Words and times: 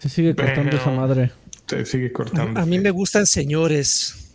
Se 0.00 0.08
sigue 0.08 0.34
cortando 0.34 0.76
esa 0.76 0.90
madre. 0.90 1.32
Se 1.66 1.84
sigue 1.84 2.12
cortando. 2.12 2.60
A 2.60 2.66
mí 2.66 2.78
me 2.78 2.90
gustan 2.90 3.26
señores. 3.26 4.34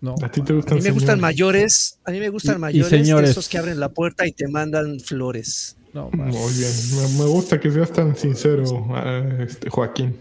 No. 0.00 0.16
A 0.20 0.30
ti 0.30 0.42
te 0.42 0.52
gustan 0.52 0.74
A 0.74 0.76
mí 0.80 0.82
me 0.82 0.90
gustan 0.90 1.20
mayores. 1.20 1.98
A 2.04 2.10
mí 2.10 2.18
me 2.18 2.28
gustan 2.28 2.54
Y- 2.54 2.56
y 2.56 2.60
mayores. 2.60 2.90
señores. 2.90 3.26
de 3.28 3.30
esos 3.32 3.48
que 3.48 3.58
abren 3.58 3.78
la 3.78 3.90
puerta 3.90 4.26
y 4.26 4.32
te 4.32 4.48
mandan 4.48 4.98
flores. 5.00 5.76
No, 5.92 6.10
más. 6.10 6.34
Muy 6.34 6.52
bien. 6.54 6.72
Me, 6.96 7.18
me 7.24 7.30
gusta 7.30 7.60
que 7.60 7.70
seas 7.70 7.92
tan 7.92 8.16
sincero, 8.16 8.64
ah, 8.90 9.22
este, 9.46 9.68
Joaquín. 9.70 10.16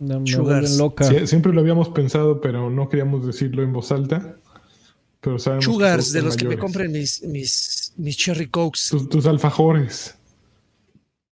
No, 0.00 0.20
me 0.20 0.68
loca. 0.76 1.04
Sie- 1.08 1.26
siempre 1.26 1.52
lo 1.52 1.60
habíamos 1.60 1.90
pensado, 1.90 2.40
pero 2.40 2.68
no 2.70 2.88
queríamos 2.88 3.26
decirlo 3.26 3.62
en 3.62 3.72
voz 3.72 3.92
alta. 3.92 4.36
Pero 5.20 5.38
sabemos 5.38 5.64
Sugars, 5.66 6.12
de 6.12 6.22
los 6.22 6.36
que 6.36 6.44
me 6.44 6.48
mayores. 6.56 6.62
compren 6.64 6.92
mis, 6.92 7.22
mis, 7.22 7.92
mis 7.96 8.16
cherry 8.16 8.48
cokes, 8.48 8.80
Tus, 8.90 9.08
tus 9.08 9.26
alfajores. 9.26 10.16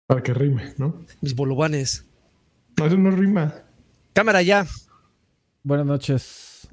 Para 0.08 0.22
que 0.24 0.34
rime, 0.34 0.74
¿no? 0.78 1.06
mis 1.22 1.36
bolovanes. 1.36 2.04
No, 2.80 2.86
eso 2.88 2.98
no 2.98 3.12
rima. 3.12 3.54
Cámara 4.14 4.42
ya. 4.42 4.66
Buenas 5.64 5.86
noches. 5.86 6.68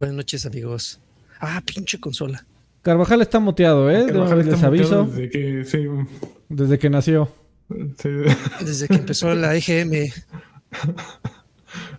Buenas 0.00 0.16
noches, 0.16 0.46
amigos. 0.46 1.00
Ah, 1.40 1.62
pinche 1.64 1.98
consola. 2.00 2.46
Carvajal 2.82 3.20
está 3.22 3.38
muteado, 3.40 3.90
¿eh? 3.90 3.98
De 3.98 4.02
una 4.04 4.12
Carvajal 4.12 4.36
vez 4.38 4.46
les 4.46 4.62
aviso. 4.62 5.04
Desde 5.04 5.28
que, 5.30 5.64
sí, 5.64 5.86
Desde 6.48 6.78
que 6.78 6.90
nació. 6.90 7.32
sí, 8.00 8.08
Desde 8.64 8.88
que 8.88 8.94
empezó 8.94 9.34
la 9.34 9.54
EGM. 9.56 10.10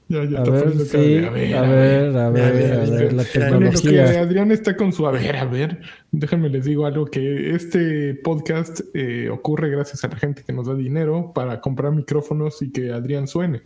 ya, 0.09 0.25
ya 0.25 0.39
A 0.39 0.43
está 0.43 0.51
ver, 0.51 0.79
sí. 0.79 0.97
de, 0.97 1.25
A 1.25 1.29
ver, 1.29 1.55
a 1.55 1.61
ver, 1.61 2.17
a 2.17 2.29
ver, 2.29 2.73
a 2.73 2.79
ver, 2.79 3.13
la 3.13 3.23
Bueno, 3.23 3.59
lo 3.59 3.71
que 3.71 3.79
tecnología. 3.79 4.21
Adrián 4.21 4.51
está 4.51 4.75
con 4.75 4.91
su 4.91 5.07
a 5.07 5.11
ver, 5.11 5.38
a 5.38 5.45
ver. 5.45 5.79
Déjenme 6.11 6.49
les 6.49 6.66
digo 6.66 6.85
algo 6.85 7.05
que 7.05 7.55
este 7.55 8.16
podcast 8.16 8.81
eh, 8.93 9.29
ocurre 9.29 9.69
gracias 9.69 10.03
a 10.03 10.07
la 10.07 10.17
gente 10.17 10.43
que 10.45 10.51
nos 10.51 10.67
da 10.67 10.75
dinero 10.75 11.31
para 11.33 11.61
comprar 11.61 11.93
micrófonos 11.93 12.61
y 12.61 12.71
que 12.71 12.91
Adrián 12.91 13.27
suene. 13.27 13.61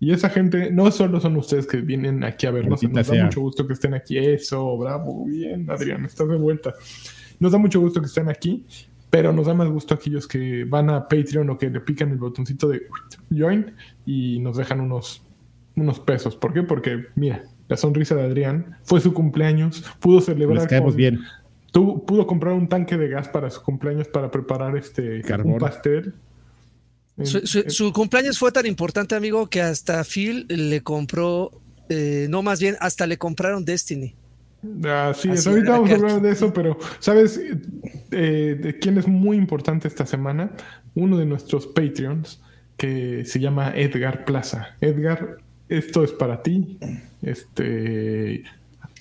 Y 0.00 0.12
esa 0.12 0.28
gente 0.28 0.70
no 0.70 0.90
solo 0.90 1.18
son 1.18 1.36
ustedes 1.36 1.66
que 1.66 1.78
vienen 1.78 2.24
aquí 2.24 2.46
a 2.46 2.50
vernos, 2.50 2.82
nos 2.82 3.06
da 3.06 3.24
mucho 3.24 3.40
gusto 3.40 3.66
que 3.66 3.72
estén 3.72 3.94
aquí. 3.94 4.18
Eso, 4.18 4.76
bravo, 4.76 5.24
bien, 5.24 5.68
Adrián, 5.70 6.04
estás 6.04 6.28
de 6.28 6.36
vuelta. 6.36 6.74
Nos 7.40 7.52
da 7.52 7.58
mucho 7.58 7.80
gusto 7.80 8.00
que 8.00 8.06
estén 8.06 8.28
aquí, 8.28 8.66
pero 9.08 9.32
nos 9.32 9.46
da 9.46 9.54
más 9.54 9.68
gusto 9.68 9.94
aquellos 9.94 10.26
que 10.28 10.64
van 10.64 10.90
a 10.90 11.08
Patreon 11.08 11.48
o 11.48 11.56
que 11.56 11.70
le 11.70 11.80
pican 11.80 12.10
el 12.10 12.18
botoncito 12.18 12.68
de 12.68 12.82
join 13.30 13.74
y 14.04 14.40
nos 14.40 14.56
dejan 14.56 14.80
unos, 14.80 15.23
unos 15.76 16.00
pesos. 16.00 16.36
¿Por 16.36 16.52
qué? 16.52 16.62
Porque, 16.62 17.06
mira, 17.16 17.44
la 17.68 17.76
sonrisa 17.76 18.14
de 18.14 18.22
Adrián 18.22 18.76
fue 18.84 19.00
su 19.00 19.12
cumpleaños, 19.12 19.84
pudo 20.00 20.20
celebrar. 20.20 20.58
Les 20.58 20.66
caemos 20.68 20.90
con- 20.92 20.96
bien. 20.96 21.20
tu- 21.72 22.04
pudo 22.04 22.26
comprar 22.26 22.54
un 22.54 22.68
tanque 22.68 22.96
de 22.96 23.08
gas 23.08 23.28
para 23.28 23.50
su 23.50 23.60
cumpleaños 23.62 24.06
para 24.08 24.30
preparar 24.30 24.76
este 24.76 25.22
Carbón. 25.22 25.54
un 25.54 25.58
pastel. 25.58 26.14
Su, 27.68 27.92
cumpleaños 27.92 28.38
fue 28.38 28.50
tan 28.50 28.66
importante, 28.66 29.14
amigo, 29.14 29.46
que 29.48 29.62
hasta 29.62 30.02
Phil 30.02 30.46
le 30.48 30.80
compró, 30.82 31.50
eh, 31.88 32.26
no 32.28 32.42
más 32.42 32.60
bien, 32.60 32.76
hasta 32.80 33.06
le 33.06 33.18
compraron 33.18 33.64
Destiny. 33.64 34.14
Así 34.84 35.28
es, 35.30 35.40
Así 35.40 35.48
ahorita 35.50 35.68
era, 35.68 35.78
vamos 35.78 35.90
a 35.90 35.94
hablar 35.94 36.22
de 36.22 36.30
eso, 36.30 36.52
pero 36.52 36.76
¿sabes 36.98 37.38
eh, 38.10 38.58
de 38.60 38.78
quién 38.80 38.98
es 38.98 39.06
muy 39.06 39.36
importante 39.36 39.86
esta 39.86 40.06
semana? 40.06 40.52
Uno 40.94 41.16
de 41.18 41.26
nuestros 41.26 41.66
Patreons 41.68 42.40
que 42.76 43.24
se 43.26 43.38
llama 43.38 43.72
Edgar 43.76 44.24
Plaza. 44.24 44.74
Edgar, 44.80 45.36
esto 45.68 46.04
es 46.04 46.12
para 46.12 46.42
ti. 46.42 46.78
Este. 47.22 48.42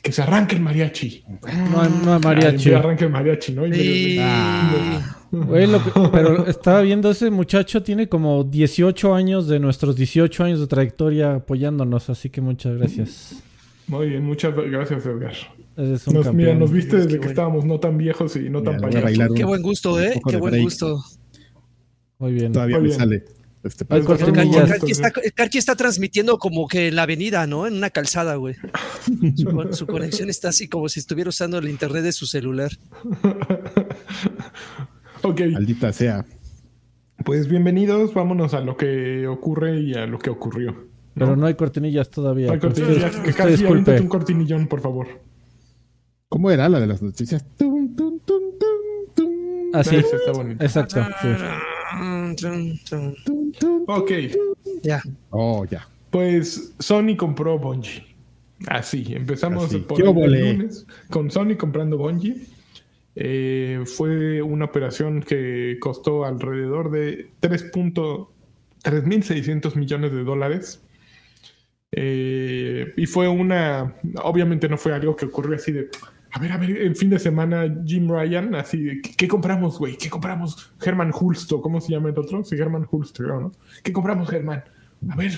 Que 0.02 0.12
se 0.12 0.22
arranque 0.22 0.56
el 0.56 0.62
mariachi. 0.62 1.24
No 1.72 1.82
hay, 1.82 1.90
no 2.04 2.14
hay 2.14 2.20
mariachi. 2.20 2.70
Que 2.70 2.76
arranque 2.76 3.06
el 3.06 3.12
mariachi, 3.12 3.54
¿no? 3.54 3.66
Y 3.68 3.72
Y- 3.74 4.18
Ah. 4.20 5.18
Güey, 5.32 5.66
lo 5.66 5.84
que- 5.84 5.92
pero 6.12 6.46
estaba 6.46 6.82
viendo 6.82 7.10
ese 7.10 7.32
muchacho, 7.32 7.82
tiene 7.82 8.08
como 8.10 8.44
18 8.44 9.16
años 9.16 9.48
de 9.48 9.60
nuestros 9.60 9.96
18 9.96 10.44
años 10.44 10.60
de 10.60 10.68
trayectoria 10.68 11.36
apoyándonos, 11.36 12.10
así 12.10 12.30
que 12.30 12.40
muchas 12.42 12.76
gracias. 12.78 13.42
Muy 13.88 14.10
bien, 14.10 14.24
muchas 14.26 14.54
gracias, 14.56 15.06
Edgar. 15.06 15.34
Eres 15.76 16.06
un 16.08 16.14
Nos, 16.14 16.26
campeón. 16.26 16.36
mira, 16.36 16.54
nos 16.60 16.72
viste 16.72 16.98
desde 16.98 17.10
que 17.14 17.18
bueno. 17.18 17.30
estábamos 17.32 17.66
no 17.66 17.80
tan 17.80 17.98
viejos 17.98 18.36
y 18.36 18.50
no 18.50 18.60
Mira, 18.60 18.74
tan 18.78 18.82
payasos. 18.82 19.34
Qué 19.36 19.44
buen 19.44 19.62
gusto, 19.64 20.00
¿eh? 20.00 20.22
Qué 20.30 20.38
buen 20.38 20.52
break. 20.52 20.64
gusto. 20.66 21.02
Muy 22.20 22.34
bien. 22.34 22.52
Todavía 22.52 22.76
Muy 22.78 22.84
me 22.84 22.88
bien. 22.90 23.00
sale. 23.00 23.24
Este, 23.64 23.86
Hay 23.90 24.02
Pues, 24.02 24.22
pues, 24.22 24.32
Karki 24.68 24.92
está, 24.92 25.12
Karki 25.12 25.58
está 25.58 25.76
transmitiendo 25.76 26.38
como 26.38 26.68
que 26.68 26.90
en 26.90 26.96
la 26.98 27.04
avenida, 27.04 27.48
¿no? 27.48 27.66
En 27.66 27.76
una 27.76 27.90
calzada, 27.90 28.36
güey. 28.36 28.56
Su, 29.38 29.46
con- 29.52 29.74
su 29.74 29.88
conexión 29.88 30.30
está 30.30 30.50
así 30.50 30.68
como 30.68 30.90
si 30.90 31.00
estuviera 31.00 31.30
usando 31.30 31.58
el 31.60 31.70
internet 31.70 32.04
de 32.04 32.12
su 32.12 32.26
celular. 32.26 32.72
Ok, 35.26 35.40
maldita 35.54 35.94
sea. 35.94 36.26
pues 37.24 37.48
bienvenidos. 37.48 38.14
Vámonos 38.14 38.54
a 38.54 38.60
lo 38.60 38.76
que 38.76 39.26
ocurre 39.26 39.80
y 39.80 39.94
a 39.94 40.06
lo 40.06 40.20
que 40.20 40.30
ocurrió. 40.30 40.90
Pero 41.16 41.38
no 41.38 41.46
hay 41.46 41.54
cortinillas 41.54 42.10
todavía. 42.10 42.52
Hay 42.52 42.60
cortinillas. 42.60 43.16
Que 43.16 43.42
aviéntate 43.42 44.02
un 44.02 44.10
cortinillón, 44.10 44.68
por 44.68 44.82
favor. 44.82 45.08
¿Cómo 46.28 46.52
era 46.52 46.68
la 46.68 46.82
de 46.82 46.88
las 46.88 47.02
noticias? 47.02 47.46
Tum, 47.56 47.96
tum, 47.96 48.20
tum, 48.26 48.42
tum, 48.60 49.14
tum. 49.16 49.32
Así. 49.74 49.96
Ese 49.96 50.16
está 50.18 50.34
bonito. 50.34 50.62
Exacto. 50.62 51.06
sí. 51.22 51.28
Ok, 53.88 54.12
Ya. 54.82 55.02
Oh, 55.30 55.66
ya. 55.66 55.88
pues 56.10 56.74
Sony 56.80 57.16
compró 57.18 57.60
Bungie. 57.60 58.06
Así, 58.68 59.14
empezamos 59.14 59.66
Así. 59.66 59.80
por 59.80 59.98
¿Qué 60.02 60.10
el 60.10 60.56
lunes 60.58 60.86
con 61.10 61.30
Sony 61.32 61.56
comprando 61.58 61.98
Bungie. 61.98 62.38
Eh, 63.16 63.82
fue 63.86 64.42
una 64.42 64.66
operación 64.66 65.22
que 65.22 65.78
costó 65.80 66.26
alrededor 66.26 66.90
de 66.92 67.30
3.3600 67.42 69.76
millones 69.76 70.12
de 70.12 70.24
dólares. 70.24 70.82
Eh, 71.92 72.92
y 72.98 73.06
fue 73.06 73.28
una, 73.28 73.96
obviamente 74.24 74.68
no 74.68 74.78
fue 74.78 74.94
algo 74.94 75.16
que 75.16 75.26
ocurrió 75.26 75.56
así 75.58 75.72
de, 75.72 75.90
a 76.36 76.40
ver, 76.40 76.52
a 76.52 76.58
ver, 76.58 76.72
el 76.72 76.96
fin 76.96 77.10
de 77.12 77.20
semana 77.20 77.64
Jim 77.86 78.10
Ryan, 78.10 78.56
así 78.56 78.82
de, 78.82 79.02
¿qué, 79.02 79.14
qué 79.16 79.28
compramos, 79.28 79.78
güey? 79.78 79.96
¿Qué 79.98 80.10
compramos? 80.10 80.72
Herman 80.84 81.12
Hulsto, 81.18 81.62
¿cómo 81.62 81.80
se 81.80 81.92
llama 81.94 82.10
el 82.10 82.18
otro? 82.18 82.44
Sí, 82.44 82.56
Herman 82.56 82.88
Hulsto, 82.90 83.24
creo, 83.24 83.40
¿no? 83.40 83.52
¿Qué 83.84 83.94
compramos, 83.94 84.32
Herman? 84.34 84.64
A 85.10 85.16
ver, 85.16 85.32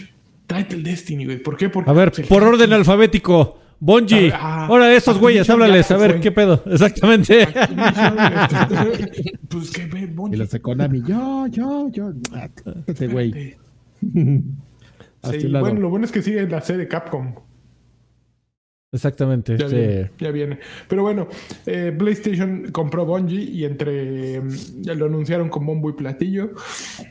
tráete 0.48 0.76
el 0.76 0.84
Destiny, 0.84 1.26
güey. 1.26 1.38
¿Por 1.44 1.58
qué? 1.58 1.70
Porque 1.70 1.90
A 1.90 1.94
ver, 1.94 2.12
por 2.30 2.44
orden 2.44 2.72
alfabético. 2.74 3.60
Bungie. 3.78 4.32
Ah, 4.34 4.68
Ahora 4.68 4.94
esos 4.94 5.20
güeyes, 5.20 5.42
Activision 5.42 5.62
háblales. 5.64 5.92
A 5.92 5.98
ver, 5.98 6.12
fue. 6.12 6.22
¿qué 6.22 6.32
pedo? 6.32 6.64
Exactamente. 6.68 7.44
Activision, 7.44 9.10
pues 9.50 9.72
que 9.72 9.86
ve, 9.88 10.00
Y 10.00 10.06
Bungie. 10.06 10.38
los 10.38 10.50
de 10.50 10.62
Konami. 10.62 11.02
Yo, 11.06 11.48
yo, 11.48 11.90
yo. 11.92 12.14
Ah, 12.34 12.48
Este 12.88 13.08
güey. 13.10 13.58
Sí, 14.02 15.48
bueno, 15.48 15.80
lo 15.82 15.90
bueno 15.90 16.06
es 16.06 16.12
que 16.12 16.22
sigue 16.22 16.48
la 16.48 16.62
serie 16.62 16.88
Capcom. 16.88 17.36
Exactamente. 18.96 19.58
Ya 19.58 19.70
sí. 19.70 19.76
viene, 19.76 20.12
ya 20.18 20.32
viene. 20.32 20.60
Pero 20.88 21.04
bueno, 21.04 21.28
eh, 21.66 21.94
PlayStation 21.98 22.72
compró 22.72 23.06
Bungie 23.06 23.44
y 23.44 23.66
entre 23.66 24.42
ya 24.82 24.94
lo 24.96 25.06
anunciaron 25.06 25.50
con 25.50 25.66
bombo 25.66 25.90
y 25.90 25.94
platillo. 25.94 26.52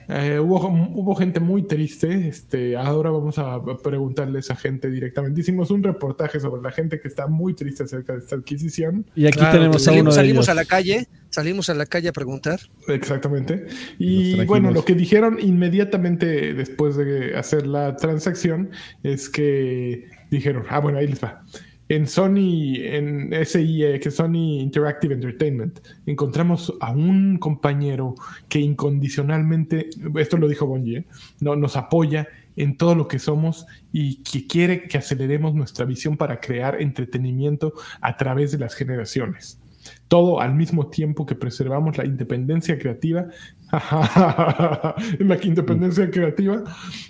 Eh, 0.08 0.38
hubo, 0.40 0.66
hubo 0.68 1.14
gente 1.14 1.40
muy 1.40 1.62
triste. 1.64 2.28
Este, 2.28 2.76
ahora 2.76 3.10
vamos 3.10 3.38
a 3.38 3.60
preguntarle 3.82 4.38
a 4.38 4.40
esa 4.40 4.56
gente 4.56 4.90
directamente. 4.90 5.40
Hicimos 5.40 5.70
un 5.70 5.82
reportaje 5.82 6.40
sobre 6.40 6.62
la 6.62 6.70
gente 6.70 7.00
que 7.00 7.08
está 7.08 7.26
muy 7.26 7.54
triste 7.54 7.84
acerca 7.84 8.14
de 8.14 8.20
esta 8.20 8.36
adquisición. 8.36 9.06
Y 9.14 9.26
aquí 9.26 9.38
Claro, 9.38 9.58
tenemos 9.58 9.86
a 9.86 9.90
uno 9.92 10.10
salimos, 10.10 10.14
de 10.14 10.20
salimos 10.20 10.44
ellos. 10.44 10.48
a 10.48 10.54
la 10.54 10.64
calle, 10.64 11.08
salimos 11.30 11.68
a 11.68 11.74
la 11.74 11.86
calle 11.86 12.08
a 12.08 12.12
preguntar. 12.12 12.60
Exactamente. 12.88 13.66
Y 13.98 14.42
bueno, 14.46 14.70
lo 14.70 14.84
que 14.84 14.94
dijeron 14.94 15.38
inmediatamente 15.40 16.54
después 16.54 16.96
de 16.96 17.36
hacer 17.36 17.66
la 17.66 17.96
transacción 17.96 18.70
es 19.02 19.28
que 19.28 20.06
dijeron, 20.30 20.64
ah, 20.68 20.80
bueno, 20.80 20.98
ahí 20.98 21.08
les 21.08 21.22
va. 21.22 21.44
En 21.88 22.06
Sony, 22.06 22.76
en 22.76 23.30
SIE, 23.44 24.00
que 24.00 24.10
Sony 24.10 24.60
Interactive 24.60 25.14
Entertainment, 25.14 25.80
encontramos 26.06 26.72
a 26.80 26.92
un 26.92 27.36
compañero 27.38 28.14
que 28.48 28.58
incondicionalmente, 28.58 29.90
esto 30.16 30.38
lo 30.38 30.48
dijo 30.48 30.66
Bungie, 30.66 30.98
¿eh? 30.98 31.06
no, 31.40 31.56
nos 31.56 31.76
apoya 31.76 32.26
en 32.56 32.76
todo 32.76 32.94
lo 32.94 33.06
que 33.06 33.18
somos 33.18 33.66
y 33.92 34.22
que 34.22 34.46
quiere 34.46 34.84
que 34.88 34.96
aceleremos 34.96 35.54
nuestra 35.54 35.84
visión 35.84 36.16
para 36.16 36.40
crear 36.40 36.80
entretenimiento 36.80 37.74
a 38.00 38.16
través 38.16 38.52
de 38.52 38.58
las 38.58 38.74
generaciones 38.74 39.60
todo 40.08 40.40
al 40.40 40.54
mismo 40.54 40.88
tiempo 40.88 41.26
que 41.26 41.34
preservamos 41.34 41.98
la 41.98 42.06
independencia 42.06 42.78
creativa, 42.78 43.26
la 45.18 45.38
independencia 45.42 46.10
creativa 46.10 46.62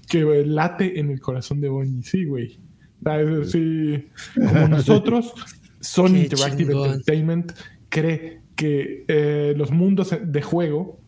que 0.08 0.24
late 0.44 0.98
en 0.98 1.10
el 1.10 1.20
corazón 1.20 1.60
de 1.60 1.68
Bonnie. 1.68 2.02
Sí, 2.02 2.24
güey. 2.24 2.58
Ah, 3.04 3.18
decir, 3.18 4.10
como 4.34 4.68
nosotros, 4.68 5.34
Sony 5.80 6.22
Interactive 6.24 6.72
chingón. 6.72 6.90
Entertainment 6.90 7.52
cree 7.88 8.40
que 8.56 9.04
eh, 9.08 9.54
los 9.56 9.70
mundos 9.70 10.16
de 10.20 10.42
juego 10.42 11.00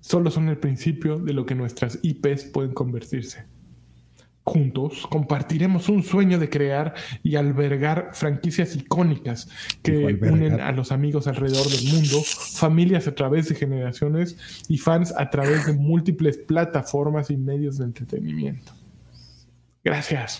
solo 0.00 0.30
son 0.30 0.48
el 0.48 0.58
principio 0.58 1.18
de 1.18 1.32
lo 1.32 1.44
que 1.46 1.54
nuestras 1.54 1.98
IPs 2.02 2.44
pueden 2.44 2.72
convertirse. 2.72 3.44
Juntos 4.44 5.08
compartiremos 5.10 5.88
un 5.88 6.04
sueño 6.04 6.38
de 6.38 6.48
crear 6.48 6.94
y 7.24 7.34
albergar 7.34 8.10
franquicias 8.12 8.76
icónicas 8.76 9.48
que 9.82 10.16
unen 10.22 10.60
a 10.60 10.70
los 10.70 10.92
amigos 10.92 11.26
alrededor 11.26 11.66
del 11.66 11.92
mundo, 11.92 12.22
familias 12.22 13.08
a 13.08 13.14
través 13.16 13.48
de 13.48 13.56
generaciones 13.56 14.36
y 14.68 14.78
fans 14.78 15.12
a 15.18 15.28
través 15.30 15.66
de 15.66 15.72
múltiples 15.72 16.38
plataformas 16.38 17.28
y 17.30 17.36
medios 17.36 17.78
de 17.78 17.86
entretenimiento. 17.86 18.72
Gracias. 19.82 20.38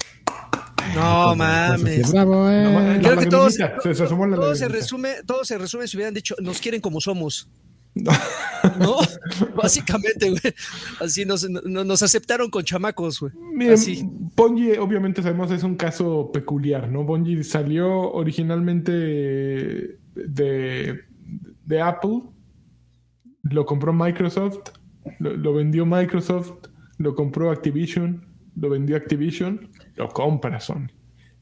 No 0.95 1.33
Sí, 1.33 1.39
mames. 1.39 2.13
bravo, 2.13 2.51
eh. 2.51 2.65
No, 2.97 3.01
Creo 3.09 3.19
que 3.19 3.27
todos, 3.27 3.55
se- 3.55 3.69
todo 3.69 4.55
se 4.55 4.69
resume, 4.69 5.15
todo 5.27 5.45
se 5.45 5.59
resume 5.59 5.87
si 5.89 5.97
hubieran 5.97 6.15
dicho, 6.15 6.35
nos 6.41 6.61
quieren 6.61 6.81
como 6.81 7.01
somos. 7.01 7.49
¿No? 7.95 8.97
Básicamente, 9.57 10.29
güey. 10.31 10.55
Así 11.01 11.25
nos, 11.25 11.49
no- 11.49 11.83
nos 11.85 12.03
aceptaron 12.03 12.51
con 12.51 12.63
chamacos, 12.65 13.21
güey. 13.21 13.33
Miren. 13.55 13.79
Bungie, 14.37 14.79
obviamente 14.79 15.23
sabemos, 15.23 15.51
es 15.51 15.63
un 15.63 15.77
caso 15.77 16.31
peculiar, 16.33 16.91
¿no? 16.91 17.05
Bungie 17.05 17.43
salió 17.43 18.13
originalmente 18.13 18.93
de, 20.15 21.01
de 21.65 21.81
Apple, 21.81 22.21
lo 23.43 23.65
compró 23.65 23.93
Microsoft, 23.93 24.59
lo, 25.19 25.35
lo 25.37 25.55
vendió 25.55 25.87
Microsoft, 25.87 26.53
lo 26.99 27.15
compró 27.15 27.51
Activision, 27.51 28.27
lo 28.57 28.69
vendió 28.71 28.97
Activision, 28.97 29.71
lo 29.97 30.09
compra 30.09 30.61
Sony. 30.61 30.87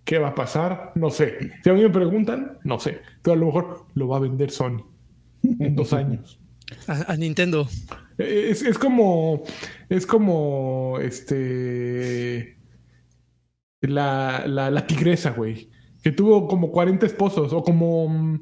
¿Qué 0.04 0.18
va 0.18 0.28
a 0.28 0.34
pasar? 0.34 0.92
No 0.96 1.10
sé. 1.10 1.38
Si 1.62 1.70
a 1.70 1.72
mí 1.72 1.82
me 1.82 1.90
preguntan, 1.90 2.58
no 2.64 2.78
sé. 2.78 3.00
Pero 3.22 3.34
a 3.34 3.36
lo 3.38 3.46
mejor 3.46 3.86
lo 3.94 4.08
va 4.08 4.18
a 4.18 4.20
vender 4.20 4.50
Sony 4.50 4.84
en 5.42 5.74
dos 5.76 5.92
años. 5.94 6.38
A, 6.86 7.12
a 7.12 7.16
Nintendo. 7.16 7.68
Es, 8.18 8.62
es 8.62 8.78
como. 8.78 9.42
Es 9.88 10.06
como. 10.06 10.98
Este. 11.00 12.58
La, 13.80 14.44
la, 14.46 14.70
la 14.70 14.86
tigresa, 14.86 15.30
güey. 15.30 15.70
Que 16.02 16.12
tuvo 16.12 16.46
como 16.48 16.70
40 16.70 17.06
esposos. 17.06 17.52
O 17.52 17.62
como. 17.62 18.08
mm, 18.08 18.40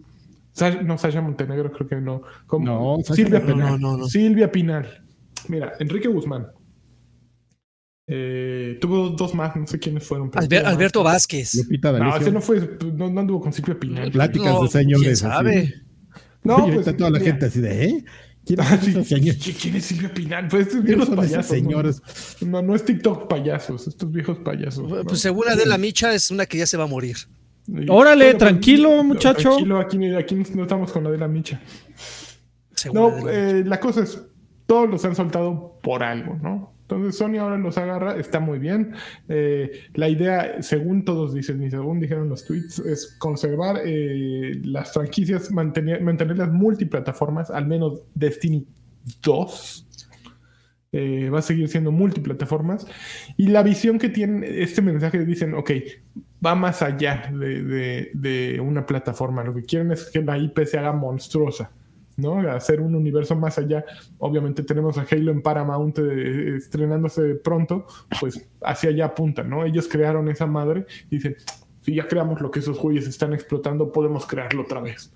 no, 0.84 0.98
Sasha 0.98 1.20
Montenegro, 1.20 1.72
creo 1.72 1.88
que 1.88 1.96
no. 1.96 2.22
Como 2.46 2.64
No, 2.98 3.02
Silvia 3.04 3.40
no, 3.40 3.46
Pinal. 3.46 3.68
no, 3.70 3.78
no, 3.78 3.96
no. 3.98 4.04
Silvia 4.06 4.50
Pinal. 4.52 5.04
Mira, 5.48 5.72
Enrique 5.80 6.08
Guzmán. 6.08 6.46
Eh, 8.06 8.78
tuvo 8.80 9.10
dos 9.10 9.34
más, 9.34 9.54
no 9.56 9.66
sé 9.66 9.78
quiénes 9.78 10.04
fueron. 10.04 10.30
pero 10.30 10.44
Alber- 10.44 10.58
tuvo 10.58 10.62
más. 10.64 10.72
Alberto 10.74 11.02
Vázquez. 11.02 11.54
Lupita 11.54 11.92
No, 11.92 12.16
ese 12.16 12.32
no 12.32 12.40
fue. 12.40 12.78
No, 12.94 13.10
no 13.10 13.20
anduvo 13.20 13.40
con 13.40 13.52
Silvia 13.52 13.78
Pinal. 13.78 14.10
Pláticas 14.10 14.52
No, 14.52 14.62
de 14.64 14.68
señores. 14.68 15.02
¿quién 15.02 15.12
así. 15.12 15.20
sabe? 15.36 15.74
No, 16.42 16.56
Oye, 16.56 16.74
pues. 16.80 16.96
toda 16.96 17.10
la 17.10 17.18
mira. 17.20 17.30
gente 17.32 17.46
así 17.46 17.60
de, 17.60 17.84
¿eh? 17.84 18.04
¿Quién 18.44 18.60
Ah, 18.60 18.76
¿Quién 18.80 19.76
es 19.76 19.84
Silvia 19.84 20.12
Pinal? 20.12 20.48
Pues 20.48 20.66
estos 20.66 20.80
¿Quiénes 20.82 20.86
viejos 20.96 21.06
son 21.06 21.16
payasos. 21.16 21.52
¿no? 21.52 21.56
señores? 21.58 22.02
No, 22.40 22.60
no 22.62 22.74
es 22.74 22.84
TikTok 22.84 23.28
payasos, 23.28 23.86
estos 23.86 24.10
viejos 24.10 24.38
payasos. 24.40 24.88
¿no? 24.88 25.04
Pues 25.04 25.20
según 25.20 25.48
Adela 25.48 25.78
Micha 25.78 26.12
es 26.12 26.32
una 26.32 26.46
que 26.46 26.58
ya 26.58 26.66
se 26.66 26.76
va 26.76 26.84
a 26.84 26.88
morir. 26.88 27.16
Órale, 27.88 28.24
Bueno, 28.24 28.38
tranquilo, 28.40 28.88
pues, 28.90 29.04
muchacho. 29.04 29.42
Tranquilo, 29.50 29.78
aquí, 29.78 30.12
aquí 30.16 30.34
no 30.56 30.62
estamos 30.62 30.90
con 30.90 31.04
la 31.04 31.12
de 31.12 31.18
la 31.18 31.28
micha. 31.28 31.60
Según 32.74 32.96
No, 33.00 33.06
Adela 33.06 33.20
Micha. 33.22 33.58
eh, 33.60 33.64
la 33.64 33.78
cosa 33.78 34.02
es, 34.02 34.20
todos 34.66 34.90
los 34.90 35.04
han 35.04 35.14
soltado 35.14 35.78
por 35.80 36.02
algo, 36.02 36.36
¿no? 36.42 36.71
Entonces 36.94 37.18
Sony 37.18 37.36
ahora 37.38 37.58
los 37.58 37.76
agarra, 37.78 38.16
está 38.16 38.40
muy 38.40 38.58
bien. 38.58 38.92
Eh, 39.28 39.70
la 39.94 40.08
idea, 40.08 40.62
según 40.62 41.04
todos 41.04 41.34
dicen 41.34 41.62
y 41.62 41.70
según 41.70 42.00
dijeron 42.00 42.28
los 42.28 42.44
tweets, 42.44 42.78
es 42.80 43.16
conservar 43.18 43.80
eh, 43.84 44.60
las 44.64 44.92
franquicias, 44.92 45.50
mantener, 45.50 46.02
mantenerlas 46.02 46.50
multiplataformas, 46.52 47.50
al 47.50 47.66
menos 47.66 48.00
Destiny 48.14 48.66
2. 49.22 49.86
eh, 50.94 51.30
va 51.30 51.38
a 51.38 51.42
seguir 51.42 51.68
siendo 51.68 51.90
multiplataformas. 51.90 52.86
Y 53.36 53.48
la 53.48 53.62
visión 53.62 53.98
que 53.98 54.10
tienen, 54.10 54.44
este 54.44 54.82
mensaje 54.82 55.24
dicen, 55.24 55.54
ok, 55.54 55.70
va 56.44 56.54
más 56.54 56.82
allá 56.82 57.30
de, 57.32 57.62
de- 57.62 58.10
de 58.14 58.60
una 58.60 58.84
plataforma. 58.84 59.42
Lo 59.42 59.54
que 59.54 59.62
quieren 59.62 59.90
es 59.92 60.10
que 60.10 60.20
la 60.22 60.36
IP 60.38 60.64
se 60.66 60.78
haga 60.78 60.92
monstruosa. 60.92 61.70
¿No? 62.22 62.38
Hacer 62.50 62.80
un 62.80 62.94
universo 62.94 63.36
más 63.36 63.58
allá. 63.58 63.84
Obviamente 64.18 64.62
tenemos 64.62 64.96
a 64.96 65.06
Halo 65.10 65.32
en 65.32 65.42
Paramount 65.42 65.98
eh, 65.98 66.56
estrenándose 66.56 67.34
pronto, 67.34 67.86
pues 68.20 68.48
hacia 68.62 68.90
allá 68.90 69.06
apuntan, 69.06 69.50
¿no? 69.50 69.64
Ellos 69.64 69.88
crearon 69.88 70.28
esa 70.28 70.46
madre 70.46 70.86
y 71.10 71.16
dicen, 71.16 71.36
si 71.82 71.94
ya 71.94 72.06
creamos 72.06 72.40
lo 72.40 72.50
que 72.50 72.60
esos 72.60 72.78
güeyes 72.78 73.06
están 73.06 73.34
explotando, 73.34 73.92
podemos 73.92 74.24
crearlo 74.26 74.62
otra 74.62 74.80
vez. 74.80 75.12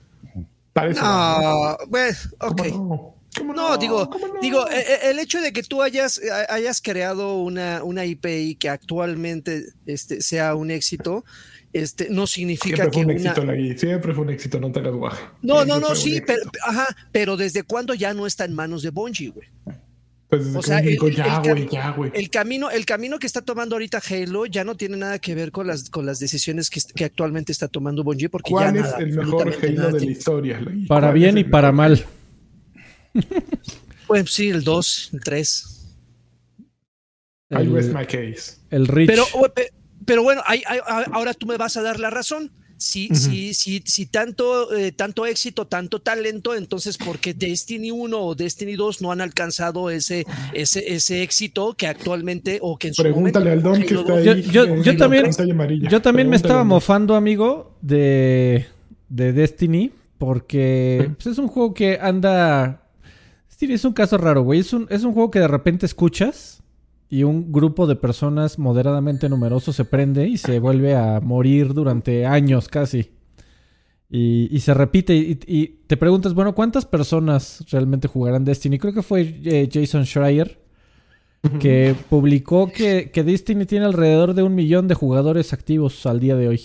Parece. 0.72 1.00
No, 1.00 1.76
bueno, 1.88 2.16
¿Cómo 2.38 2.52
ok. 2.52 2.66
no? 2.66 3.15
¿Cómo 3.38 3.52
No, 3.54 3.76
digo, 3.76 4.08
digo, 4.40 4.68
eh, 4.68 4.74
eh, 4.88 4.98
el 5.10 5.18
hecho 5.18 5.40
de 5.40 5.52
que 5.52 5.62
tú 5.62 5.82
hayas, 5.82 6.18
eh, 6.18 6.30
hayas 6.48 6.80
creado 6.80 7.38
una, 7.42 7.82
una 7.84 8.04
IPI 8.04 8.56
que 8.56 8.68
actualmente 8.68 9.64
este, 9.86 10.20
sea 10.22 10.54
un 10.54 10.70
éxito, 10.70 11.24
este, 11.72 12.08
no 12.10 12.26
significa 12.26 12.76
Siempre 12.76 12.84
fue 12.84 12.90
que 12.92 12.98
un 12.98 13.04
una. 13.20 13.30
éxito 13.30 13.44
la 13.44 13.54
guía. 13.54 13.78
Siempre 13.78 14.14
fue 14.14 14.24
un 14.24 14.30
éxito, 14.30 14.60
no 14.60 14.72
te 14.72 14.80
las 14.80 14.94
guaje. 14.94 15.22
No, 15.42 15.56
Siempre 15.64 15.74
no, 15.80 15.88
no, 15.88 15.94
sí, 15.94 16.22
pero, 16.26 16.40
ajá, 16.64 16.86
pero 17.12 17.36
desde 17.36 17.62
cuándo 17.64 17.92
ya 17.94 18.14
no 18.14 18.26
está 18.26 18.44
en 18.44 18.54
manos 18.54 18.82
de 18.82 18.90
Bungie, 18.90 19.28
güey. 19.30 19.48
Pues 20.28 20.44
desde 20.46 20.58
o 20.58 20.62
sea, 20.62 20.78
el- 20.80 20.86
ya, 20.86 20.90
el 20.90 20.98
güey, 20.98 21.14
cam- 21.66 21.70
ya, 21.70 21.90
güey. 21.90 22.10
El 22.14 22.30
camino, 22.30 22.68
el 22.70 22.84
camino 22.84 23.18
que 23.20 23.28
está 23.28 23.42
tomando 23.42 23.76
ahorita 23.76 24.00
Halo 24.10 24.46
ya 24.46 24.64
no 24.64 24.74
tiene 24.76 24.96
nada 24.96 25.20
que 25.20 25.36
ver 25.36 25.52
con 25.52 25.68
las, 25.68 25.88
con 25.88 26.04
las 26.04 26.18
decisiones 26.18 26.68
que, 26.68 26.80
que 26.96 27.04
actualmente 27.04 27.52
está 27.52 27.68
tomando 27.68 28.02
Bungie, 28.02 28.28
porque 28.28 28.50
ya 28.50 28.56
¿Cuál 28.56 28.76
es 28.76 28.82
nada, 28.82 28.98
el 28.98 29.12
mejor 29.12 29.54
Halo 29.62 29.92
de 29.92 30.00
la 30.04 30.10
historia? 30.10 30.60
Para 30.88 31.08
¿Cuál 31.08 31.14
bien 31.14 31.38
y 31.38 31.44
para 31.44 31.70
mal. 31.70 32.04
Pues 34.06 34.30
sí, 34.30 34.48
el 34.50 34.62
2, 34.62 35.10
el 35.14 35.20
3. 35.20 35.72
I 37.50 37.54
El, 37.56 37.72
rest 37.72 37.92
my 37.92 38.04
case. 38.06 38.56
el 38.70 38.86
Rich. 38.88 39.08
Pero, 39.08 39.24
pero 40.04 40.22
bueno, 40.22 40.42
ahí- 40.46 40.62
ahí- 40.66 40.80
ahora 41.12 41.32
tú 41.34 41.46
me 41.46 41.56
vas 41.56 41.76
a 41.76 41.82
dar 41.82 41.98
la 42.00 42.10
razón. 42.10 42.50
Si, 42.78 43.06
Ujú. 43.06 43.14
si, 43.14 43.54
si, 43.54 43.82
si 43.86 44.04
tanto, 44.04 44.76
eh, 44.76 44.92
tanto 44.92 45.24
éxito, 45.24 45.66
tanto 45.66 46.02
talento, 46.02 46.54
entonces 46.54 46.98
¿por 46.98 47.18
qué 47.18 47.32
Destiny 47.32 47.90
1 47.90 48.20
o 48.20 48.34
Destiny 48.34 48.74
2 48.74 49.00
no 49.00 49.10
han 49.12 49.22
alcanzado 49.22 49.88
ese, 49.88 50.26
ese, 50.52 50.92
ese 50.94 51.22
éxito 51.22 51.72
que 51.74 51.86
actualmente 51.86 52.58
o 52.60 52.76
que 52.78 52.88
en 52.88 52.94
su 52.94 53.02
Pregúntale 53.02 53.50
al 53.52 53.62
don 53.62 53.80
que 53.80 53.94
está 53.94 54.02
2 54.02 54.10
ahí. 54.10 54.42
Yo- 54.42 54.52
yo- 54.52 54.64
en 54.74 54.82
yo 54.82 54.92
la 54.92 54.98
también- 54.98 55.22
pantalla 55.22 55.52
amarilla. 55.54 55.88
Yo 55.88 56.02
también 56.02 56.28
me 56.28 56.36
estaba 56.36 56.64
mofando, 56.64 57.14
amigo, 57.14 57.78
de, 57.80 58.66
de 59.08 59.32
Destiny, 59.32 59.92
porque 60.18 61.12
pues, 61.16 61.26
es 61.28 61.38
un 61.38 61.48
juego 61.48 61.72
que 61.72 61.98
anda... 62.00 62.82
Destiny 63.56 63.72
es 63.72 63.86
un 63.86 63.94
caso 63.94 64.18
raro, 64.18 64.42
güey. 64.42 64.60
Es 64.60 64.74
un, 64.74 64.86
es 64.90 65.02
un 65.02 65.14
juego 65.14 65.30
que 65.30 65.38
de 65.38 65.48
repente 65.48 65.86
escuchas 65.86 66.62
y 67.08 67.22
un 67.22 67.52
grupo 67.52 67.86
de 67.86 67.96
personas 67.96 68.58
moderadamente 68.58 69.30
numeroso 69.30 69.72
se 69.72 69.86
prende 69.86 70.28
y 70.28 70.36
se 70.36 70.58
vuelve 70.58 70.94
a 70.94 71.20
morir 71.20 71.72
durante 71.72 72.26
años 72.26 72.68
casi. 72.68 73.12
Y, 74.10 74.54
y 74.54 74.60
se 74.60 74.74
repite 74.74 75.16
y, 75.16 75.40
y 75.46 75.66
te 75.86 75.96
preguntas, 75.96 76.34
bueno, 76.34 76.54
¿cuántas 76.54 76.84
personas 76.84 77.64
realmente 77.70 78.08
jugarán 78.08 78.44
Destiny? 78.44 78.78
Creo 78.78 78.92
que 78.92 79.02
fue 79.02 79.40
eh, 79.44 79.70
Jason 79.72 80.04
Schreier 80.04 80.60
que 81.58 81.94
publicó 82.10 82.70
que, 82.70 83.10
que 83.10 83.24
Destiny 83.24 83.64
tiene 83.64 83.86
alrededor 83.86 84.34
de 84.34 84.42
un 84.42 84.54
millón 84.54 84.86
de 84.86 84.94
jugadores 84.94 85.54
activos 85.54 86.04
al 86.04 86.20
día 86.20 86.36
de 86.36 86.48
hoy. 86.48 86.60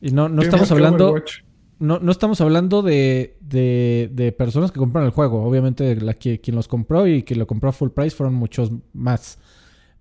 Y 0.00 0.12
no, 0.12 0.30
no 0.30 0.40
¿Qué 0.40 0.46
estamos 0.46 0.70
hablando, 0.70 1.10
Overwatch? 1.10 1.42
No, 1.78 1.98
no 1.98 2.12
estamos 2.12 2.40
hablando 2.40 2.82
de, 2.82 3.36
de, 3.40 4.10
de 4.12 4.32
personas 4.32 4.72
que 4.72 4.78
compraron 4.78 5.06
el 5.06 5.12
juego. 5.12 5.44
Obviamente 5.44 5.96
la 5.96 6.14
que, 6.14 6.40
quien 6.40 6.56
los 6.56 6.68
compró 6.68 7.06
y 7.06 7.22
que 7.22 7.34
lo 7.34 7.46
compró 7.46 7.70
a 7.70 7.72
full 7.72 7.90
price 7.90 8.16
fueron 8.16 8.34
muchos 8.34 8.70
más. 8.92 9.38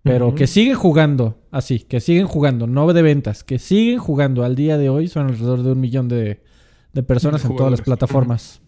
Pero 0.04 0.36
que 0.36 0.48
siguen 0.48 0.76
jugando, 0.76 1.40
así, 1.50 1.80
que 1.80 2.02
siguen 2.02 2.28
jugando, 2.28 2.68
no 2.68 2.92
de 2.92 3.02
ventas, 3.02 3.46
que 3.46 3.58
siguen 3.58 4.00
jugando 4.00 4.44
al 4.44 4.54
día 4.54 4.78
de 4.78 4.90
hoy 4.90 5.08
son 5.08 5.28
alrededor 5.28 5.64
de 5.64 5.72
un 5.72 5.80
millón 5.80 6.10
de, 6.10 6.44
de 6.92 7.04
personas 7.04 7.44
De 7.44 7.50
en 7.50 7.56
todas 7.56 7.72
las 7.72 7.82
plataformas. 7.82 8.62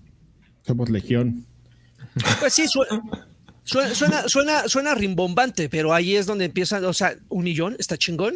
Somos 0.66 0.90
legión. 0.90 1.46
Pues 2.40 2.54
sí, 2.54 2.66
suena, 2.68 3.04
suena, 3.64 3.94
suena, 3.94 4.30
suena, 4.30 4.68
suena 4.70 4.96
rimbombante, 4.96 5.68
pero 5.68 5.94
ahí 5.94 6.16
es 6.16 6.26
donde 6.26 6.46
empiezan, 6.46 6.86
o 6.86 6.94
sea, 6.94 7.14
un 7.28 7.44
millón 7.44 7.76
está 7.80 7.98
chingón, 7.98 8.36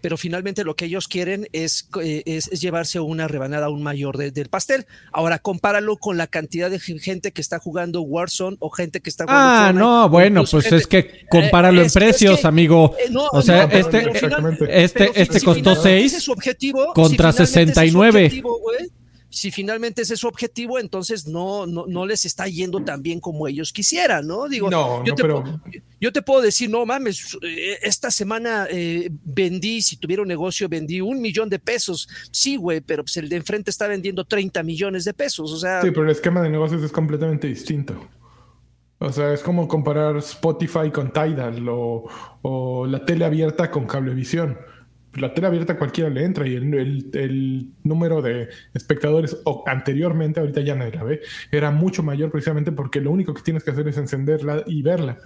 pero 0.00 0.16
finalmente 0.16 0.64
lo 0.64 0.76
que 0.76 0.84
ellos 0.86 1.08
quieren 1.08 1.48
es, 1.52 1.88
eh, 2.02 2.22
es, 2.26 2.48
es 2.48 2.60
llevarse 2.60 3.00
una 3.00 3.28
rebanada 3.28 3.66
aún 3.66 3.82
mayor 3.82 4.16
de- 4.16 4.30
del 4.30 4.48
pastel. 4.48 4.86
Ahora, 5.12 5.38
compáralo 5.38 5.96
con 5.96 6.16
la 6.16 6.26
cantidad 6.26 6.70
de 6.70 6.78
gente 6.78 7.32
que 7.32 7.40
está 7.40 7.58
jugando 7.58 8.02
Warzone 8.02 8.56
o 8.60 8.70
gente 8.70 9.00
que 9.00 9.10
está 9.10 9.24
jugando 9.24 9.42
Ah, 9.48 9.58
Fortnite, 9.66 9.78
no, 9.84 10.08
bueno, 10.08 10.44
pues 10.50 10.64
gente- 10.64 10.76
es 10.76 10.86
que 10.86 11.26
compáralo 11.30 11.78
Eh, 11.78 11.82
en 11.82 11.86
es- 11.86 11.96
es 11.96 12.02
precios, 12.02 12.40
que- 12.40 12.46
amigo. 12.46 12.94
Eh, 12.98 13.08
no, 13.10 13.26
O 13.32 13.42
sea, 13.42 13.66
no, 13.66 13.72
este- 13.72 14.12
final-. 14.14 14.58
Este, 14.70 15.10
este 15.22 15.38
si 15.40 15.44
costó 15.44 15.70
finalmente 15.70 15.80
ese 15.98 16.00
6 16.00 16.14
es 16.14 16.22
su 16.22 16.32
objetivo, 16.32 16.92
contra 16.94 17.32
si 17.32 17.42
finalmente 17.42 17.42
ese 17.42 17.42
es 17.42 17.48
su 17.48 17.54
69. 17.54 18.24
objetivo, 18.26 18.58
güey, 18.60 18.78
si 19.30 19.50
finalmente 19.50 20.02
ese 20.02 20.14
es 20.14 20.20
su 20.20 20.26
objetivo, 20.28 20.78
entonces 20.78 21.26
no, 21.26 21.66
no, 21.66 21.84
no 21.86 22.06
les 22.06 22.24
está 22.24 22.46
yendo 22.48 22.82
tan 22.82 23.02
bien 23.02 23.20
como 23.20 23.46
ellos 23.46 23.72
quisieran, 23.72 24.26
¿no? 24.26 24.48
Digo, 24.48 24.70
No, 24.70 25.04
yo, 25.04 25.10
no, 25.12 25.14
te 25.16 25.22
pero- 25.22 25.42
puedo, 25.42 25.60
yo 26.00 26.12
te 26.12 26.22
puedo 26.22 26.40
decir, 26.40 26.70
no 26.70 26.86
mames, 26.86 27.36
eh, 27.42 27.76
esta 27.82 28.10
semana 28.10 28.66
eh, 28.70 29.10
vendí, 29.24 29.82
si 29.82 29.96
tuviera 29.96 30.22
un 30.22 30.28
negocio, 30.28 30.68
vendí 30.68 31.00
un 31.00 31.20
millón 31.20 31.48
de 31.50 31.58
pesos. 31.58 32.08
Sí, 32.30 32.56
güey, 32.56 32.80
pero 32.80 33.02
pues 33.04 33.16
el 33.18 33.28
de 33.28 33.36
enfrente 33.36 33.70
está 33.70 33.86
vendiendo 33.86 34.24
30 34.24 34.62
millones 34.62 35.04
de 35.04 35.12
pesos. 35.12 35.52
O 35.52 35.58
sea, 35.58 35.82
Sí, 35.82 35.90
pero 35.90 36.04
el 36.04 36.10
esquema 36.10 36.40
de 36.40 36.48
negocios 36.50 36.82
es 36.82 36.92
completamente 36.92 37.48
distinto. 37.48 38.08
O 39.00 39.12
sea, 39.12 39.32
es 39.32 39.42
como 39.42 39.68
comparar 39.68 40.16
Spotify 40.16 40.90
con 40.92 41.12
Tidal 41.12 41.68
o, 41.68 42.08
o 42.42 42.86
la 42.86 43.04
tele 43.04 43.24
abierta 43.24 43.70
con 43.70 43.86
Cablevisión. 43.86 44.58
La 45.18 45.34
tele 45.34 45.46
abierta 45.48 45.76
cualquiera 45.76 46.10
le 46.10 46.24
entra 46.24 46.46
y 46.46 46.54
el, 46.54 47.10
el- 47.14 47.70
número 47.84 48.20
de 48.22 48.48
espectadores 48.74 49.36
anteriormente, 49.66 50.40
ahorita 50.40 50.60
ya 50.60 50.74
nadie 50.74 50.92
la 50.92 51.04
ve, 51.04 51.20
era 51.50 51.70
mucho 51.70 52.02
mayor 52.02 52.30
precisamente 52.30 52.72
porque 52.72 53.00
lo 53.00 53.10
único 53.10 53.32
que 53.34 53.42
tienes 53.42 53.64
que 53.64 53.70
hacer 53.70 53.88
es 53.88 53.96
encenderla 53.96 54.62
y 54.66 54.82
verla. 54.82 55.18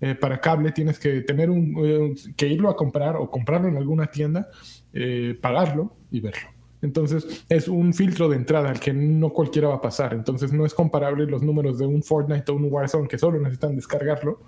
Eh, 0.00 0.14
para 0.14 0.40
cable 0.40 0.72
tienes 0.72 0.98
que 0.98 1.22
tener 1.22 1.48
un, 1.50 1.74
eh, 1.78 2.14
que 2.36 2.48
irlo 2.48 2.68
a 2.68 2.76
comprar 2.76 3.16
o 3.16 3.30
comprarlo 3.30 3.68
en 3.68 3.76
alguna 3.76 4.06
tienda, 4.06 4.48
eh, 4.92 5.36
pagarlo 5.40 5.96
y 6.10 6.20
verlo. 6.20 6.48
Entonces 6.82 7.44
es 7.48 7.68
un 7.68 7.94
filtro 7.94 8.28
de 8.28 8.36
entrada 8.36 8.68
al 8.70 8.78
que 8.78 8.92
no 8.92 9.30
cualquiera 9.30 9.68
va 9.68 9.76
a 9.76 9.80
pasar. 9.80 10.12
Entonces 10.12 10.52
no 10.52 10.66
es 10.66 10.74
comparable 10.74 11.26
los 11.26 11.42
números 11.42 11.78
de 11.78 11.86
un 11.86 12.02
Fortnite 12.02 12.52
o 12.52 12.56
un 12.56 12.70
Warzone 12.70 13.08
que 13.08 13.18
solo 13.18 13.38
necesitan 13.40 13.74
descargarlo 13.74 14.40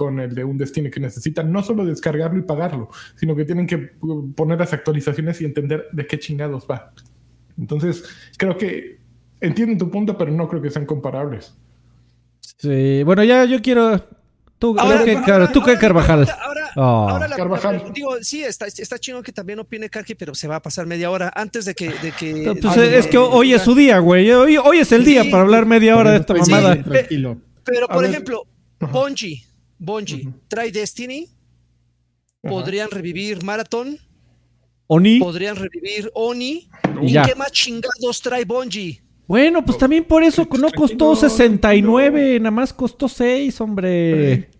con 0.00 0.18
el 0.18 0.34
de 0.34 0.44
un 0.44 0.56
Destiny 0.56 0.90
que 0.90 0.98
necesitan 0.98 1.52
no 1.52 1.62
solo 1.62 1.84
descargarlo 1.84 2.38
y 2.38 2.42
pagarlo, 2.42 2.88
sino 3.16 3.36
que 3.36 3.44
tienen 3.44 3.66
que 3.66 3.90
uh, 4.00 4.32
poner 4.32 4.58
las 4.58 4.72
actualizaciones 4.72 5.38
y 5.42 5.44
entender 5.44 5.88
de 5.92 6.06
qué 6.06 6.18
chingados 6.18 6.66
va. 6.70 6.94
Entonces 7.58 8.02
creo 8.38 8.56
que 8.56 8.98
entienden 9.42 9.76
tu 9.76 9.90
punto, 9.90 10.16
pero 10.16 10.30
no 10.32 10.48
creo 10.48 10.62
que 10.62 10.70
sean 10.70 10.86
comparables. 10.86 11.54
Sí, 12.40 13.02
bueno, 13.04 13.22
ya 13.24 13.44
yo 13.44 13.60
quiero. 13.60 14.02
Tú, 14.58 14.74
Ahora, 14.78 15.04
¿qué, 15.04 15.12
ahora, 15.16 15.24
Car- 15.26 15.52
¿tú 15.52 15.60
ahora, 15.60 15.78
Carvajal? 15.78 16.18
Ahora, 16.20 16.40
ahora, 16.44 16.70
Oh. 16.76 17.08
ahora 17.10 17.28
la, 17.28 17.36
Carvajal. 17.36 17.82
la- 17.84 17.90
digo, 17.92 18.10
sí, 18.22 18.42
está, 18.42 18.66
está 18.66 18.98
chingón 18.98 19.22
que 19.22 19.32
también 19.32 19.58
opine 19.58 19.90
Karki, 19.90 20.14
pero 20.14 20.34
se 20.34 20.46
va 20.48 20.56
a 20.56 20.62
pasar 20.62 20.86
media 20.86 21.10
hora 21.10 21.30
antes 21.34 21.66
de 21.66 21.74
que. 21.74 21.88
De 21.90 22.12
que 22.12 22.54
Pues 22.62 22.74
de- 22.76 22.96
es 22.98 23.06
que 23.06 23.18
hoy 23.18 23.52
es 23.52 23.60
su 23.62 23.74
día, 23.74 23.98
güey. 23.98 24.30
Hoy, 24.32 24.56
hoy 24.56 24.78
es 24.78 24.92
el 24.92 25.04
día 25.04 25.24
para 25.30 25.42
hablar 25.42 25.66
media 25.66 25.94
hora 25.96 26.12
de 26.12 26.18
esta 26.18 26.32
Pues 26.34 26.46
sí, 26.46 26.52
mamada. 26.52 26.82
Tranquilo. 26.82 27.36
Pero, 27.64 27.86
por 27.88 28.02
ver. 28.02 28.10
ejemplo, 28.10 28.42
Ajá. 28.80 28.92
Bungie, 29.80 30.26
Ujú. 30.28 30.34
trae 30.46 30.70
Destiny, 30.70 31.26
podrían 32.42 32.90
revivir 32.90 33.42
Marathon, 33.42 33.98
Oni. 34.86 35.18
podrían 35.18 35.56
revivir 35.56 36.10
Oni. 36.14 36.68
Y 37.02 37.06
¿Y 37.06 37.12
ya. 37.12 37.22
qué 37.24 37.34
más 37.34 37.50
chingados 37.52 38.20
trae 38.22 38.44
Bungie? 38.44 39.02
Bueno, 39.26 39.64
pues 39.64 39.78
también 39.78 40.04
por 40.04 40.22
eso 40.22 40.42
no 40.58 40.70
costó 40.70 41.14
Tranquilo, 41.16 41.16
69, 41.16 42.40
nada 42.40 42.50
más 42.50 42.72
costó 42.72 43.08
6, 43.08 43.60
hombre. 43.60 44.50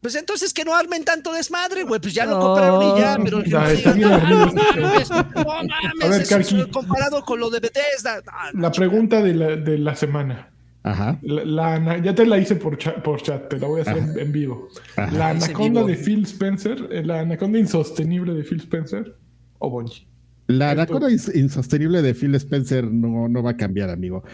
Pues 0.00 0.16
entonces 0.16 0.52
que 0.52 0.64
no 0.64 0.74
armen 0.76 1.02
tanto 1.04 1.32
desmadre, 1.32 1.84
güey. 1.84 1.98
Pues 2.00 2.12
ya 2.12 2.26
lo 2.26 2.32
No. 2.32 2.40
compraron 2.40 2.82
y 2.98 3.00
ya, 3.00 3.16
pero 3.24 3.42
que 3.42 3.48
no 3.48 3.66
está 3.66 3.72
digan, 3.92 3.96
bien 3.96 4.10
"Ah, 4.12 4.14
ardido 4.16 4.38
no 4.40 4.46
este 4.46 4.80
mames, 4.82 5.08
pedo". 5.08 5.22
no 5.22 5.44
mames, 5.44 5.72
A 6.02 6.08
ver, 6.08 6.20
eso 6.22 6.36
es 6.38 6.48
Karki. 6.50 6.70
comparado 6.70 7.24
con 7.24 7.40
lo 7.40 7.48
de 7.48 7.60
Bethesda. 7.60 8.20
No, 8.52 8.60
La 8.60 8.70
pregunta 8.72 9.22
de 9.22 9.34
la, 9.34 9.56
de 9.56 9.78
la 9.78 9.94
semana. 9.96 10.50
Ajá. 10.84 11.18
La, 11.22 11.98
ya 12.02 12.14
te 12.14 12.26
la 12.26 12.38
hice 12.38 12.56
por 12.56 12.76
chat, 12.78 13.02
por 13.02 13.20
chat 13.22 13.48
te 13.48 13.58
la 13.58 13.66
voy 13.66 13.80
a 13.80 13.82
hacer 13.82 13.96
en, 13.96 14.18
en 14.18 14.32
vivo. 14.32 14.68
Ajá. 14.96 15.10
La 15.16 15.28
anaconda 15.30 15.80
vivo. 15.82 15.88
de 15.88 15.96
Phil 15.96 16.22
Spencer, 16.24 16.88
eh, 16.92 17.02
la 17.02 17.20
anaconda 17.20 17.58
insostenible 17.58 18.34
de 18.34 18.44
Phil 18.44 18.60
Spencer 18.60 19.16
o 19.58 19.70
Bungie. 19.70 20.06
La 20.46 20.72
anaconda 20.72 21.08
ins- 21.08 21.34
insostenible 21.34 22.02
de 22.02 22.12
Phil 22.14 22.34
Spencer 22.34 22.84
no, 22.84 23.28
no 23.30 23.42
va 23.42 23.52
a 23.52 23.56
cambiar, 23.56 23.88
amigo. 23.88 24.24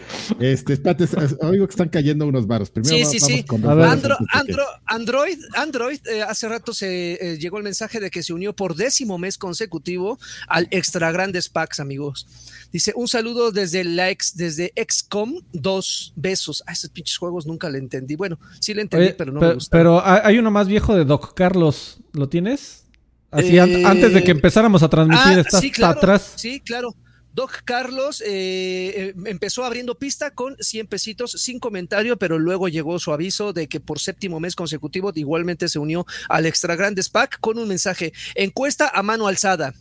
Este, 0.41 0.73
espérate, 0.73 1.05
es- 1.05 1.13
es- 1.13 1.37
oigo 1.39 1.65
que 1.65 1.71
están 1.71 1.87
cayendo 1.87 2.27
unos 2.27 2.45
varos. 2.47 2.69
Primero 2.69 2.93
Sí, 2.97 3.03
va- 3.03 3.09
sí, 3.09 3.17
vamos 3.21 3.37
sí. 3.37 3.43
con 3.45 3.61
ver. 3.61 3.69
Andro- 3.71 4.17
de 4.19 4.25
que- 4.25 4.37
Andro- 4.37 4.65
Android, 4.87 5.37
Android 5.55 5.99
eh, 6.13 6.21
hace 6.21 6.49
rato 6.49 6.73
se 6.73 7.13
eh, 7.13 7.37
llegó 7.37 7.59
el 7.59 7.63
mensaje 7.63 8.01
de 8.01 8.09
que 8.11 8.23
se 8.23 8.33
unió 8.33 8.53
por 8.53 8.75
décimo 8.75 9.17
mes 9.17 9.37
consecutivo 9.37 10.19
al 10.49 10.67
Extra 10.71 11.13
Grandes 11.13 11.47
Packs, 11.47 11.79
amigos. 11.79 12.27
Dice, 12.71 12.93
un 12.95 13.07
saludo 13.07 13.51
desde 13.51 13.83
la 13.83 14.09
ex, 14.09 14.35
desde 14.37 14.71
XCOM, 14.75 15.41
dos 15.51 16.13
besos. 16.15 16.63
A 16.67 16.71
esos 16.73 16.89
pinches 16.89 17.17
juegos 17.17 17.45
nunca 17.45 17.69
le 17.69 17.77
entendí. 17.79 18.15
Bueno, 18.15 18.39
sí 18.59 18.73
le 18.73 18.81
entendí, 18.83 19.07
Oye, 19.07 19.13
pero 19.15 19.31
no 19.33 19.39
pe- 19.39 19.47
me 19.47 19.53
gusta. 19.55 19.77
pero 19.77 20.01
hay 20.05 20.37
uno 20.37 20.51
más 20.51 20.67
viejo 20.67 20.95
de 20.95 21.03
Doc 21.05 21.33
Carlos. 21.33 21.99
¿Lo 22.13 22.29
tienes? 22.29 22.85
Así 23.29 23.57
Eh, 23.57 23.83
antes 23.85 24.13
de 24.13 24.23
que 24.23 24.31
empezáramos 24.31 24.83
a 24.83 24.89
transmitir, 24.89 25.45
Ah, 25.51 25.59
sí, 25.59 25.71
claro, 25.71 25.97
atrás. 25.97 26.33
Sí, 26.35 26.59
claro. 26.59 26.95
Doc 27.33 27.61
Carlos 27.63 28.19
eh, 28.19 28.93
eh, 28.93 29.13
empezó 29.25 29.63
abriendo 29.63 29.95
pista 29.95 30.31
con 30.31 30.57
100 30.59 30.87
pesitos 30.87 31.31
sin 31.31 31.59
comentario, 31.59 32.17
pero 32.17 32.37
luego 32.37 32.67
llegó 32.67 32.99
su 32.99 33.13
aviso 33.13 33.53
de 33.53 33.67
que 33.67 33.79
por 33.79 33.99
séptimo 33.99 34.41
mes 34.41 34.53
consecutivo 34.53 35.13
igualmente 35.15 35.69
se 35.69 35.79
unió 35.79 36.05
al 36.27 36.45
Extra 36.45 36.75
Grandes 36.75 37.09
Pack 37.09 37.39
con 37.39 37.57
un 37.57 37.69
mensaje. 37.69 38.11
Encuesta 38.35 38.91
a 38.93 39.01
mano 39.01 39.27
alzada. 39.27 39.73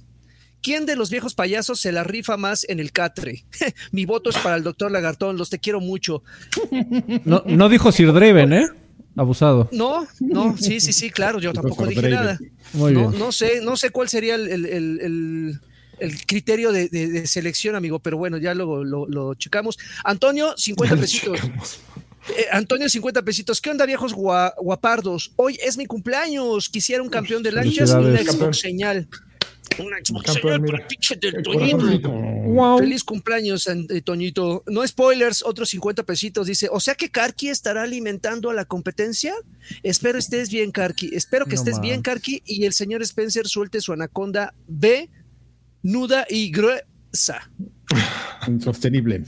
¿Quién 0.63 0.87
de 0.87 0.97
los 0.97 1.11
viejos 1.11 1.35
payasos 1.35 1.81
se 1.81 1.93
la 1.93 2.05
rifa 2.05 2.37
más 2.37 2.65
en 2.69 2.81
el 2.81 2.93
catre? 2.93 3.45
Mi 3.93 4.05
voto 4.05 4.31
es 4.31 4.37
para 4.39 4.57
el 4.57 4.63
doctor 4.63 4.91
Lagartón, 4.91 5.37
los 5.39 5.51
te 5.51 5.59
quiero 5.59 5.81
mucho. 5.81 6.23
No, 7.25 7.43
no 7.47 7.69
dijo 7.69 7.93
Sir 7.93 8.13
Draven, 8.13 8.53
¿eh? 8.53 8.67
Abusado. 9.17 9.69
No, 9.73 10.07
no, 10.21 10.57
sí, 10.57 10.81
sí, 10.81 10.93
sí, 10.93 11.11
claro, 11.11 11.41
yo 11.41 11.53
tampoco 11.53 11.87
dije 11.87 12.01
Draven. 12.03 12.15
nada. 12.19 12.39
Muy 12.75 12.93
no, 12.93 13.09
bien. 13.09 13.19
no 13.21 13.33
sé, 13.33 13.61
no 13.61 13.77
sé 13.77 13.91
cuál 13.91 14.09
sería 14.09 14.35
el, 14.37 14.49
el- 14.49 14.67
el- 14.67 15.01
el- 15.03 15.61
el 15.99 16.27
criterio 16.27 16.73
de, 16.73 16.89
de- 16.89 17.09
de 17.09 17.27
selección, 17.27 17.75
amigo, 17.75 17.99
pero 17.99 18.17
bueno, 18.17 18.39
ya 18.39 18.55
luego 18.55 18.85
lo, 18.85 19.07
lo 19.07 19.35
checamos. 19.35 19.79
Antonio, 20.05 20.55
50 20.57 20.97
pesitos. 20.97 21.39
Eh, 22.39 22.47
Antonio, 22.53 22.89
50 22.89 23.23
pesitos. 23.23 23.61
¿Qué 23.61 23.71
onda, 23.71 23.85
viejos 23.85 24.15
gua- 24.15 24.55
guapardos? 24.59 25.33
Hoy 25.37 25.59
es 25.63 25.77
mi 25.77 25.85
cumpleaños. 25.87 26.69
Quisiera 26.71 27.03
un 27.03 27.09
campeón 27.11 27.43
de 27.43 27.53
lanchas 27.53 27.91
y 27.91 27.95
una. 27.95 28.19
Xbox 28.23 28.59
señal. 28.61 29.09
Una 29.85 29.97
Xbox 29.99 30.61
mira. 30.61 30.87
del 31.21 31.43
Toñito. 31.43 32.11
Wow. 32.11 32.79
Feliz 32.79 33.05
cumpleaños, 33.05 33.69
eh, 33.69 34.03
Toñito. 34.03 34.65
No 34.67 34.87
spoilers, 34.87 35.43
otros 35.43 35.71
50 35.71 36.05
pesitos. 36.05 36.47
Dice, 36.47 36.69
o 36.71 36.81
sea 36.81 36.95
que 36.95 37.11
Karki 37.11 37.49
estará 37.49 37.83
alimentando 37.83 38.51
a 38.51 38.55
la 38.55 38.65
competencia. 38.65 39.35
Espero 39.83 40.19
estés 40.19 40.51
bien, 40.51 40.71
Karki. 40.73 41.11
Espero 41.15 41.47
que 41.47 41.55
No 41.55 41.63
estés 41.63 41.81
bien. 41.81 42.03
Karki. 42.03 42.43
Y 42.45 42.65
el 42.65 42.73
señor 42.73 43.03
Spencer 43.03 43.47
suelte 43.47 43.81
su 43.81 43.93
anaconda 43.93 44.55
B, 44.67 45.11
nuda 45.83 46.27
y 46.29 46.51
gruesa. 46.51 47.51
Insostenible. 48.47 49.25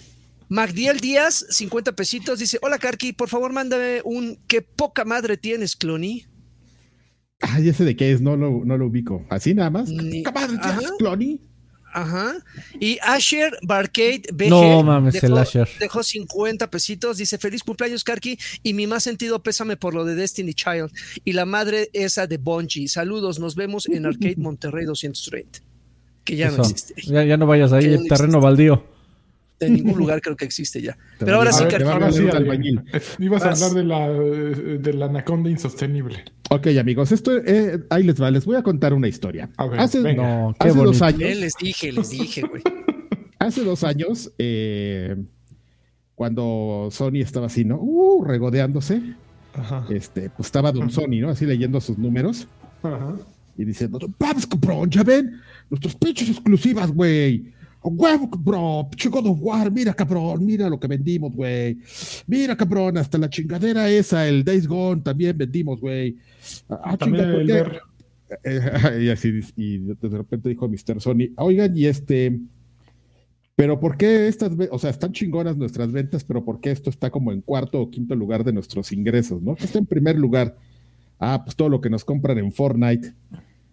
Magdiel 0.48 1.00
Díaz, 1.00 1.46
50 1.48 1.92
pesitos. 1.92 2.38
Dice, 2.38 2.58
hola, 2.60 2.78
Karki, 2.78 3.14
por 3.14 3.30
favor, 3.30 3.52
mándame 3.52 4.02
un 4.04 4.38
qué 4.46 4.60
poca 4.60 5.04
madre 5.06 5.38
tienes, 5.38 5.76
Cloni. 5.76 6.26
Ay, 7.42 7.68
ese 7.68 7.84
de 7.84 7.96
qué 7.96 8.12
es, 8.12 8.20
no 8.20 8.36
lo, 8.36 8.62
no 8.64 8.78
lo 8.78 8.86
ubico. 8.86 9.24
Así 9.28 9.52
nada 9.54 9.68
más. 9.70 9.88
Ni- 9.90 10.22
Cabrón, 10.22 10.58
Ajá. 10.62 10.78
¿tienes 10.78 10.92
Clony? 10.98 11.40
Ajá. 11.94 12.36
Y 12.80 12.98
Asher 13.02 13.52
Barcade 13.62 14.22
BG 14.32 14.48
No 14.48 14.82
mames, 14.82 15.12
dejó, 15.12 15.26
el 15.26 15.36
Asher. 15.38 15.68
dejó 15.78 16.02
50 16.02 16.70
pesitos. 16.70 17.18
Dice: 17.18 17.36
Feliz 17.36 17.62
cumpleaños, 17.62 18.02
Karki. 18.02 18.38
Y 18.62 18.72
mi 18.72 18.86
más 18.86 19.02
sentido 19.02 19.42
pésame 19.42 19.76
por 19.76 19.92
lo 19.92 20.04
de 20.06 20.14
Destiny 20.14 20.54
Child. 20.54 20.90
Y 21.24 21.32
la 21.34 21.44
madre 21.44 21.90
esa 21.92 22.26
de 22.26 22.38
Bungie. 22.38 22.88
Saludos, 22.88 23.38
nos 23.38 23.56
vemos 23.56 23.86
en 23.88 24.06
Arcade 24.06 24.36
Monterrey 24.38 24.86
230. 24.86 25.60
Que 26.24 26.36
ya 26.36 26.50
no 26.50 26.62
existe. 26.62 26.94
Ya, 27.02 27.24
ya 27.24 27.36
no 27.36 27.46
vayas 27.46 27.72
ahí, 27.72 27.84
Que 27.84 27.94
el 27.94 28.02
no 28.02 28.06
terreno 28.08 28.38
existe. 28.38 28.44
baldío. 28.44 28.84
En 29.66 29.74
ningún 29.74 29.98
lugar 29.98 30.20
creo 30.20 30.36
que 30.36 30.44
existe 30.44 30.80
ya. 30.80 30.96
Pero 31.18 31.36
ahora 31.36 31.52
sí, 31.52 31.64
a 31.64 31.92
Ahora 31.92 32.12
sí, 32.12 32.28
albañil. 32.28 32.82
Ibas 33.18 33.42
a 33.44 33.52
hablar 33.52 33.70
de 33.72 33.84
la, 33.84 34.08
de 34.10 34.92
la 34.94 35.06
anaconda 35.06 35.50
insostenible. 35.50 36.24
Ok, 36.50 36.66
amigos, 36.78 37.12
esto 37.12 37.36
eh, 37.38 37.82
ahí 37.88 38.02
les 38.02 38.20
va. 38.20 38.30
Les 38.30 38.44
voy 38.44 38.56
a 38.56 38.62
contar 38.62 38.92
una 38.92 39.08
historia. 39.08 39.48
A 39.56 39.66
ver, 39.66 39.80
hace. 39.80 40.14
No, 40.14 40.54
qué 40.60 40.68
hace 40.68 40.78
dos 40.78 41.00
años, 41.02 41.22
Eh, 41.22 41.34
les 41.34 41.54
dije, 41.58 41.92
les 41.92 42.10
dije, 42.10 42.42
güey. 42.42 42.62
hace 43.38 43.64
dos 43.64 43.84
años, 43.84 44.32
eh, 44.38 45.16
cuando 46.14 46.88
Sony 46.90 47.20
estaba 47.20 47.46
así, 47.46 47.64
¿no? 47.64 47.78
Uh, 47.80 48.24
regodeándose. 48.24 49.00
Ajá. 49.54 49.86
Este, 49.90 50.30
pues 50.30 50.46
estaba 50.46 50.72
Don 50.72 50.90
Sony, 50.90 51.20
¿no? 51.20 51.30
Así 51.30 51.44
leyendo 51.44 51.80
sus 51.80 51.98
números 51.98 52.48
Ajá. 52.82 53.16
y 53.56 53.64
diciendo, 53.64 53.98
vamos, 54.18 54.46
cabrón, 54.46 54.90
ya 54.90 55.02
ven, 55.02 55.40
nuestros 55.68 55.94
pinches 55.96 56.30
exclusivas, 56.30 56.90
güey. 56.90 57.52
Cabrón, 57.82 58.90
pinche 58.90 59.08
God 59.08 59.26
of 59.26 59.38
War, 59.40 59.70
mira, 59.70 59.92
cabrón, 59.94 60.44
mira 60.44 60.68
lo 60.68 60.78
que 60.78 60.86
vendimos, 60.86 61.34
güey. 61.34 61.78
Mira, 62.26 62.56
cabrón, 62.56 62.96
hasta 62.96 63.18
la 63.18 63.28
chingadera 63.28 63.90
esa, 63.90 64.28
el 64.28 64.44
Days 64.44 64.66
Gone, 64.66 65.02
también 65.02 65.36
vendimos, 65.36 65.80
güey. 65.80 66.16
Ah, 66.68 66.96
También 66.96 67.24
chinga, 67.24 67.32
¿por 67.32 67.40
el 67.40 67.46
qué? 67.46 67.52
ver. 67.52 67.80
Eh, 68.44 68.60
y 69.04 69.08
así, 69.08 69.40
y 69.56 69.78
de 69.78 70.08
repente 70.08 70.48
dijo 70.48 70.68
Mr. 70.68 71.00
Sony, 71.00 71.32
oigan, 71.36 71.76
y 71.76 71.86
este, 71.86 72.40
pero 73.56 73.78
¿por 73.78 73.96
qué 73.96 74.28
estas, 74.28 74.52
o 74.70 74.78
sea, 74.78 74.90
están 74.90 75.12
chingonas 75.12 75.56
nuestras 75.56 75.92
ventas, 75.92 76.24
pero 76.24 76.44
¿por 76.44 76.60
qué 76.60 76.70
esto 76.70 76.90
está 76.90 77.10
como 77.10 77.32
en 77.32 77.42
cuarto 77.42 77.80
o 77.80 77.90
quinto 77.90 78.14
lugar 78.14 78.44
de 78.44 78.52
nuestros 78.52 78.92
ingresos, 78.92 79.42
no? 79.42 79.54
¿Qué 79.54 79.64
está 79.64 79.78
en 79.78 79.86
primer 79.86 80.16
lugar? 80.16 80.56
Ah, 81.18 81.42
pues 81.44 81.54
todo 81.54 81.68
lo 81.68 81.80
que 81.80 81.90
nos 81.90 82.04
compran 82.04 82.38
en 82.38 82.52
Fortnite. 82.52 83.14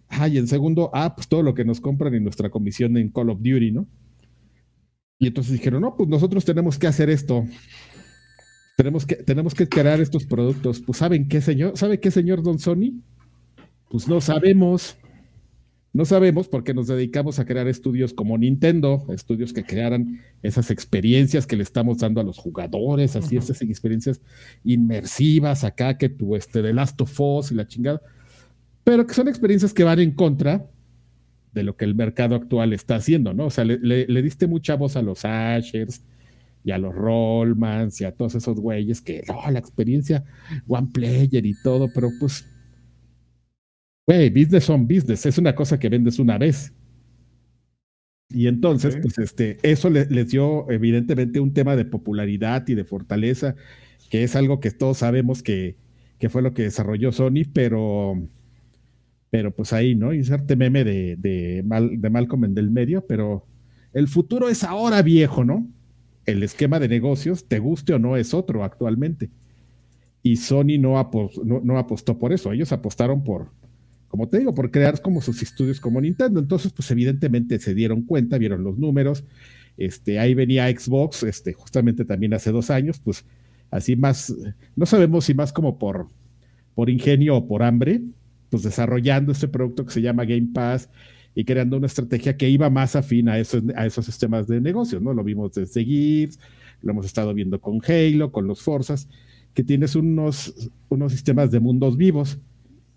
Ah, 0.08 0.28
y 0.28 0.38
en 0.38 0.46
segundo, 0.46 0.90
ah, 0.92 1.14
pues 1.14 1.28
todo 1.28 1.42
lo 1.42 1.54
que 1.54 1.64
nos 1.64 1.80
compran 1.80 2.14
en 2.14 2.24
nuestra 2.24 2.50
comisión 2.50 2.96
en 2.96 3.10
Call 3.10 3.30
of 3.30 3.38
Duty, 3.38 3.72
¿no? 3.72 3.86
Y 5.20 5.26
entonces 5.26 5.52
dijeron, 5.52 5.82
no, 5.82 5.94
pues 5.96 6.08
nosotros 6.08 6.46
tenemos 6.46 6.78
que 6.78 6.86
hacer 6.86 7.10
esto. 7.10 7.44
Tenemos 8.76 9.04
que, 9.04 9.16
tenemos 9.16 9.54
que 9.54 9.68
crear 9.68 10.00
estos 10.00 10.24
productos. 10.24 10.80
Pues, 10.80 10.96
¿saben 10.96 11.28
qué, 11.28 11.42
señor? 11.42 11.76
¿Sabe 11.76 12.00
qué, 12.00 12.10
señor 12.10 12.42
Don 12.42 12.58
Sony? 12.58 13.02
Pues 13.90 14.08
no 14.08 14.22
sabemos. 14.22 14.96
No 15.92 16.06
sabemos 16.06 16.48
porque 16.48 16.72
nos 16.72 16.86
dedicamos 16.86 17.38
a 17.38 17.44
crear 17.44 17.68
estudios 17.68 18.14
como 18.14 18.38
Nintendo, 18.38 19.04
estudios 19.12 19.52
que 19.52 19.64
crearan 19.64 20.20
esas 20.42 20.70
experiencias 20.70 21.46
que 21.46 21.56
le 21.56 21.64
estamos 21.64 21.98
dando 21.98 22.22
a 22.22 22.24
los 22.24 22.38
jugadores, 22.38 23.14
así 23.16 23.36
esas 23.36 23.60
experiencias 23.60 24.22
inmersivas 24.62 25.64
acá 25.64 25.98
que 25.98 26.08
tu 26.08 26.36
este 26.36 26.62
de 26.62 26.72
Last 26.72 27.00
of 27.00 27.20
Us 27.20 27.50
y 27.50 27.56
la 27.56 27.66
chingada, 27.66 28.00
pero 28.84 29.04
que 29.04 29.14
son 29.14 29.26
experiencias 29.26 29.74
que 29.74 29.82
van 29.82 29.98
en 29.98 30.12
contra 30.12 30.70
de 31.52 31.62
lo 31.62 31.76
que 31.76 31.84
el 31.84 31.94
mercado 31.94 32.34
actual 32.34 32.72
está 32.72 32.96
haciendo, 32.96 33.34
¿no? 33.34 33.46
O 33.46 33.50
sea, 33.50 33.64
le, 33.64 34.22
diste 34.22 34.46
mucha 34.46 34.76
voz 34.76 34.96
a 34.96 35.02
los 35.02 35.24
Ashers 35.24 36.02
y 36.64 36.70
a 36.70 36.78
los 36.78 36.94
Rollmans 36.94 38.00
y 38.00 38.04
a 38.04 38.12
todos 38.12 38.34
esos 38.34 38.60
güeyes 38.60 39.00
que, 39.00 39.22
no, 39.26 39.50
la 39.50 39.58
experiencia 39.58 40.24
One 40.68 40.88
Player 40.92 41.44
y 41.44 41.54
todo, 41.62 41.88
pero 41.92 42.10
pues 42.20 42.44
Güey, 44.10 44.28
business 44.28 44.68
on 44.68 44.88
business, 44.88 45.24
es 45.24 45.38
una 45.38 45.54
cosa 45.54 45.78
que 45.78 45.88
vendes 45.88 46.18
una 46.18 46.36
vez. 46.36 46.72
Y 48.28 48.48
entonces, 48.48 48.96
pues 49.00 49.18
este, 49.18 49.58
eso 49.62 49.88
les 49.88 50.28
dio 50.28 50.68
evidentemente 50.68 51.38
un 51.38 51.54
tema 51.54 51.76
de 51.76 51.84
popularidad 51.84 52.66
y 52.66 52.74
de 52.74 52.82
fortaleza, 52.82 53.54
que 54.08 54.24
es 54.24 54.34
algo 54.34 54.58
que 54.58 54.72
todos 54.72 54.98
sabemos 54.98 55.44
que, 55.44 55.76
que 56.18 56.28
fue 56.28 56.42
lo 56.42 56.54
que 56.54 56.62
desarrolló 56.62 57.12
Sony, 57.12 57.44
pero, 57.52 58.20
pero 59.30 59.54
pues 59.54 59.72
ahí, 59.72 59.94
¿no? 59.94 60.12
Inserte 60.12 60.56
meme 60.56 60.84
de, 60.84 61.62
Mal, 61.64 62.00
de 62.00 62.10
Malcolm 62.10 62.44
en 62.44 62.54
del 62.54 62.70
medio, 62.70 63.06
pero 63.06 63.46
el 63.92 64.08
futuro 64.08 64.48
es 64.48 64.64
ahora 64.64 65.02
viejo, 65.02 65.44
¿no? 65.44 65.68
El 66.26 66.42
esquema 66.42 66.78
de 66.80 66.88
negocios, 66.88 67.46
te 67.46 67.58
guste 67.60 67.94
o 67.94 67.98
no, 67.98 68.16
es 68.16 68.34
otro 68.34 68.64
actualmente. 68.64 69.30
Y 70.22 70.36
Sony 70.36 70.78
no, 70.78 71.10
no 71.44 71.78
apostó 71.78 72.18
por 72.18 72.32
eso, 72.32 72.52
ellos 72.52 72.72
apostaron 72.72 73.24
por, 73.24 73.50
como 74.08 74.28
te 74.28 74.38
digo, 74.38 74.54
por 74.54 74.70
crear 74.70 75.00
como 75.00 75.22
sus 75.22 75.40
estudios 75.42 75.80
como 75.80 76.00
Nintendo. 76.00 76.40
Entonces, 76.40 76.72
pues 76.72 76.90
evidentemente 76.90 77.58
se 77.60 77.74
dieron 77.74 78.02
cuenta, 78.02 78.36
vieron 78.36 78.64
los 78.64 78.76
números. 78.76 79.24
Este, 79.76 80.18
ahí 80.18 80.34
venía 80.34 80.68
Xbox, 80.68 81.22
este, 81.22 81.52
justamente 81.52 82.04
también 82.04 82.34
hace 82.34 82.50
dos 82.50 82.70
años, 82.70 83.00
pues 83.00 83.24
así 83.70 83.94
más, 83.94 84.34
no 84.74 84.84
sabemos 84.84 85.24
si 85.24 85.32
más 85.32 85.52
como 85.52 85.78
por, 85.78 86.08
por 86.74 86.90
ingenio 86.90 87.36
o 87.36 87.46
por 87.46 87.62
hambre, 87.62 88.02
pues 88.50 88.62
desarrollando 88.62 89.32
este 89.32 89.48
producto 89.48 89.86
que 89.86 89.92
se 89.92 90.02
llama 90.02 90.24
Game 90.24 90.48
Pass 90.52 90.88
y 91.34 91.44
creando 91.44 91.76
una 91.76 91.86
estrategia 91.86 92.36
que 92.36 92.48
iba 92.48 92.68
más 92.70 92.96
afín 92.96 93.28
a 93.28 93.38
esos, 93.38 93.62
a 93.76 93.86
esos 93.86 94.04
sistemas 94.04 94.46
de 94.46 94.60
negocios, 94.60 95.00
¿no? 95.00 95.14
Lo 95.14 95.24
vimos 95.24 95.52
desde 95.54 95.84
Gears, 95.84 96.38
lo 96.82 96.90
hemos 96.92 97.06
estado 97.06 97.32
viendo 97.32 97.60
con 97.60 97.80
Halo, 97.86 98.32
con 98.32 98.46
los 98.46 98.62
Forzas, 98.62 99.08
que 99.54 99.62
tienes 99.62 99.94
unos, 99.94 100.70
unos 100.88 101.12
sistemas 101.12 101.50
de 101.50 101.60
mundos 101.60 101.96
vivos 101.96 102.38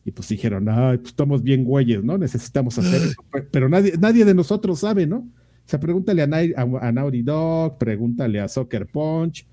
y 0.05 0.11
pues 0.11 0.27
dijeron, 0.27 0.67
ay, 0.67 0.97
pues 0.97 1.09
estamos 1.09 1.43
bien 1.43 1.63
güeyes, 1.63 2.03
¿no? 2.03 2.17
Necesitamos 2.17 2.77
hacer 2.77 3.01
eso. 3.01 3.23
Pero 3.51 3.69
nadie, 3.69 3.93
nadie 3.99 4.25
de 4.25 4.33
nosotros 4.33 4.79
sabe, 4.79 5.07
¿no? 5.07 5.17
O 5.17 5.69
sea, 5.69 5.79
pregúntale 5.79 6.23
a, 6.23 6.61
a, 6.81 6.91
Naughty 6.91 7.21
Dog, 7.21 7.77
pregúntale 7.77 8.41
a 8.41 8.49
Soccer 8.49 8.85
Punch, 8.87 9.45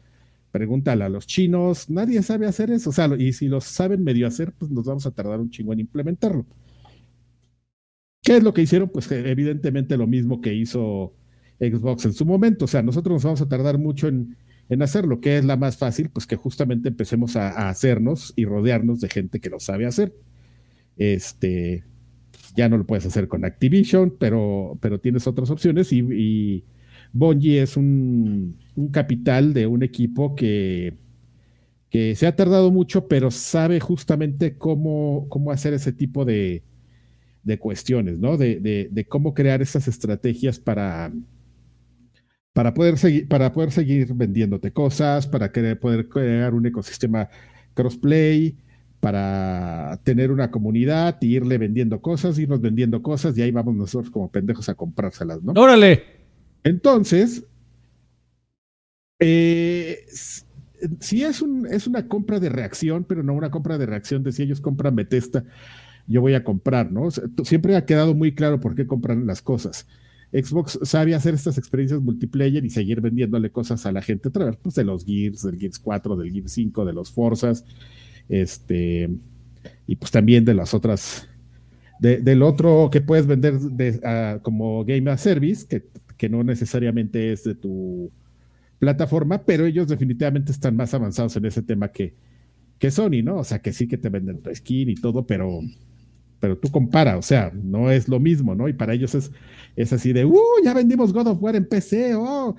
pregúntale 0.51 1.05
a 1.05 1.09
los 1.09 1.27
chinos, 1.27 1.89
nadie 1.91 2.23
sabe 2.23 2.47
hacer 2.47 2.71
eso. 2.71 2.91
O 2.91 2.93
sea, 2.93 3.09
y 3.19 3.33
si 3.33 3.49
lo 3.49 3.61
saben 3.61 4.05
medio 4.05 4.27
hacer, 4.27 4.53
pues 4.53 4.71
nos 4.71 4.85
vamos 4.85 5.07
a 5.07 5.11
tardar 5.13 5.41
un 5.41 5.51
chingo 5.51 5.73
en 5.73 5.81
implementarlo. 5.81 6.47
¿Qué 8.23 8.37
es 8.37 8.43
lo 8.43 8.53
que 8.53 8.63
hicieron? 8.63 8.91
Pues 8.91 9.11
evidentemente 9.11 9.97
lo 9.97 10.07
mismo 10.07 10.41
que 10.41 10.55
hizo 10.55 11.15
Xbox 11.59 12.05
en 12.05 12.13
su 12.13 12.27
momento. 12.27 12.67
O 12.67 12.69
sea, 12.69 12.83
nosotros 12.83 13.15
nos 13.15 13.25
vamos 13.25 13.41
a 13.41 13.49
tardar 13.49 13.79
mucho 13.79 14.09
en, 14.09 14.37
en 14.69 14.83
hacerlo. 14.83 15.21
¿Qué 15.21 15.39
es 15.39 15.45
la 15.45 15.57
más 15.57 15.77
fácil? 15.79 16.11
Pues 16.11 16.27
que 16.27 16.37
justamente 16.37 16.89
empecemos 16.89 17.37
a, 17.37 17.69
hacernos 17.69 18.33
y 18.37 18.45
rodearnos 18.45 19.01
de 19.01 19.09
gente 19.09 19.41
que 19.41 19.51
lo 19.51 19.61
sabe 19.61 19.87
hacer. 19.87 20.15
Este, 20.97 21.85
ya 22.57 22.69
no 22.69 22.77
lo 22.77 22.87
puedes 22.87 23.07
hacer 23.07 23.29
con 23.29 23.45
Activision, 23.45 24.15
pero, 24.19 24.79
pero 24.81 25.01
tienes 25.01 25.27
otras 25.27 25.51
opciones 25.51 25.93
y 25.93 26.65
Bungie 27.13 27.63
es 27.63 27.77
un, 27.77 28.57
capital 28.93 29.53
de 29.53 29.67
un 29.67 29.83
equipo 29.83 30.35
que, 30.35 30.95
que 31.91 32.15
se 32.15 32.27
ha 32.27 32.35
tardado 32.35 32.71
mucho, 32.71 33.09
pero 33.09 33.31
sabe 33.31 33.81
justamente 33.81 34.57
cómo, 34.57 35.27
cómo 35.29 35.51
hacer 35.51 35.75
ese 35.75 35.93
tipo 35.93 36.25
de, 36.25 36.63
de 37.43 37.59
cuestiones, 37.59 38.19
¿no? 38.19 38.37
De, 38.37 38.89
de, 38.91 39.05
cómo 39.07 39.35
crear 39.35 39.63
esas 39.63 39.89
estrategias 39.89 40.59
para, 40.59 41.13
para, 42.53 42.75
poder 42.75 42.99
seguir, 42.99 43.29
para 43.29 43.53
poder 43.53 43.73
seguir 43.73 44.15
vendiéndote 44.15 44.73
cosas, 44.73 45.27
para 45.27 45.51
poder 45.53 46.09
crear 46.09 46.55
un 46.55 46.67
ecosistema 46.67 47.29
crossplay, 47.75 48.57
para 49.01 49.99
tener 50.05 50.31
una 50.31 50.51
comunidad 50.51 51.17
y 51.23 51.35
irle 51.37 51.57
vendiendo 51.59 52.01
cosas, 52.01 52.39
irnos 52.39 52.61
vendiendo 52.61 53.03
cosas 53.03 53.37
y 53.37 53.43
ahí 53.43 53.51
vamos 53.51 53.75
nosotros 53.75 54.11
como 54.11 54.31
pendejos 54.31 54.69
a 54.69 54.75
comprárselas, 54.75 55.43
¿no? 55.43 55.53
Órale. 55.53 56.20
Entonces, 56.65 57.45
eh, 59.19 60.07
un, 61.43 61.67
es 61.71 61.87
una 61.87 62.09
compra 62.09 62.41
de 62.41 62.49
reacción, 62.49 63.05
pero 63.05 63.23
no 63.23 63.35
una 63.35 63.51
compra 63.51 63.79
de 63.79 63.87
reacción 63.87 64.23
de 64.23 64.33
si 64.33 64.43
ellos 64.43 64.61
compran 64.61 64.97
Bethesda, 64.97 65.45
yo 66.07 66.21
voy 66.21 66.35
a 66.35 66.43
comprar, 66.43 66.91
¿no? 66.91 67.09
siempre 67.45 67.77
ha 67.77 67.85
quedado 67.85 68.15
muy 68.15 68.35
claro 68.35 68.61
por 68.61 68.75
qué 68.75 68.87
compran 68.87 69.27
las 69.27 69.43
cosas. 69.43 69.87
Xbox 70.33 70.79
sabe 70.83 71.15
hacer 71.15 71.35
estas 71.35 71.59
experiencias 71.59 72.01
multiplayer 72.01 72.65
y 72.65 72.71
seguir 72.71 73.01
vendiéndole 73.01 73.51
cosas 73.51 73.85
a 73.85 73.93
la 73.93 74.01
gente 74.01 74.29
a 74.29 74.33
través 74.33 74.57
pues, 74.57 74.75
de 74.77 74.85
los 74.85 75.05
Gears, 75.05 75.43
del 75.43 75.59
Gears 75.59 75.79
4, 75.79 76.17
del 76.17 76.33
Gears 76.33 76.53
5, 76.53 76.85
de 76.85 76.93
los 76.93 77.11
Forzas, 77.11 77.65
este, 78.29 79.11
y 79.87 79.97
pues 79.97 80.11
también 80.11 80.45
de 80.45 80.55
las 80.55 80.73
otras, 80.73 81.29
del 81.99 82.43
otro 82.43 82.89
que 82.91 83.01
puedes 83.01 83.27
vender 83.27 83.55
como 84.43 84.85
Game 84.85 85.11
as 85.11 85.21
Service, 85.21 85.67
que, 85.67 85.85
que 86.21 86.29
no 86.29 86.45
necesariamente 86.45 87.33
es 87.33 87.45
de 87.45 87.55
tu 87.55 88.13
plataforma, 88.79 89.43
pero 89.43 89.65
ellos 89.65 89.89
definitivamente 89.89 90.53
están 90.53 90.77
más 90.77 90.93
avanzados 90.93 91.35
en 91.37 91.47
ese 91.47 91.63
tema 91.63 91.89
que, 91.89 92.15
que 92.79 92.91
Sony, 92.91 93.23
¿no? 93.25 93.39
O 93.39 93.45
sea, 93.45 93.61
que 93.63 93.73
sí 93.73 93.89
que 93.89 93.97
te 93.97 94.11
venden 94.11 94.43
tu 94.43 94.55
skin 94.55 94.91
y 94.91 94.97
todo, 94.97 95.27
pero, 95.27 95.61
pero 96.39 96.59
tú 96.59 96.71
compara, 96.71 97.17
o 97.17 97.23
sea, 97.23 97.51
no 97.55 97.91
es 97.91 98.07
lo 98.07 98.21
mismo, 98.21 98.55
¿no? 98.55 98.69
Y 98.69 98.75
para 98.75 98.93
ellos 98.93 99.15
es, 99.15 99.33
es 99.77 99.95
así 99.95 100.13
de, 100.13 100.27
uh, 100.27 100.39
ya 100.63 100.75
vendimos 100.75 101.11
God 101.11 101.29
of 101.29 101.43
War 101.43 101.57
en 101.57 101.67
PC, 101.67 102.15
oh, 102.15 102.55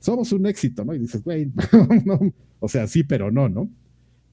somos 0.00 0.32
un 0.32 0.46
éxito, 0.46 0.84
¿no? 0.84 0.92
Y 0.92 0.98
dices, 0.98 1.22
güey, 1.22 1.52
o 2.58 2.68
sea, 2.68 2.88
sí, 2.88 3.04
pero 3.04 3.30
no, 3.30 3.48
¿no? 3.48 3.70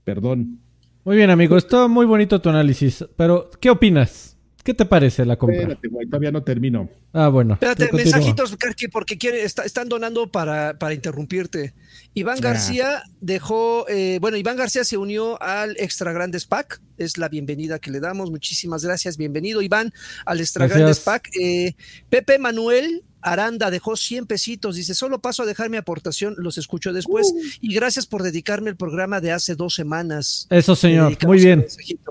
Perdón, 0.03 0.57
muy 1.03 1.17
bien, 1.17 1.29
amigo. 1.29 1.55
Está 1.55 1.87
muy 1.87 2.05
bonito 2.07 2.41
tu 2.41 2.49
análisis. 2.49 3.05
Pero, 3.15 3.49
¿qué 3.59 3.71
opinas? 3.71 4.30
¿Qué 4.63 4.73
te 4.73 4.85
parece 4.85 5.25
la 5.25 5.37
compra? 5.37 5.61
Espérate, 5.61 5.87
güey, 5.87 6.05
todavía 6.07 6.31
no 6.31 6.43
termino. 6.43 6.89
Ah, 7.13 7.29
bueno. 7.29 7.53
Espérate, 7.53 7.89
mensajitos, 7.91 8.55
Karki, 8.57 8.87
porque 8.87 9.17
quiere, 9.17 9.43
están 9.43 9.89
donando 9.89 10.31
para, 10.31 10.77
para 10.77 10.93
interrumpirte. 10.93 11.73
Iván. 12.13 12.39
García 12.41 13.03
dejó, 13.21 13.87
eh, 13.87 14.17
bueno, 14.19 14.37
Iván 14.37 14.57
García 14.57 14.83
se 14.83 14.97
unió 14.97 15.41
al 15.41 15.75
Extra 15.77 16.11
Grandes 16.11 16.45
Pack. 16.45 16.81
Es 16.97 17.17
la 17.17 17.29
bienvenida 17.29 17.79
que 17.79 17.91
le 17.91 17.99
damos. 17.99 18.31
Muchísimas 18.31 18.83
gracias. 18.83 19.17
Bienvenido, 19.17 19.61
Iván, 19.61 19.93
al 20.25 20.39
Extra 20.41 20.67
Grandes 20.67 20.99
Pack. 20.99 21.29
Eh, 21.39 21.75
Pepe 22.09 22.37
Manuel 22.37 23.03
Aranda 23.21 23.69
dejó 23.69 23.95
100 23.95 24.25
pesitos, 24.25 24.75
dice, 24.75 24.95
solo 24.95 25.21
paso 25.21 25.43
a 25.43 25.45
dejar 25.45 25.69
mi 25.69 25.77
aportación, 25.77 26.35
los 26.37 26.57
escucho 26.57 26.91
después 26.91 27.31
uh. 27.33 27.41
y 27.61 27.73
gracias 27.73 28.05
por 28.05 28.23
dedicarme 28.23 28.69
el 28.69 28.75
programa 28.75 29.21
de 29.21 29.31
hace 29.31 29.55
dos 29.55 29.75
semanas. 29.75 30.47
Eso, 30.49 30.75
señor, 30.75 31.17
muy 31.25 31.37
bien. 31.37 31.65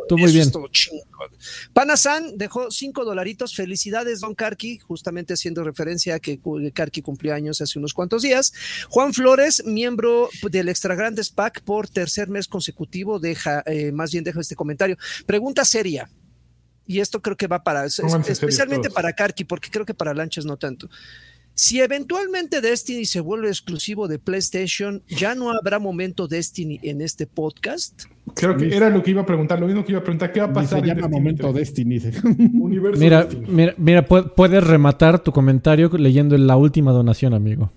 Tú 0.08 0.16
muy 0.16 0.32
bien. 0.32 0.50
Dejó 2.34 2.70
5 2.70 3.04
dolaritos, 3.04 3.54
felicidades, 3.54 4.20
don 4.20 4.34
Karki, 4.34 4.78
justamente 4.78 5.34
haciendo 5.34 5.64
referencia 5.64 6.16
a 6.16 6.20
que 6.20 6.40
Karki 6.72 7.02
cumplió 7.02 7.34
años 7.34 7.60
hace 7.60 7.78
unos 7.78 7.92
cuantos 7.92 8.22
días. 8.22 8.52
Juan 8.88 9.12
Flores, 9.12 9.64
miembro 9.66 9.89
del 10.50 10.68
Extra 10.68 10.94
Grandes 10.94 11.30
Pack 11.30 11.62
por 11.62 11.88
tercer 11.88 12.28
mes 12.28 12.48
consecutivo, 12.48 13.18
deja, 13.18 13.62
eh, 13.66 13.92
más 13.92 14.12
bien 14.12 14.24
deja 14.24 14.40
este 14.40 14.56
comentario. 14.56 14.96
Pregunta 15.26 15.64
seria 15.64 16.08
y 16.86 16.98
esto 16.98 17.22
creo 17.22 17.36
que 17.36 17.46
va 17.46 17.62
para, 17.62 17.84
especialmente 17.84 18.90
para 18.90 19.12
Karki, 19.12 19.44
porque 19.44 19.70
creo 19.70 19.86
que 19.86 19.94
para 19.94 20.12
Lanches 20.12 20.44
no 20.44 20.56
tanto. 20.56 20.88
Si 21.54 21.80
eventualmente 21.80 22.60
Destiny 22.60 23.04
se 23.04 23.20
vuelve 23.20 23.48
exclusivo 23.48 24.08
de 24.08 24.18
PlayStation, 24.18 25.02
¿ya 25.06 25.34
no 25.34 25.50
habrá 25.50 25.78
momento 25.78 26.26
Destiny 26.26 26.80
en 26.82 27.00
este 27.00 27.26
podcast? 27.26 28.04
Creo 28.34 28.56
que 28.56 28.74
era 28.74 28.88
lo 28.90 29.02
que 29.02 29.10
iba 29.10 29.22
a 29.22 29.26
preguntar, 29.26 29.60
lo 29.60 29.66
mismo 29.66 29.84
que 29.84 29.92
iba 29.92 30.00
a 30.00 30.02
preguntar, 30.02 30.32
¿qué 30.32 30.40
va 30.40 30.46
a 30.46 30.52
pasar? 30.52 30.80
Se 30.80 30.86
llama 30.86 31.06
momento 31.06 31.52
Destiny. 31.52 32.00
mira, 32.96 33.28
mira, 33.46 33.74
mira, 33.76 34.06
puedes 34.06 34.64
rematar 34.64 35.22
tu 35.22 35.32
comentario 35.32 35.90
leyendo 35.90 36.36
la 36.38 36.56
última 36.56 36.92
donación, 36.92 37.34
amigo. 37.34 37.70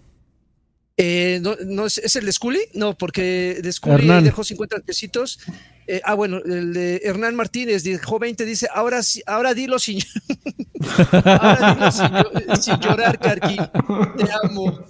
Eh, 0.96 1.42
no, 1.42 1.86
¿es, 1.86 2.16
el 2.16 2.26
de 2.26 2.32
Scully? 2.32 2.62
No, 2.74 2.96
porque 2.98 3.60
de 3.62 3.72
Scully 3.72 4.24
dejó 4.24 4.44
50 4.44 4.80
pesitos. 4.80 5.40
Eh, 5.88 6.02
ah, 6.04 6.14
bueno, 6.14 6.38
el 6.38 6.74
de 6.74 7.02
Hernán 7.04 7.36
Martínez 7.36 7.84
dejó 7.84 8.20
20, 8.20 8.46
dice, 8.46 8.68
ahora, 8.74 9.02
ahora 9.26 9.54
dilo 9.54 9.80
sin, 9.80 10.00
ahora 11.12 11.76
dilo 11.76 12.56
sin, 12.56 12.80
llorar, 12.80 13.20
Carqui. 13.20 13.58
Te 13.58 14.32
amo. 14.44 14.86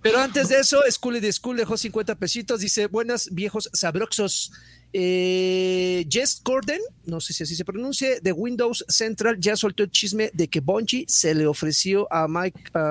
Pero 0.00 0.20
antes 0.20 0.48
de 0.48 0.60
eso, 0.60 0.80
Scully 0.88 1.20
de 1.20 1.32
School 1.32 1.56
dejó 1.56 1.76
50 1.76 2.14
pesitos, 2.14 2.60
dice, 2.60 2.86
buenas 2.86 3.28
viejos 3.32 3.68
sabroxos. 3.72 4.52
Eh, 4.92 6.06
Jess 6.08 6.40
Gordon, 6.42 6.78
no 7.04 7.20
sé 7.20 7.32
si 7.32 7.42
así 7.42 7.54
se 7.54 7.64
pronuncia, 7.64 8.20
de 8.20 8.32
Windows 8.32 8.84
Central 8.88 9.38
ya 9.38 9.56
soltó 9.56 9.82
el 9.82 9.90
chisme 9.90 10.30
de 10.32 10.48
que 10.48 10.60
Bungie 10.60 11.04
se 11.08 11.34
le 11.34 11.46
ofreció 11.46 12.06
a, 12.10 12.26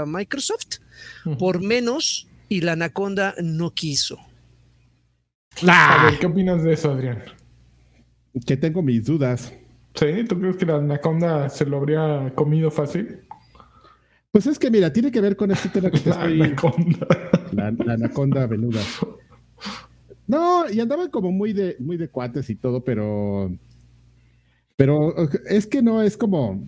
Microsoft 0.05 0.79
por 1.39 1.61
menos 1.61 2.26
y 2.49 2.61
la 2.61 2.73
Anaconda 2.73 3.33
no 3.41 3.73
quiso. 3.73 4.19
A 5.67 6.05
ver, 6.05 6.19
¿qué 6.19 6.25
opinas 6.27 6.63
de 6.63 6.73
eso, 6.73 6.91
Adrián? 6.91 7.23
Que 8.45 8.57
tengo 8.57 8.81
mis 8.81 9.05
dudas. 9.05 9.53
¿Sí? 9.95 10.23
¿Tú 10.27 10.39
crees 10.39 10.57
que 10.57 10.65
la 10.65 10.75
Anaconda 10.75 11.49
se 11.49 11.65
lo 11.65 11.77
habría 11.77 12.31
comido 12.35 12.69
fácil? 12.69 13.21
Pues 14.31 14.45
es 14.45 14.59
que, 14.59 14.69
mira, 14.69 14.93
tiene 14.93 15.11
que 15.11 15.21
ver 15.21 15.35
con 15.35 15.49
este 15.49 15.69
tema 15.69 15.89
que 15.89 15.99
te 15.99 16.09
la 16.09 16.21
Anaconda. 16.21 17.07
La, 17.53 17.71
la 17.71 17.93
anaconda 17.93 18.45
venuda. 18.45 18.81
No, 20.27 20.69
y 20.69 20.79
andaban 20.79 21.09
como 21.09 21.31
muy 21.31 21.53
de, 21.53 21.77
muy 21.79 21.97
de 21.97 22.09
cuates 22.09 22.49
y 22.49 22.55
todo, 22.55 22.83
pero. 22.83 23.49
Pero 24.75 25.15
es 25.49 25.65
que 25.65 25.81
no 25.81 26.03
es 26.03 26.17
como. 26.17 26.67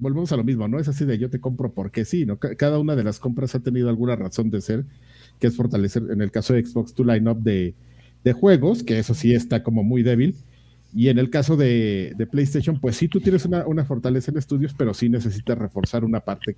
Volvemos 0.00 0.32
a 0.32 0.36
lo 0.36 0.44
mismo, 0.44 0.68
¿no? 0.68 0.78
Es 0.78 0.88
así 0.88 1.04
de 1.04 1.18
yo 1.18 1.30
te 1.30 1.40
compro 1.40 1.72
porque 1.72 2.04
sí, 2.04 2.26
¿no? 2.26 2.38
Cada 2.38 2.78
una 2.78 2.96
de 2.96 3.04
las 3.04 3.18
compras 3.18 3.54
ha 3.54 3.60
tenido 3.60 3.88
alguna 3.88 4.16
razón 4.16 4.50
de 4.50 4.60
ser, 4.60 4.84
que 5.38 5.46
es 5.46 5.56
fortalecer, 5.56 6.04
en 6.10 6.20
el 6.20 6.30
caso 6.30 6.54
de 6.54 6.64
Xbox, 6.64 6.94
tu 6.94 7.04
line-up 7.04 7.42
de, 7.42 7.74
de, 8.22 8.32
juegos, 8.32 8.82
que 8.82 8.98
eso 8.98 9.14
sí 9.14 9.34
está 9.34 9.62
como 9.62 9.82
muy 9.82 10.02
débil. 10.02 10.34
Y 10.94 11.08
en 11.08 11.18
el 11.18 11.30
caso 11.30 11.56
de, 11.56 12.14
de 12.16 12.26
PlayStation, 12.26 12.80
pues 12.80 12.96
sí, 12.96 13.08
tú 13.08 13.20
tienes 13.20 13.44
una, 13.44 13.66
una, 13.66 13.84
fortaleza 13.84 14.30
en 14.30 14.38
estudios, 14.38 14.74
pero 14.74 14.94
sí 14.94 15.08
necesitas 15.08 15.58
reforzar 15.58 16.04
una 16.04 16.20
parte 16.20 16.56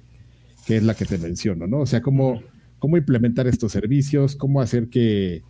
que 0.66 0.77
es 0.77 0.83
la 0.83 0.94
que 0.94 1.07
te 1.07 1.16
menciono, 1.16 1.66
¿no? 1.66 1.81
O 1.81 1.87
sea, 1.87 2.03
cómo, 2.03 2.42
cómo 2.79 2.96
implementar 2.96 3.46
estos 3.46 3.72
servicios, 3.72 4.37
cómo 4.37 4.61
hacer 4.61 4.88
que 4.88 5.42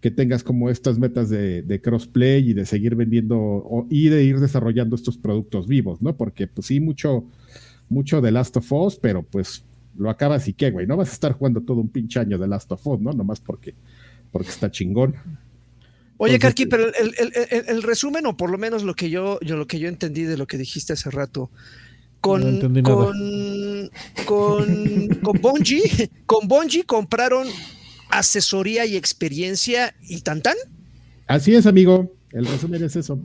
que 0.00 0.10
tengas 0.10 0.42
como 0.42 0.70
estas 0.70 0.98
metas 0.98 1.28
de, 1.28 1.80
crossplay 1.82 2.50
y 2.50 2.54
de 2.54 2.64
seguir 2.64 2.94
vendiendo 2.94 3.86
y 3.90 4.08
de 4.08 4.24
ir 4.24 4.40
desarrollando 4.40 4.96
estos 4.96 5.18
productos 5.18 5.66
vivos, 5.66 6.00
¿no? 6.00 6.16
Porque 6.16 6.46
pues 6.46 6.68
sí, 6.68 6.80
mucho, 6.80 7.24
mucho 7.88 8.20
de 8.20 8.30
Last 8.30 8.56
of 8.56 8.72
Us, 8.72 8.96
pero 8.96 9.22
pues 9.22 9.62
lo 9.98 10.08
acabas 10.08 10.48
y 10.48 10.54
qué, 10.54 10.70
güey, 10.70 10.86
no 10.86 10.96
vas 10.96 11.10
a 11.10 11.12
estar 11.12 11.32
jugando 11.32 11.60
todo 11.60 11.80
un 11.80 11.88
pinche 11.88 12.18
año 12.18 12.38
de 12.38 12.48
Last 12.48 12.72
of 12.72 12.86
Us, 12.86 13.00
¿no? 13.00 13.12
Nomás 13.12 13.40
porque, 13.40 13.74
porque 14.32 14.48
está 14.48 14.70
chingón. 14.70 15.14
Oye, 16.16 16.38
Karki, 16.38 16.66
pero 16.66 16.84
el, 17.68 17.82
resumen, 17.82 18.26
o 18.26 18.36
por 18.36 18.50
lo 18.50 18.58
menos 18.58 18.82
lo 18.82 18.94
que 18.94 19.10
yo, 19.10 19.38
yo, 19.40 19.56
lo 19.56 19.66
que 19.66 19.78
yo 19.78 19.88
entendí 19.88 20.22
de 20.22 20.36
lo 20.36 20.46
que 20.46 20.58
dijiste 20.58 20.92
hace 20.92 21.10
rato, 21.10 21.50
con, 22.20 22.60
con, 22.82 23.90
con, 24.26 25.08
con 25.22 25.40
Bungie, 25.40 26.10
con 26.26 26.46
Bungie 26.46 26.84
compraron 26.84 27.46
asesoría 28.10 28.86
y 28.86 28.96
experiencia 28.96 29.94
y 30.02 30.20
tan 30.20 30.42
tan. 30.42 30.56
Así 31.26 31.54
es, 31.54 31.66
amigo. 31.66 32.12
El 32.32 32.46
resumen 32.46 32.84
es 32.84 32.96
eso. 32.96 33.18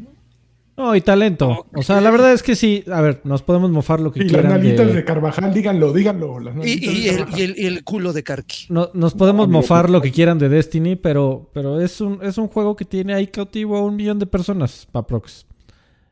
No, 0.78 0.94
y 0.94 1.00
talento. 1.00 1.68
O 1.74 1.84
sea, 1.84 2.02
la 2.02 2.12
verdad 2.12 2.34
es 2.34 2.44
que 2.44 2.56
sí, 2.56 2.84
a 2.92 3.00
ver, 3.00 3.22
nos 3.24 3.42
podemos 3.44 3.72
mofar 3.72 4.02
lo 4.02 4.12
que 4.12 4.24
y 4.24 4.28
quieran. 4.28 4.52
las 4.52 4.62
nalitas 4.62 4.94
de... 4.94 5.06
Carvajal, 5.06 5.54
díganlo, 5.54 5.94
díganlo. 5.94 6.38
y, 6.66 7.08
el, 7.08 7.84
culo 7.86 8.12
de 8.12 8.24
Karki. 8.24 8.66
No, 8.70 8.90
nos 8.94 9.14
podemos 9.14 9.48
mofar 9.48 9.90
lo 9.90 10.02
que 10.02 10.12
quieran 10.12 10.38
de 10.38 10.50
Destiny, 10.50 10.98
pero, 10.98 11.50
pero 11.54 11.80
es, 11.80 12.02
un, 12.02 12.20
es 12.22 12.38
un 12.38 12.50
juego 12.50 12.76
que 12.76 12.84
tiene 12.84 13.14
ahí 13.14 13.28
cautivo 13.28 13.78
a 13.78 13.84
un 13.84 13.96
millón 13.96 14.20
de 14.20 14.26
personas, 14.26 14.86
Paprox. 14.92 15.46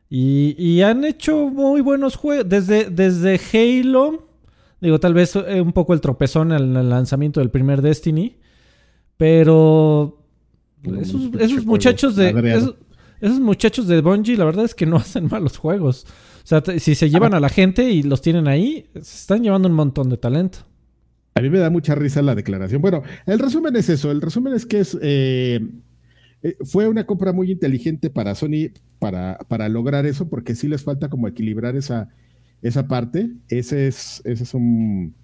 Y, 0.08 0.54
y 0.58 0.80
han 0.80 1.04
hecho 1.04 1.50
muy 1.50 1.82
buenos 1.82 2.16
juegos. 2.16 2.48
Desde, 2.48 2.88
desde 2.88 3.38
Halo, 3.52 4.28
digo, 4.80 4.98
tal 4.98 5.12
vez 5.12 5.36
eh, 5.36 5.60
un 5.60 5.72
poco 5.72 5.92
el 5.92 6.00
tropezón 6.00 6.52
en 6.52 6.74
el 6.74 6.88
lanzamiento 6.88 7.40
del 7.40 7.50
primer 7.50 7.82
Destiny. 7.82 8.38
Pero 9.16 10.24
esos, 11.00 11.64
muchachos 11.64 12.16
de 12.16 12.74
esos, 13.20 13.40
muchachos 13.40 13.86
de 13.86 14.00
Bungie, 14.00 14.36
la 14.36 14.44
verdad 14.44 14.64
es 14.64 14.74
que 14.74 14.86
no 14.86 14.96
hacen 14.98 15.28
malos 15.30 15.56
juegos. 15.56 16.06
O 16.42 16.46
sea, 16.46 16.62
si 16.78 16.94
se 16.94 17.08
llevan 17.08 17.32
a 17.32 17.40
la 17.40 17.48
gente 17.48 17.90
y 17.90 18.02
los 18.02 18.20
tienen 18.20 18.48
ahí, 18.48 18.86
se 18.94 19.00
están 19.00 19.42
llevando 19.42 19.68
un 19.68 19.74
montón 19.74 20.10
de 20.10 20.18
talento. 20.18 20.58
A 21.34 21.40
mí 21.40 21.48
me 21.50 21.58
da 21.58 21.70
mucha 21.70 21.94
risa 21.94 22.22
la 22.22 22.34
declaración. 22.34 22.82
Bueno, 22.82 23.02
el 23.26 23.38
resumen 23.38 23.74
es 23.76 23.88
eso. 23.88 24.10
El 24.10 24.20
resumen 24.20 24.52
es 24.52 24.66
que 24.66 24.80
es 24.80 24.96
eh, 25.00 25.60
eh, 26.42 26.56
fue 26.64 26.86
una 26.86 27.06
compra 27.06 27.32
muy 27.32 27.50
inteligente 27.50 28.10
para 28.10 28.34
Sony 28.34 28.70
para, 28.98 29.38
para 29.48 29.68
lograr 29.70 30.04
eso, 30.04 30.28
porque 30.28 30.54
sí 30.54 30.68
les 30.68 30.84
falta 30.84 31.08
como 31.08 31.26
equilibrar 31.26 31.74
esa, 31.74 32.10
esa 32.60 32.86
parte. 32.86 33.30
Ese 33.48 33.88
es, 33.88 34.20
ese 34.26 34.44
es 34.44 34.52
un 34.52 35.14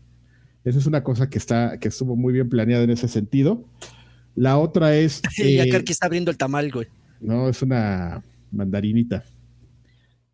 esa 0.64 0.78
es 0.78 0.86
una 0.86 1.02
cosa 1.02 1.30
que 1.30 1.38
está, 1.38 1.78
que 1.78 1.88
estuvo 1.88 2.16
muy 2.16 2.32
bien 2.32 2.48
planeada 2.48 2.84
en 2.84 2.90
ese 2.90 3.08
sentido. 3.08 3.64
La 4.34 4.58
otra 4.58 4.96
es. 4.96 5.22
ya 5.36 5.64
eh, 5.64 5.84
que 5.84 5.92
está 5.92 6.06
abriendo 6.06 6.30
el 6.30 6.36
tamal, 6.36 6.70
güey. 6.70 6.86
No, 7.20 7.48
es 7.48 7.62
una 7.62 8.22
mandarinita 8.50 9.24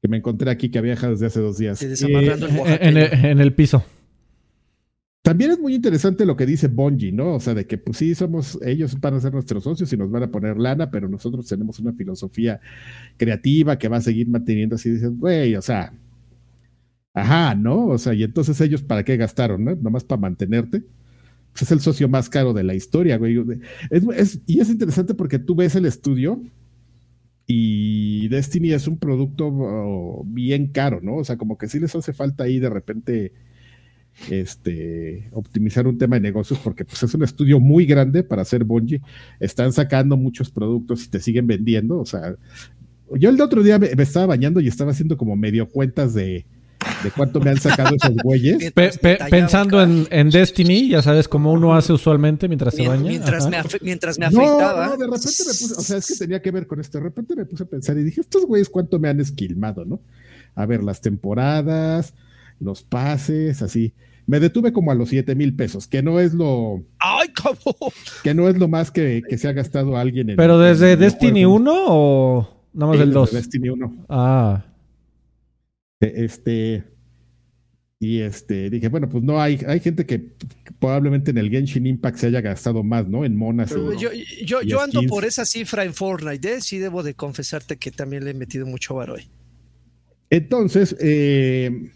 que 0.01 0.09
me 0.09 0.19
encontré 0.19 0.51
aquí 0.51 0.71
que 0.71 0.79
había 0.79 0.93
dejado 0.93 1.13
desde 1.13 1.27
hace 1.27 1.41
dos 1.41 1.59
días. 1.59 1.83
Eh, 1.83 2.79
en, 2.81 3.41
el, 3.41 3.53
piso. 3.55 3.85
También 5.23 5.51
es 5.51 5.59
muy 5.59 5.75
interesante 5.75 6.25
lo 6.25 6.37
que 6.37 6.47
dice 6.47 6.69
Bungie, 6.69 7.13
¿no? 7.13 7.35
O 7.35 7.41
sea, 7.41 7.55
de 7.55 7.67
que 7.67 7.79
pues 7.79 7.99
sí, 7.99 8.15
somos, 8.15 8.59
ellos 8.65 9.01
van 9.01 9.15
a 9.15 9.21
ser 9.21 9.33
nuestros 9.33 9.65
socios 9.65 9.93
y 9.93 9.97
nos 9.97 10.11
van 10.11 10.23
a 10.23 10.31
poner 10.31 10.59
lana, 10.59 10.91
pero 10.91 11.09
nosotros 11.09 11.47
tenemos 11.47 11.79
una 11.81 11.93
filosofía 11.93 12.61
creativa 13.17 13.79
que 13.79 13.89
va 13.89 13.97
a 13.97 14.03
seguir 14.03 14.29
manteniendo 14.29 14.77
así. 14.77 14.91
Dicen, 14.91 15.19
güey, 15.19 15.57
o 15.57 15.63
sea, 15.63 15.93
Ajá, 17.17 17.55
¿no? 17.55 17.87
O 17.87 17.97
sea, 17.97 18.13
y 18.13 18.23
entonces 18.23 18.61
ellos, 18.61 18.83
¿para 18.83 19.03
qué 19.03 19.17
gastaron, 19.17 19.65
no? 19.65 19.75
Nomás 19.75 20.05
para 20.05 20.21
mantenerte. 20.21 20.83
Pues 21.51 21.63
es 21.63 21.73
el 21.73 21.81
socio 21.81 22.11
más 22.11 22.29
caro 22.29 22.53
de 22.53 22.63
la 22.63 22.75
historia, 22.75 23.17
güey. 23.17 23.39
y 24.47 24.61
es 24.61 24.69
interesante 24.69 25.15
porque 25.15 25.39
tú 25.39 25.55
ves 25.55 25.75
el 25.77 25.87
estudio 25.87 26.43
y 27.47 28.29
Destiny 28.29 28.73
es 28.73 28.87
un 28.87 28.99
producto 28.99 30.25
bien 30.27 30.67
caro, 30.67 31.01
¿no? 31.01 31.17
O 31.17 31.25
sea, 31.25 31.39
como 31.39 31.57
que 31.57 31.69
sí 31.69 31.81
les 31.81 31.95
hace 31.97 32.13
falta 32.13 32.45
ahí 32.45 32.59
de 32.59 32.69
repente 32.69 33.33
este, 34.31 35.31
optimizar 35.33 35.87
un 35.87 35.97
tema 35.97 36.17
de 36.17 36.21
negocios 36.21 36.61
porque 36.63 36.85
pues, 36.85 37.03
es 37.03 37.15
un 37.15 37.23
estudio 37.23 37.61
muy 37.61 37.87
grande 37.87 38.25
para 38.25 38.43
hacer 38.43 38.63
Bungie. 38.63 39.01
Están 39.41 39.73
sacando 39.73 40.19
muchos 40.19 40.51
productos 40.51 41.07
y 41.07 41.09
te 41.09 41.21
siguen 41.21 41.47
vendiendo. 41.47 41.99
O 41.99 42.05
sea, 42.05 42.37
yo 43.15 43.31
el 43.31 43.41
otro 43.41 43.63
día 43.63 43.79
me 43.79 44.03
estaba 44.03 44.27
bañando 44.27 44.61
y 44.61 44.69
estaba 44.69 44.91
haciendo 44.91 45.17
como 45.17 45.35
medio 45.35 45.67
cuentas 45.67 46.13
de 46.13 46.45
de 47.07 47.13
cuánto 47.13 47.41
me 47.41 47.51
han 47.51 47.61
sacado 47.61 47.95
esos 47.95 48.17
güeyes. 48.25 48.73
pensando 49.31 49.81
en, 49.83 50.31
Destiny, 50.31 50.89
ya 50.89 51.03
sabes 51.03 51.29
cómo 51.29 51.53
uno 51.53 51.75
hace 51.75 51.93
usualmente 51.93 52.49
mientras 52.49 52.75
se 52.75 52.87
baña. 52.87 53.09
Mientras 53.09 53.49
me, 53.49 53.59
mientras 53.81 54.19
me, 54.19 54.27
afeitaba. 54.27 54.89
No, 54.89 54.97
de 54.97 55.07
repente 55.07 55.43
me 55.47 55.53
puse, 55.53 55.75
o 55.75 55.81
sea, 55.81 55.99
es 55.99 56.07
que 56.07 56.15
tenía 56.17 56.43
que 56.43 56.51
ver 56.51 56.67
con 56.67 56.81
esto. 56.81 56.99
De 56.99 57.05
repente 57.05 57.37
me 57.37 57.45
puse 57.45 57.63
a 57.63 57.67
pensar 57.67 57.97
y 57.97 58.03
dije, 58.03 58.21
estos 58.21 58.45
güeyes 58.45 58.69
cuánto 58.69 58.99
me 58.99 59.09
han 59.09 59.21
esquilmado, 59.21 59.85
¿no? 59.85 60.01
A 60.55 60.67
ver, 60.67 60.83
las 60.83 61.01
temporadas, 61.01 62.15
los 62.59 62.83
pases, 62.83 63.63
así. 63.63 63.95
Me 64.27 64.41
detuve 64.41 64.73
como 64.73 64.91
a 64.91 64.97
los 64.97 65.11
7 65.11 65.37
mil 65.37 65.55
pesos, 65.55 65.87
que 65.87 66.03
no 66.03 66.19
es 66.19 66.35
lo. 66.35 66.83
¡Ay, 66.99 67.29
cómo! 67.41 67.93
Que 68.25 68.35
no 68.35 68.49
es 68.49 68.59
lo 68.59 68.67
más 68.67 68.91
que, 68.91 69.23
se 69.37 69.49
ha 69.49 69.53
gastado 69.53 69.97
alguien 69.97 70.31
en. 70.31 70.37
¿Pero 70.37 70.59
desde 70.59 70.97
Destiny 70.97 71.45
1 71.45 71.73
o 71.73 72.67
nada 72.73 72.93
más 72.93 73.01
el 73.01 73.13
2? 73.13 73.33
Destiny 73.33 73.69
1. 73.69 74.07
Ah. 74.09 74.65
E, 76.01 76.25
este, 76.25 76.96
y 77.99 78.21
este, 78.21 78.69
dije, 78.69 78.89
bueno, 78.89 79.09
pues 79.09 79.25
no 79.25 79.41
hay, 79.41 79.59
hay 79.67 79.81
gente 79.81 80.05
que 80.05 80.33
probablemente 80.79 81.31
en 81.31 81.39
el 81.39 81.51
Genshin 81.51 81.87
Impact 81.87 82.19
se 82.19 82.27
haya 82.27 82.43
gastado 82.43 82.83
más, 82.83 83.09
¿no? 83.09 83.25
En 83.25 83.37
monas. 83.37 83.75
yo, 83.99 84.63
yo, 84.63 84.81
ando 84.81 85.03
por 85.05 85.25
esa 85.25 85.47
cifra 85.47 85.85
en 85.85 85.95
Fortnite, 85.95 86.55
¿eh? 86.55 86.61
sí 86.61 86.79
debo 86.79 87.03
de 87.03 87.15
confesarte 87.15 87.79
que 87.79 87.91
también 87.91 88.25
le 88.25 88.33
he 88.33 88.35
metido 88.35 88.67
mucho 88.67 88.95
varo 88.97 89.15
hoy. 89.15 89.29
Entonces, 90.29 90.95
eh, 91.01 91.91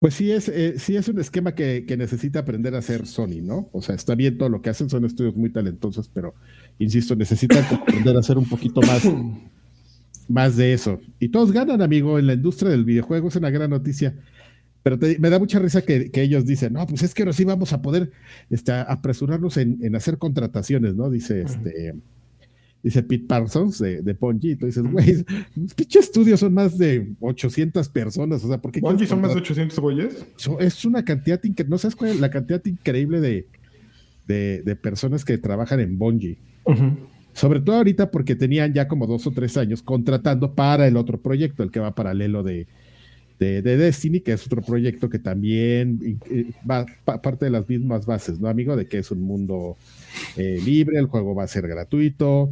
pues 0.00 0.14
sí 0.14 0.32
es, 0.32 0.48
eh, 0.48 0.74
sí 0.78 0.96
es 0.96 1.06
un 1.06 1.20
esquema 1.20 1.54
que, 1.54 1.84
que, 1.86 1.96
necesita 1.96 2.40
aprender 2.40 2.74
a 2.74 2.78
hacer 2.78 3.06
Sony, 3.06 3.42
¿no? 3.42 3.68
O 3.72 3.80
sea, 3.80 3.94
está 3.94 4.16
bien 4.16 4.38
todo 4.38 4.48
lo 4.48 4.60
que 4.60 4.70
hacen, 4.70 4.90
son 4.90 5.04
estudios 5.04 5.36
muy 5.36 5.50
talentosos, 5.50 6.10
pero 6.12 6.34
insisto, 6.80 7.14
necesitan 7.14 7.64
aprender 7.70 8.16
a 8.16 8.20
hacer 8.20 8.38
un 8.38 8.48
poquito 8.48 8.80
más 8.82 9.06
más 10.28 10.56
de 10.56 10.72
eso. 10.72 11.00
Y 11.18 11.28
todos 11.28 11.52
ganan, 11.52 11.82
amigo, 11.82 12.18
en 12.18 12.26
la 12.26 12.34
industria 12.34 12.70
del 12.70 12.84
videojuego, 12.84 13.28
es 13.28 13.36
una 13.36 13.50
gran 13.50 13.70
noticia. 13.70 14.14
Pero 14.84 14.98
me 15.18 15.30
da 15.30 15.38
mucha 15.38 15.58
risa 15.58 15.80
que, 15.80 16.10
ellos 16.12 16.44
dicen, 16.44 16.74
no, 16.74 16.86
pues 16.86 17.02
es 17.02 17.14
que 17.14 17.22
ahora 17.22 17.32
sí 17.32 17.42
vamos 17.44 17.72
a 17.72 17.80
poder 17.80 18.12
este, 18.50 18.70
apresurarnos 18.70 19.56
en, 19.56 19.96
hacer 19.96 20.18
contrataciones, 20.18 20.94
¿no? 20.94 21.10
Dice 21.10 21.40
este. 21.40 21.94
Dice 22.82 23.02
Pete 23.02 23.24
Parsons 23.26 23.78
de, 23.78 24.02
de 24.02 24.14
Ponji, 24.14 24.50
y 24.50 24.56
tú 24.56 24.66
dices, 24.66 24.82
güey, 24.82 25.24
los 25.56 25.72
pinches 25.72 26.04
estudios 26.04 26.38
son 26.38 26.52
más 26.52 26.76
de 26.76 27.14
800 27.18 27.88
personas, 27.88 28.44
o 28.44 28.48
sea, 28.48 28.58
¿por 28.60 28.72
qué? 28.72 28.82
¿Ponji 28.82 29.06
son 29.06 29.22
más 29.22 29.32
de 29.32 29.40
800 29.40 29.78
güeyes? 29.78 30.26
Es 30.60 30.84
una 30.84 31.02
cantidad, 31.02 31.42
increíble, 31.42 31.70
no 31.70 31.78
sabes 31.78 31.96
cuál 31.96 32.10
es 32.10 32.20
la 32.20 32.30
cantidad 32.30 32.62
increíble 32.66 33.22
de, 33.22 33.46
de, 34.26 34.76
personas 34.76 35.24
que 35.24 35.38
trabajan 35.38 35.80
en 35.80 35.96
Bungie. 35.96 36.36
Sobre 37.32 37.60
todo 37.60 37.76
ahorita 37.76 38.10
porque 38.10 38.36
tenían 38.36 38.74
ya 38.74 38.86
como 38.86 39.06
dos 39.06 39.26
o 39.26 39.30
tres 39.30 39.56
años 39.56 39.82
contratando 39.82 40.54
para 40.54 40.86
el 40.86 40.98
otro 40.98 41.22
proyecto, 41.22 41.62
el 41.62 41.70
que 41.70 41.80
va 41.80 41.94
paralelo 41.94 42.42
de, 42.42 42.66
de, 43.38 43.62
Destiny, 43.62 44.20
que 44.20 44.32
es 44.32 44.46
otro 44.46 44.62
proyecto 44.62 45.08
que 45.08 45.18
también 45.18 46.18
eh, 46.30 46.52
va 46.68 46.86
parte 47.04 47.44
de 47.44 47.50
las 47.50 47.68
mismas 47.68 48.06
bases, 48.06 48.40
¿no, 48.40 48.48
amigo? 48.48 48.76
De 48.76 48.86
que 48.86 48.98
es 48.98 49.10
un 49.10 49.22
mundo 49.22 49.76
eh, 50.36 50.60
libre, 50.64 50.98
el 50.98 51.06
juego 51.06 51.34
va 51.34 51.44
a 51.44 51.48
ser 51.48 51.66
gratuito. 51.66 52.50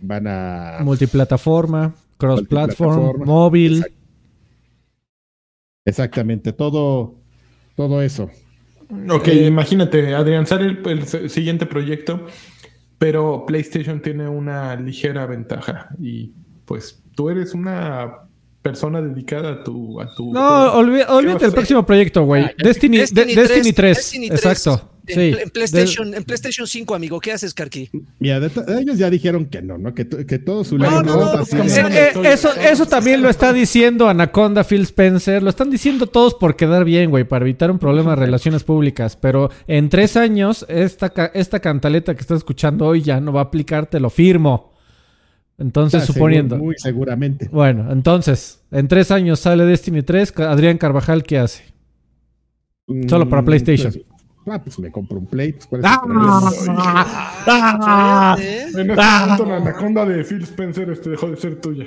van 0.00 0.26
a 0.26 0.78
Multiplataforma, 0.82 1.94
cross-platform, 2.16 3.24
móvil. 3.24 3.84
Exactamente 5.84 6.52
todo, 6.52 7.14
todo 7.74 8.02
eso. 8.02 8.30
Ok, 9.10 9.28
Eh, 9.28 9.46
imagínate, 9.46 10.14
Adrián, 10.14 10.46
sale 10.46 10.78
el, 10.84 11.06
siguiente 11.30 11.66
proyecto, 11.66 12.26
pero 12.98 13.44
PlayStation 13.46 14.00
tiene 14.00 14.28
una 14.28 14.76
ligera 14.76 15.26
ventaja 15.26 15.88
y 16.00 16.32
pues 16.64 17.02
tú 17.14 17.30
eres 17.30 17.54
una 17.54 18.27
persona 18.62 19.00
dedicada 19.00 19.50
a 19.52 19.64
tu... 19.64 20.00
A 20.00 20.14
tu 20.14 20.32
No, 20.32 20.72
olvídate 20.74 21.46
sé. 21.46 21.52
próximo 21.52 21.84
proyecto, 21.86 22.24
güey. 22.24 22.46
Destiny, 22.62 22.98
de- 22.98 23.24
Destiny 23.34 23.72
3. 23.72 23.96
Destiny 23.96 24.28
3. 24.28 24.38
Exacto. 24.38 24.90
En, 25.06 25.14
Sí. 25.14 25.34
en 25.42 25.48
PlayStation, 25.48 26.12
en 26.12 26.22
PlayStation 26.22 26.66
5, 26.66 26.94
amigo. 26.94 27.18
¿Qué 27.18 27.32
haces, 27.32 27.54
Karki? 27.54 27.88
Mira, 28.18 28.40
de 28.40 28.50
ellos 28.78 28.98
ya 28.98 29.08
dijeron 29.08 29.46
que 29.46 29.62
no, 29.62 29.78
¿no? 29.78 29.94
Que, 29.94 30.06
que 30.06 30.38
todo 30.38 30.64
su 30.64 30.76
No, 30.76 31.02
no, 31.02 31.16
no, 31.16 31.32
pues, 31.32 31.74
de- 31.74 31.80
Eh, 31.80 32.12
eh, 32.14 32.20
eso, 32.24 32.52
eso 32.54 32.84
también 32.84 33.22
lo 33.22 33.30
está 33.30 33.54
diciendo 33.54 34.06
Anaconda, 34.10 34.64
Phil 34.64 34.82
Spencer. 34.82 35.42
Lo 35.42 35.48
están 35.48 35.70
diciendo 35.70 36.08
todos 36.08 36.34
por 36.34 36.56
quedar 36.56 36.84
bien, 36.84 37.08
güey, 37.08 37.24
para 37.24 37.46
evitar 37.46 37.70
un 37.70 37.78
problema 37.78 38.10
de 38.10 38.16
relaciones 38.16 38.64
públicas. 38.64 39.16
Pero 39.16 39.48
en 39.66 39.88
tres 39.88 40.14
años, 40.18 40.66
esta, 40.68 41.08
ca- 41.08 41.30
esta 41.32 41.58
cantaleta 41.60 42.14
que 42.14 42.20
estás 42.20 42.36
escuchando 42.38 42.84
hoy 42.84 43.00
ya 43.00 43.18
no 43.18 43.32
va 43.32 43.40
a 43.40 43.44
aplicar, 43.44 43.86
te 43.86 44.00
lo 44.00 44.10
firmo. 44.10 44.67
Entonces, 45.58 46.02
Ah, 46.04 46.06
suponiendo. 46.06 46.54
seguro, 46.54 46.64
muy 46.66 46.74
seguramente. 46.78 47.48
Bueno, 47.50 47.90
entonces, 47.92 48.62
en 48.70 48.86
tres 48.88 49.10
años 49.10 49.40
sale 49.40 49.64
Destiny 49.64 50.02
3. 50.02 50.32
Adrián 50.38 50.78
Carvajal, 50.78 51.22
¿qué 51.24 51.38
hace? 51.38 51.64
Solo 53.08 53.28
para 53.28 53.42
Mm, 53.42 53.44
PlayStation. 53.44 53.92
pues, 53.92 54.04
ah, 54.46 54.62
pues 54.62 54.78
me 54.78 54.90
compro 54.92 55.18
un 55.18 55.26
Play. 55.26 55.52
pues, 55.52 55.66
¿cuál 55.66 55.80
es 55.80 55.86
¡Ah! 55.88 56.00
¡Ah! 57.46 58.36
¿eh? 58.40 58.66
En 58.74 58.90
este 58.90 59.02
punto 59.26 59.44
la 59.46 59.56
anaconda 59.56 60.04
de 60.06 60.24
Phil 60.24 60.42
Spencer 60.44 60.88
este, 60.90 61.10
dejó 61.10 61.28
de 61.30 61.36
ser 61.36 61.60
tuya. 61.60 61.86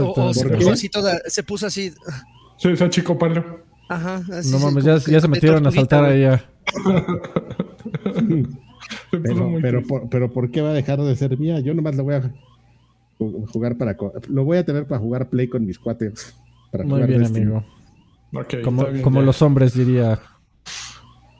O, 0.00 0.12
o 0.20 0.34
se 0.34 0.42
¿Por 0.48 0.58
puso 0.58 0.72
así 0.72 0.88
toda, 0.88 1.18
se 1.26 1.42
puso 1.42 1.66
así. 1.66 1.92
Se 2.58 2.76
se 2.76 2.84
achicopaló. 2.84 3.60
Ajá. 3.88 4.22
así 4.32 4.50
No 4.50 4.58
mames, 4.58 4.84
ya, 4.84 4.98
ya 4.98 5.20
se 5.20 5.28
metieron 5.28 5.66
a 5.66 5.70
saltar. 5.70 6.12
Se 9.10 9.18
puso 9.18 9.22
Pero, 9.22 9.58
pero, 9.60 9.82
por, 9.82 10.08
pero 10.08 10.32
¿por 10.32 10.50
qué 10.50 10.60
va 10.60 10.70
a 10.70 10.74
dejar 10.74 11.00
de 11.00 11.14
ser 11.16 11.38
mía? 11.38 11.60
Yo 11.60 11.72
nomás 11.74 11.94
lo 11.96 12.04
voy 12.04 12.14
a 12.14 12.32
jugar 13.48 13.76
para... 13.76 13.96
Lo 14.28 14.44
voy 14.44 14.58
a 14.58 14.64
tener 14.64 14.86
para 14.86 15.00
jugar 15.00 15.28
Play 15.28 15.48
con 15.48 15.64
mis 15.66 15.78
cuates. 15.78 16.34
Para 16.70 16.84
Muy 16.84 16.92
jugar 16.94 17.08
bien, 17.08 17.20
Destiny. 17.20 17.42
amigo. 17.46 17.64
Como, 18.64 18.86
bien, 18.86 19.26
los 19.26 19.42
hombres, 19.42 19.74
diría 19.74 20.18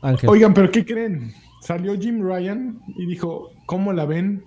Ángel. 0.03 0.29
Oigan, 0.29 0.53
pero 0.53 0.71
¿qué 0.71 0.85
creen? 0.85 1.33
Salió 1.63 1.99
Jim 1.99 2.23
Ryan 2.23 2.81
y 2.99 3.07
dijo, 3.07 3.51
¿cómo 3.67 3.93
la 3.93 4.05
ven 4.05 4.43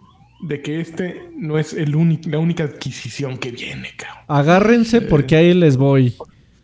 de 0.48 0.62
que 0.62 0.80
este 0.80 1.30
no 1.36 1.58
es 1.58 1.74
el 1.74 1.96
único, 1.96 2.30
la 2.30 2.38
única 2.40 2.66
adquisición 2.66 3.38
que 3.38 3.52
viene, 3.52 3.90
cabrón? 3.98 4.26
Agárrense 4.28 5.02
porque 5.02 5.36
ahí 5.38 5.54
les 5.54 5.78
voy. 5.78 6.14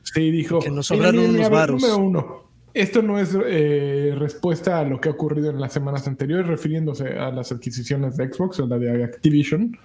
Sí, 0.04 0.30
dijo. 0.30 0.60
Que 0.60 0.70
nos 0.70 0.92
"Mira, 0.92 1.06
sobraron 1.06 1.32
mira, 1.32 1.32
mira, 1.32 1.48
unos 1.48 1.52
varos". 1.52 1.82
Número 1.82 1.98
uno. 1.98 2.42
Esto 2.74 3.02
no 3.02 3.18
es 3.20 3.36
eh, 3.48 4.14
respuesta 4.18 4.80
a 4.80 4.84
lo 4.84 5.02
que 5.02 5.10
ha 5.10 5.12
ocurrido 5.12 5.50
en 5.50 5.60
las 5.60 5.74
semanas 5.74 6.08
anteriores, 6.08 6.48
refiriéndose 6.48 7.08
a 7.18 7.32
las 7.32 7.52
adquisiciones 7.52 8.16
de 8.18 8.32
Xbox 8.32 8.60
o 8.60 8.68
la 8.68 8.78
de 8.78 9.04
Activision. 9.04 9.78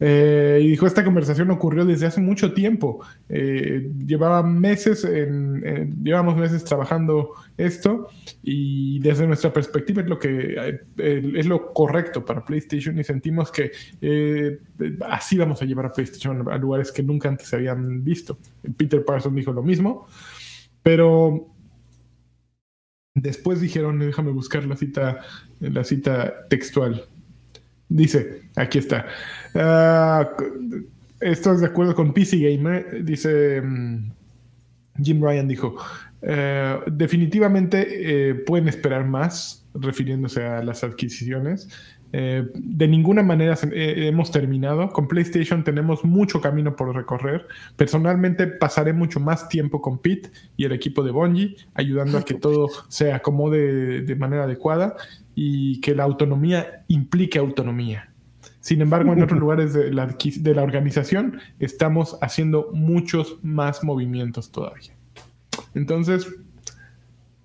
Eh, 0.00 0.60
y 0.62 0.68
dijo, 0.70 0.86
esta 0.86 1.04
conversación 1.04 1.50
ocurrió 1.50 1.84
desde 1.84 2.06
hace 2.06 2.20
mucho 2.20 2.52
tiempo. 2.52 3.04
Eh, 3.28 3.90
llevaba 4.04 4.42
meses, 4.42 5.04
en, 5.04 6.02
llevamos 6.02 6.36
meses 6.36 6.64
trabajando 6.64 7.30
esto 7.56 8.08
y 8.42 8.98
desde 9.00 9.26
nuestra 9.26 9.52
perspectiva 9.52 10.02
es 10.02 10.08
lo 10.08 10.18
que 10.18 10.78
eh, 10.96 11.32
es 11.36 11.46
lo 11.46 11.72
correcto 11.72 12.24
para 12.24 12.44
PlayStation 12.44 12.98
y 12.98 13.04
sentimos 13.04 13.52
que 13.52 13.70
así 15.08 15.38
vamos 15.38 15.62
a 15.62 15.64
llevar 15.64 15.86
a 15.86 15.92
PlayStation 15.92 16.48
a 16.50 16.58
lugares 16.58 16.90
que 16.90 17.02
nunca 17.02 17.28
antes 17.28 17.48
se 17.48 17.56
habían 17.56 18.02
visto. 18.02 18.38
Peter 18.76 19.04
Parsons 19.04 19.36
dijo 19.36 19.52
lo 19.52 19.62
mismo, 19.62 20.06
pero 20.82 21.54
después 23.14 23.60
dijeron, 23.60 24.00
déjame 24.00 24.32
buscar 24.32 24.64
la 24.66 24.76
cita, 24.76 25.20
la 25.60 25.84
cita 25.84 26.48
textual. 26.48 27.04
Dice, 27.88 28.42
aquí 28.56 28.78
está. 28.78 29.06
Ah, 29.54 30.30
¿Estás 31.20 31.60
de 31.60 31.66
acuerdo 31.66 31.94
con 31.94 32.12
PC 32.12 32.38
Gamer? 32.38 33.04
Dice 33.04 33.62
mm, 33.62 34.12
Jim 35.02 35.22
Ryan 35.22 35.48
dijo, 35.48 35.76
"Eh, 36.22 36.78
definitivamente 36.86 38.30
eh, 38.30 38.34
pueden 38.34 38.68
esperar 38.68 39.04
más, 39.06 39.64
refiriéndose 39.74 40.44
a 40.44 40.62
las 40.62 40.84
adquisiciones. 40.84 41.68
Eh, 42.16 42.48
de 42.54 42.86
ninguna 42.86 43.24
manera 43.24 43.58
eh, 43.72 44.06
hemos 44.06 44.30
terminado. 44.30 44.88
Con 44.90 45.08
PlayStation 45.08 45.64
tenemos 45.64 46.04
mucho 46.04 46.40
camino 46.40 46.76
por 46.76 46.94
recorrer. 46.94 47.48
Personalmente 47.76 48.46
pasaré 48.46 48.92
mucho 48.92 49.18
más 49.18 49.48
tiempo 49.48 49.82
con 49.82 49.98
Pete 49.98 50.30
y 50.56 50.64
el 50.64 50.72
equipo 50.72 51.02
de 51.02 51.10
Bungie, 51.10 51.56
ayudando 51.74 52.18
a 52.18 52.24
que 52.24 52.34
todo 52.34 52.68
se 52.88 53.12
acomode 53.12 54.02
de 54.02 54.14
manera 54.14 54.44
adecuada 54.44 54.94
y 55.34 55.80
que 55.80 55.94
la 55.96 56.04
autonomía 56.04 56.84
implique 56.86 57.38
autonomía. 57.40 58.13
Sin 58.64 58.80
embargo, 58.80 59.12
en 59.12 59.22
otros 59.22 59.38
lugares 59.44 59.74
de 59.74 59.92
la, 59.92 60.08
adquis- 60.08 60.40
de 60.40 60.54
la 60.54 60.62
organización 60.62 61.38
estamos 61.58 62.16
haciendo 62.22 62.70
muchos 62.72 63.36
más 63.42 63.84
movimientos 63.84 64.50
todavía. 64.50 64.94
Entonces, 65.74 66.26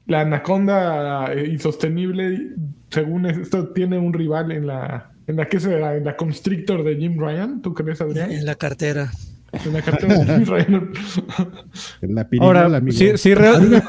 la 0.06 0.22
anaconda 0.22 1.34
eh, 1.34 1.50
insostenible, 1.50 2.54
según 2.90 3.26
esto, 3.26 3.68
tiene 3.74 3.98
un 3.98 4.14
rival 4.14 4.54
en 4.54 4.66
la, 4.68 5.12
en 5.28 5.36
la 5.36 5.50
que 5.50 5.60
será, 5.60 5.98
en 5.98 6.06
la 6.06 6.16
Constrictor 6.16 6.86
de 6.86 6.96
Jim 6.96 7.20
Ryan. 7.20 7.62
¿Tú 7.62 7.74
crees, 7.74 8.00
Adrián? 8.00 8.32
En 8.32 8.46
la 8.46 8.56
cartera. 8.56 9.12
En 9.66 9.74
la 9.74 9.82
cartera 9.82 10.20
de 10.20 10.26
Jim 10.26 10.46
Ryan. 10.46 10.90
En 12.02 12.16
la 12.16 12.30
pirinola, 12.30 12.62
Ahora, 12.64 12.78
amigo. 12.78 12.98
sí, 12.98 13.12
sí, 13.18 13.34
A 13.34 13.36
mí, 13.36 13.42
real- 13.42 13.70
me, 13.70 13.78
a- 13.78 13.84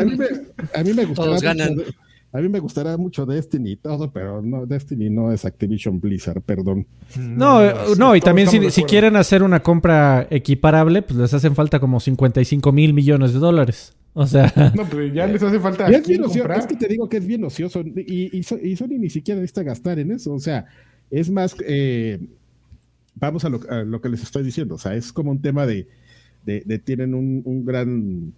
a 0.00 0.04
mí 0.04 0.16
me, 0.16 0.26
a 0.72 0.82
mí 0.84 0.92
me 0.94 1.04
gustará 1.04 1.28
Todos 1.30 1.42
ganan. 1.42 1.74
mucho 1.74 1.90
a 2.34 2.40
mí 2.40 2.48
me 2.48 2.58
gustará 2.58 2.96
mucho 2.96 3.24
Destiny 3.26 3.70
y 3.70 3.76
todo, 3.76 4.10
pero 4.10 4.42
no, 4.42 4.66
Destiny 4.66 5.08
no 5.08 5.30
es 5.30 5.44
Activision 5.44 6.00
Blizzard, 6.00 6.42
perdón. 6.42 6.84
No, 7.16 7.62
eh, 7.64 7.72
sí, 7.86 7.92
no, 7.96 8.16
y 8.16 8.20
también 8.20 8.48
si, 8.48 8.82
quieren 8.82 9.14
hacer 9.14 9.44
una 9.44 9.62
compra 9.62 10.26
equiparable, 10.30 11.02
pues 11.02 11.16
les 11.16 11.32
hacen 11.32 11.54
falta 11.54 11.78
como 11.78 12.00
55 12.00 12.72
mil 12.72 12.92
millones 12.92 13.32
de 13.34 13.38
dólares. 13.38 13.94
O 14.14 14.26
sea, 14.26 14.52
No, 14.74 14.84
pero 14.90 15.06
ya 15.06 15.28
les 15.28 15.44
hace 15.44 15.60
falta 15.60 15.86
es 15.88 16.08
bien 16.08 16.24
ocioso, 16.24 16.52
es 16.52 16.66
que 16.66 16.74
te 16.74 16.88
digo 16.88 17.08
que 17.08 17.18
es 17.18 17.26
bien 17.26 17.44
ocioso 17.44 17.82
y, 17.82 18.36
y, 18.36 18.42
So- 18.42 18.58
y 18.60 18.74
Sony 18.74 18.98
ni 18.98 19.10
siquiera 19.10 19.40
necesita 19.40 19.62
gastar 19.62 20.00
en 20.00 20.10
eso, 20.10 20.32
o 20.32 20.40
sea, 20.40 20.66
es 21.12 21.30
más, 21.30 21.54
eh, 21.64 22.18
vamos 23.14 23.44
a 23.44 23.48
lo, 23.48 23.60
a 23.70 23.84
lo 23.84 24.00
que 24.00 24.08
les 24.08 24.22
estoy 24.24 24.42
diciendo, 24.42 24.74
o 24.74 24.78
sea, 24.78 24.94
es 24.96 25.12
como 25.12 25.30
un 25.30 25.40
tema 25.40 25.66
de, 25.66 25.86
de, 26.44 26.62
de 26.66 26.78
tienen 26.80 27.14
un, 27.14 27.42
un 27.44 27.64
gran 27.64 28.32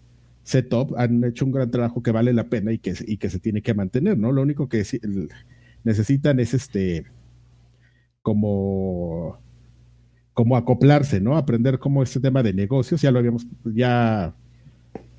setup, 0.46 0.94
han 0.98 1.24
hecho 1.24 1.44
un 1.46 1.52
gran 1.52 1.70
trabajo 1.70 2.02
que 2.02 2.12
vale 2.12 2.32
la 2.32 2.48
pena 2.48 2.72
y 2.72 2.78
que, 2.78 2.94
y 3.06 3.18
que 3.18 3.30
se 3.30 3.40
tiene 3.40 3.62
que 3.62 3.74
mantener, 3.74 4.18
¿no? 4.18 4.32
Lo 4.32 4.42
único 4.42 4.68
que 4.68 4.80
el- 5.02 5.30
necesitan 5.85 6.40
es 6.40 6.54
este, 6.54 7.06
como, 8.22 9.38
como 10.35 10.56
acoplarse, 10.56 11.20
¿no? 11.20 11.37
Aprender 11.37 11.78
cómo 11.78 12.02
este 12.02 12.20
tema 12.20 12.42
de 12.42 12.52
negocios, 12.52 13.02
ya 13.02 13.11
lo 13.11 13.18
habíamos, 13.20 13.46
ya 13.64 14.35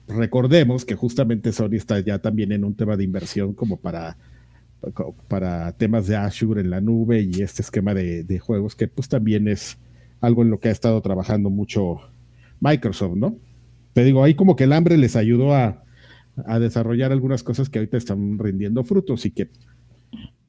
recordemos 0.08 0.86
que 0.86 0.96
justamente 0.96 1.52
Sony 1.52 1.74
está 1.76 2.00
ya 2.00 2.20
también 2.20 2.52
en 2.52 2.64
un 2.66 2.76
tema 2.76 2.98
de 2.98 3.04
inversión 3.04 3.54
como 3.54 3.78
para, 3.78 4.18
para 5.28 5.72
temas 5.74 6.08
de 6.08 6.16
Azure 6.16 6.62
en 6.62 6.70
la 6.70 6.82
nube 6.82 7.22
y 7.22 7.42
este 7.42 7.62
esquema 7.62 7.94
de 7.94 8.40
juegos 8.40 8.76
que 8.76 8.88
pues 8.88 9.10
también 9.10 9.48
es 9.48 9.78
algo 10.22 10.44
en 10.44 10.50
lo 10.50 10.60
que 10.60 10.70
ha 10.70 10.72
estado 10.72 11.02
trabajando 11.02 11.50
mucho 11.50 12.00
Microsoft, 12.60 13.16
¿no? 13.16 13.36
Te 13.98 14.04
digo, 14.04 14.24
ahí 14.24 14.36
como 14.36 14.56
que 14.56 14.66
el 14.66 14.74
hambre 14.74 14.96
les 14.96 15.16
ayudó 15.16 15.56
a, 15.56 15.84
a 16.46 16.60
desarrollar 16.60 17.12
algunas 17.12 17.42
cosas 17.42 17.68
que 17.68 17.80
ahorita 17.80 17.98
están 17.98 18.38
rindiendo 18.38 18.84
frutos 18.84 19.26
y 19.26 19.32
que 19.32 19.50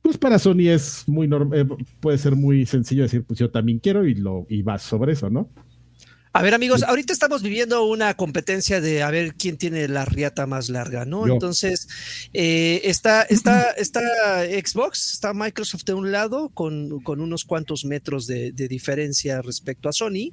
pues 0.03 0.19
para 0.19 0.39
Sony 0.39 0.69
es 0.69 1.05
muy 1.07 1.27
norm- 1.29 1.55
eh, 1.55 1.67
puede 1.99 2.19
ser 2.19 2.37
muy 2.37 2.67
sencillo 2.67 3.05
decir 3.05 3.25
pues 3.25 3.39
yo 3.39 3.51
también 3.51 3.79
quiero 3.79 4.05
y 4.07 4.15
lo 4.15 4.45
y 4.51 4.61
vas 4.61 4.83
sobre 4.83 5.15
eso, 5.15 5.31
¿no? 5.31 5.49
A 6.35 6.43
ver, 6.43 6.53
amigos, 6.53 6.83
ahorita 6.83 7.15
estamos 7.15 7.43
viviendo 7.43 7.85
una 7.87 8.13
competencia 8.13 8.83
de 8.83 9.03
a 9.03 9.11
ver 9.11 9.35
quién 9.35 9.57
tiene 9.57 9.89
la 9.89 10.05
riata 10.05 10.47
más 10.47 10.69
larga, 10.69 11.07
¿no? 11.07 11.27
Yo. 11.27 11.33
Entonces, 11.33 11.89
eh, 12.35 12.83
está, 12.85 13.23
está, 13.23 13.71
está 13.79 14.45
Xbox, 14.45 15.15
está 15.15 15.33
Microsoft 15.33 15.85
de 15.85 15.95
un 15.95 16.13
lado, 16.13 16.51
con, 16.51 17.01
con 17.01 17.23
unos 17.23 17.47
cuantos 17.47 17.87
metros 17.87 18.27
de, 18.27 18.53
de 18.53 18.69
diferencia 18.69 19.41
respecto 19.41 19.89
a 19.89 19.93
Sony. 19.95 20.33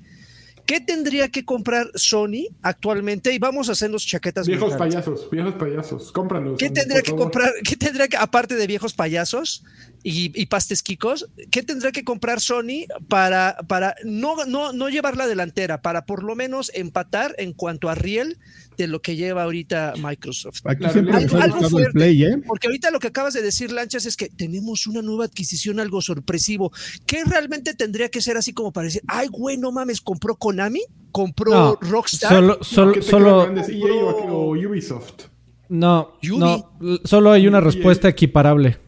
¿Qué 0.65 0.79
tendría 0.81 1.29
que 1.29 1.45
comprar 1.45 1.91
Sony 1.93 2.47
actualmente? 2.61 3.31
Y 3.33 3.39
vamos 3.39 3.69
a 3.69 3.73
hacernos 3.73 4.05
chaquetas 4.05 4.47
Viejos 4.47 4.73
payasos, 4.73 5.29
viejos 5.29 5.53
payasos, 5.55 6.11
cómpralos. 6.11 6.57
¿Qué 6.57 6.69
tendría 6.69 7.01
que 7.01 7.11
favor. 7.11 7.25
comprar? 7.25 7.51
¿Qué 7.63 7.75
tendría 7.75 8.07
que, 8.07 8.17
aparte 8.17 8.55
de 8.55 8.65
viejos 8.65 8.93
payasos, 8.93 9.63
y, 10.03 10.31
y 10.39 10.45
pastes 10.47 10.83
Kikos, 10.83 11.27
¿qué 11.51 11.63
tendrá 11.63 11.91
que 11.91 12.03
comprar 12.03 12.39
Sony 12.41 12.85
para, 13.07 13.57
para 13.67 13.95
no, 14.03 14.45
no, 14.45 14.71
no 14.73 14.89
llevar 14.89 15.17
la 15.17 15.27
delantera, 15.27 15.81
para 15.81 16.05
por 16.05 16.23
lo 16.23 16.35
menos 16.35 16.71
empatar 16.75 17.35
en 17.37 17.53
cuanto 17.53 17.89
a 17.89 17.95
riel 17.95 18.37
de 18.77 18.87
lo 18.87 19.01
que 19.01 19.15
lleva 19.15 19.43
ahorita 19.43 19.93
Microsoft? 20.01 20.61
Aquí 20.65 20.79
Claro, 20.79 20.93
siempre 20.93 21.15
algo- 21.17 21.37
algo 21.37 21.69
fuerte. 21.69 21.91
Play, 21.93 22.23
¿eh? 22.23 22.37
Porque 22.45 22.67
ahorita 22.67 22.91
lo 22.91 22.99
que 22.99 23.07
acabas 23.07 23.33
de 23.33 23.41
decir, 23.41 23.71
Lanchas, 23.71 24.05
es 24.05 24.15
que 24.17 24.29
tenemos 24.29 24.85
una 24.87 25.01
nueva 25.01 25.25
adquisición, 25.25 25.79
algo 25.79 26.01
sorpresivo. 26.01 26.71
¿Qué 27.05 27.23
realmente 27.25 27.73
tendría 27.73 28.09
que 28.09 28.21
ser 28.21 28.37
así 28.37 28.53
como 28.53 28.71
para 28.73 28.85
decir, 28.85 29.01
ay, 29.07 29.27
güey, 29.29 29.57
no 29.57 29.71
mames, 29.71 30.01
compró 30.01 30.35
Konami? 30.35 30.81
¿Compró 31.11 31.51
No, 31.51 31.77
Rockstar? 31.81 32.29
Solo, 32.31 32.57
solo, 32.61 32.91
¿Qué 32.93 32.99
te 32.99 33.05
solo, 33.07 33.25
queda 33.25 33.43
grandes? 33.53 33.69
EA 33.69 33.93
o, 34.03 34.27
o 34.27 34.49
Ubisoft. 34.51 35.23
no, 35.69 36.17
no, 36.21 36.99
solo 37.05 37.31
hay 37.31 37.47
una 37.47 37.61
respuesta 37.61 38.07
equiparable, 38.09 38.77
A 38.77 38.84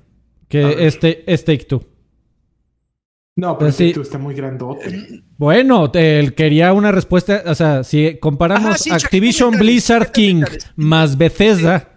que 0.47 0.85
este 0.87 1.23
es 1.31 1.43
Take 1.45 1.65
Two. 1.65 1.83
No, 3.35 3.57
pero 3.57 3.71
Sí. 3.71 3.93
está 4.01 4.17
muy 4.17 4.33
grandote. 4.33 5.21
Bueno, 5.37 5.91
te- 5.91 6.19
él 6.19 6.33
quería 6.33 6.73
una 6.73 6.91
respuesta, 6.91 7.43
o 7.45 7.53
sea, 7.53 7.83
si 7.83 8.17
comparamos 8.17 8.69
Ajá, 8.69 8.77
sí, 8.79 8.89
Activision 8.91 9.51
Blizzard 9.59 10.11
King 10.11 10.43
más 10.75 11.17
Bethesda, 11.17 11.93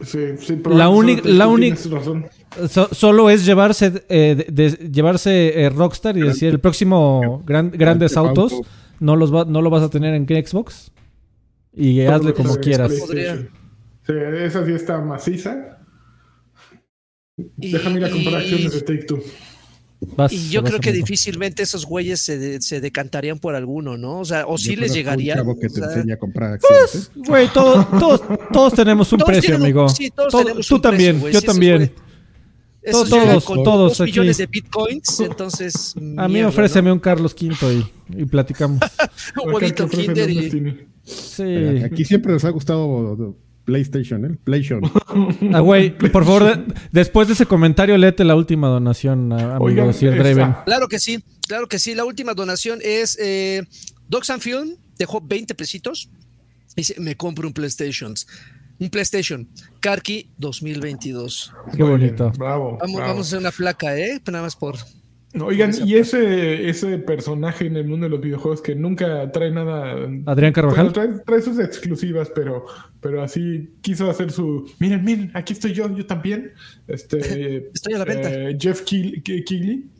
Sí, 0.00 0.20
sí, 0.38 0.62
La 0.70 0.88
única- 0.90 1.22
solo 1.22 1.34
la 1.34 1.44
tú 1.46 1.50
única- 1.50 1.76
tienes 1.76 1.90
razón. 1.98 2.26
so- 2.68 2.88
solo 2.94 3.30
es 3.30 3.44
llevarse 3.44 4.04
eh, 4.08 4.44
de- 4.48 4.70
de- 4.70 4.90
llevarse 4.92 5.60
eh, 5.60 5.70
Rockstar 5.70 6.16
y 6.16 6.20
decir 6.20 6.50
el 6.50 6.60
próximo 6.60 7.42
gran- 7.44 7.72
grandes 7.72 8.12
Grand 8.12 8.28
autos 8.28 8.52
Auto. 8.52 8.68
no 9.00 9.16
los 9.16 9.34
va- 9.34 9.44
no 9.44 9.60
lo 9.60 9.70
vas 9.70 9.82
a 9.82 9.90
tener 9.90 10.14
en 10.14 10.24
Xbox 10.24 10.92
y 11.74 12.02
hazle 12.02 12.32
como 12.32 12.54
quieras. 12.58 12.92
Sí, 12.92 14.12
esa 14.36 14.64
sí 14.64 14.72
está 14.72 15.00
maciza. 15.00 15.77
Y- 17.60 17.72
Déjame 17.72 17.98
ir 18.00 18.04
a 18.06 18.10
comprar 18.10 18.34
y- 18.34 18.36
acciones 18.44 18.72
de 18.72 18.80
Take 18.82 19.04
Two. 19.04 19.22
Vas- 20.16 20.32
Y 20.32 20.48
yo 20.50 20.62
creo 20.62 20.78
que 20.78 20.92
difícilmente 20.92 21.62
esos 21.64 21.84
güeyes 21.84 22.20
se, 22.20 22.38
de- 22.38 22.60
se 22.62 22.80
decantarían 22.80 23.38
por 23.40 23.54
alguno, 23.56 23.96
¿no? 23.96 24.20
O 24.20 24.24
sea, 24.24 24.46
o 24.46 24.56
sí 24.56 24.76
les 24.76 24.92
llegaría. 24.94 25.34
chavo 25.34 25.58
que 25.58 25.66
o 25.66 25.70
te 25.70 25.80
sea, 25.80 25.86
enseña 25.92 26.14
a 26.14 26.18
comprar 26.18 26.52
acciones. 26.52 27.10
¿eh? 27.16 27.20
Güey, 27.26 27.48
todo- 27.52 27.84
todos, 27.98 28.22
todos 28.52 28.74
tenemos 28.74 29.12
un 29.12 29.18
todos 29.18 29.32
precio, 29.32 29.56
amigo. 29.56 29.88
sí, 29.88 30.10
todos 30.10 30.30
Todo- 30.30 30.42
tenemos 30.44 30.66
tú 30.68 30.76
un 30.76 30.80
precio, 30.80 30.90
también, 30.92 31.18
güey. 31.20 31.32
yo 31.32 31.40
Sí, 31.40 31.46
también. 31.46 31.78
güey- 31.78 31.92
esos 32.80 33.10
Todos, 33.10 33.44
con 33.44 33.62
todos 33.64 33.90
dos 33.98 34.00
aquí. 34.00 34.12
millones 34.12 34.38
de 34.38 34.46
bitcoins, 34.46 35.20
entonces. 35.20 35.94
A 36.16 36.28
mí 36.28 36.42
ofréceme 36.42 36.92
un 36.92 37.00
Carlos 37.00 37.34
V 37.38 37.74
y, 37.74 38.22
y 38.22 38.24
platicamos. 38.24 38.80
un 39.44 39.52
huevito 39.52 39.88
Kinder 39.88 40.30
y. 40.30 40.86
Sí. 41.04 41.42
Aquí 41.84 42.04
siempre 42.04 42.32
nos 42.32 42.44
ha 42.44 42.50
gustado 42.50 43.36
PlayStation, 43.68 44.24
¿eh? 44.24 44.38
PlayStation. 44.44 44.80
Ah, 45.54 45.60
güey, 45.60 45.90
por 45.96 46.24
favor, 46.24 46.42
de- 46.44 46.74
después 46.90 47.28
de 47.28 47.34
ese 47.34 47.44
comentario, 47.44 47.98
léete 47.98 48.24
la 48.24 48.34
última 48.34 48.68
donación, 48.68 49.30
a- 49.32 49.56
amigo 49.56 49.64
Oigan, 49.64 49.90
Draven. 49.92 50.54
Claro 50.64 50.88
que 50.88 50.98
sí, 50.98 51.22
claro 51.46 51.68
que 51.68 51.78
sí. 51.78 51.94
La 51.94 52.04
última 52.06 52.32
donación 52.32 52.78
es 52.82 53.18
eh, 53.20 53.62
Docs 54.08 54.30
and 54.30 54.40
Film, 54.42 54.70
dejó 54.98 55.20
20 55.20 55.54
pesitos. 55.54 56.08
Dice, 56.76 56.94
me 56.98 57.14
compro 57.14 57.46
un 57.46 57.52
PlayStation. 57.52 58.14
Un 58.80 58.88
PlayStation. 58.88 59.46
Karki 59.80 60.30
2022. 60.38 61.52
Qué 61.76 61.82
bonito. 61.82 62.32
Bravo. 62.38 62.78
Vamos, 62.80 62.96
bravo. 62.96 63.10
vamos 63.10 63.26
a 63.26 63.28
hacer 63.28 63.38
una 63.40 63.50
placa, 63.50 63.98
¿eh? 63.98 64.18
Nada 64.26 64.42
más 64.42 64.56
por. 64.56 64.76
Oigan, 65.40 65.72
y 65.86 65.94
ese, 65.96 66.68
ese 66.70 66.96
personaje 66.98 67.66
en 67.66 67.76
el 67.76 67.86
mundo 67.86 68.04
de 68.06 68.10
los 68.10 68.20
videojuegos 68.20 68.62
que 68.62 68.74
nunca 68.74 69.30
trae 69.30 69.50
nada. 69.50 69.94
Adrián 70.24 70.52
Carvajal. 70.54 70.90
Bueno, 70.90 70.92
trae, 70.92 71.22
trae 71.24 71.42
sus 71.42 71.58
exclusivas, 71.58 72.30
pero, 72.34 72.64
pero 73.00 73.22
así 73.22 73.74
quiso 73.82 74.08
hacer 74.08 74.30
su. 74.32 74.70
Miren, 74.78 75.04
miren, 75.04 75.30
aquí 75.34 75.52
estoy 75.52 75.72
yo, 75.74 75.94
yo 75.94 76.06
también. 76.06 76.52
Este, 76.86 77.68
Estoy 77.74 77.92
a 77.94 77.98
la 77.98 78.04
venta. 78.06 78.32
eh, 78.32 78.56
Jeff 78.58 78.82
Keighley. 78.82 79.20
Keighley. 79.22 79.84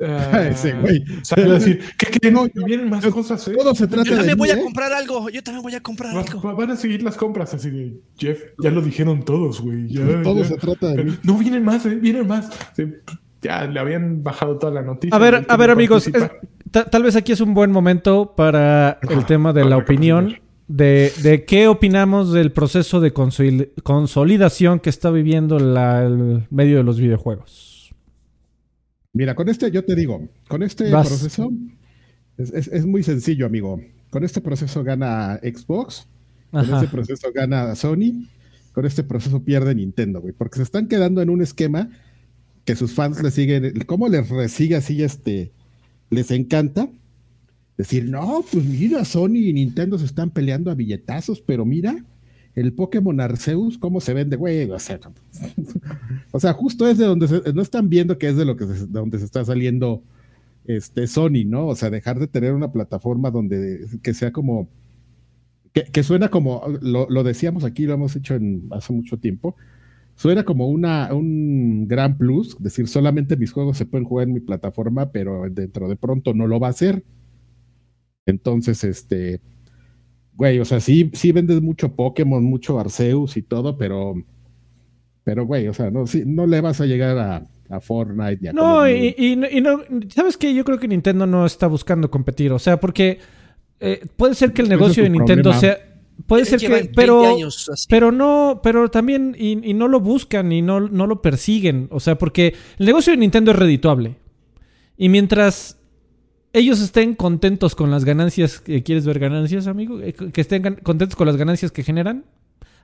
Ah, 0.00 0.48
Ese 0.50 0.72
güey. 0.72 1.04
Salió 1.22 1.52
a 1.52 1.54
decir, 1.54 1.80
¿qué 1.96 2.06
creen? 2.18 2.34
No, 2.34 2.46
vienen 2.66 2.90
más 2.90 3.04
yo- 3.04 3.12
cosas, 3.12 3.46
¿eh? 3.46 3.54
Todo 3.56 3.74
se 3.76 3.84
Yo 3.84 3.88
trata 3.90 4.10
de 4.10 4.16
también 4.16 4.34
mí, 4.36 4.38
voy 4.40 4.50
a 4.50 4.54
¿eh? 4.54 4.62
comprar 4.62 4.92
algo. 4.92 5.30
Yo 5.30 5.40
también 5.42 5.62
voy 5.62 5.72
a 5.74 5.80
comprar 5.80 6.14
Va- 6.14 6.20
algo. 6.20 6.42
va- 6.42 6.52
van 6.52 6.72
a 6.72 6.76
seguir 6.76 7.00
las 7.04 7.16
compras 7.16 7.54
así 7.54 7.70
de 7.70 7.94
Jeff, 8.18 8.42
ya 8.58 8.70
lo 8.72 8.82
dijeron 8.82 9.24
todos, 9.24 9.60
güey. 9.60 9.86
ya, 9.88 10.20
Todo 10.22 10.40
ya. 10.42 10.46
se 10.46 10.56
trata 10.56 10.88
de 10.88 10.94
Pero 10.96 11.10
mí. 11.12 11.18
no 11.22 11.38
vienen 11.38 11.62
más, 11.64 11.86
¿eh? 11.86 11.94
Vienen 11.94 12.26
más. 12.26 12.50
Sí, 12.76 12.86
ya 13.44 13.66
le 13.66 13.78
habían 13.78 14.22
bajado 14.24 14.58
toda 14.58 14.72
la 14.72 14.82
noticia. 14.82 15.14
A 15.14 15.18
ver, 15.20 15.44
a 15.48 15.56
ver, 15.56 15.70
amigos, 15.70 16.08
es- 16.08 16.30
tal 16.90 17.02
vez 17.04 17.14
aquí 17.14 17.30
es 17.32 17.40
un 17.40 17.54
buen 17.54 17.70
momento 17.70 18.34
para 18.36 18.98
el 19.08 19.24
tema 19.26 19.52
de 19.52 19.64
la 19.64 19.76
opinión 19.76 20.34
de, 20.66 21.12
de 21.22 21.44
qué 21.44 21.68
opinamos 21.68 22.32
del 22.32 22.50
proceso 22.50 23.00
de 23.00 23.12
consoli- 23.14 23.70
consolidación 23.82 24.80
que 24.80 24.90
está 24.90 25.10
viviendo 25.10 25.58
la- 25.58 26.02
el 26.04 26.46
medio 26.50 26.78
de 26.78 26.82
los 26.82 26.98
videojuegos. 26.98 27.94
Mira, 29.12 29.34
con 29.36 29.48
este, 29.48 29.70
yo 29.70 29.84
te 29.84 29.94
digo, 29.94 30.28
con 30.48 30.62
este 30.64 30.90
Vas. 30.90 31.06
proceso 31.08 31.52
es, 32.36 32.52
es- 32.52 32.68
es 32.68 32.86
muy 32.86 33.02
sencillo, 33.02 33.46
amigo. 33.46 33.80
Con 34.10 34.24
este 34.24 34.40
proceso 34.40 34.82
gana 34.82 35.38
Xbox, 35.42 36.08
con 36.50 36.60
este 36.74 36.88
proceso 36.88 37.28
gana 37.34 37.74
Sony, 37.74 38.26
con 38.72 38.84
este 38.86 39.02
proceso 39.04 39.42
pierde 39.44 39.74
Nintendo, 39.74 40.20
güey, 40.20 40.32
porque 40.32 40.56
se 40.56 40.62
están 40.62 40.88
quedando 40.88 41.20
en 41.20 41.30
un 41.30 41.42
esquema 41.42 41.90
que 42.64 42.76
sus 42.76 42.92
fans 42.92 43.22
le 43.22 43.30
siguen, 43.30 43.72
¿cómo 43.86 44.08
les 44.08 44.28
resigue 44.28 44.76
así 44.76 45.02
este? 45.02 45.52
Les 46.10 46.30
encanta 46.30 46.88
decir, 47.76 48.08
no, 48.08 48.44
pues 48.50 48.64
mira, 48.64 49.04
Sony 49.04 49.36
y 49.36 49.52
Nintendo 49.52 49.98
se 49.98 50.06
están 50.06 50.30
peleando 50.30 50.70
a 50.70 50.74
billetazos, 50.74 51.40
pero 51.40 51.64
mira, 51.64 51.96
el 52.54 52.72
Pokémon 52.72 53.20
Arceus, 53.20 53.78
¿cómo 53.78 54.00
se 54.00 54.14
vende, 54.14 54.36
güey? 54.36 54.70
O 54.70 54.78
sea, 54.78 55.00
o 56.30 56.40
sea, 56.40 56.52
justo 56.52 56.88
es 56.88 56.98
de 56.98 57.04
donde 57.04 57.28
se, 57.28 57.52
no 57.52 57.62
están 57.62 57.88
viendo 57.88 58.16
que 58.16 58.28
es 58.28 58.36
de 58.36 58.44
lo 58.44 58.56
que 58.56 58.66
se, 58.66 58.86
de 58.86 58.86
donde 58.86 59.18
se 59.18 59.24
está 59.24 59.44
saliendo 59.44 60.02
este 60.66 61.06
Sony, 61.06 61.44
¿no? 61.44 61.66
O 61.66 61.76
sea, 61.76 61.90
dejar 61.90 62.18
de 62.18 62.28
tener 62.28 62.52
una 62.52 62.72
plataforma 62.72 63.30
donde 63.30 63.86
que 64.02 64.14
sea 64.14 64.32
como 64.32 64.68
que, 65.72 66.04
suena 66.04 66.28
como 66.28 66.62
lo, 66.80 67.08
lo 67.10 67.24
decíamos 67.24 67.64
aquí, 67.64 67.84
lo 67.84 67.94
hemos 67.94 68.14
hecho 68.14 68.36
en, 68.36 68.68
hace 68.70 68.92
mucho 68.92 69.18
tiempo. 69.18 69.56
Suena 70.16 70.44
como 70.44 70.68
una, 70.68 71.12
un 71.12 71.88
gran 71.88 72.16
plus, 72.16 72.56
decir 72.60 72.86
solamente 72.86 73.36
mis 73.36 73.50
juegos 73.52 73.76
se 73.76 73.86
pueden 73.86 74.06
jugar 74.06 74.28
en 74.28 74.34
mi 74.34 74.40
plataforma, 74.40 75.10
pero 75.10 75.42
dentro 75.50 75.88
de 75.88 75.96
pronto 75.96 76.34
no 76.34 76.46
lo 76.46 76.60
va 76.60 76.68
a 76.68 76.70
hacer. 76.70 77.02
Entonces, 78.26 78.84
este, 78.84 79.40
güey, 80.34 80.58
o 80.60 80.64
sea, 80.64 80.80
sí, 80.80 81.10
sí 81.14 81.32
vendes 81.32 81.60
mucho 81.60 81.94
Pokémon, 81.94 82.42
mucho 82.44 82.78
Arceus 82.78 83.36
y 83.36 83.42
todo, 83.42 83.76
pero, 83.76 84.14
pero, 85.24 85.46
güey, 85.46 85.68
o 85.68 85.74
sea, 85.74 85.90
no, 85.90 86.06
sí, 86.06 86.22
no 86.24 86.46
le 86.46 86.60
vas 86.60 86.80
a 86.80 86.86
llegar 86.86 87.18
a, 87.18 87.44
a 87.68 87.80
Fortnite 87.80 88.38
ni 88.40 88.48
a 88.48 88.52
No, 88.52 88.88
y, 88.88 89.14
y 89.18 89.36
no- 89.36 89.48
y 89.50 89.60
no, 89.60 89.80
¿sabes 90.08 90.36
qué? 90.36 90.54
Yo 90.54 90.64
creo 90.64 90.78
que 90.78 90.88
Nintendo 90.88 91.26
no 91.26 91.44
está 91.44 91.66
buscando 91.66 92.10
competir. 92.10 92.52
O 92.52 92.58
sea, 92.58 92.78
porque 92.80 93.18
eh, 93.80 94.06
puede 94.16 94.34
ser 94.34 94.52
que 94.52 94.62
el 94.62 94.68
negocio 94.68 95.02
de 95.02 95.10
Nintendo 95.10 95.50
problema. 95.50 95.60
sea. 95.60 95.90
Puede 96.26 96.44
ser 96.44 96.60
que. 96.60 96.68
20 96.68 96.92
Pero. 96.94 97.26
años. 97.26 97.70
Pero 97.88 98.12
no, 98.12 98.60
pero 98.62 98.90
también, 98.90 99.36
y, 99.38 99.68
y 99.68 99.74
no 99.74 99.88
lo 99.88 100.00
buscan 100.00 100.52
y 100.52 100.62
no, 100.62 100.80
no 100.80 101.06
lo 101.06 101.20
persiguen. 101.22 101.88
O 101.90 102.00
sea, 102.00 102.16
porque 102.16 102.54
el 102.78 102.86
negocio 102.86 103.12
de 103.12 103.16
Nintendo 103.18 103.50
es 103.50 103.58
redituable. 103.58 104.16
Y 104.96 105.08
mientras 105.08 105.78
ellos 106.52 106.80
estén 106.80 107.14
contentos 107.14 107.74
con 107.74 107.90
las 107.90 108.04
ganancias, 108.04 108.60
que 108.60 108.82
¿quieres 108.82 109.04
ver 109.04 109.18
ganancias, 109.18 109.66
amigo? 109.66 110.00
Eh, 110.00 110.12
Que 110.12 110.40
estén 110.40 110.76
contentos 110.82 111.16
con 111.16 111.26
las 111.26 111.36
ganancias 111.36 111.72
que 111.72 111.82
generan, 111.82 112.24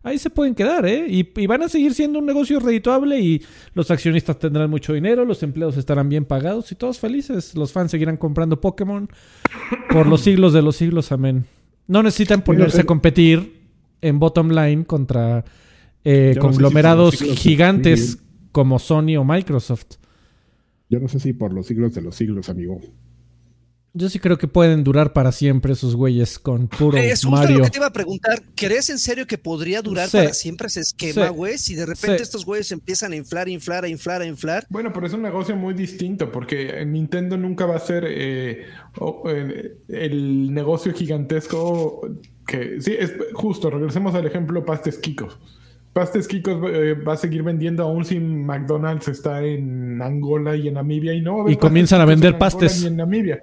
ahí 0.02 0.18
se 0.18 0.28
pueden 0.28 0.56
quedar, 0.56 0.86
¿eh? 0.86 1.06
Y, 1.08 1.28
y 1.40 1.46
van 1.46 1.62
a 1.62 1.68
seguir 1.68 1.94
siendo 1.94 2.18
un 2.18 2.26
negocio 2.26 2.58
redituable 2.58 3.20
y 3.20 3.42
los 3.74 3.90
accionistas 3.92 4.40
tendrán 4.40 4.70
mucho 4.70 4.92
dinero, 4.92 5.24
los 5.24 5.42
empleados 5.44 5.76
estarán 5.76 6.08
bien 6.08 6.24
pagados 6.24 6.72
y 6.72 6.74
todos 6.74 6.98
felices. 6.98 7.54
Los 7.54 7.70
fans 7.72 7.92
seguirán 7.92 8.16
comprando 8.16 8.60
Pokémon 8.60 9.08
por 9.88 10.08
los 10.08 10.22
siglos 10.22 10.52
de 10.52 10.62
los 10.62 10.74
siglos, 10.74 11.12
amén. 11.12 11.46
No 11.90 12.04
necesitan 12.04 12.42
ponerse 12.42 12.82
a 12.82 12.84
competir 12.84 13.66
en 14.00 14.20
bottom 14.20 14.50
line 14.50 14.84
contra 14.84 15.44
eh, 16.04 16.34
Yo 16.36 16.40
no 16.40 16.48
sé 16.48 16.52
si 16.52 16.62
conglomerados 16.62 17.14
gigantes 17.16 18.18
como 18.52 18.78
Sony 18.78 19.16
o 19.18 19.24
Microsoft. 19.24 19.96
Yo 20.88 21.00
no 21.00 21.08
sé 21.08 21.18
si 21.18 21.32
por 21.32 21.52
los 21.52 21.66
siglos 21.66 21.92
de 21.92 22.02
los 22.02 22.14
siglos, 22.14 22.48
amigo. 22.48 22.80
Yo 23.92 24.08
sí 24.08 24.20
creo 24.20 24.38
que 24.38 24.46
pueden 24.46 24.84
durar 24.84 25.12
para 25.12 25.32
siempre 25.32 25.72
esos 25.72 25.96
güeyes 25.96 26.38
con 26.38 26.68
puro 26.68 26.96
Eh, 26.96 27.10
Es 27.10 27.24
justo 27.24 27.30
Mario. 27.36 27.58
lo 27.58 27.64
que 27.64 27.70
te 27.70 27.78
iba 27.78 27.86
a 27.86 27.92
preguntar. 27.92 28.40
¿Crees 28.54 28.88
en 28.88 29.00
serio 29.00 29.26
que 29.26 29.36
podría 29.36 29.82
durar 29.82 30.08
Sí. 30.08 30.18
para 30.18 30.32
siempre 30.32 30.68
ese 30.68 30.80
esquema, 30.80 31.26
Sí. 31.26 31.34
güey? 31.34 31.58
Si 31.58 31.74
de 31.74 31.86
repente 31.86 32.18
Sí. 32.18 32.22
estos 32.22 32.44
güeyes 32.46 32.70
empiezan 32.70 33.12
a 33.12 33.16
inflar, 33.16 33.48
inflar, 33.48 33.82
a 33.84 33.88
inflar, 33.88 34.22
a 34.22 34.26
inflar. 34.26 34.64
Bueno, 34.70 34.92
pero 34.92 35.08
es 35.08 35.12
un 35.12 35.22
negocio 35.22 35.56
muy 35.56 35.74
distinto 35.74 36.30
porque 36.30 36.84
Nintendo 36.86 37.36
nunca 37.36 37.66
va 37.66 37.74
a 37.76 37.80
ser 37.80 38.04
eh, 38.06 38.66
eh, 39.26 39.76
el 39.88 40.54
negocio 40.54 40.92
gigantesco 40.94 42.08
que... 42.46 42.80
Sí, 42.80 42.94
es 42.96 43.12
justo, 43.32 43.70
regresemos 43.70 44.14
al 44.14 44.24
ejemplo 44.24 44.64
Pastes 44.64 44.98
Kikos. 44.98 45.36
Pastes 45.92 46.28
Kikos 46.28 46.58
eh, 46.72 46.94
va 46.94 47.14
a 47.14 47.16
seguir 47.16 47.42
vendiendo 47.42 47.82
aún 47.82 48.04
si 48.04 48.20
McDonald's 48.20 49.08
está 49.08 49.42
en 49.42 50.00
Angola 50.00 50.54
y 50.54 50.68
en 50.68 50.74
Namibia 50.74 51.12
y 51.12 51.20
no. 51.22 51.32
va 51.32 51.38
a 51.38 51.42
haber 51.42 51.54
Y 51.54 51.56
comienzan 51.56 52.00
a 52.00 52.04
Pastes 52.04 52.14
vender 52.20 52.32
en 52.34 52.38
pastes. 52.38 52.84
en 52.84 52.96
Namibia. 52.96 53.42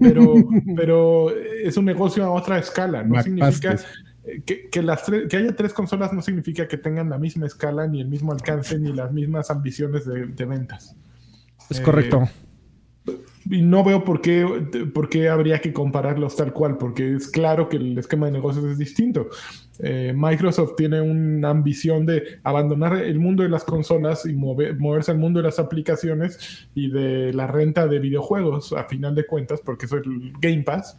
Pero, 0.00 0.34
pero 0.76 1.30
es 1.30 1.76
un 1.76 1.84
negocio 1.84 2.24
a 2.24 2.30
otra 2.30 2.58
escala. 2.58 3.02
No 3.02 3.14
Mac 3.14 3.24
significa... 3.24 3.72
Pastes. 3.72 3.86
que, 4.44 4.68
que 4.68 4.82
las 4.82 5.04
que 5.28 5.36
haya 5.36 5.54
tres 5.54 5.72
consolas 5.72 6.12
no 6.12 6.20
significa 6.20 6.66
que 6.66 6.76
tengan 6.78 7.08
la 7.10 7.18
misma 7.18 7.46
escala, 7.46 7.86
ni 7.86 8.00
el 8.00 8.08
mismo 8.08 8.32
alcance, 8.32 8.78
ni 8.78 8.92
las 8.92 9.12
mismas 9.12 9.50
ambiciones 9.50 10.04
de, 10.04 10.26
de 10.26 10.44
ventas. 10.44 10.96
Es 11.70 11.80
Eh, 11.80 11.82
correcto. 11.82 12.28
Y 13.48 13.62
no 13.62 13.84
veo 13.84 14.02
por 14.02 14.20
qué, 14.20 14.44
por 14.92 15.08
qué 15.08 15.28
habría 15.28 15.60
que 15.60 15.72
compararlos 15.72 16.34
tal 16.34 16.52
cual, 16.52 16.78
porque 16.78 17.14
es 17.14 17.28
claro 17.28 17.68
que 17.68 17.76
el 17.76 17.96
esquema 17.96 18.26
de 18.26 18.32
negocios 18.32 18.64
es 18.64 18.76
distinto. 18.78 19.28
Eh, 19.78 20.12
Microsoft 20.16 20.74
tiene 20.76 21.00
una 21.00 21.50
ambición 21.50 22.06
de 22.06 22.40
abandonar 22.42 22.96
el 22.96 23.18
mundo 23.20 23.42
de 23.44 23.48
las 23.48 23.62
consolas 23.62 24.26
y 24.26 24.32
mover- 24.34 24.76
moverse 24.78 25.12
al 25.12 25.18
mundo 25.18 25.38
de 25.40 25.44
las 25.44 25.58
aplicaciones 25.58 26.66
y 26.74 26.90
de 26.90 27.32
la 27.34 27.46
renta 27.46 27.86
de 27.86 27.98
videojuegos, 28.00 28.72
a 28.72 28.84
final 28.84 29.14
de 29.14 29.26
cuentas, 29.26 29.60
porque 29.64 29.86
eso 29.86 29.98
es 29.98 30.06
el 30.06 30.32
Game 30.40 30.62
Pass. 30.62 30.96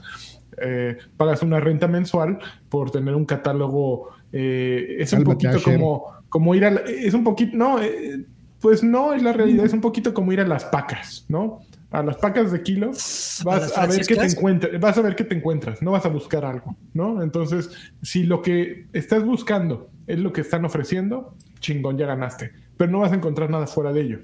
Eh, 0.61 0.95
pagas 1.17 1.41
una 1.43 1.59
renta 1.59 1.87
mensual 1.87 2.39
por 2.69 2.91
tener 2.91 3.13
un 3.15 3.25
catálogo. 3.25 4.09
eh, 4.31 4.97
es 4.99 5.11
un 5.13 5.19
poquito 5.33 5.51
como, 5.79 6.03
como 6.29 6.55
ir 6.55 6.65
a. 6.65 6.71
la- 6.71 6.81
es 6.81 7.13
un 7.13 7.23
poquito. 7.23 7.57
No, 7.57 7.81
eh, 7.81 8.23
pues 8.61 8.83
no 8.83 9.13
es 9.13 9.21
la 9.23 9.33
realidad, 9.33 9.65
es 9.65 9.73
un 9.73 9.81
poquito 9.81 10.13
como 10.13 10.31
ir 10.33 10.39
a 10.41 10.47
las 10.47 10.65
pacas, 10.65 11.25
¿no? 11.29 11.59
A 11.89 12.03
las 12.03 12.17
pacas 12.17 12.51
de 12.51 12.61
kilo 12.63 12.91
¿A 13.41 13.43
vas 13.45 13.77
a 13.77 13.85
ver 13.87 14.05
qué 14.05 14.15
te 14.15 14.25
encuentras, 14.39 14.79
vas 14.81 14.97
a 14.97 15.01
ver 15.01 15.15
qué 15.15 15.23
te 15.23 15.35
encuentras, 15.35 15.81
no 15.81 15.91
vas 15.91 16.05
a 16.05 16.09
buscar 16.09 16.43
algo, 16.43 16.75
¿no? 16.93 17.21
Entonces, 17.23 17.69
si 18.01 18.23
lo 18.23 18.41
que 18.41 18.87
estás 18.93 19.23
buscando 19.23 19.89
es 20.05 20.19
lo 20.19 20.33
que 20.33 20.41
están 20.41 20.65
ofreciendo, 20.65 21.35
chingón, 21.59 21.97
ya 21.97 22.05
ganaste, 22.05 22.51
pero 22.75 22.91
no 22.91 22.99
vas 22.99 23.11
a 23.13 23.15
encontrar 23.15 23.49
nada 23.49 23.67
fuera 23.67 23.93
de 23.93 24.01
ello. 24.01 24.19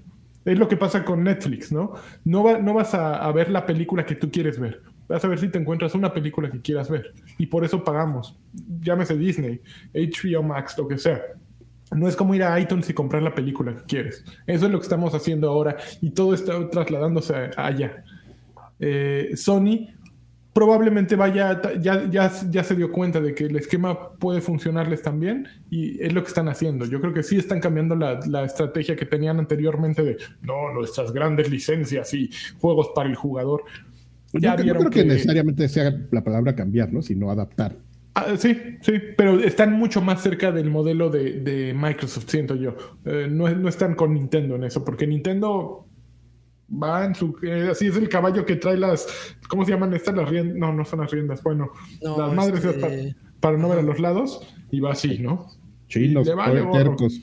Es 0.46 0.60
lo 0.60 0.68
que 0.68 0.76
pasa 0.76 1.06
con 1.06 1.24
Netflix, 1.24 1.72
¿no? 1.72 1.94
No, 2.26 2.44
va- 2.44 2.58
no 2.60 2.74
vas 2.74 2.94
a, 2.94 3.16
a 3.16 3.32
ver 3.32 3.50
la 3.50 3.66
película 3.66 4.06
que 4.06 4.16
tú 4.16 4.30
quieres 4.30 4.60
ver. 4.60 4.82
Vas 5.08 5.24
a 5.24 5.30
ver 5.30 5.40
si 5.40 5.48
te 5.48 5.58
encuentras 5.58 5.96
una 5.96 6.14
película 6.14 6.52
que 6.52 6.60
quieras 6.62 6.90
ver. 6.90 7.14
Y 7.38 7.46
por 7.46 7.64
eso 7.64 7.82
pagamos. 7.84 8.38
Llámese 8.82 9.18
Disney, 9.18 9.62
HBO 9.94 10.44
Max, 10.44 10.78
lo 10.78 10.86
que 10.88 10.98
sea. 10.98 11.22
No 11.96 12.08
es 12.08 12.16
como 12.16 12.34
ir 12.36 12.44
a 12.44 12.60
iTunes 12.60 12.90
y 12.90 12.94
comprar 12.94 13.22
la 13.24 13.34
película 13.36 13.76
que 13.76 13.84
quieres. 13.84 14.24
Eso 14.48 14.66
es 14.66 14.72
lo 14.72 14.80
que 14.80 14.84
estamos 14.84 15.14
haciendo 15.14 15.50
ahora 15.50 15.78
y 16.02 16.12
todo 16.12 16.34
está 16.34 16.70
trasladándose 16.70 17.34
allá. 17.58 18.04
Eh, 18.80 19.32
Sony 19.36 19.88
probablemente 20.54 21.16
vaya, 21.16 21.60
ya, 21.82 22.08
ya, 22.10 22.32
ya 22.52 22.64
se 22.64 22.76
dio 22.76 22.92
cuenta 22.92 23.20
de 23.20 23.34
que 23.34 23.46
el 23.46 23.56
esquema 23.56 24.12
puede 24.20 24.40
funcionarles 24.40 25.02
también 25.02 25.48
y 25.72 26.00
es 26.04 26.14
lo 26.14 26.22
que 26.22 26.28
están 26.28 26.48
haciendo. 26.48 26.86
Yo 26.86 27.02
creo 27.02 27.12
que 27.14 27.24
sí 27.24 27.38
están 27.38 27.60
cambiando 27.60 27.96
la, 27.96 28.20
la 28.28 28.44
estrategia 28.44 28.96
que 28.96 29.06
tenían 29.06 29.40
anteriormente 29.40 30.04
de 30.04 30.18
no, 30.44 30.72
nuestras 30.74 31.12
grandes 31.12 31.50
licencias 31.50 32.14
y 32.14 32.30
juegos 32.60 32.90
para 32.94 33.10
el 33.10 33.16
jugador. 33.16 33.64
Yo, 34.34 34.40
Ya 34.40 34.56
creo- 34.56 34.68
yo 34.68 34.74
creo 34.76 34.90
que, 34.92 35.00
que- 35.02 35.06
necesariamente 35.08 35.68
sea 35.70 35.92
la 36.12 36.24
palabra 36.24 36.54
cambiar, 36.56 36.94
¿no? 36.94 37.02
Sino 37.02 37.32
adaptar. 37.32 37.76
Ah, 38.16 38.36
sí, 38.38 38.56
sí, 38.82 38.94
pero 39.18 39.40
están 39.40 39.74
mucho 39.74 40.00
más 40.02 40.22
cerca 40.22 40.52
del 40.52 40.70
modelo 40.70 41.10
de, 41.10 41.40
de 41.40 41.74
Microsoft, 41.74 42.30
siento 42.30 42.56
yo. 42.56 42.76
Eh, 43.06 43.28
no, 43.30 43.50
no 43.50 43.68
están 43.70 43.96
con 43.96 44.14
Nintendo 44.14 44.56
en 44.56 44.64
eso, 44.66 44.86
porque 44.86 45.08
Nintendo 45.08 45.88
va 46.72 47.06
en 47.06 47.16
su... 47.16 47.36
eh, 47.42 47.70
así 47.72 47.88
es 47.88 47.98
el 47.98 48.10
caballo 48.10 48.46
que 48.46 48.56
trae 48.58 48.78
las... 48.78 49.08
¿Cómo 49.50 49.66
se 49.66 49.72
llaman 49.72 49.94
estas? 49.96 50.16
Las 50.16 50.30
riendas... 50.30 50.56
No, 50.58 50.72
no 50.74 50.86
son 50.86 51.00
las 51.02 51.10
riendas. 51.12 51.42
Bueno, 51.42 51.72
No, 52.04 52.18
las 52.20 52.34
madres 52.36 52.64
este- 52.64 52.80
para, 52.80 52.96
para 53.40 53.58
no 53.58 53.70
ver 53.70 53.80
a 53.80 53.84
los 53.84 54.00
lados 54.00 54.48
y 54.70 54.80
va 54.80 54.92
así, 54.92 55.18
¿no? 55.20 55.48
Chinos, 55.88 56.28
Le 56.28 56.36
vale 56.36 56.62
gorro. 56.62 56.78
tercos. 56.78 57.14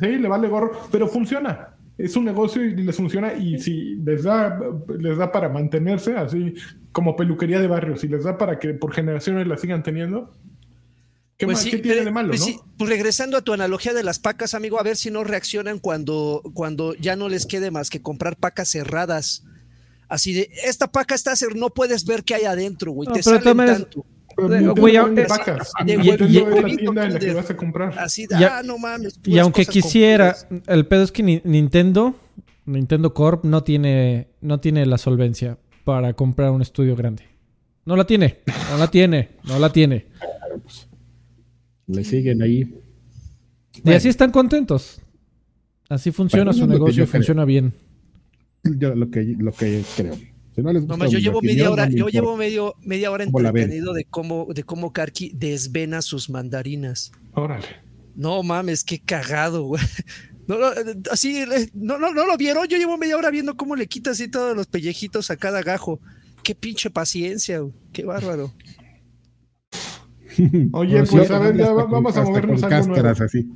Sí, 0.00 0.06
le 0.18 0.28
vale 0.28 0.48
gorro, 0.48 0.72
pero 0.90 1.06
funciona. 1.06 1.68
Es 1.98 2.16
un 2.16 2.24
negocio 2.24 2.64
y 2.64 2.74
les 2.74 2.96
funciona 2.96 3.34
y 3.34 3.58
si 3.60 3.94
les 3.96 4.24
da, 4.24 4.58
les 4.98 5.18
da 5.18 5.30
para 5.30 5.48
mantenerse 5.48 6.16
así 6.16 6.54
como 6.92 7.16
peluquería 7.16 7.58
de 7.60 7.66
barrio, 7.66 7.96
si 7.96 8.06
les 8.08 8.24
da 8.24 8.38
para 8.38 8.58
que 8.58 8.74
por 8.74 8.92
generaciones 8.92 9.46
la 9.46 9.56
sigan 9.56 9.82
teniendo, 9.82 10.34
¿qué, 11.38 11.46
Pues 11.46 11.56
más- 11.56 11.64
sí, 11.64 11.70
¿qué 11.70 11.78
tiene 11.78 11.96
pero- 11.98 12.04
de 12.06 12.10
malo, 12.12 12.28
pues 12.28 12.40
no? 12.40 12.46
sí, 12.46 12.58
pues 12.78 12.90
regresando 12.90 13.36
a 13.36 13.42
tu 13.42 13.52
analogía 13.52 13.92
de 13.94 14.02
las 14.02 14.18
pacas, 14.18 14.54
amigo, 14.54 14.78
a 14.78 14.82
ver 14.82 14.96
si 14.96 15.10
no 15.10 15.24
reaccionan 15.24 15.78
cuando, 15.78 16.42
cuando 16.54 16.94
ya 16.94 17.16
no 17.16 17.28
les 17.28 17.46
quede 17.46 17.70
más 17.70 17.90
que 17.90 18.00
comprar 18.02 18.36
pacas 18.36 18.68
cerradas. 18.68 19.44
Así 20.08 20.34
de, 20.34 20.50
esta 20.64 20.88
paca 20.92 21.14
está 21.14 21.34
cerrada, 21.36 21.58
no 21.58 21.70
puedes 21.70 22.04
ver 22.04 22.22
qué 22.24 22.34
hay 22.34 22.44
adentro, 22.44 22.92
güey. 22.92 23.08
No, 23.08 23.14
te 23.14 23.22
salen 23.22 23.42
tanto. 23.56 24.04
Pero 24.34 24.48
Eh, 24.48 24.58
Nintendo 24.60 24.74
güey, 24.80 24.96
vende 24.96 25.22
eh, 25.22 25.26
vacas. 25.28 25.72
de 25.84 25.96
Nintendo 25.96 26.24
huevito, 26.24 26.24
es 26.24 26.32
la 26.34 26.42
huevito 26.54 26.76
tienda 26.78 27.04
en 27.04 27.12
la 27.12 27.18
que 27.18 27.26
Kinder. 27.26 27.36
vas 27.42 27.50
a 27.50 27.56
comprar. 27.56 27.98
Así 27.98 28.26
de, 28.26 28.38
Ya- 28.38 28.58
ah, 28.58 28.62
no 28.62 28.78
mames. 28.78 29.18
Y 29.24 29.38
aunque 29.38 29.64
quisiera, 29.66 30.34
completas. 30.34 30.68
el 30.74 30.86
pedo 30.86 31.02
es 31.02 31.12
que 31.12 31.22
ni- 31.22 31.42
Nintendo, 31.44 32.14
Nintendo 32.64 33.12
Corp 33.14 33.44
no 33.44 33.62
tiene, 33.62 34.28
no 34.40 34.58
tiene 34.60 34.86
la 34.86 34.96
solvencia 34.98 35.58
para 35.84 36.12
comprar 36.14 36.50
un 36.50 36.62
estudio 36.62 36.94
grande. 36.96 37.24
No 37.84 37.96
la 37.96 38.06
tiene, 38.06 38.38
no 38.70 38.78
la 38.78 38.90
tiene, 38.90 39.30
no 39.44 39.58
la 39.58 39.72
tiene. 39.72 40.06
Le 41.86 42.04
siguen 42.04 42.42
ahí. 42.42 42.60
Y 43.74 43.80
Bueno. 43.82 43.96
así 43.96 44.08
están 44.08 44.30
contentos. 44.30 45.00
Así 45.88 46.10
funciona 46.12 46.52
Bueno, 46.52 46.58
su 46.58 46.66
negocio, 46.66 47.04
creo. 47.04 47.06
funciona 47.08 47.44
bien. 47.44 47.72
Yo 48.64 48.94
lo 48.94 49.10
que, 49.10 49.34
lo 49.38 49.52
que 49.52 49.82
creo. 49.96 50.14
Si 50.54 50.62
no 50.62 50.72
les 50.72 50.82
gusta 50.82 50.94
No 50.94 50.98
más, 50.98 51.10
yo 51.10 51.18
llevo 51.18 51.40
media 51.42 51.70
hora, 51.70 51.88
no 51.88 51.96
yo 51.96 52.08
llevo 52.08 52.36
medio, 52.36 52.74
media 52.82 53.10
hora 53.10 53.24
entretenido 53.24 53.92
de 53.92 54.04
cómo, 54.04 54.46
de 54.54 54.62
cómo 54.64 54.92
Karki 54.92 55.32
desvena 55.34 56.02
sus 56.02 56.30
mandarinas. 56.30 57.10
Órale. 57.32 57.66
No 58.14 58.42
mames, 58.42 58.84
qué 58.84 59.00
cagado, 59.00 59.64
güey. 59.64 59.82
No, 60.58 60.74
no, 60.74 60.92
así, 61.10 61.38
eh, 61.42 61.70
no, 61.74 61.98
no, 61.98 62.12
no 62.12 62.26
lo 62.26 62.36
vieron. 62.36 62.66
Yo 62.68 62.76
llevo 62.78 62.96
media 62.98 63.16
hora 63.16 63.30
viendo 63.30 63.56
cómo 63.56 63.76
le 63.76 63.86
quita 63.86 64.10
así 64.10 64.28
todos 64.28 64.56
los 64.56 64.66
pellejitos 64.66 65.30
a 65.30 65.36
cada 65.36 65.62
gajo. 65.62 66.00
Qué 66.42 66.54
pinche 66.54 66.90
paciencia, 66.90 67.60
güey. 67.60 67.72
qué 67.92 68.04
bárbaro. 68.04 68.52
Oye, 70.72 71.02
pues 71.04 71.30
a 71.30 71.38
ver, 71.38 71.56
ya 71.56 71.72
vamos 71.72 72.16
a 72.16 72.22
movernos 72.22 72.62
algo 72.62 72.86
nuevo. 72.94 73.08
así. 73.24 73.48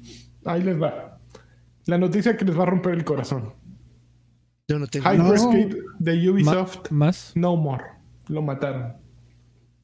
Ahí 0.45 0.63
les 0.63 0.81
va. 0.81 1.19
La 1.87 1.99
noticia 1.99 2.37
que 2.37 2.45
les 2.45 2.59
va 2.59 2.65
a 2.65 2.67
romper 2.67 2.95
el 2.95 3.05
corazón. 3.05 3.55
Yo 4.69 4.79
no 4.79 4.87
tengo. 4.87 5.11
Hyperscape 5.11 5.77
de 5.99 6.17
Ma- 6.17 6.31
Ubisoft, 6.33 6.91
más. 6.91 7.33
no 7.35 7.57
more. 7.57 7.85
Lo 8.29 8.43
mataron. 8.43 8.95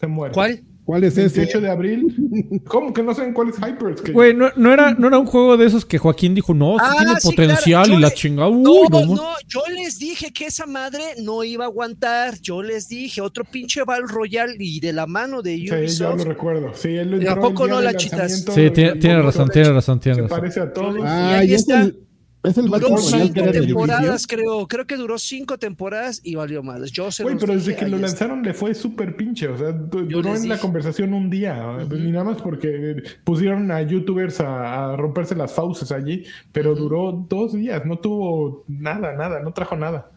Se 0.00 0.06
muere. 0.06 0.34
¿Cuál? 0.34 0.64
¿Cuál 0.84 1.04
es 1.04 1.16
ese? 1.16 1.40
18 1.42 1.60
de 1.60 1.70
abril. 1.70 2.60
¿Cómo 2.66 2.92
que 2.92 3.02
no 3.04 3.14
saben 3.14 3.32
cuál 3.32 3.50
es 3.50 3.56
Hyperscape? 3.56 4.12
Güey, 4.12 4.34
no, 4.34 4.50
no 4.56 4.72
era, 4.72 4.92
no 4.94 5.06
era 5.06 5.18
un 5.18 5.26
juego 5.26 5.56
de 5.56 5.66
esos 5.66 5.84
que 5.84 5.96
Joaquín 5.96 6.34
dijo, 6.34 6.54
no, 6.54 6.76
sí 6.78 6.84
Ah, 6.84 6.94
tiene 6.98 7.20
sí, 7.20 7.28
potencial 7.28 7.84
claro. 7.84 7.98
y 7.98 8.02
la 8.02 8.10
chingada. 8.10 8.50
No, 8.50 8.88
no, 8.90 9.06
no, 9.06 9.22
yo 9.46 9.60
les 9.76 9.98
dije 10.00 10.32
que 10.32 10.46
esa 10.46 10.66
madre 10.66 11.02
no 11.22 11.44
iba 11.44 11.64
a 11.64 11.68
aguantar. 11.68 12.40
Yo 12.40 12.62
les 12.62 12.88
dije, 12.88 13.20
otro 13.20 13.44
pinche 13.44 13.84
Battle 13.84 14.06
Royale 14.08 14.56
y 14.58 14.80
de 14.80 14.92
la 14.92 15.06
mano 15.06 15.40
de 15.40 15.54
Sí, 15.56 15.66
yo 15.66 15.76
Ubisoft. 15.78 16.18
lo 16.18 16.24
recuerdo. 16.24 16.74
Sí, 16.74 16.88
él 16.88 17.12
lo 17.12 17.22
¿Y 17.22 17.26
a 17.28 17.36
poco 17.36 17.68
no 17.68 17.80
la 17.80 17.94
chitas? 17.94 18.40
Sí, 18.52 18.70
tiene, 18.70 19.22
razón, 19.22 19.48
tiene 19.50 19.70
razón, 19.72 20.00
tiene 20.00 20.16
Se 20.16 20.22
razón. 20.22 20.38
parece 20.40 20.60
a 20.60 20.72
todos. 20.72 20.96
Ah, 21.04 21.38
ahí 21.38 21.50
y 21.50 21.54
es 21.54 21.60
está. 21.60 21.82
el, 21.82 21.96
es 22.44 22.58
el 22.58 22.66
Duró 22.66 22.96
que 22.96 23.02
cinco 23.02 23.42
temporadas, 23.52 24.26
creo. 24.26 24.66
Creo 24.66 24.86
que 24.86 24.96
duró 24.96 25.18
cinco 25.18 25.58
temporadas 25.58 26.20
y 26.24 26.34
valió 26.34 26.62
más. 26.62 26.90
Yo 26.90 27.10
se 27.12 27.22
Güey, 27.22 27.36
pero 27.38 27.52
desde 27.54 27.72
dije, 27.72 27.84
que 27.84 27.90
lo 27.90 27.96
está. 27.96 28.06
lanzaron 28.08 28.42
le 28.42 28.52
fue 28.52 28.74
súper 28.74 29.14
pinche. 29.16 29.46
O 29.48 29.56
sea, 29.56 29.70
du- 29.72 30.08
Yo 30.08 30.16
duró 30.18 30.34
en 30.34 30.48
la 30.48 30.58
conversación 30.58 31.14
un 31.14 31.30
día. 31.30 31.78
Ujú. 31.84 31.94
Ni 31.94 32.10
nada 32.10 32.24
más 32.24 32.42
porque 32.42 33.02
pusieron 33.24 33.70
a 33.70 33.82
youtubers 33.82 34.40
a, 34.40 34.92
a 34.92 34.96
romperse 34.96 35.34
las 35.36 35.52
fauces 35.52 35.92
allí. 35.92 36.24
Pero 36.52 36.74
duró 36.74 37.26
dos 37.28 37.52
días. 37.52 37.84
No 37.86 37.98
tuvo 37.98 38.64
nada, 38.66 39.14
nada. 39.14 39.40
No 39.40 39.52
trajo 39.52 39.76
nada. 39.76 40.10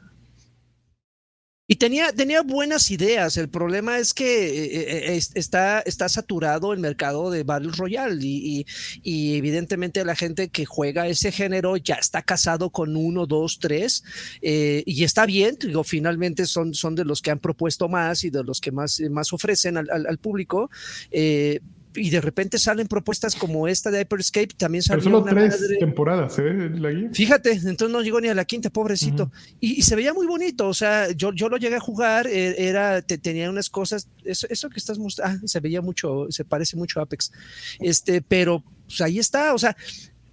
Y 1.68 1.78
tenía, 1.78 2.12
tenía 2.14 2.44
buenas 2.44 2.92
ideas. 2.92 3.38
El 3.38 3.50
problema 3.50 3.98
es 3.98 4.14
que 4.14 4.26
eh, 4.66 5.12
eh, 5.14 5.16
es- 5.16 5.32
está, 5.34 5.80
está 5.82 6.08
saturado 6.10 6.74
el 6.74 6.80
mercado 6.80 7.32
de 7.32 7.42
Battle 7.44 7.72
Royale 7.76 8.24
y, 8.24 8.60
y- 8.60 8.66
y 9.02 9.36
evidentemente 9.38 10.06
la 10.06 10.16
gente 10.16 10.50
que 10.50 10.66
juega 10.66 11.08
ese 11.08 11.32
género 11.32 11.76
ya 11.78 11.96
está 11.96 12.22
casado 12.22 12.70
con 12.70 12.96
uno, 12.96 13.26
dos, 13.26 13.58
tres 13.60 14.04
eh, 14.44 14.84
y 14.86 15.04
está 15.06 15.26
bien. 15.26 15.58
Digo, 15.60 15.84
finalmente 15.84 16.46
son, 16.46 16.76
son 16.76 16.94
de 16.94 17.04
los 17.04 17.24
que 17.24 17.32
han 17.32 17.40
propuesto 17.40 17.90
más 17.90 18.24
y 18.24 18.30
de 18.30 18.44
los 18.44 18.62
que 18.62 18.72
más, 18.72 19.02
más 19.10 19.34
ofrecen 19.34 19.78
al, 19.78 19.90
al- 19.90 20.06
al 20.06 20.18
público. 20.20 20.70
eh, 21.10 21.62
y 21.96 22.10
de 22.10 22.22
repente 22.22 22.58
salen 22.60 22.88
propuestas 22.88 23.36
como 23.36 23.68
esta 23.68 23.92
de 23.92 24.02
Hyperscape. 24.02 24.50
También 24.58 24.84
Pero 24.88 25.02
salió 25.02 25.04
solo 25.18 25.24
una 25.24 25.32
tres 25.32 25.62
madre- 25.62 25.78
temporadas, 25.80 26.40
¿eh? 26.40 26.70
La 26.76 26.92
guía. 26.92 27.10
Fíjate, 27.14 27.52
entonces 27.52 27.90
no 27.90 28.02
llegó 28.02 28.20
ni 28.22 28.28
a 28.28 28.34
la 28.34 28.46
quinta, 28.46 28.70
pobrecito. 28.70 29.32
y, 29.60 29.80
y 29.80 29.82
se 29.82 29.96
veía 29.96 30.14
muy 30.14 30.28
bonito, 30.28 30.68
o 30.68 30.74
sea, 30.74 31.12
yo, 31.12 31.32
yo 31.34 31.50
lo 31.50 31.58
llegué 31.58 31.76
a 31.76 31.80
jugar, 31.80 32.28
eh, 32.28 32.56
era, 32.68 33.02
te- 33.02 33.18
tenía 33.18 33.50
unas 33.50 33.70
cosas, 33.70 34.08
eso, 34.24 34.48
eso 34.50 34.70
que 34.70 34.80
estás 34.80 34.98
mostrando, 35.00 35.40
ah, 35.44 35.48
se 35.48 35.60
veía 35.60 35.82
mucho, 35.82 36.28
se 36.30 36.46
parece 36.46 36.76
mucho 36.78 37.00
a 37.00 37.04
Apex, 37.04 37.32
este, 37.80 38.22
pero 38.22 38.64
pues 38.88 39.02
ahí 39.02 39.18
está, 39.20 39.54
o 39.54 39.58
sea, 39.58 39.76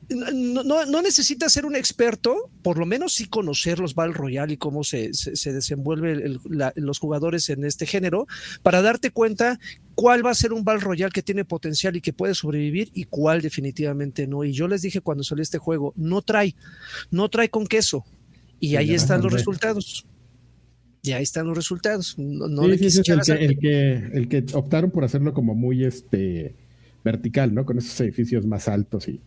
no, 0.08 0.62
no, 0.64 0.84
no 0.86 1.02
necesitas 1.02 1.52
ser 1.52 1.64
un 1.64 1.74
experto, 1.76 2.50
por 2.62 2.76
lo 2.78 2.84
menos 2.86 3.14
sí 3.14 3.26
conocer 3.26 3.78
los 3.78 3.94
Battle 3.94 4.14
Royale 4.14 4.54
y 4.54 4.56
cómo 4.56 4.84
se, 4.84 5.14
se, 5.14 5.36
se 5.36 5.52
desenvuelve 5.52 6.12
el- 6.12 6.40
la- 6.48 6.72
los 6.76 6.98
jugadores 6.98 7.48
en 7.50 7.64
este 7.64 7.86
género, 7.86 8.26
para 8.62 8.82
darte 8.82 9.10
cuenta 9.10 9.58
cuál 9.94 10.24
va 10.24 10.30
a 10.30 10.34
ser 10.34 10.52
un 10.52 10.64
Battle 10.64 10.84
Royale 10.84 11.12
que 11.12 11.22
tiene 11.22 11.44
potencial 11.44 11.96
y 11.96 12.00
que 12.00 12.12
puede 12.12 12.34
sobrevivir 12.34 12.90
y 12.94 13.04
cuál 13.04 13.40
definitivamente 13.42 14.26
no. 14.26 14.44
Y 14.44 14.52
yo 14.52 14.68
les 14.68 14.82
dije 14.82 15.00
cuando 15.00 15.24
salió 15.24 15.42
este 15.42 15.58
juego, 15.58 15.92
no 15.96 16.20
trae, 16.22 16.54
no 17.10 17.28
trae 17.28 17.48
con 17.48 17.66
queso. 17.66 18.04
Y 18.60 18.76
ahí 18.76 18.94
están 18.94 19.22
los 19.22 19.32
resultados. 19.32 20.06
Y 21.02 21.12
ahí 21.12 21.22
están 21.24 21.46
los 21.48 21.56
resultados. 21.56 22.16
No, 22.16 22.46
no 22.46 22.62
Sí, 22.62 22.68
le 22.68 22.78
sí, 22.78 22.84
quise 22.84 23.00
ese 23.00 23.00
es 23.00 23.08
el 23.08 23.18
echar 23.20 23.38
que, 23.38 23.42
a- 23.42 23.46
el, 23.46 23.58
que, 23.58 24.18
el 24.18 24.28
que 24.28 24.56
optaron 24.56 24.90
por 24.90 25.04
hacerlo 25.04 25.34
como 25.34 25.54
muy 25.54 25.84
este 25.84 26.54
vertical, 27.02 27.52
¿no? 27.54 27.64
Con 27.64 27.78
esos 27.78 27.98
edificios 28.00 28.46
más 28.46 28.68
altos 28.68 29.08
y. 29.08 29.20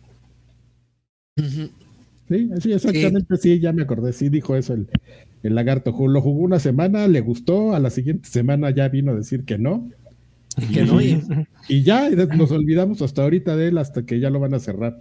Sí, 1.36 2.50
sí, 2.60 2.72
exactamente, 2.72 3.36
sí. 3.36 3.60
ya 3.60 3.72
me 3.72 3.82
acordé, 3.82 4.12
sí 4.12 4.28
dijo 4.28 4.56
eso 4.56 4.74
el, 4.74 4.88
el 5.42 5.54
lagarto. 5.54 5.92
Ju- 5.92 6.08
Lo 6.10 6.20
jugó 6.20 6.40
una 6.42 6.58
semana, 6.58 7.06
le 7.06 7.20
gustó, 7.20 7.74
a 7.74 7.78
la 7.78 7.90
siguiente 7.90 8.28
semana 8.28 8.70
ya 8.70 8.88
vino 8.88 9.12
a 9.12 9.14
decir 9.16 9.44
que 9.44 9.58
no. 9.58 9.88
Que 10.72 10.84
no, 10.84 11.00
y- 11.00 11.22
Y 11.68 11.82
ya 11.82 12.08
nos 12.10 12.50
olvidamos 12.50 13.02
hasta 13.02 13.22
ahorita 13.22 13.56
de 13.56 13.68
él, 13.68 13.78
hasta 13.78 14.04
que 14.04 14.18
ya 14.18 14.30
lo 14.30 14.40
van 14.40 14.54
a 14.54 14.58
cerrar. 14.58 15.00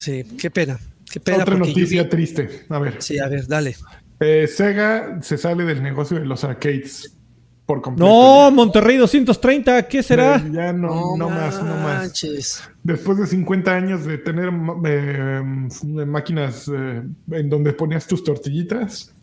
Sí, 0.00 0.24
qué 0.38 0.50
pena. 0.50 0.78
Qué 1.10 1.20
pena. 1.20 1.38
Otra 1.44 1.54
yo 1.54 1.60
noticia 1.60 2.02
vi- 2.02 2.08
triste. 2.10 2.48
A 2.68 2.78
ver. 2.78 2.96
Sí, 3.00 3.18
a 3.18 3.28
ver, 3.28 3.46
dale. 3.46 3.76
Eh, 4.20 4.46
Sega 4.48 5.20
se 5.22 5.38
sale 5.38 5.64
del 5.64 5.82
negocio 5.82 6.18
de 6.18 6.26
los 6.26 6.44
arcades 6.44 7.16
por 7.66 7.80
completo. 7.80 8.08
No, 8.10 8.50
Monterrey 8.50 8.96
230, 8.98 9.88
¿qué 9.88 10.02
será? 10.02 10.36
Eh, 10.36 10.50
ya 10.52 10.72
no, 10.72 11.16
no, 11.16 11.30
más, 11.30 11.62
no 11.62 11.74
más. 11.76 12.12
Después 12.82 13.18
de 13.18 13.26
50 13.26 13.72
años 13.74 14.04
de 14.04 14.18
tener 14.18 14.52
ma- 14.52 14.74
eh, 14.84 15.42
máquinas 16.06 16.70
eh, 16.74 17.02
en 17.30 17.48
donde 17.50 17.72
ponías 17.72 18.06
tus 18.06 18.22
tortillitas, 18.22 19.14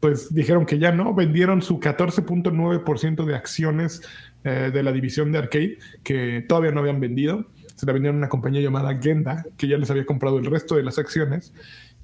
pues 0.00 0.32
dijeron 0.34 0.66
que 0.66 0.78
ya 0.78 0.92
no, 0.92 1.14
vendieron 1.14 1.62
su 1.62 1.80
14.9% 1.80 3.24
de 3.24 3.34
acciones 3.34 4.02
eh, 4.44 4.70
de 4.72 4.82
la 4.82 4.92
división 4.92 5.32
de 5.32 5.38
arcade 5.38 5.78
que 6.02 6.44
todavía 6.46 6.70
no 6.72 6.80
habían 6.80 7.00
vendido. 7.00 7.46
Se 7.76 7.86
la 7.86 7.92
vendieron 7.92 8.16
a 8.16 8.18
una 8.20 8.28
compañía 8.28 8.60
llamada 8.60 8.98
Genda, 9.00 9.44
que 9.56 9.68
ya 9.68 9.76
les 9.78 9.90
había 9.90 10.06
comprado 10.06 10.38
el 10.38 10.46
resto 10.46 10.76
de 10.76 10.82
las 10.82 10.98
acciones 10.98 11.52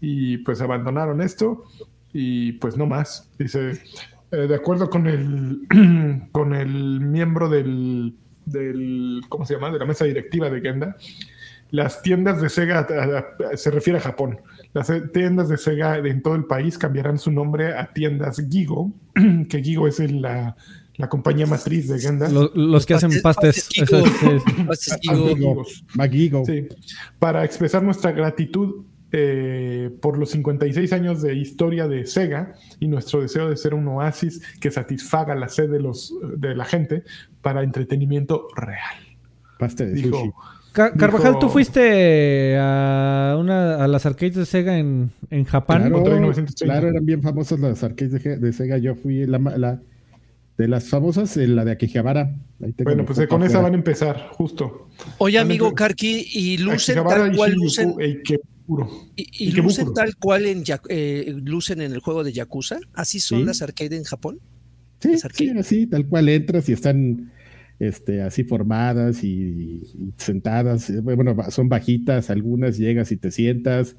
y 0.01 0.39
pues 0.39 0.61
abandonaron 0.61 1.21
esto 1.23 1.65
y 2.13 2.53
pues 2.53 2.77
no 2.77 2.87
más. 2.87 3.29
Dice, 3.39 3.81
eh, 4.33 4.37
de 4.49 4.55
acuerdo 4.55 4.91
con 4.91 5.07
el, 5.07 5.61
con 6.33 6.55
el 6.55 7.01
miembro 7.01 7.49
del, 7.49 8.15
del, 8.47 9.21
¿cómo 9.29 9.47
se 9.47 9.55
llama? 9.55 9.71
De 9.71 9.79
la 9.79 9.85
mesa 9.87 10.05
directiva 10.05 10.51
de 10.51 10.61
Genda, 10.61 10.97
las 11.71 12.03
tiendas 12.03 12.41
de 12.43 12.49
Sega, 12.51 12.81
a- 12.81 13.19
a- 13.53 13.57
se 13.57 13.71
refiere 13.71 13.99
a 13.99 14.03
Japón, 14.03 14.39
las 14.75 14.93
tiendas 15.13 15.49
de 15.49 15.57
Sega 15.57 15.97
en 15.99 16.23
todo 16.23 16.35
el 16.35 16.45
país 16.45 16.77
cambiarán 16.79 17.19
su 17.19 17.31
nombre 17.31 17.77
a 17.77 17.93
tiendas 17.93 18.43
Gigo, 18.51 18.93
que 19.49 19.63
Gigo 19.63 19.87
es 19.89 20.01
el- 20.01 20.21
la, 20.21 20.57
la 20.97 21.09
compañía 21.09 21.47
matriz 21.47 21.89
de 21.89 21.99
Genda. 21.99 22.29
Lo- 22.29 22.51
Los, 22.55 22.85
que 22.85 22.95
hacen 22.95 23.11
pastes- 23.23 23.69
pastes. 24.67 24.95
Sí, 26.45 26.69
para 27.19 27.45
expresar 27.45 27.83
nuestra 27.83 28.13
gratitud 28.13 28.85
eh, 29.13 29.91
por 30.01 30.19
los 30.19 30.31
56 30.31 30.93
años 30.93 31.21
de 31.23 31.35
historia 31.37 31.87
de 31.87 32.07
Sega 32.07 32.55
y 32.81 32.89
nuestro 32.89 33.21
deseo 33.21 33.49
de 33.51 33.57
ser 33.57 33.75
un 33.75 33.87
oasis 33.89 34.41
que 34.61 34.71
satisfaga 34.71 35.35
la 35.35 35.49
sed 35.49 35.71
de, 35.71 35.81
los, 35.81 36.15
de 36.37 36.55
la 36.55 36.65
gente 36.65 37.05
para 37.43 37.63
entretenimiento 37.63 38.49
real. 38.57 38.97
Pasta 39.59 39.85
de 39.85 39.97
sushi. 39.97 40.03
Dijo, 40.09 40.35
Ca- 40.73 40.93
Carvajal, 40.95 41.33
Dijo- 41.35 41.39
¿tú 41.41 41.49
fuiste 41.51 42.57
a, 42.59 43.37
una, 43.39 43.77
a 43.85 43.87
las 43.89 44.07
arcades 44.07 44.35
de 44.37 44.47
Sega 44.47 44.79
en, 44.79 45.11
en 45.31 45.45
Japón? 45.45 45.77
Claro, 45.81 45.97
Monterrey 45.97 46.21
930. 46.21 46.65
claro, 46.65 46.89
eran 46.89 47.05
bien 47.05 47.23
famosas 47.23 47.61
las 47.61 47.85
arcades 47.85 48.41
de, 48.41 48.53
Sega. 48.55 48.79
Yo 48.79 48.95
fui 48.95 49.27
la, 49.27 49.39
ma- 49.39 49.57
la- 49.59 49.81
de 50.57 50.69
las 50.69 50.89
famosas, 50.89 51.37
eh, 51.37 51.47
la 51.47 51.65
de 51.67 51.73
Akihabara. 51.73 52.35
Ahí 52.63 52.73
tengo 52.73 52.91
bueno, 52.91 53.05
pues 53.05 53.27
con 53.27 53.43
esa 53.43 53.61
van 53.61 53.73
a 53.73 53.77
empezar, 53.77 54.29
justo. 54.33 54.89
Oye, 55.19 55.39
amigo 55.39 55.75
Karki, 55.75 56.27
y 56.33 56.57
lucen 56.59 57.03
tal 57.07 57.35
cual 57.37 57.53
lucen, 57.53 57.95
Ikebukuro. 58.63 58.91
y, 59.17 59.53
lucen 59.53 59.93
tal 59.95 60.17
cual 60.17 60.47
en 60.47 60.65
eh, 60.89 61.35
lucen 61.45 61.81
en 61.81 61.93
el 61.93 62.01
juego 62.01 62.25
de 62.25 62.33
Yakuza. 62.33 62.79
Así 62.95 63.21
son 63.21 63.41
Sí. 63.41 63.45
las 63.47 63.63
arcade 63.63 63.97
en 63.97 64.05
Japón. 64.05 64.41
Sí, 65.01 65.11
sí, 65.35 65.51
así, 65.51 65.87
tal 65.87 66.07
cual 66.07 66.29
entras 66.29 66.69
y 66.69 66.73
están 66.73 67.33
este, 67.81 68.23
así 68.23 68.45
formadas 68.45 69.25
y, 69.25 69.29
y 69.33 70.13
sentadas. 70.17 70.89
eh, 70.91 71.01
Bueno, 71.01 71.37
son 71.51 71.69
bajitas 71.69 72.31
algunas, 72.31 72.79
llegas 72.79 73.11
y 73.11 73.17
te 73.17 73.31
sientas 73.33 73.97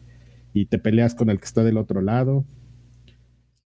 y 0.53 0.65
te 0.67 0.79
peleas 0.79 1.13
con 1.15 1.29
el 1.29 1.39
que 1.39 1.45
está 1.45 1.63
del 1.63 1.77
otro 1.77 2.01
lado. 2.01 2.45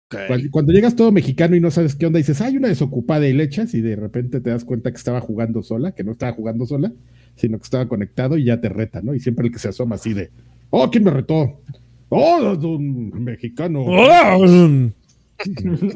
Cuando, 0.09 0.51
cuando 0.53 0.72
llegas 0.72 0.94
todo 0.94 1.11
mexicano 1.11 1.57
y 1.57 1.61
no 1.61 1.72
sabes 1.72 1.97
qué 1.97 2.07
onda, 2.07 2.18
dices, 2.18 2.40
hay 2.40 2.57
una 2.57 2.68
desocupada 2.68 3.26
y 3.26 3.32
le 3.32 3.42
echas 3.42 3.74
y 3.74 3.80
de 3.80 3.97
repente 3.97 4.40
te 4.40 4.51
das 4.51 4.64
cuenta 4.64 4.92
que 4.92 4.97
estaba 4.97 5.20
jugando 5.20 5.64
sola, 5.64 5.92
que 5.97 6.05
no 6.05 6.12
estaba 6.12 6.32
jugando 6.32 6.64
sola, 6.64 6.92
sino 7.34 7.59
que 7.59 7.64
estaba 7.64 7.88
conectado 7.88 8.38
y 8.38 8.44
ya 8.44 8.61
te 8.61 8.68
reta, 8.68 9.03
¿no? 9.03 9.14
Y 9.14 9.20
siempre 9.20 9.47
el 9.47 9.53
que 9.53 9.59
se 9.59 9.68
asoma 9.68 9.97
así 9.97 10.14
de, 10.14 10.30
oh, 10.71 10.91
¿quién 10.91 11.05
me 11.05 11.11
retó? 11.11 11.61
Oh, 12.09 12.53
es 12.53 12.59
un 12.64 13.11
mexicano. 13.25 13.83
¡Hola! 13.85 14.39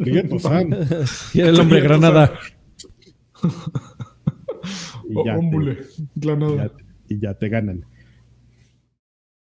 Miguel 0.00 0.28
Bozán". 0.28 0.74
Y 1.34 1.40
el 1.40 1.58
hombre 1.60 1.80
granada. 1.82 2.32
Y 5.08 5.14
ya 5.24 5.38
te- 5.38 5.58
Granada. 6.16 6.54
y 6.54 6.56
ya, 6.56 6.72
y 7.08 7.20
ya 7.20 7.34
te 7.34 7.48
ganan. 7.48 7.84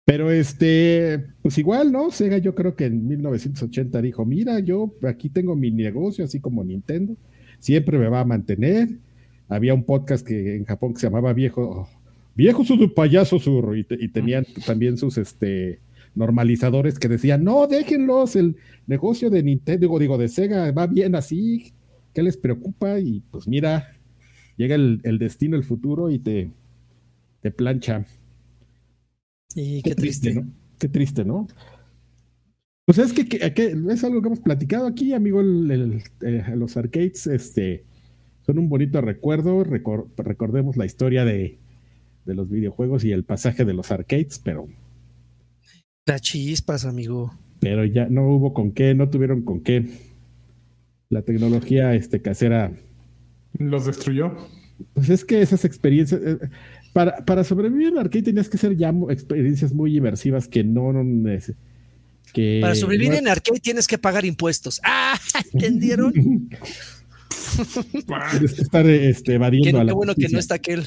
Pero 0.04 0.30
este, 0.32 1.26
pues 1.42 1.56
igual, 1.58 1.92
¿no? 1.92 2.10
Sega 2.10 2.38
yo 2.38 2.54
creo 2.54 2.74
que 2.74 2.86
en 2.86 3.06
1980 3.06 4.02
dijo, 4.02 4.24
mira, 4.24 4.58
yo 4.58 4.92
aquí 5.06 5.28
tengo 5.28 5.54
mi 5.54 5.70
negocio, 5.70 6.24
así 6.24 6.40
como 6.40 6.64
Nintendo, 6.64 7.16
siempre 7.60 7.98
me 7.98 8.08
va 8.08 8.20
a 8.20 8.24
mantener. 8.24 8.88
Había 9.48 9.74
un 9.74 9.84
podcast 9.84 10.26
que 10.26 10.56
en 10.56 10.64
Japón 10.64 10.94
que 10.94 11.00
se 11.00 11.06
llamaba 11.06 11.32
Viejo, 11.32 11.88
Viejo 12.34 12.64
su 12.64 12.92
payaso 12.94 13.38
sur, 13.38 13.76
y, 13.76 13.84
te- 13.84 14.02
y 14.02 14.08
tenían 14.08 14.46
también 14.66 14.96
sus 14.96 15.18
este 15.18 15.80
normalizadores 16.14 16.98
que 16.98 17.08
decían, 17.08 17.42
no, 17.44 17.66
déjenlos, 17.66 18.36
el 18.36 18.56
negocio 18.86 19.30
de 19.30 19.42
Nintendo, 19.42 19.80
digo, 19.80 19.98
digo, 19.98 20.18
de 20.18 20.28
Sega 20.28 20.70
va 20.72 20.86
bien 20.86 21.14
así, 21.14 21.72
¿qué 22.14 22.22
les 22.22 22.36
preocupa? 22.36 22.98
Y 23.00 23.22
pues 23.30 23.48
mira, 23.48 23.88
llega 24.56 24.74
el, 24.74 25.00
el 25.04 25.18
destino, 25.18 25.56
el 25.56 25.64
futuro 25.64 26.10
y 26.10 26.18
te, 26.18 26.50
te 27.40 27.50
plancha. 27.50 28.04
Y 29.54 29.82
qué 29.82 29.94
triste. 29.94 30.34
¿no? 30.34 30.46
Qué 30.78 30.88
triste, 30.88 31.24
¿no? 31.24 31.46
Pues 32.84 32.98
es 32.98 33.12
que, 33.12 33.28
que- 33.28 33.52
que 33.54 33.76
es 33.90 34.04
algo 34.04 34.20
que 34.20 34.26
hemos 34.28 34.40
platicado 34.40 34.86
aquí, 34.86 35.12
amigo. 35.12 35.40
el- 35.40 35.70
el- 35.70 36.02
eh, 36.22 36.44
los 36.56 36.76
arcades 36.76 37.26
este, 37.26 37.84
son 38.44 38.58
un 38.58 38.68
bonito 38.68 39.00
recuerdo. 39.00 39.64
Recor- 39.64 40.08
recordemos 40.16 40.76
la 40.76 40.84
historia 40.84 41.24
de, 41.24 41.58
de 42.24 42.34
los 42.34 42.48
videojuegos 42.50 43.04
y 43.04 43.12
el 43.12 43.24
pasaje 43.24 43.64
de 43.64 43.74
los 43.74 43.90
arcades, 43.90 44.40
pero, 44.42 44.68
Las 46.06 46.20
chispas, 46.22 46.84
amigo. 46.84 47.32
pero 47.60 47.84
ya 47.84 48.06
no 48.08 48.28
hubo 48.28 48.52
con 48.54 48.72
qué, 48.72 48.94
no 48.94 49.08
tuvieron 49.10 49.42
con 49.42 49.60
qué. 49.62 49.86
La 51.10 51.22
tecnología 51.22 51.94
este, 51.94 52.22
casera 52.22 52.72
Los 53.58 53.86
destruyó. 53.86 54.34
Pues 54.94 55.10
es 55.10 55.24
que 55.24 55.42
esas 55.42 55.64
experiencias, 55.64 56.20
eh, 56.24 56.38
para, 56.92 57.24
para 57.24 57.44
sobrevivir 57.44 57.88
en 57.88 57.98
arcade 57.98 58.22
tenías 58.22 58.48
que 58.48 58.58
ser 58.58 58.76
ya 58.76 58.92
experiencias 59.10 59.72
muy 59.72 59.96
inmersivas 59.96 60.48
que 60.48 60.64
no, 60.64 60.92
no 60.92 61.30
es- 61.30 61.52
que 62.32 62.58
Para 62.62 62.74
sobrevivir 62.74 63.10
no- 63.12 63.18
en 63.18 63.28
arcade 63.28 63.60
tienes 63.60 63.86
que 63.86 63.98
pagar 63.98 64.24
impuestos. 64.24 64.80
Ah, 64.84 65.18
¿entendieron? 65.52 66.12
tienes 68.30 68.54
que 68.54 68.62
estar 68.62 68.86
este, 68.86 69.32
Qué, 69.32 69.34
evadiendo 69.34 69.78
a 69.78 69.82
qué 69.82 69.86
la 69.86 69.92
bueno 69.92 70.14
que 70.14 70.28
no 70.28 70.38
está 70.38 70.54
aquel. 70.56 70.86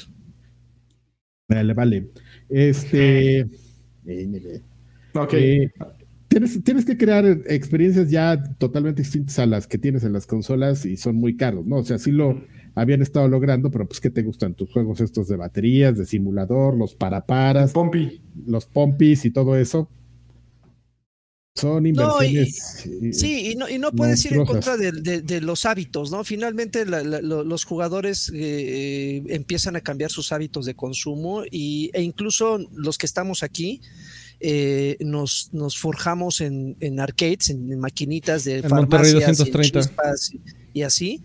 Vale, 1.48 1.74
vale. 1.74 2.10
Este, 2.48 3.40
eh, 4.06 4.62
Ok. 5.14 5.34
eh, 5.34 5.70
tienes, 6.28 6.62
tienes 6.64 6.84
que 6.84 6.96
crear 6.96 7.24
experiencias 7.46 8.10
ya 8.10 8.42
totalmente 8.58 9.02
distintas 9.02 9.38
a 9.38 9.46
las 9.46 9.66
que 9.66 9.78
tienes 9.78 10.04
en 10.04 10.12
las 10.12 10.26
consolas 10.26 10.84
y 10.86 10.96
son 10.96 11.16
muy 11.16 11.36
caros, 11.36 11.66
¿no? 11.66 11.76
O 11.76 11.84
sea, 11.84 11.98
sí 11.98 12.10
lo 12.12 12.42
habían 12.74 13.00
estado 13.00 13.28
logrando, 13.28 13.70
pero 13.70 13.86
pues 13.86 14.00
¿qué 14.00 14.10
te 14.10 14.22
gustan 14.22 14.54
tus 14.54 14.70
juegos 14.72 15.00
estos 15.00 15.28
de 15.28 15.36
baterías, 15.36 15.96
de 15.96 16.04
simulador, 16.04 16.76
los 16.76 16.94
paraparas? 16.94 17.72
Pompi. 17.72 18.20
los 18.46 18.66
pompis 18.66 19.24
y 19.24 19.30
todo 19.30 19.56
eso 19.56 19.88
son 21.56 21.82
No, 21.82 22.22
y- 22.22 22.26
inversiones. 22.26 22.86
eh, 22.86 23.12
Sí, 23.12 23.50
y 23.52 23.54
no, 23.56 23.68
y 23.68 23.78
no 23.78 23.90
puedes 23.92 24.24
ir 24.26 24.34
en 24.34 24.44
contra 24.44 24.76
de, 24.76 24.92
de- 24.92 25.22
de 25.22 25.40
los 25.40 25.64
hábitos, 25.64 26.10
¿no? 26.10 26.22
Finalmente 26.22 26.84
la- 26.84 27.02
la- 27.02 27.20
lo- 27.22 27.44
los 27.44 27.64
jugadores 27.64 28.30
eh, 28.34 29.22
empiezan 29.28 29.74
a 29.76 29.80
cambiar 29.80 30.10
sus 30.10 30.32
hábitos 30.32 30.66
de 30.66 30.74
consumo 30.74 31.44
y, 31.50 31.90
e 31.94 32.02
incluso 32.02 32.58
los 32.74 32.98
que 32.98 33.06
estamos 33.06 33.42
aquí 33.42 33.80
eh, 34.38 34.98
nos, 35.00 35.48
nos 35.52 35.78
forjamos 35.78 36.42
en, 36.42 36.76
en 36.80 37.00
arcades, 37.00 37.48
en, 37.48 37.72
en 37.72 37.78
maquinitas 37.80 38.44
de 38.44 38.58
En 38.58 38.68
farmacias, 38.68 39.14
y 39.14 39.24
en 39.24 39.30
230. 39.30 39.80
chispas 39.80 40.30
y, 40.34 40.40
y 40.78 40.82
así. 40.82 41.22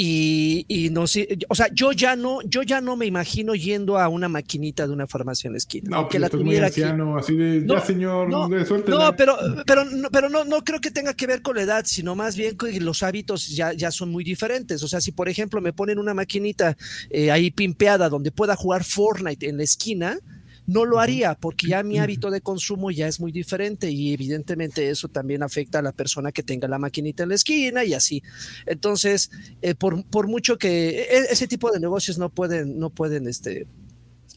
Y, 0.00 0.64
y 0.68 0.90
no 0.90 1.08
sé, 1.08 1.38
o 1.48 1.56
sea, 1.56 1.66
yo 1.74 1.90
ya 1.90 2.14
no, 2.14 2.40
yo 2.42 2.62
ya 2.62 2.80
no 2.80 2.94
me 2.94 3.04
imagino 3.04 3.56
yendo 3.56 3.98
a 3.98 4.06
una 4.06 4.28
maquinita 4.28 4.86
de 4.86 4.92
una 4.92 5.08
farmacia 5.08 5.48
en 5.48 5.54
la 5.54 5.58
esquina. 5.58 5.90
No, 5.90 5.96
aunque 5.96 6.20
pues 6.20 6.30
la 6.30 6.36
muy 6.36 6.44
tuviera 6.46 6.66
aquí. 6.68 6.82
anciano, 6.82 7.18
así 7.18 7.34
de, 7.34 7.62
No, 7.62 7.74
ya 7.74 7.80
señor, 7.80 8.28
no, 8.28 8.48
de. 8.48 8.64
No, 8.86 9.16
pero, 9.16 9.36
pero, 9.66 9.84
no, 9.84 10.08
pero 10.08 10.28
no, 10.28 10.44
no 10.44 10.62
creo 10.62 10.80
que 10.80 10.92
tenga 10.92 11.14
que 11.14 11.26
ver 11.26 11.42
con 11.42 11.56
la 11.56 11.62
edad, 11.62 11.84
sino 11.84 12.14
más 12.14 12.36
bien 12.36 12.56
que 12.56 12.80
los 12.80 13.02
hábitos 13.02 13.48
ya, 13.48 13.72
ya 13.72 13.90
son 13.90 14.12
muy 14.12 14.22
diferentes. 14.22 14.84
O 14.84 14.86
sea, 14.86 15.00
si 15.00 15.10
por 15.10 15.28
ejemplo 15.28 15.60
me 15.60 15.72
ponen 15.72 15.98
una 15.98 16.14
maquinita 16.14 16.76
eh, 17.10 17.32
ahí 17.32 17.50
pimpeada 17.50 18.08
donde 18.08 18.30
pueda 18.30 18.54
jugar 18.54 18.84
Fortnite 18.84 19.48
en 19.48 19.56
la 19.56 19.64
esquina, 19.64 20.20
no 20.68 20.84
lo 20.84 21.00
haría 21.00 21.34
porque 21.34 21.66
ya 21.66 21.82
mi 21.82 21.98
hábito 21.98 22.30
de 22.30 22.42
consumo 22.42 22.90
ya 22.90 23.08
es 23.08 23.20
muy 23.20 23.32
diferente 23.32 23.90
y 23.90 24.12
evidentemente 24.12 24.90
eso 24.90 25.08
también 25.08 25.42
afecta 25.42 25.78
a 25.78 25.82
la 25.82 25.92
persona 25.92 26.30
que 26.30 26.42
tenga 26.42 26.68
la 26.68 26.78
maquinita 26.78 27.22
en 27.22 27.30
la 27.30 27.34
esquina 27.34 27.84
y 27.84 27.94
así. 27.94 28.22
Entonces, 28.66 29.30
eh, 29.62 29.74
por, 29.74 30.04
por 30.04 30.28
mucho 30.28 30.58
que 30.58 31.00
e, 31.02 31.18
ese 31.30 31.48
tipo 31.48 31.72
de 31.72 31.80
negocios 31.80 32.18
no 32.18 32.28
pueden, 32.28 32.78
no 32.78 32.90
pueden, 32.90 33.26
este, 33.28 33.66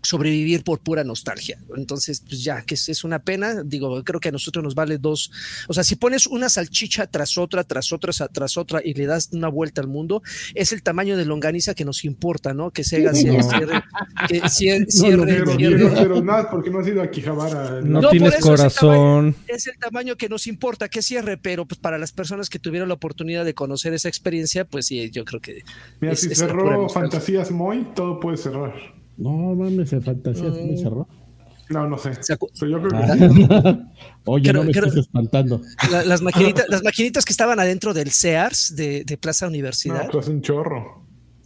sobrevivir 0.01 0.63
por 0.63 0.79
pura 0.79 1.03
nostalgia. 1.03 1.59
Entonces, 1.75 2.23
pues 2.27 2.43
ya, 2.43 2.61
que 2.63 2.75
es, 2.75 3.03
una 3.03 3.19
pena. 3.19 3.63
Digo, 3.63 4.03
creo 4.03 4.19
que 4.19 4.29
a 4.29 4.31
nosotros 4.31 4.63
nos 4.63 4.75
vale 4.75 4.97
dos. 4.97 5.31
O 5.67 5.73
sea, 5.73 5.83
si 5.83 5.95
pones 5.95 6.27
una 6.27 6.49
salchicha 6.49 7.07
tras 7.07 7.37
otra, 7.37 7.63
tras 7.63 7.91
otra, 7.91 8.11
tras 8.27 8.57
otra 8.57 8.81
y 8.83 8.93
le 8.93 9.05
das 9.05 9.29
una 9.31 9.47
vuelta 9.47 9.81
al 9.81 9.87
mundo, 9.87 10.21
es 10.55 10.71
el 10.71 10.83
tamaño 10.83 11.17
de 11.17 11.25
longaniza 11.25 11.73
que 11.73 11.85
nos 11.85 12.03
importa, 12.03 12.53
¿no? 12.53 12.71
Que 12.71 12.83
Sega 12.83 13.13
cierre, 13.13 13.83
que 14.27 14.49
cierre, 14.49 14.85
pero, 15.95 16.21
nada, 16.21 16.49
porque 16.49 16.69
no 16.69 16.79
ha 16.79 16.83
sido 16.83 17.01
a 17.01 17.09
Quijabara. 17.09 17.81
No, 17.81 18.09
tienes 18.09 18.37
corazón. 18.37 19.35
Es 19.47 19.67
el, 19.67 19.77
tamaño, 19.77 20.15
que 20.15 20.29
nos 20.29 20.47
importa 20.47 20.89
que 20.89 21.01
cierre, 21.01 21.37
pero 21.37 21.65
pues 21.65 21.79
para 21.79 21.97
las 21.97 22.11
personas 22.11 22.49
que 22.49 22.59
tuvieron 22.59 22.87
la 22.87 22.95
oportunidad 22.95 23.45
de 23.45 23.53
conocer 23.53 23.93
esa 23.93 24.07
experiencia, 24.07 24.65
pues 24.65 24.87
sí, 24.87 25.09
yo 25.11 25.25
creo 25.25 25.41
que. 25.41 25.63
Mira, 25.99 26.15
si 26.15 26.33
cerró 26.33 26.89
Fantasías 26.89 27.51
Moy, 27.51 27.87
todo 27.95 28.19
puede 28.19 28.37
cerrar. 28.37 29.00
No 29.17 29.55
mames, 29.55 29.93
el 29.93 30.01
fantasía 30.01 30.49
me 30.49 30.77
cerró. 30.77 31.07
No, 31.69 31.87
no 31.87 31.97
sé. 31.97 32.11
yo 32.27 32.81
creo 32.81 32.89
que 32.89 32.97
ah. 32.97 33.91
Oye, 34.25 34.51
no 34.51 34.63
me 34.63 34.71
estás 34.71 34.95
espantando. 34.95 35.61
las, 36.05 36.21
maquinitas, 36.21 36.65
las 36.67 36.83
maquinitas 36.83 37.23
que 37.23 37.31
estaban 37.31 37.59
adentro 37.59 37.93
del 37.93 38.11
Sears 38.11 38.75
de, 38.75 39.03
de 39.05 39.17
Plaza 39.17 39.47
Universidad. 39.47 40.03
No, 40.03 40.11
pues 40.11 40.27
un 40.27 40.41
chorro. 40.41 41.01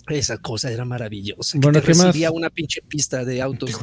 Esa 0.07 0.37
cosa 0.37 0.71
era 0.71 0.85
maravillosa. 0.85 1.57
Bueno, 1.59 1.81
¿qué 1.81 1.95
más? 1.95 2.15
una 2.31 2.51
pinche 2.51 2.81
pista 2.87 3.25
de 3.25 3.41
autos. 3.41 3.79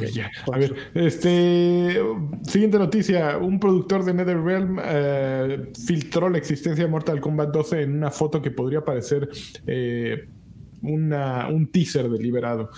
a 0.51 0.57
ver, 0.57 0.73
este. 0.93 2.01
Siguiente 2.43 2.79
noticia. 2.79 3.37
Un 3.37 3.59
productor 3.59 4.05
de 4.05 4.13
NetherRealm 4.13 4.79
eh, 4.83 5.71
filtró 5.85 6.29
la 6.29 6.37
existencia 6.37 6.85
de 6.85 6.89
Mortal 6.89 7.19
Kombat 7.19 7.49
12 7.49 7.81
en 7.81 7.97
una 7.97 8.09
foto 8.09 8.41
que 8.41 8.51
podría 8.51 8.85
parecer 8.85 9.29
eh, 9.67 10.29
una, 10.81 11.49
un 11.49 11.67
teaser 11.67 12.09
deliberado. 12.09 12.69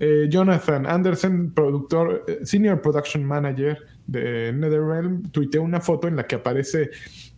Eh, 0.00 0.28
Jonathan 0.30 0.86
Anderson, 0.86 1.52
productor, 1.52 2.24
eh, 2.28 2.38
senior 2.44 2.80
production 2.80 3.24
manager 3.24 3.78
de 4.06 4.52
NetherRealm, 4.52 5.30
tuiteó 5.30 5.62
una 5.62 5.80
foto 5.80 6.06
en 6.06 6.16
la 6.16 6.26
que 6.26 6.36
aparece 6.36 6.90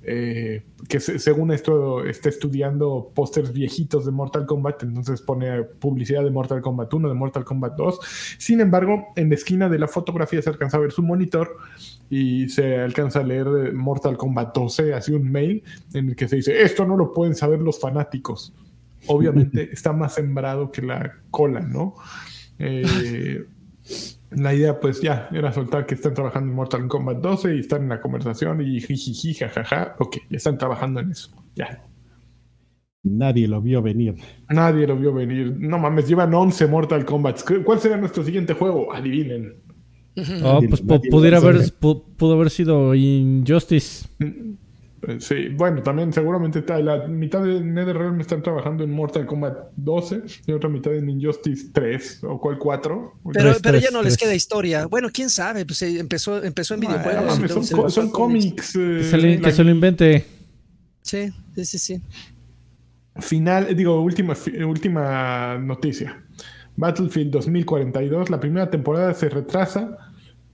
eh, 0.02 0.62
que 0.88 1.00
según 1.00 1.52
esto 1.52 2.04
está 2.04 2.28
estudiando 2.28 3.12
pósters 3.14 3.52
viejitos 3.52 4.04
de 4.04 4.12
Mortal 4.12 4.46
Kombat, 4.46 4.82
entonces 4.82 5.20
pone 5.20 5.62
publicidad 5.62 6.22
de 6.22 6.30
Mortal 6.30 6.60
Kombat 6.60 6.92
1, 6.92 7.08
de 7.08 7.14
Mortal 7.14 7.44
Kombat 7.44 7.76
2. 7.76 8.00
Sin 8.38 8.60
embargo, 8.60 9.08
en 9.16 9.30
la 9.30 9.34
esquina 9.34 9.68
de 9.68 9.78
la 9.78 9.88
fotografía 9.88 10.40
se 10.42 10.50
alcanza 10.50 10.76
a 10.76 10.80
ver 10.80 10.92
su 10.92 11.02
monitor 11.02 11.56
y 12.10 12.48
se 12.50 12.76
alcanza 12.76 13.20
a 13.20 13.24
leer 13.24 13.72
Mortal 13.72 14.16
Kombat 14.16 14.54
12, 14.54 14.94
así 14.94 15.12
un 15.12 15.30
mail 15.30 15.62
en 15.94 16.10
el 16.10 16.16
que 16.16 16.28
se 16.28 16.36
dice, 16.36 16.62
esto 16.62 16.86
no 16.86 16.96
lo 16.96 17.12
pueden 17.12 17.34
saber 17.34 17.60
los 17.60 17.80
fanáticos. 17.80 18.52
Obviamente 19.06 19.70
está 19.72 19.92
más 19.92 20.14
sembrado 20.14 20.70
que 20.70 20.82
la 20.82 21.14
cola, 21.30 21.60
¿no? 21.60 21.94
Eh, 22.60 23.44
la 24.30 24.54
idea, 24.54 24.78
pues 24.78 25.00
ya, 25.00 25.28
era 25.32 25.52
soltar 25.52 25.86
que 25.86 25.94
están 25.94 26.14
trabajando 26.14 26.50
en 26.50 26.54
Mortal 26.54 26.86
Kombat 26.86 27.18
12 27.18 27.56
y 27.56 27.60
están 27.60 27.82
en 27.82 27.88
la 27.88 28.00
conversación 28.00 28.60
y 28.60 28.80
jijiji, 28.80 29.34
jajaja. 29.34 29.96
Ok, 29.98 30.18
ya 30.30 30.36
están 30.36 30.58
trabajando 30.58 31.00
en 31.00 31.10
eso. 31.10 31.30
Ya. 31.56 31.84
Nadie 33.02 33.48
lo 33.48 33.60
vio 33.62 33.82
venir. 33.82 34.14
Nadie 34.50 34.86
lo 34.86 34.96
vio 34.96 35.12
venir. 35.12 35.56
No 35.58 35.78
mames, 35.78 36.06
llevan 36.06 36.34
11 36.34 36.66
Mortal 36.66 37.04
Kombat. 37.04 37.40
¿Cuál 37.64 37.80
será 37.80 37.96
nuestro 37.96 38.22
siguiente 38.22 38.54
juego? 38.54 38.92
Adivinen. 38.92 39.54
Oh, 40.44 40.60
pues 40.68 40.82
pudiera 40.82 41.38
haber, 41.38 41.72
pudo 41.80 42.34
haber 42.34 42.50
sido 42.50 42.94
Injustice. 42.94 44.06
Eh, 45.08 45.16
sí, 45.18 45.48
bueno, 45.48 45.82
también 45.82 46.12
seguramente 46.12 46.58
está 46.58 46.78
la 46.78 47.06
mitad 47.06 47.42
de 47.42 47.60
NetherRealm 47.60 48.20
están 48.20 48.42
trabajando 48.42 48.84
en 48.84 48.90
Mortal 48.90 49.24
Kombat 49.24 49.70
12 49.76 50.22
y 50.46 50.52
otra 50.52 50.68
mitad 50.68 50.94
en 50.94 51.08
Injustice 51.08 51.70
3 51.72 52.24
o 52.24 52.38
cual 52.38 52.58
4. 52.58 53.20
Pero, 53.32 53.54
pero 53.62 53.78
ya 53.78 53.90
no 53.90 54.02
les 54.02 54.18
queda 54.18 54.34
historia. 54.34 54.86
Bueno, 54.86 55.08
quién 55.12 55.30
sabe, 55.30 55.64
pues 55.64 55.80
eh, 55.82 55.98
empezó, 55.98 56.42
empezó 56.42 56.74
en 56.74 56.80
videojuegos. 56.80 57.94
son, 57.94 58.10
cómics. 58.10 58.76
Eh, 58.76 58.98
que, 59.42 59.52
se, 59.52 59.64
lo 59.64 59.70
invente. 59.70 60.26
Sí, 61.02 61.32
sí, 61.56 61.78
sí, 61.78 62.02
Final, 63.16 63.74
digo, 63.74 64.00
última, 64.02 64.34
última 64.66 65.58
noticia. 65.58 66.22
Battlefield 66.76 67.30
2042, 67.32 68.30
la 68.30 68.38
primera 68.38 68.70
temporada 68.70 69.12
se 69.14 69.28
retrasa 69.28 69.96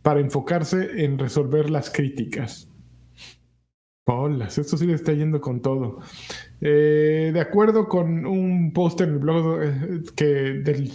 para 0.03 0.21
enfocarse 0.21 1.05
en 1.05 1.19
resolver 1.19 1.69
las 1.69 1.91
críticas. 1.91 2.66
Hola, 4.09 4.47
esto 4.47 4.77
sí 4.77 4.87
le 4.87 4.95
está 4.95 5.13
yendo 5.13 5.41
con 5.41 5.61
todo. 5.61 5.99
Eh, 6.61 7.33
de 7.35 7.41
acuerdo 7.41 7.89
con 7.89 8.25
un 8.25 8.73
post 8.73 9.01
en 9.01 9.11
el 9.11 9.19
blog 9.19 9.63
eh, 9.65 10.03
que, 10.15 10.25
del 10.25 10.93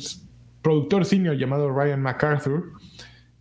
productor 0.61 1.03
senior 1.03 1.35
llamado 1.35 1.69
Ryan 1.73 2.01
MacArthur, 2.01 2.71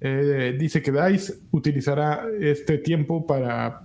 eh, 0.00 0.56
dice 0.58 0.82
que 0.82 0.90
DICE 0.90 1.34
utilizará 1.52 2.24
este 2.40 2.78
tiempo 2.78 3.28
para 3.28 3.82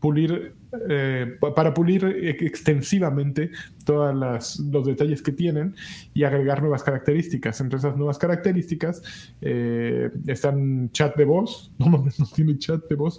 pulir 0.00 0.54
eh, 0.88 1.38
para 1.56 1.72
pulir 1.72 2.04
extensivamente 2.04 3.50
todos 3.84 4.60
los 4.70 4.86
detalles 4.86 5.22
que 5.22 5.32
tienen 5.32 5.74
y 6.12 6.24
agregar 6.24 6.60
nuevas 6.60 6.82
características. 6.82 7.58
Entre 7.62 7.78
esas 7.78 7.96
nuevas 7.96 8.18
características 8.18 9.00
eh, 9.40 10.10
están 10.26 10.90
chat 10.92 11.16
de 11.16 11.24
voz. 11.24 11.72
No 11.78 11.86
mames, 11.86 12.20
no 12.20 12.26
tiene 12.26 12.58
chat 12.58 12.86
de 12.88 12.96
voz. 12.96 13.18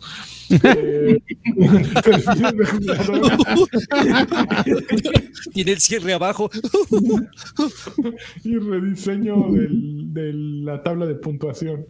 Eh, 0.50 1.20
tiene 5.54 5.72
el 5.72 5.80
cierre 5.80 6.14
abajo. 6.14 6.52
y 8.43 8.58
rediseño 8.58 9.50
de 9.50 10.34
la 10.34 10.84
tabla 10.84 11.08
de 11.08 11.16
puntuación. 11.16 11.88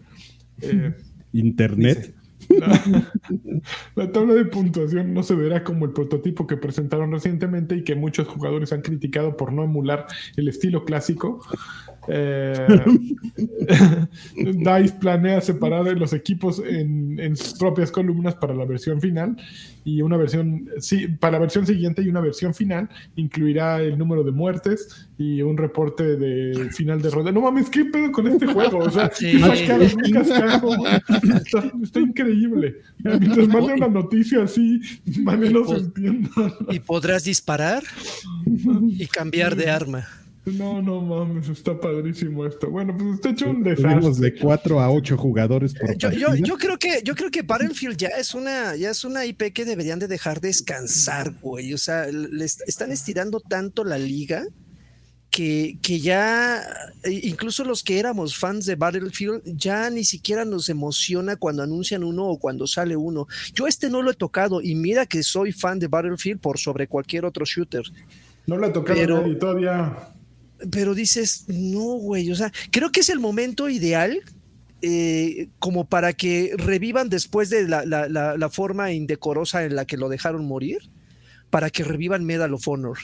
Internet. 1.34 2.14
La, 3.95 4.12
tabla 4.12 4.34
de 4.34 4.45
puntuación 4.45 5.14
no 5.14 5.24
se 5.24 5.36
verá 5.36 5.64
como 5.64 5.86
el 5.86 5.91
prototipo 5.91 6.47
que 6.47 6.58
presentaron 6.58 7.12
recientemente 7.12 7.76
y 7.76 7.84
que 7.84 7.95
muchos 7.95 8.28
jugadores 8.28 8.74
han 8.74 8.82
criticado 8.82 9.38
por 9.38 9.54
no 9.54 9.64
emular 9.64 10.08
el 10.36 10.47
estilo 10.47 10.84
clásico. 10.84 11.41
Eh, 12.10 12.68
DICE 14.36 14.95
planea 14.99 15.41
separar 15.41 15.86
los 15.97 16.14
equipos 16.14 16.62
en, 16.66 17.20
en, 17.20 17.36
sus 17.36 17.53
propias 17.53 17.91
columnas 17.91 18.36
para 18.36 18.55
la 18.55 18.66
versión 18.66 18.99
final 18.99 19.36
y 19.84 20.01
una 20.01 20.18
versión, 20.18 20.70
sí, 20.80 21.07
para 21.07 21.34
la 21.34 21.39
versión 21.39 21.66
siguiente 21.66 22.01
y 22.01 22.10
una 22.10 22.22
versión 22.22 22.53
final 22.53 22.89
incluirá 23.16 23.82
el 23.82 23.97
número 23.97 24.24
de 24.24 24.32
muertes 24.32 25.10
y 25.18 25.41
un 25.41 25.57
reporte 25.57 26.16
de 26.16 26.70
final 26.72 27.01
de 27.01 27.10
ronda. 27.10 27.32
No 27.32 27.41
mames, 27.41 27.70
¿qué 27.70 27.86
pedo 27.86 28.12
con 28.12 28.28
este 28.28 28.47
juego? 28.47 28.80
O 28.80 28.91
sea, 28.91 29.07
está, 29.07 29.28
increíble. 31.99 32.82
Mientras 32.97 33.47
manda 33.47 33.74
una 33.74 33.88
noticia 33.88 34.43
así, 34.43 34.82
más 35.22 35.36
o 35.36 35.38
menos 35.38 35.72
entiendo. 35.72 36.30
Y 36.70 36.80
podrás 36.80 37.24
disparar 37.24 37.84
y 38.45 39.05
cambiar 39.07 39.55
de 39.55 39.70
arma. 39.70 40.07
No, 40.54 40.82
no 40.82 41.02
mames, 41.02 41.50
está 41.50 41.80
padrísimo 41.80 42.45
esto. 42.45 42.70
Bueno, 42.70 42.95
pues 42.97 43.16
está 43.16 43.30
hecho 43.30 43.50
un 43.50 43.64
desastre. 43.64 44.32
de 44.32 44.39
4 44.39 44.80
a 44.80 44.91
8 44.91 45.18
jugadores 45.18 45.74
por 45.74 45.97
yo, 45.97 46.12
yo, 46.12 46.36
yo, 46.36 46.58
creo 46.58 46.78
que 46.78 47.02
yo 47.04 47.16
creo 47.16 47.32
que 47.32 47.41
Battlefield 47.41 47.97
ya 47.97 48.10
es 48.10 48.34
una 48.34 48.76
ya 48.76 48.89
es 48.91 49.04
una 49.04 49.26
IP 49.26 49.54
que 49.54 49.66
deberían 49.66 50.00
de 50.00 50.08
dejar 50.08 50.41
descansar, 50.41 51.34
güey. 51.41 51.74
O 51.74 51.78
sea, 51.78 52.08
están 52.68 52.91
estirando 52.91 53.39
tanto 53.39 53.84
la 53.84 53.97
liga 53.97 54.45
que, 55.30 55.78
que 55.82 56.00
ya 56.00 56.62
e, 57.04 57.12
incluso 57.24 57.64
los 57.64 57.84
que 57.84 58.00
éramos 58.00 58.38
fans 58.38 58.66
de 58.66 58.76
Battlefield 58.76 59.41
ya 59.45 59.89
ni 59.89 60.04
siquiera 60.04 60.45
nos 60.45 60.70
emociona 60.70 61.36
cuando 61.36 61.64
anuncian 61.64 62.04
uno 62.04 62.26
o 62.26 62.39
cuando 62.39 62.68
sale 62.68 62.95
uno. 62.95 63.28
Yo 63.54 63.68
este 63.68 63.89
no 63.89 64.02
lo 64.02 64.12
he 64.12 64.16
tocado 64.16 64.62
y 64.62 64.76
mira 64.76 65.06
que 65.06 65.24
soy 65.24 65.52
fan 65.52 65.80
de 65.80 65.88
Battlefield 65.88 66.39
por 66.39 66.58
sobre 66.58 66.88
cualquier 66.88 67.26
otro 67.26 67.45
shooter. 67.45 67.84
No 68.47 68.58
lo 68.58 68.68
he 68.68 68.72
tocado 68.72 69.28
y 69.28 69.38
todavía 69.38 70.14
pero 70.72 70.93
dices, 70.93 71.45
no, 71.47 71.95
güey, 71.95 72.32
o 72.32 72.36
sea, 72.36 72.51
creo 72.72 72.91
que 72.91 72.99
es 73.01 73.10
el 73.10 73.20
momento 73.20 73.70
ideal 73.70 74.22
eh, 74.82 75.49
como 75.60 75.86
para 75.86 76.14
que 76.14 76.53
revivan 76.57 77.10
después 77.10 77.49
de 77.49 77.68
la, 77.68 78.49
forma 78.49 78.93
indecorosa 78.93 79.66
en 79.66 79.76
la 79.76 79.86
que 79.86 79.97
lo 79.97 80.07
dejaron 80.07 80.45
morir, 80.45 80.89
para 81.49 81.70
que 81.70 81.84
revivan 81.84 82.24
Medal 82.24 82.53
of 82.53 82.68
Honor. 82.68 82.97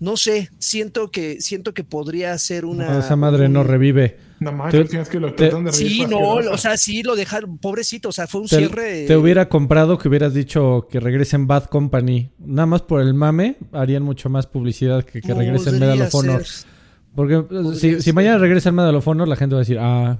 No 0.00 0.18
sé, 0.18 0.50
siento 0.58 1.10
que 1.10 1.40
siento 1.40 1.72
que 1.72 1.82
podría 1.82 2.36
ser 2.36 2.66
una. 2.66 2.98
esa 2.98 3.16
madre 3.16 3.48
no 3.48 3.64
revive. 3.64 4.18
No 4.40 4.52
más, 4.52 4.70
tienes 4.70 5.08
que 5.08 5.18
lo 5.18 5.30
de 5.30 5.72
Sí, 5.72 6.04
no, 6.06 6.18
o 6.18 6.58
sea, 6.58 6.76
sí 6.76 7.02
lo 7.02 7.16
dejaron, 7.16 7.56
pobrecito, 7.56 8.10
o 8.10 8.12
sea, 8.12 8.26
fue 8.26 8.42
un 8.42 8.48
cierre. 8.48 9.06
Te 9.06 9.16
hubiera 9.16 9.48
comprado 9.48 9.96
que 9.96 10.08
hubieras 10.08 10.34
dicho 10.34 10.88
que 10.90 11.00
regresen 11.00 11.46
Bad 11.46 11.66
Company. 11.66 12.32
Nada 12.38 12.66
más 12.66 12.82
por 12.82 13.00
el 13.00 13.14
mame, 13.14 13.56
harían 13.72 14.02
mucho 14.02 14.28
más 14.28 14.46
publicidad 14.46 15.04
que 15.04 15.22
que 15.22 15.32
regresen 15.32 15.78
Medal 15.78 16.02
of 16.02 16.14
Honor. 16.14 16.44
Porque 17.14 17.44
si, 17.76 18.00
si, 18.02 18.12
mañana 18.12 18.38
regresa 18.38 18.70
of 18.70 19.08
Honor, 19.08 19.28
la 19.28 19.36
gente 19.36 19.54
va 19.54 19.60
a 19.60 19.62
decir, 19.62 19.78
ah. 19.80 20.18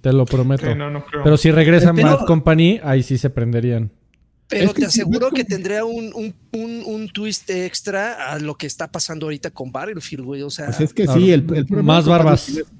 Te 0.00 0.12
lo 0.12 0.24
prometo. 0.24 0.64
Que 0.64 0.74
no, 0.74 0.90
no 0.90 1.04
creo. 1.04 1.22
Pero 1.22 1.36
si 1.36 1.50
regresa 1.52 1.92
Pero- 1.94 2.08
Mad 2.08 2.26
Company, 2.26 2.80
ahí 2.82 3.02
sí 3.02 3.18
se 3.18 3.30
prenderían. 3.30 3.90
Pero 4.48 4.64
Es 4.64 4.74
que 4.74 4.80
te 4.82 4.86
aseguro 4.86 5.30
que 5.30 5.44
tendría 5.44 5.84
un, 5.84 6.12
un, 6.14 6.34
un, 6.52 6.82
un 6.84 7.08
twist 7.08 7.48
extra 7.50 8.32
a 8.32 8.38
lo 8.38 8.56
que 8.56 8.66
está 8.66 8.90
pasando 8.90 9.26
ahorita 9.26 9.50
con 9.50 9.70
Battlefield, 9.72 10.24
güey. 10.24 10.42
O 10.42 10.50
sea, 10.50 10.66
Pues 10.66 10.80
es 10.80 10.92
que 10.92 11.04
Claro. 11.04 11.20
sí, 11.20 11.30
el, 11.30 11.40
el 11.54 11.66
problema 11.66 11.94
Más 11.94 12.04
con 12.04 12.10
barbas. 12.10 12.40
Battlefield 12.48 12.66
es- 12.66 12.72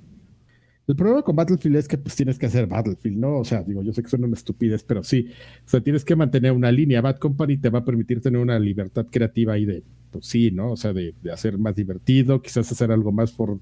el 0.88 0.96
problema 0.96 1.22
con 1.22 1.36
Battlefield 1.36 1.76
es 1.76 1.86
que 1.88 1.96
pues 1.96 2.16
tienes 2.16 2.38
que 2.38 2.46
hacer 2.46 2.66
Battlefield, 2.66 3.16
¿no? 3.16 3.38
O 3.38 3.44
sea, 3.44 3.62
digo, 3.62 3.82
yo 3.84 3.92
sé 3.92 4.02
que 4.02 4.10
suena 4.10 4.26
una 4.26 4.34
estupidez, 4.36 4.82
pero 4.82 5.04
sí. 5.04 5.28
O 5.64 5.68
sea, 5.68 5.80
tienes 5.80 6.04
que 6.04 6.16
mantener 6.16 6.50
una 6.52 6.72
línea. 6.72 7.00
Bad 7.00 7.18
Company 7.18 7.56
te 7.56 7.70
va 7.70 7.78
a 7.78 7.84
permitir 7.84 8.20
tener 8.20 8.40
una 8.40 8.58
libertad 8.58 9.06
creativa 9.10 9.52
ahí 9.54 9.64
de, 9.64 9.84
pues 10.12 10.26
sí, 10.26 10.52
¿no? 10.52 10.72
O 10.72 10.76
sea, 10.76 10.92
de, 10.92 11.14
de 11.22 11.32
hacer 11.32 11.58
más 11.58 11.74
divertido, 11.74 12.42
quizás 12.42 12.70
hacer 12.70 12.92
algo 12.92 13.10
más 13.10 13.32
for, 13.32 13.58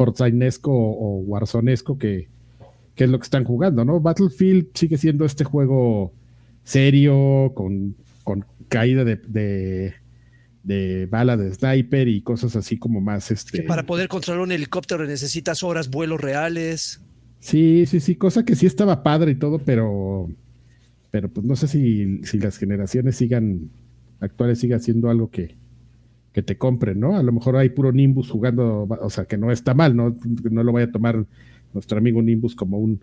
o, 0.00 0.70
o 0.70 1.18
Warzone-esco 1.20 1.96
que, 1.96 2.28
que 2.94 3.04
es 3.04 3.10
lo 3.10 3.18
que 3.18 3.24
están 3.24 3.44
jugando, 3.44 3.84
¿no? 3.84 4.00
Battlefield 4.00 4.68
sigue 4.74 4.98
siendo 4.98 5.24
este 5.24 5.44
juego 5.44 6.12
serio, 6.64 7.52
con, 7.54 7.96
con 8.24 8.44
caída 8.68 9.04
de, 9.04 9.16
de, 9.16 9.94
de 10.62 11.06
bala 11.06 11.36
de 11.36 11.52
sniper 11.54 12.08
y 12.08 12.22
cosas 12.22 12.56
así 12.56 12.76
como 12.78 13.00
más 13.00 13.30
este. 13.30 13.58
que 13.60 13.62
para 13.64 13.84
poder 13.84 14.08
controlar 14.08 14.42
un 14.42 14.52
helicóptero 14.52 15.06
necesitas 15.06 15.62
horas 15.62 15.90
vuelos 15.90 16.20
reales. 16.20 17.00
Sí, 17.40 17.84
sí, 17.86 18.00
sí, 18.00 18.16
cosa 18.16 18.44
que 18.44 18.56
sí 18.56 18.66
estaba 18.66 19.02
padre 19.02 19.32
y 19.32 19.34
todo, 19.34 19.58
pero, 19.58 20.30
pero 21.10 21.28
pues 21.28 21.46
no 21.46 21.56
sé 21.56 21.68
si, 21.68 22.24
si 22.24 22.38
las 22.38 22.56
generaciones 22.56 23.16
sigan, 23.16 23.70
actuales 24.18 24.58
sigan 24.60 24.80
siendo 24.80 25.10
algo 25.10 25.30
que, 25.30 25.54
que 26.34 26.42
te 26.42 26.58
compren, 26.58 26.98
¿no? 26.98 27.16
A 27.16 27.22
lo 27.22 27.32
mejor 27.32 27.56
hay 27.56 27.68
puro 27.70 27.92
Nimbus 27.92 28.28
jugando, 28.28 28.88
o 28.88 29.08
sea, 29.08 29.24
que 29.24 29.38
no 29.38 29.52
está 29.52 29.72
mal, 29.72 29.94
¿no? 29.94 30.14
No 30.50 30.64
lo 30.64 30.72
vaya 30.72 30.86
a 30.86 30.92
tomar 30.92 31.24
nuestro 31.72 31.96
amigo 31.96 32.20
Nimbus 32.20 32.56
como 32.56 32.78
un 32.78 33.00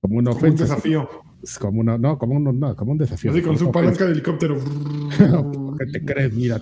como 0.00 0.18
una 0.18 0.32
Como 0.32 0.46
un 0.46 0.56
desafío. 0.56 1.08
Es 1.42 1.58
como 1.58 1.80
una, 1.80 1.96
no, 1.96 2.18
como 2.18 2.34
un, 2.34 2.58
no, 2.58 2.74
como 2.74 2.92
un 2.92 2.98
desafío. 2.98 3.30
Así 3.30 3.40
con 3.40 3.56
su 3.56 3.70
palanca 3.70 4.04
de 4.04 4.12
helicóptero. 4.12 4.58
¿Qué 5.78 5.86
te 5.86 6.04
crees? 6.04 6.34
Mira, 6.34 6.60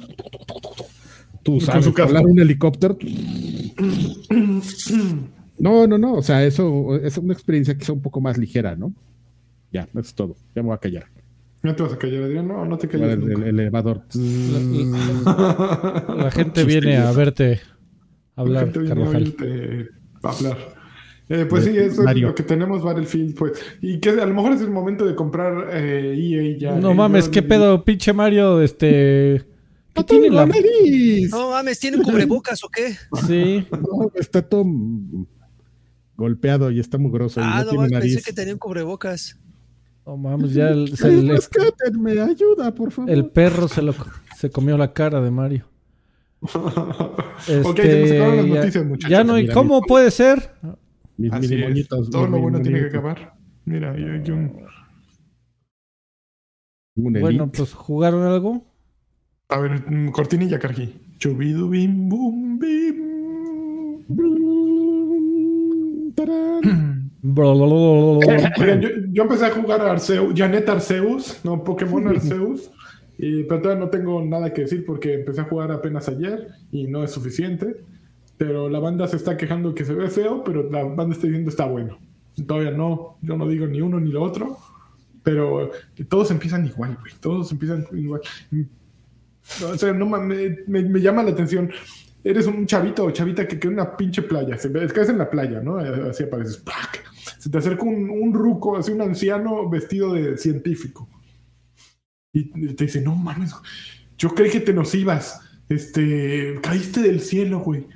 tú 1.43 1.59
sabes 1.59 1.91
volar 1.91 2.27
un 2.27 2.39
helicóptero. 2.39 2.99
No, 5.59 5.87
no, 5.87 5.97
no, 5.97 6.15
o 6.15 6.23
sea, 6.23 6.45
eso 6.45 6.97
es 6.97 7.17
una 7.17 7.33
experiencia 7.33 7.77
quizá 7.77 7.95
un 7.95 8.03
poco 8.03 8.21
más 8.21 8.37
ligera, 8.37 8.77
¿no? 8.77 8.93
Ya, 9.73 9.85
eso 9.85 10.01
es 10.01 10.15
todo. 10.15 10.37
Ya 10.55 10.63
me 10.63 10.69
voy 10.69 10.75
a 10.75 10.79
callar. 10.79 11.07
¿No 11.67 11.75
te 11.75 11.83
vas 11.83 11.93
a 11.95 11.99
callar, 11.99 12.23
Adrián? 12.23 12.47
No, 12.49 12.65
no 12.65 12.79
te 12.79 12.87
calles. 12.89 13.13
el- 13.19 13.43
elevador. 13.43 14.03
La 16.17 16.31
gente 16.31 16.65
viene 16.65 16.97
a 16.97 17.11
verte 17.13 17.61
La 18.37 18.43
hablar, 18.43 18.65
gente 18.65 18.79
viene 18.81 18.93
a 18.93 18.97
Carvajal. 18.97 19.23
oírte 19.23 19.89
hablar. 20.23 20.59
Eh, 21.29 21.45
pues 21.49 21.65
De 21.65 21.73
sí, 21.73 21.79
eso 21.79 22.03
Mario. 22.05 22.27
es 22.29 22.31
lo 22.31 22.35
que 22.37 22.43
tenemos 22.45 22.83
Battlefield, 22.85 23.35
pues. 23.37 23.53
Y 23.83 23.99
que 23.99 24.11
a 24.11 24.27
lo 24.27 24.33
mejor 24.35 24.53
es 24.53 24.61
el 24.61 24.71
momento 24.71 25.05
de 25.05 25.17
comprar 25.17 25.71
eh, 25.73 26.15
EA 26.17 26.57
ya. 26.57 26.75
No 26.79 26.93
Eh, 26.93 26.95
mames, 26.95 27.29
qué 27.29 27.43
pedo, 27.43 27.85
pinche 27.85 28.13
Mario, 28.13 28.63
este... 28.63 29.45
¿Qué 29.93 30.01
¡Está 30.03 30.05
tiene 30.05 30.31
la...? 30.31 30.47
nariz! 30.47 31.31
No 31.33 31.51
mames, 31.51 31.81
¿tienen 31.81 32.03
cubrebocas 32.03 32.63
o 32.63 32.69
qué? 32.69 32.95
Sí. 33.27 33.67
No, 33.73 34.13
está 34.15 34.41
todo 34.43 34.65
golpeado 36.17 36.71
y 36.71 36.79
está 36.81 36.97
mugroso 36.97 37.41
y 37.41 37.43
Ah, 37.45 37.59
no 37.61 37.65
no 37.65 37.71
tiene 37.71 37.89
mames, 37.89 38.15
pensé 38.15 38.23
que 38.23 38.33
tenían 38.33 38.59
cubrebocas. 38.59 39.37
No 40.07 40.17
mames, 40.17 40.53
ya 40.55 40.69
el, 40.71 40.97
se 40.97 41.09
Ay, 41.09 41.21
le- 41.23 41.33
rescátenme, 41.35 42.13
ayuda, 42.21 42.73
por 42.73 42.93
favor. 42.93 43.11
el 43.11 43.27
perro 43.27 43.67
se 43.67 43.83
lo 43.83 43.93
se 44.37 44.51
comió 44.51 44.79
la 44.79 44.93
cara 44.93 45.21
de 45.21 45.31
Mario. 45.33 45.65
Ok, 46.43 46.53
se 47.43 47.57
me 47.59 48.13
acabaron 48.13 48.37
las 48.37 48.47
ya- 48.47 48.55
noticias, 48.61 48.85
muchachos. 48.87 49.11
Ya 49.11 49.25
no, 49.25 49.37
¿y 49.39 49.43
Mira, 49.43 49.55
cómo 49.55 49.83
puede 49.83 50.11
ser? 50.13 50.53
Mis 51.17 51.33
Así 51.33 51.55
es. 51.55 51.89
Todo 51.89 52.29
lo 52.29 52.39
bueno 52.39 52.61
tiene 52.61 52.81
que 52.81 52.87
acabar. 52.87 53.35
Mira, 53.65 53.91
hay 53.93 54.05
hay 54.05 54.31
un. 54.31 54.65
Un 56.95 57.13
Bueno, 57.21 57.51
pues 57.51 57.75
jugaron 57.75 58.23
algo. 58.23 58.65
A 59.49 59.59
ver, 59.59 59.85
cortinilla, 60.13 60.59
Cargi. 60.59 60.95
Chubidubim, 61.19 62.09
bum, 62.09 62.59
bim. 62.61 62.97
Tarán. 66.15 66.96
Yo, 68.81 68.89
yo 69.13 69.23
empecé 69.23 69.47
a 69.47 69.51
jugar 69.51 69.81
a 69.81 69.93
Arceus, 69.93 70.33
Janet 70.37 70.69
Arceus, 70.69 71.41
no 71.45 71.65
Pokémon 71.65 72.07
Arceus, 72.09 72.71
y, 73.19 73.45
pero 73.45 73.63
todavía 73.63 73.85
no 73.85 73.91
tengo 73.91 74.23
nada 74.25 74.53
que 74.53 74.63
decir 74.63 74.85
porque 74.85 75.15
empecé 75.15 75.41
a 75.41 75.45
jugar 75.45 75.73
apenas 75.73 76.09
ayer 76.09 76.49
y 76.71 76.87
no 76.87 77.03
es 77.03 77.11
suficiente. 77.11 77.77
Pero 78.39 78.69
la 78.69 78.79
banda 78.79 79.09
se 79.09 79.17
está 79.17 79.37
quejando 79.37 79.75
que 79.75 79.85
se 79.85 79.95
ve 79.95 80.09
feo, 80.09 80.45
pero 80.45 80.71
la 80.71 80.85
banda 80.85 81.15
está 81.15 81.27
diciendo 81.27 81.49
está 81.49 81.65
bueno. 81.65 81.99
Todavía 82.47 82.71
no, 82.71 83.17
yo 83.23 83.37
no 83.37 83.49
digo 83.49 83.67
ni 83.67 83.81
uno 83.81 83.99
ni 83.99 84.11
lo 84.11 84.23
otro, 84.23 84.59
pero 85.23 85.71
todos 86.09 86.31
empiezan 86.31 86.67
igual, 86.67 86.99
güey, 87.01 87.15
todos 87.19 87.51
empiezan 87.51 87.87
igual. 87.93 88.21
O 89.65 89.79
sea, 89.79 89.93
no 89.95 90.07
mames, 90.07 90.69
me, 90.69 90.83
me 90.83 91.01
llama 91.01 91.23
la 91.23 91.31
atención. 91.31 91.71
Eres 92.23 92.47
un 92.47 92.67
chavito 92.67 93.05
o 93.05 93.11
chavita 93.11 93.49
que 93.49 93.59
queda 93.59 93.73
en 93.73 93.79
una 93.81 93.97
pinche 93.97 94.21
playa. 94.21 94.57
Es 94.57 94.93
que 94.93 95.01
es 95.01 95.09
en 95.09 95.19
la 95.19 95.31
playa, 95.31 95.61
¿no? 95.61 95.79
Así 95.79 96.25
apareces. 96.25 96.59
¡plac! 96.59 97.05
Se 97.47 97.53
te 97.53 97.59
acerca 97.59 97.85
un, 97.85 98.11
un 98.11 98.35
ruco, 98.35 98.77
así 98.77 98.91
un 98.91 99.03
anciano 99.03 99.71
vestido 99.71 100.13
de 100.13 100.37
científico. 100.37 101.09
Y 102.33 102.75
te 102.75 102.87
dice, 102.87 103.01
no 103.01 103.15
mames, 103.15 103.55
yo 104.19 104.35
creí 104.35 104.51
que 104.51 104.59
te 104.59 104.73
nos 104.73 104.93
ibas. 104.97 105.41
Este, 105.69 106.59
caíste 106.61 107.03
del 107.03 107.21
cielo, 107.21 107.61
güey. 107.61 107.87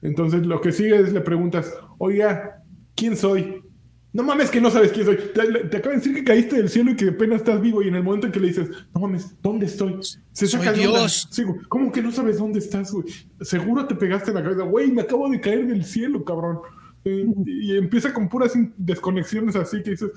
Entonces 0.00 0.46
lo 0.46 0.60
que 0.60 0.70
sigue 0.70 0.96
es 0.96 1.12
le 1.12 1.20
preguntas, 1.22 1.74
oiga, 1.98 2.62
¿quién 2.94 3.16
soy? 3.16 3.64
No 4.12 4.22
mames 4.22 4.48
que 4.48 4.60
no 4.60 4.70
sabes 4.70 4.92
quién 4.92 5.06
soy. 5.06 5.16
Te, 5.16 5.64
te 5.64 5.76
acabo 5.76 5.90
de 5.90 5.96
decir 5.96 6.14
que 6.14 6.22
caíste 6.22 6.54
del 6.54 6.68
cielo 6.68 6.92
y 6.92 6.96
que 6.96 7.08
apenas 7.08 7.40
estás 7.40 7.60
vivo 7.60 7.82
y 7.82 7.88
en 7.88 7.96
el 7.96 8.04
momento 8.04 8.28
en 8.28 8.32
que 8.32 8.38
le 8.38 8.46
dices, 8.46 8.70
no 8.94 9.00
mames, 9.00 9.34
¿dónde 9.42 9.66
estoy? 9.66 9.98
Se 10.30 10.46
Soy 10.46 10.60
saca 10.60 10.70
onda. 10.70 10.82
Dios. 10.82 11.26
Sí, 11.32 11.42
güey, 11.42 11.62
¿Cómo 11.68 11.90
que 11.90 12.00
no 12.00 12.12
sabes 12.12 12.38
dónde 12.38 12.60
estás, 12.60 12.92
güey? 12.92 13.06
Seguro 13.40 13.88
te 13.88 13.96
pegaste 13.96 14.30
en 14.30 14.36
la 14.36 14.44
cabeza, 14.44 14.62
güey, 14.62 14.92
me 14.92 15.02
acabo 15.02 15.28
de 15.28 15.40
caer 15.40 15.66
del 15.66 15.84
cielo, 15.84 16.24
cabrón. 16.24 16.60
Eh, 17.04 17.26
y 17.46 17.76
empieza 17.76 18.12
con 18.14 18.28
puras 18.28 18.52
desconexiones 18.76 19.56
así 19.56 19.82
que 19.82 19.90
dices, 19.90 20.10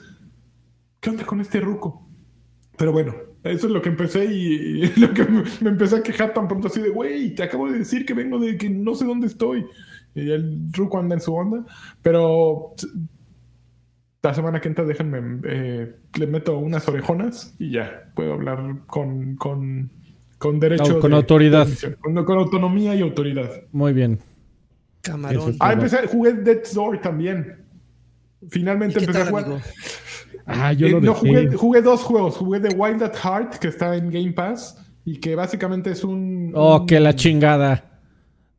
¿qué 0.99 1.09
onda 1.09 1.25
con 1.25 1.41
este 1.41 1.59
ruco? 1.59 2.07
Pero 2.77 2.91
bueno, 2.91 3.13
eso 3.43 3.67
es 3.67 3.73
lo 3.73 3.81
que 3.81 3.89
empecé 3.89 4.25
y, 4.25 4.83
y 4.83 4.93
lo 4.99 5.13
que 5.13 5.23
me, 5.25 5.43
me 5.61 5.69
empecé 5.71 5.97
a 5.97 6.03
quejar 6.03 6.33
tan 6.33 6.47
pronto 6.47 6.67
así 6.67 6.79
de, 6.81 6.89
güey, 6.89 7.33
te 7.35 7.43
acabo 7.43 7.69
de 7.71 7.79
decir 7.79 8.05
que 8.05 8.13
vengo 8.13 8.39
de 8.39 8.57
que 8.57 8.69
no 8.69 8.95
sé 8.95 9.05
dónde 9.05 9.27
estoy. 9.27 9.65
Y 10.15 10.31
el 10.31 10.69
ruco 10.73 10.97
anda 10.99 11.15
en 11.15 11.21
su 11.21 11.33
onda, 11.33 11.65
pero 12.01 12.73
la 14.23 14.33
semana 14.33 14.59
que 14.59 14.67
entra 14.67 14.83
déjenme, 14.83 15.41
eh, 15.45 15.95
le 16.19 16.27
meto 16.27 16.57
unas 16.57 16.87
orejonas 16.87 17.55
y 17.59 17.71
ya, 17.71 18.11
puedo 18.15 18.33
hablar 18.33 18.79
con, 18.87 19.35
con, 19.35 19.89
con 20.37 20.59
derecho. 20.59 20.93
No, 20.93 20.99
con 20.99 21.11
de- 21.11 21.17
autoridad. 21.17 21.65
de 21.65 21.71
emisión, 21.71 21.95
con, 22.01 22.25
con 22.25 22.37
autonomía 22.39 22.95
y 22.95 23.01
autoridad. 23.01 23.49
Muy 23.71 23.93
bien. 23.93 24.19
Camarón. 25.11 25.55
Ah, 25.59 25.73
empecé, 25.73 26.07
jugué 26.07 26.33
Death's 26.33 26.73
Door 26.73 27.01
también. 27.01 27.65
Finalmente 28.49 28.95
¿Y 28.95 28.99
qué 28.99 29.05
empecé 29.05 29.21
a 29.23 29.25
jugar. 29.29 29.45
amigo? 29.45 29.61
Ah, 30.45 30.71
yo 30.73 30.87
Eh, 30.87 30.91
lo 30.91 31.01
no, 31.01 31.13
jugué, 31.13 31.51
jugué 31.53 31.81
dos 31.81 32.03
juegos. 32.03 32.37
Jugué 32.37 32.59
The 32.59 32.75
Wild 32.75 33.03
at 33.03 33.15
Heart, 33.15 33.55
que 33.55 33.67
está 33.69 33.95
en 33.95 34.09
Game 34.11 34.31
Pass, 34.33 34.77
y 35.05 35.19
que 35.19 35.35
básicamente 35.35 35.91
es 35.91 36.03
un. 36.03 36.51
Oh, 36.55 36.81
un- 36.81 36.85
que 36.87 36.99
la 36.99 37.15
chingada. 37.15 37.99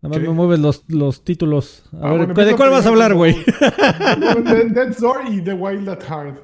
Nada 0.01 0.11
más 0.15 0.19
¿Qué? 0.19 0.29
me 0.29 0.35
mueves 0.35 0.61
los, 0.61 0.85
los 0.89 1.25
títulos. 1.25 1.85
A 1.93 1.97
Ah, 2.09 2.13
ver, 2.13 2.27
bueno, 2.27 2.45
¿de 2.45 2.55
cuál 2.57 2.71
vas 2.71 2.87
a 2.87 2.91
hablar, 2.91 3.15
güey? 3.15 3.35
primero 3.35 4.35
con- 4.35 4.45
de- 4.45 4.65
Death's 4.71 5.01
Door 5.01 5.23
y 5.31 5.41
The 5.43 5.55
Wild 5.55 5.89
at 5.89 6.03
Heart. 6.03 6.39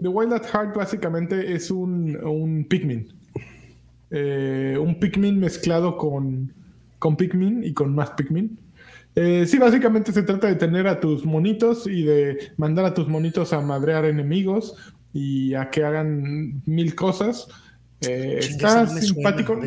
The 0.00 0.08
Wild 0.08 0.32
at 0.32 0.44
Heart 0.52 0.76
básicamente 0.76 1.52
es 1.54 1.70
un, 1.70 2.16
un 2.24 2.64
Pikmin. 2.68 3.08
Eh, 4.10 4.76
un 4.80 4.98
Pikmin 4.98 5.38
mezclado 5.38 5.96
con, 5.96 6.52
con 6.98 7.16
Pikmin 7.16 7.62
y 7.64 7.74
con 7.74 7.94
más 7.94 8.10
Pikmin. 8.12 8.58
Eh, 9.20 9.46
sí, 9.48 9.58
básicamente 9.58 10.12
se 10.12 10.22
trata 10.22 10.46
de 10.46 10.54
tener 10.54 10.86
a 10.86 11.00
tus 11.00 11.24
monitos 11.24 11.88
y 11.88 12.04
de 12.04 12.52
mandar 12.56 12.84
a 12.84 12.94
tus 12.94 13.08
monitos 13.08 13.52
a 13.52 13.60
madrear 13.60 14.04
enemigos 14.04 14.76
y 15.12 15.54
a 15.54 15.70
que 15.70 15.82
hagan 15.82 16.62
mil 16.66 16.94
cosas. 16.94 17.48
Eh, 18.00 18.36
está 18.38 18.84
no 18.84 18.90
simpático. 18.90 19.60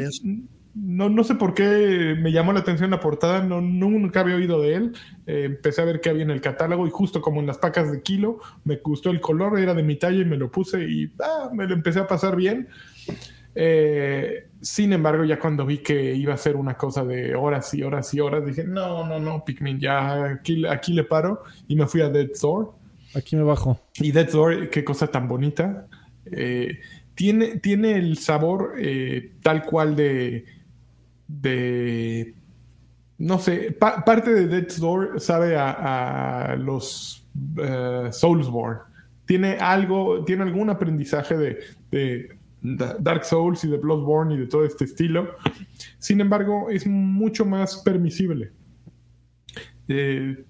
No, 0.73 1.09
no 1.09 1.25
sé 1.25 1.35
por 1.35 1.53
qué 1.53 2.15
me 2.17 2.31
llamó 2.31 2.53
la 2.53 2.61
atención 2.61 2.91
la 2.91 3.01
portada, 3.01 3.43
no, 3.43 3.59
nunca 3.59 4.21
había 4.21 4.35
oído 4.37 4.61
de 4.61 4.75
él. 4.75 4.93
Eh, 5.27 5.43
empecé 5.47 5.81
a 5.81 5.85
ver 5.85 5.99
qué 5.99 6.11
había 6.11 6.23
en 6.23 6.31
el 6.31 6.39
catálogo 6.39 6.87
y 6.87 6.89
justo 6.89 7.21
como 7.21 7.41
en 7.41 7.47
las 7.47 7.57
pacas 7.57 7.91
de 7.91 8.01
kilo, 8.01 8.39
me 8.63 8.77
gustó 8.77 9.09
el 9.09 9.19
color, 9.19 9.59
era 9.59 9.73
de 9.73 9.83
mi 9.83 9.97
talla 9.97 10.21
y 10.21 10.25
me 10.25 10.37
lo 10.37 10.49
puse 10.49 10.81
y 10.89 11.11
ah, 11.19 11.49
me 11.53 11.67
lo 11.67 11.73
empecé 11.73 11.99
a 11.99 12.07
pasar 12.07 12.37
bien. 12.37 12.69
Eh, 13.53 14.47
sin 14.61 14.93
embargo, 14.93 15.25
ya 15.25 15.39
cuando 15.39 15.65
vi 15.65 15.79
que 15.79 16.13
iba 16.15 16.33
a 16.33 16.37
ser 16.37 16.55
una 16.55 16.77
cosa 16.77 17.03
de 17.03 17.35
horas 17.35 17.73
y 17.73 17.83
horas 17.83 18.13
y 18.13 18.19
horas, 18.19 18.45
dije, 18.45 18.63
no, 18.63 19.05
no, 19.05 19.19
no, 19.19 19.43
Pikmin, 19.43 19.79
ya 19.79 20.25
aquí, 20.25 20.65
aquí 20.65 20.93
le 20.93 21.03
paro 21.03 21.43
y 21.67 21.75
me 21.75 21.87
fui 21.87 22.01
a 22.01 22.09
Dead 22.09 22.29
Door. 22.41 22.81
Aquí 23.15 23.35
me 23.35 23.43
bajo. 23.43 23.79
Y 23.95 24.11
Death's 24.11 24.33
Door, 24.33 24.69
qué 24.69 24.83
cosa 24.83 25.07
tan 25.07 25.27
bonita. 25.27 25.87
Eh, 26.25 26.79
tiene, 27.15 27.57
tiene 27.57 27.97
el 27.97 28.17
sabor 28.17 28.75
eh, 28.77 29.33
tal 29.41 29.63
cual 29.63 29.95
de, 29.95 30.45
de, 31.27 32.33
no 33.17 33.39
sé, 33.39 33.75
parte 33.79 34.33
de 34.33 34.47
Death's 34.47 34.79
Door 34.79 35.19
sabe 35.19 35.57
a, 35.57 36.55
los 36.57 37.25
uh, 37.57 38.11
Soulsborne. 38.11 38.81
Tiene 39.25 39.57
algo, 39.57 40.23
tiene 40.25 40.43
algún 40.43 40.69
aprendizaje 40.69 41.37
de, 41.91 42.37
Dark 42.61 43.25
Souls 43.25 43.63
y 43.63 43.69
de 43.69 43.77
Bloodborne 43.77 44.35
y 44.35 44.37
de 44.37 44.47
todo 44.47 44.65
este 44.65 44.85
estilo. 44.85 45.35
Sin 45.97 46.21
embargo, 46.21 46.69
es 46.69 46.85
mucho 46.87 47.45
más 47.45 47.77
permisible. 47.77 48.51
Eh, 49.87 50.45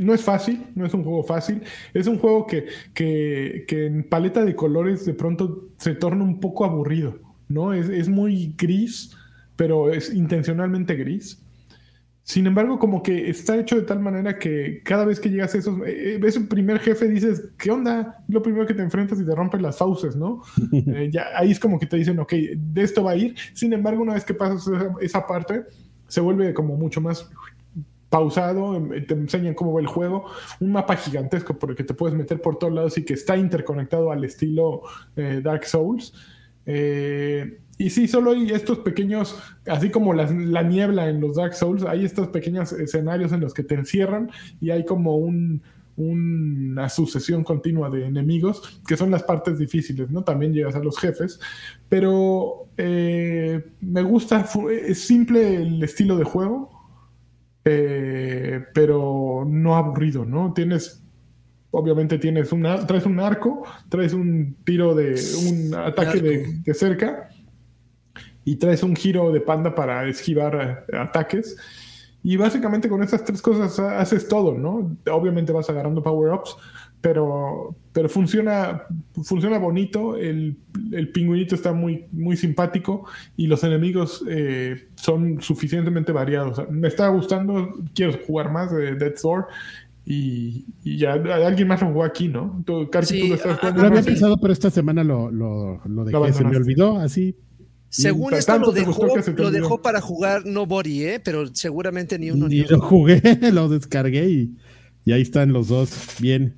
no 0.00 0.14
es 0.14 0.22
fácil, 0.22 0.66
no 0.74 0.84
es 0.84 0.94
un 0.94 1.04
juego 1.04 1.22
fácil. 1.22 1.62
Es 1.92 2.06
un 2.06 2.18
juego 2.18 2.46
que, 2.46 2.66
que, 2.94 3.64
en 3.86 4.04
paleta 4.04 4.44
de 4.44 4.56
colores 4.56 5.04
de 5.04 5.14
pronto 5.14 5.68
se 5.76 5.94
torna 5.94 6.24
un 6.24 6.40
poco 6.40 6.64
aburrido, 6.64 7.20
¿no? 7.48 7.72
Es, 7.72 7.88
es 7.88 8.08
muy 8.08 8.54
gris, 8.58 9.16
pero 9.56 9.90
es 9.92 10.12
intencionalmente 10.12 10.96
gris. 10.96 11.43
Sin 12.24 12.46
embargo, 12.46 12.78
como 12.78 13.02
que 13.02 13.28
está 13.28 13.54
hecho 13.58 13.76
de 13.76 13.82
tal 13.82 14.00
manera 14.00 14.38
que 14.38 14.80
cada 14.82 15.04
vez 15.04 15.20
que 15.20 15.28
llegas 15.28 15.54
a 15.54 15.58
esos, 15.58 15.78
eh, 15.86 16.18
ves 16.18 16.38
un 16.38 16.48
primer 16.48 16.80
jefe, 16.80 17.06
dices, 17.06 17.50
¿qué 17.58 17.70
onda? 17.70 18.24
Lo 18.28 18.42
primero 18.42 18.66
que 18.66 18.72
te 18.72 18.80
enfrentas 18.80 19.20
y 19.20 19.26
te 19.26 19.34
rompes 19.34 19.60
las 19.60 19.76
fauces, 19.76 20.16
¿no? 20.16 20.42
Eh, 20.72 21.10
ya, 21.12 21.26
ahí 21.36 21.50
es 21.50 21.60
como 21.60 21.78
que 21.78 21.86
te 21.86 21.96
dicen, 21.96 22.18
ok, 22.18 22.32
de 22.56 22.82
esto 22.82 23.04
va 23.04 23.12
a 23.12 23.16
ir. 23.16 23.34
Sin 23.52 23.72
embargo, 23.74 24.02
una 24.02 24.14
vez 24.14 24.24
que 24.24 24.32
pasas 24.32 24.70
esa 25.00 25.26
parte, 25.26 25.64
se 26.08 26.20
vuelve 26.20 26.54
como 26.54 26.76
mucho 26.76 27.00
más 27.00 27.30
pausado, 28.08 28.76
em, 28.76 29.06
te 29.06 29.14
enseñan 29.14 29.54
cómo 29.54 29.74
va 29.74 29.80
el 29.80 29.86
juego, 29.86 30.24
un 30.60 30.72
mapa 30.72 30.96
gigantesco 30.96 31.58
por 31.58 31.70
el 31.70 31.76
que 31.76 31.84
te 31.84 31.94
puedes 31.94 32.16
meter 32.16 32.40
por 32.40 32.56
todos 32.56 32.72
lados 32.72 32.96
y 32.96 33.04
que 33.04 33.14
está 33.14 33.36
interconectado 33.36 34.10
al 34.10 34.24
estilo 34.24 34.82
eh, 35.16 35.40
Dark 35.42 35.64
Souls. 35.64 36.14
Eh, 36.64 37.58
y 37.76 37.90
sí, 37.90 38.06
solo 38.06 38.30
hay 38.30 38.50
estos 38.50 38.78
pequeños, 38.78 39.36
así 39.66 39.90
como 39.90 40.12
la, 40.14 40.26
niebla 40.62 41.08
en 41.08 41.20
los 41.20 41.36
Dark 41.36 41.54
Souls, 41.54 41.82
hay 41.84 42.04
estos 42.04 42.28
pequeños 42.28 42.72
escenarios 42.72 43.32
en 43.32 43.40
los 43.40 43.52
que 43.52 43.64
te 43.64 43.74
encierran 43.74 44.30
y 44.60 44.70
hay 44.70 44.84
como 44.84 45.16
una 45.96 46.88
sucesión 46.88 47.42
continua 47.42 47.90
de 47.90 48.06
enemigos, 48.06 48.80
que 48.86 48.96
son 48.96 49.10
las 49.10 49.24
partes 49.24 49.58
difíciles, 49.58 50.10
¿no? 50.10 50.22
También 50.22 50.52
llegas 50.52 50.76
a 50.76 50.80
los 50.80 50.98
jefes, 50.98 51.40
pero 51.88 52.68
eh, 52.76 53.64
me 53.80 54.02
gusta, 54.02 54.46
es 54.70 55.00
simple 55.00 55.62
el 55.62 55.82
estilo 55.82 56.16
de 56.16 56.24
juego, 56.24 56.70
eh, 57.64 58.62
pero 58.72 59.44
no 59.48 59.74
aburrido, 59.74 60.24
¿no? 60.24 60.52
Tienes, 60.52 61.02
obviamente 61.72 62.18
tienes 62.18 62.52
un, 62.52 62.62
traes 62.86 63.06
un 63.06 63.18
arco, 63.18 63.64
traes 63.88 64.12
un 64.12 64.56
tiro 64.64 64.94
de 64.94 65.20
un 65.48 65.74
ataque 65.74 66.20
de, 66.20 66.74
cerca 66.74 67.30
y 68.44 68.56
traes 68.56 68.82
un 68.82 68.94
giro 68.94 69.32
de 69.32 69.40
panda 69.40 69.74
para 69.74 70.08
esquivar 70.08 70.86
ataques. 70.92 71.56
Y 72.22 72.38
básicamente 72.38 72.88
con 72.88 73.02
esas 73.02 73.22
tres 73.24 73.42
cosas 73.42 73.78
haces 73.78 74.28
todo, 74.28 74.56
¿no? 74.56 74.96
Obviamente 75.10 75.52
vas 75.52 75.68
agarrando 75.68 76.02
power-ups, 76.02 76.56
pero, 77.02 77.76
pero 77.92 78.08
funciona, 78.08 78.84
funciona 79.22 79.58
bonito, 79.58 80.16
el, 80.16 80.56
el, 80.92 81.10
pingüinito 81.10 81.54
está 81.54 81.74
muy, 81.74 82.06
muy 82.12 82.34
simpático 82.38 83.04
y 83.36 83.46
los 83.46 83.62
enemigos 83.62 84.24
eh, 84.26 84.88
son 84.94 85.42
suficientemente 85.42 86.12
variados. 86.12 86.62
Me 86.70 86.88
está 86.88 87.08
gustando, 87.08 87.74
quiero 87.94 88.14
jugar 88.26 88.50
más 88.50 88.72
de 88.72 88.94
Dead 88.94 89.16
Sword 89.16 89.44
y, 90.06 90.64
y, 90.82 90.96
ya 90.96 91.12
alguien 91.12 91.68
más 91.68 91.82
lo 91.82 91.88
jugó 91.88 92.04
aquí, 92.04 92.28
¿no? 92.28 92.62
Tú, 92.64 92.88
sí, 93.02 93.20
tú 93.20 93.28
lo 93.28 93.34
estás 93.34 93.58
jugando. 93.58 93.82
Lo 93.82 93.88
había 93.88 94.02
pensado, 94.02 94.38
pero 94.38 94.54
esta 94.54 94.70
semana 94.70 95.04
lo, 95.04 95.30
lo, 95.30 95.82
lo 95.86 96.04
dejé, 96.04 96.32
se 96.32 96.44
me 96.44 96.56
olvidó 96.56 96.96
así. 96.96 97.36
Según 97.94 98.34
esto 98.34 98.58
lo 98.58 98.72
dejó, 98.72 99.06
lo 99.36 99.50
dejó 99.52 99.80
para 99.80 100.00
jugar 100.00 100.44
Nobody, 100.44 101.04
¿eh? 101.04 101.20
pero 101.22 101.46
seguramente 101.54 102.18
ni 102.18 102.32
uno 102.32 102.48
ni, 102.48 102.62
ni 102.62 102.66
lo 102.66 102.80
jugué, 102.80 103.22
lo 103.52 103.68
descargué 103.68 104.28
y, 104.28 104.54
y 105.04 105.12
ahí 105.12 105.22
están 105.22 105.52
los 105.52 105.68
dos 105.68 105.90
bien. 106.18 106.56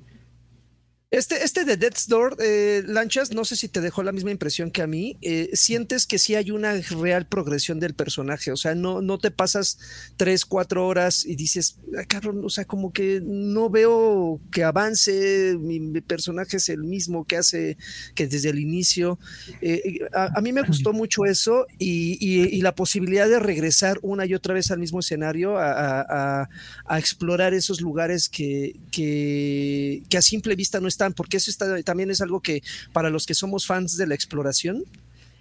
Este, 1.09 1.41
este 1.45 1.63
de 1.63 1.77
Death's 1.77 2.09
Door, 2.09 2.35
eh, 2.41 2.83
Lanchas, 2.85 3.31
no 3.31 3.45
sé 3.45 3.55
si 3.55 3.69
te 3.69 3.79
dejó 3.79 4.03
la 4.03 4.11
misma 4.11 4.31
impresión 4.31 4.71
que 4.71 4.81
a 4.81 4.87
mí. 4.87 5.17
Eh, 5.21 5.49
sientes 5.53 6.05
que 6.05 6.19
sí 6.19 6.35
hay 6.35 6.51
una 6.51 6.73
real 6.73 7.25
progresión 7.25 7.79
del 7.79 7.93
personaje. 7.93 8.51
O 8.51 8.57
sea, 8.57 8.75
no, 8.75 9.01
no 9.01 9.17
te 9.17 9.31
pasas 9.31 9.79
tres, 10.17 10.43
cuatro 10.43 10.85
horas 10.85 11.23
y 11.23 11.37
dices, 11.37 11.79
cabrón, 12.09 12.43
o 12.43 12.49
sea, 12.49 12.65
como 12.65 12.91
que 12.91 13.21
no 13.23 13.69
veo 13.69 14.41
que 14.51 14.65
avance. 14.65 15.55
Mi, 15.57 15.77
personaje 16.01 16.57
es 16.57 16.67
el 16.67 16.83
mismo 16.83 17.25
que 17.25 17.37
hace 17.37 17.77
que 18.13 18.27
desde 18.27 18.49
el 18.49 18.59
inicio. 18.59 19.17
Eh, 19.61 19.99
a, 20.13 20.41
mí 20.41 20.51
me 20.51 20.61
gustó 20.61 20.91
mucho 20.91 21.25
eso 21.25 21.67
y, 21.79 22.61
la 22.61 22.75
posibilidad 22.75 23.29
de 23.29 23.39
regresar 23.39 23.97
una 24.01 24.25
y 24.25 24.33
otra 24.33 24.53
vez 24.53 24.71
al 24.71 24.79
mismo 24.79 24.99
escenario 24.99 25.55
a, 25.57 26.49
explorar 26.97 27.53
esos 27.53 27.79
lugares 27.79 28.27
que, 28.27 28.75
que, 28.91 30.03
que 30.09 30.17
a 30.17 30.21
simple 30.21 30.55
vista 30.55 30.81
no 30.81 30.87
porque 31.13 31.37
eso 31.37 31.51
está, 31.51 31.81
también 31.83 32.11
es 32.11 32.21
algo 32.21 32.41
que 32.41 32.61
para 32.93 33.09
los 33.09 33.25
que 33.25 33.33
somos 33.33 33.65
fans 33.65 33.97
de 33.97 34.07
la 34.07 34.15
exploración, 34.15 34.83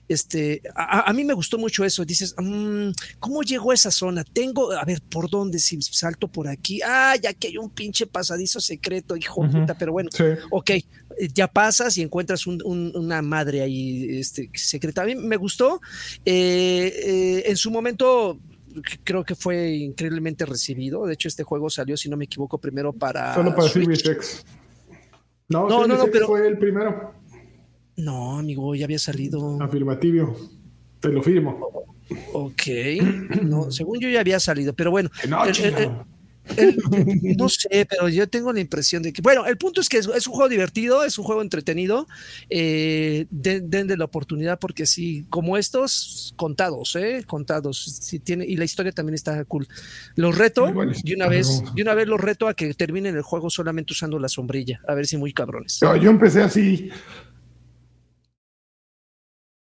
este, 0.09 0.63
a, 0.75 1.13
mí 1.13 1.25
me 1.25 1.35
gustó 1.35 1.59
mucho 1.59 1.85
eso. 1.85 2.05
Dices, 2.05 2.35
mm, 2.39 2.91
¿cómo 3.19 3.43
llegó 3.43 3.73
a 3.73 3.75
esa 3.75 3.91
zona? 3.91 4.23
Tengo, 4.23 4.73
a 4.73 4.85
ver, 4.85 5.01
¿por 5.03 5.29
dónde? 5.29 5.59
Si 5.59 5.81
salto 5.83 6.29
por 6.29 6.47
aquí. 6.47 6.81
Ah, 6.85 7.17
ya 7.21 7.33
que 7.33 7.49
hay 7.49 7.57
un 7.57 7.71
pinche 7.71 8.07
pasadizo 8.07 8.61
secreto, 8.61 9.17
hijo 9.17 9.45
de 9.45 9.61
puta, 9.61 9.77
pero 9.77 9.93
bueno, 9.93 10.11
ok, 10.51 10.71
ya 11.35 11.49
pasas 11.49 11.99
y 11.99 12.03
encuentras 12.03 12.47
una 12.47 13.21
madre 13.23 13.63
ahí 13.63 14.19
este, 14.19 14.51
secreta. 14.55 15.03
A 15.03 15.07
mí 15.07 15.17
me 15.17 15.37
gustó. 15.37 15.81
Eh, 16.25 16.93
eh, 17.05 17.43
en 17.47 17.57
su 17.57 17.71
momento 17.71 18.39
creo 19.03 19.25
que 19.25 19.35
fue 19.35 19.71
increíblemente 19.71 20.47
recibido. 20.47 21.07
De 21.07 21.15
hecho, 21.15 21.27
este 21.27 21.43
juego 21.43 21.69
salió, 21.69 21.97
si 21.97 22.09
no 22.09 22.17
me 22.17 22.27
equivoco, 22.27 22.59
primero 22.59 22.93
para. 22.93 23.35
Solo 23.35 23.55
para 23.55 23.69
Switch. 23.69 24.05
No, 25.49 25.69
no, 25.69 25.87
no, 25.87 26.07
pero 26.13 26.27
fue 26.27 26.47
el 26.47 26.59
primero. 26.59 27.15
No, 27.97 28.39
amigo, 28.39 28.75
ya 28.75 28.85
había 28.85 28.99
salido. 28.99 29.61
Afirmativo. 29.61 30.37
Te 31.01 31.09
lo 31.09 31.23
firmo. 31.23 31.87
Ok. 32.33 32.63
No, 33.43 33.71
según 33.71 34.01
yo 34.01 34.09
ya 34.09 34.21
había 34.21 34.41
salido, 34.41 34.73
pero 34.75 34.91
bueno. 34.91 35.11
No, 35.29 35.45
no 37.39 37.49
sé, 37.49 37.87
pero 37.89 38.09
yo 38.09 38.29
tengo 38.29 38.53
la 38.53 38.61
impresión 38.61 39.03
de 39.03 39.13
que, 39.13 39.23
bueno, 39.23 39.47
el 39.47 39.57
punto 39.57 39.81
es 39.81 39.89
que 39.89 39.99
es, 39.99 40.07
un 40.07 40.33
juego 40.35 40.49
divertido, 40.49 41.05
es 41.05 41.19
un 41.19 41.25
juego 41.25 41.43
entretenido. 41.43 42.07
Eh, 42.51 43.27
den, 43.31 43.87
de 43.87 43.97
la 43.97 44.05
oportunidad 44.05 44.59
porque 44.59 44.87
sí, 44.87 45.27
como 45.29 45.57
estos, 45.57 46.35
contados, 46.37 46.97
¿eh? 46.97 47.25
Contados. 47.27 47.85
Si 48.01 48.19
tiene, 48.19 48.45
y 48.47 48.57
la 48.57 48.65
historia 48.65 48.93
también 48.93 49.15
está 49.15 49.45
cool. 49.45 49.67
Los 50.15 50.37
reto, 50.37 50.73
y 51.05 51.15
una 51.15 51.29
vez, 51.29 51.63
y 51.75 51.83
una 51.83 51.95
vez 51.95 52.07
los 52.07 52.21
reto 52.21 52.49
a 52.49 52.55
que 52.55 52.73
terminen 52.75 53.17
el 53.17 53.23
juego 53.23 53.51
solamente 53.51 53.93
usando 53.93 54.19
la 54.19 54.29
sombrilla, 54.29 54.81
a 54.87 54.95
ver 54.95 55.07
si 55.07 55.17
muy 55.17 55.33
cabrones. 55.33 55.81
yo 55.81 56.11
empecé 56.11 56.43
así. 56.43 56.91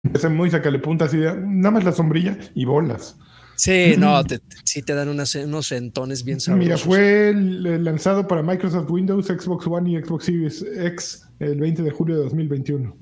Empecé 0.03 0.30
muy 0.30 0.49
sacale 0.49 0.80
punta 0.80 1.05
así, 1.05 1.17
nada 1.17 1.72
más 1.72 1.84
la 1.84 1.91
sombrilla 1.91 2.38
y 2.55 2.65
bolas. 2.65 3.17
Sí, 3.55 3.95
no, 3.97 4.23
te, 4.23 4.39
sí 4.63 4.81
te 4.81 4.93
dan 4.93 5.09
unos 5.09 5.67
centones 5.67 6.23
bien 6.23 6.39
sabrosos. 6.39 6.65
Mira, 6.65 6.77
fue 6.77 7.33
lanzado 7.33 8.27
para 8.27 8.41
Microsoft 8.41 8.89
Windows, 8.89 9.27
Xbox 9.27 9.67
One 9.67 9.91
y 9.91 10.03
Xbox 10.03 10.25
Series 10.25 10.65
X 10.77 11.27
el 11.39 11.59
20 11.59 11.83
de 11.83 11.91
julio 11.91 12.15
de 12.17 12.23
2021. 12.23 12.95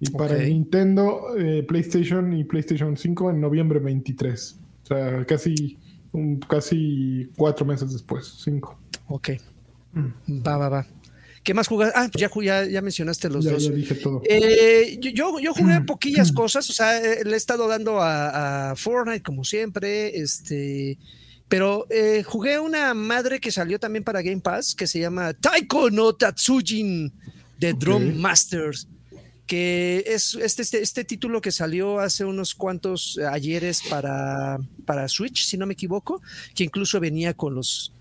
Y 0.00 0.10
para 0.10 0.36
Nintendo, 0.36 1.36
eh, 1.38 1.64
PlayStation 1.66 2.32
y 2.36 2.44
PlayStation 2.44 2.96
5 2.96 3.30
en 3.30 3.40
noviembre 3.40 3.78
23. 3.78 4.60
O 4.82 4.86
sea, 4.86 5.24
casi, 5.24 5.78
casi 6.48 7.30
cuatro 7.36 7.64
meses 7.64 7.92
después, 7.92 8.40
cinco. 8.44 8.78
Ok. 9.08 9.30
Mm. 9.92 10.42
Va, 10.46 10.58
va, 10.58 10.68
va. 10.68 10.86
¿Qué 11.46 11.54
más 11.54 11.68
jugas? 11.68 11.92
Ah, 11.94 12.08
pues 12.12 12.28
ya, 12.44 12.66
ya, 12.66 12.82
mencionaste 12.82 13.28
los 13.28 13.44
dos. 13.44 13.62
Ya 13.62 13.70
dije 13.70 13.94
todo. 13.94 14.20
Eh, 14.24 14.98
yo, 15.00 15.38
yo, 15.38 15.54
jugué 15.54 15.80
poquillas 15.82 16.32
cosas, 16.32 16.68
o 16.68 16.72
sea, 16.72 16.98
eh, 16.98 17.22
le 17.24 17.34
he 17.34 17.36
estado 17.36 17.68
dando 17.68 18.00
a, 18.02 18.74
Fortnite 18.76 19.22
como 19.22 19.44
siempre, 19.44 20.18
este, 20.18 20.98
pero 21.46 21.86
eh, 21.88 22.24
jugué 22.24 22.58
una 22.58 22.94
madre 22.94 23.38
que 23.38 23.52
salió 23.52 23.78
también 23.78 24.02
para 24.02 24.22
Game 24.22 24.40
Pass, 24.40 24.74
que 24.74 24.88
se 24.88 24.98
llama 24.98 25.34
Taiko 25.34 25.88
no 25.88 26.16
Tatsujin 26.16 27.12
de 27.60 27.72
Drum 27.74 28.16
Masters 28.16 28.88
que 29.46 30.02
es 30.04 30.34
este, 30.34 30.62
este, 30.62 30.82
este, 30.82 31.04
título 31.04 31.40
que 31.40 31.52
salió 31.52 32.00
hace 32.00 32.24
unos 32.24 32.56
cuantos 32.56 33.16
ayeres 33.30 33.80
para, 33.88 34.58
para 34.84 35.06
Switch, 35.06 35.44
si 35.44 35.56
no 35.56 35.66
me 35.66 35.74
equivoco, 35.74 36.20
que 36.56 36.64
incluso 36.64 36.98
venía 36.98 37.32
con 37.32 37.54
los 37.54 37.92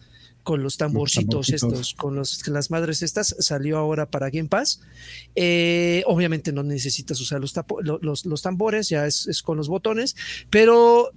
con 0.45 0.61
los 0.61 0.77
tamborcitos, 0.77 1.49
estos, 1.49 1.95
con 1.95 2.15
los, 2.15 2.47
las 2.47 2.69
madres 2.69 3.01
estas, 3.01 3.35
salió 3.39 3.79
ahora 3.79 4.05
para 4.05 4.29
Game 4.29 4.47
Pass. 4.47 4.79
Eh, 5.35 6.03
obviamente 6.05 6.53
no 6.53 6.61
necesitas 6.61 7.19
usar 7.19 7.41
los, 7.41 7.53
los, 7.81 8.25
los 8.27 8.41
tambores, 8.43 8.87
ya 8.87 9.07
es, 9.07 9.41
con 9.43 9.57
los 9.57 9.67
botones, 9.67 10.15
pero 10.51 11.11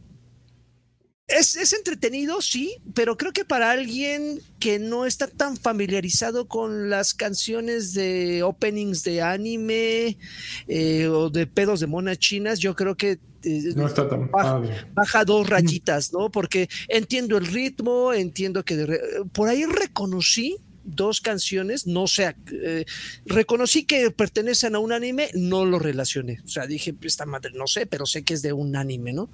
Es, 1.29 1.57
es, 1.57 1.75
entretenido, 1.75 2.41
sí, 2.41 2.77
pero 2.95 3.19
creo 3.19 3.33
que 3.35 3.45
para 3.45 3.71
alguien 3.71 4.41
que 4.59 4.79
no 4.79 5.05
está 5.05 5.27
tan 5.29 5.59
familiarizado 5.59 6.49
con 6.49 6.89
las 6.89 7.13
canciones 7.13 7.93
de 7.93 8.43
openings 8.43 9.05
de 9.05 9.21
anime 9.21 10.17
eh, 10.69 11.07
o 11.07 11.29
de 11.29 11.47
pedos 11.47 11.81
de 11.81 11.87
monas 11.87 12.19
chinas, 12.19 12.61
yo 12.61 12.75
creo 12.75 12.97
que 12.97 13.19
eh, 13.43 13.73
no 13.77 13.87
está 13.87 14.09
tan 14.09 14.31
baja, 14.31 14.63
baja, 14.95 15.25
dos 15.27 15.49
rayitas, 15.49 16.15
¿no? 16.15 16.31
Porque 16.31 16.69
entiendo 16.89 17.37
el 17.37 17.47
ritmo, 17.47 18.15
entiendo 18.15 18.65
que 18.65 18.77
de, 18.77 19.01
por 19.33 19.49
ahí 19.49 19.67
reconocí 19.67 20.57
dos 20.83 21.21
canciones, 21.21 21.87
no 21.87 22.07
sé, 22.07 22.35
eh, 22.51 22.85
reconocí 23.27 23.85
que 23.85 24.11
pertenecen 24.11 24.75
a 24.75 24.79
un 24.79 24.93
anime, 24.93 25.29
no 25.35 25.67
lo 25.67 25.79
relacioné. 25.79 26.41
O 26.45 26.49
sea, 26.49 26.67
dije, 26.67 26.95
esta 27.03 27.27
madre, 27.27 27.53
no 27.55 27.67
sé, 27.67 27.87
pero 27.87 28.07
sé 28.07 28.25
que 28.25 28.35
es 28.35 28.43
de 28.43 28.53
un 28.53 28.75
anime, 28.75 29.13
¿no? 29.13 29.31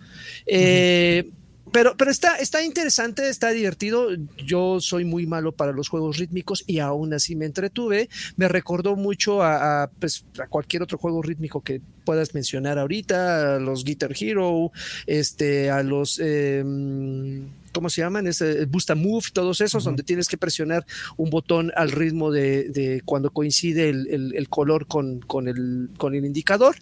Eh, 0.47 1.31
pero, 1.73 1.97
pero 1.97 2.11
está, 2.11 2.37
está 2.37 2.63
interesante, 2.63 3.29
está 3.29 3.51
divertido. 3.51 4.09
Yo 4.37 4.81
soy 4.81 5.05
muy 5.05 5.27
malo 5.27 5.53
para 5.53 5.73
los 5.73 5.89
juegos 5.89 6.19
rítmicos 6.19 6.63
y 6.67 6.79
aún 6.79 7.15
así 7.15 7.37
me 7.37 7.47
entretuve. 7.47 8.09
Me 8.37 8.49
recordó 8.49 8.97
mucho 8.97 9.43
a, 9.43 9.91
pues, 9.99 10.25
a 10.39 10.47
cualquier 10.47 10.83
otro 10.83 10.99
juego 10.99 11.23
rítmico 11.23 11.63
que 11.63 11.81
puedas 12.05 12.35
mencionar 12.35 12.79
ahorita, 12.79 13.57
a 13.57 13.59
los 13.59 13.85
Guitar 13.85 14.13
Hero, 14.19 14.73
este, 15.07 15.71
a 15.71 15.83
los... 15.83 16.19
Em, 16.19 17.49
¿cómo 17.73 17.91
se 17.91 18.03
llaman? 18.03 18.27
Es 18.29 18.41
eh, 18.41 18.67
Boost 18.67 18.91
a 18.91 18.95
Move, 18.95 19.25
todos 19.33 19.61
esos, 19.61 19.83
donde 19.83 20.05
tienes 20.05 20.29
que 20.29 20.39
presionar 20.39 20.87
un 21.17 21.29
botón 21.29 21.73
al 21.77 21.91
ritmo 21.91 22.31
de, 22.31 23.03
cuando 23.05 23.31
coincide 23.31 23.89
el, 23.89 24.47
color 24.49 24.87
con, 24.87 25.19
con, 25.21 25.49
el, 25.49 25.91
con 25.99 26.15
el 26.15 26.25
indicador. 26.25 26.77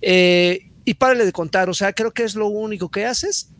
Eh, 0.00 0.70
y 0.84 0.94
párale 0.94 1.24
de 1.24 1.32
contar, 1.32 1.68
o 1.68 1.74
sea, 1.74 1.92
creo 1.92 2.12
que 2.12 2.22
es 2.22 2.36
lo 2.36 2.46
único 2.46 2.90
que 2.90 3.06
haces 3.06 3.50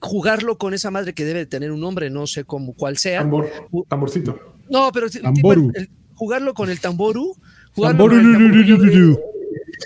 jugarlo 0.00 0.58
con 0.58 0.74
esa 0.74 0.90
madre 0.90 1.12
que 1.12 1.24
debe 1.24 1.46
tener 1.46 1.72
un 1.72 1.80
nombre, 1.80 2.10
no 2.10 2.26
sé 2.26 2.44
cómo 2.44 2.74
cuál 2.74 2.98
sea. 2.98 3.20
Tambor, 3.20 3.50
tamborcito. 3.88 4.38
No, 4.68 4.90
pero 4.92 5.08
jugarlo 6.14 6.54
con 6.54 6.70
el 6.70 6.80
tamboru. 6.80 7.36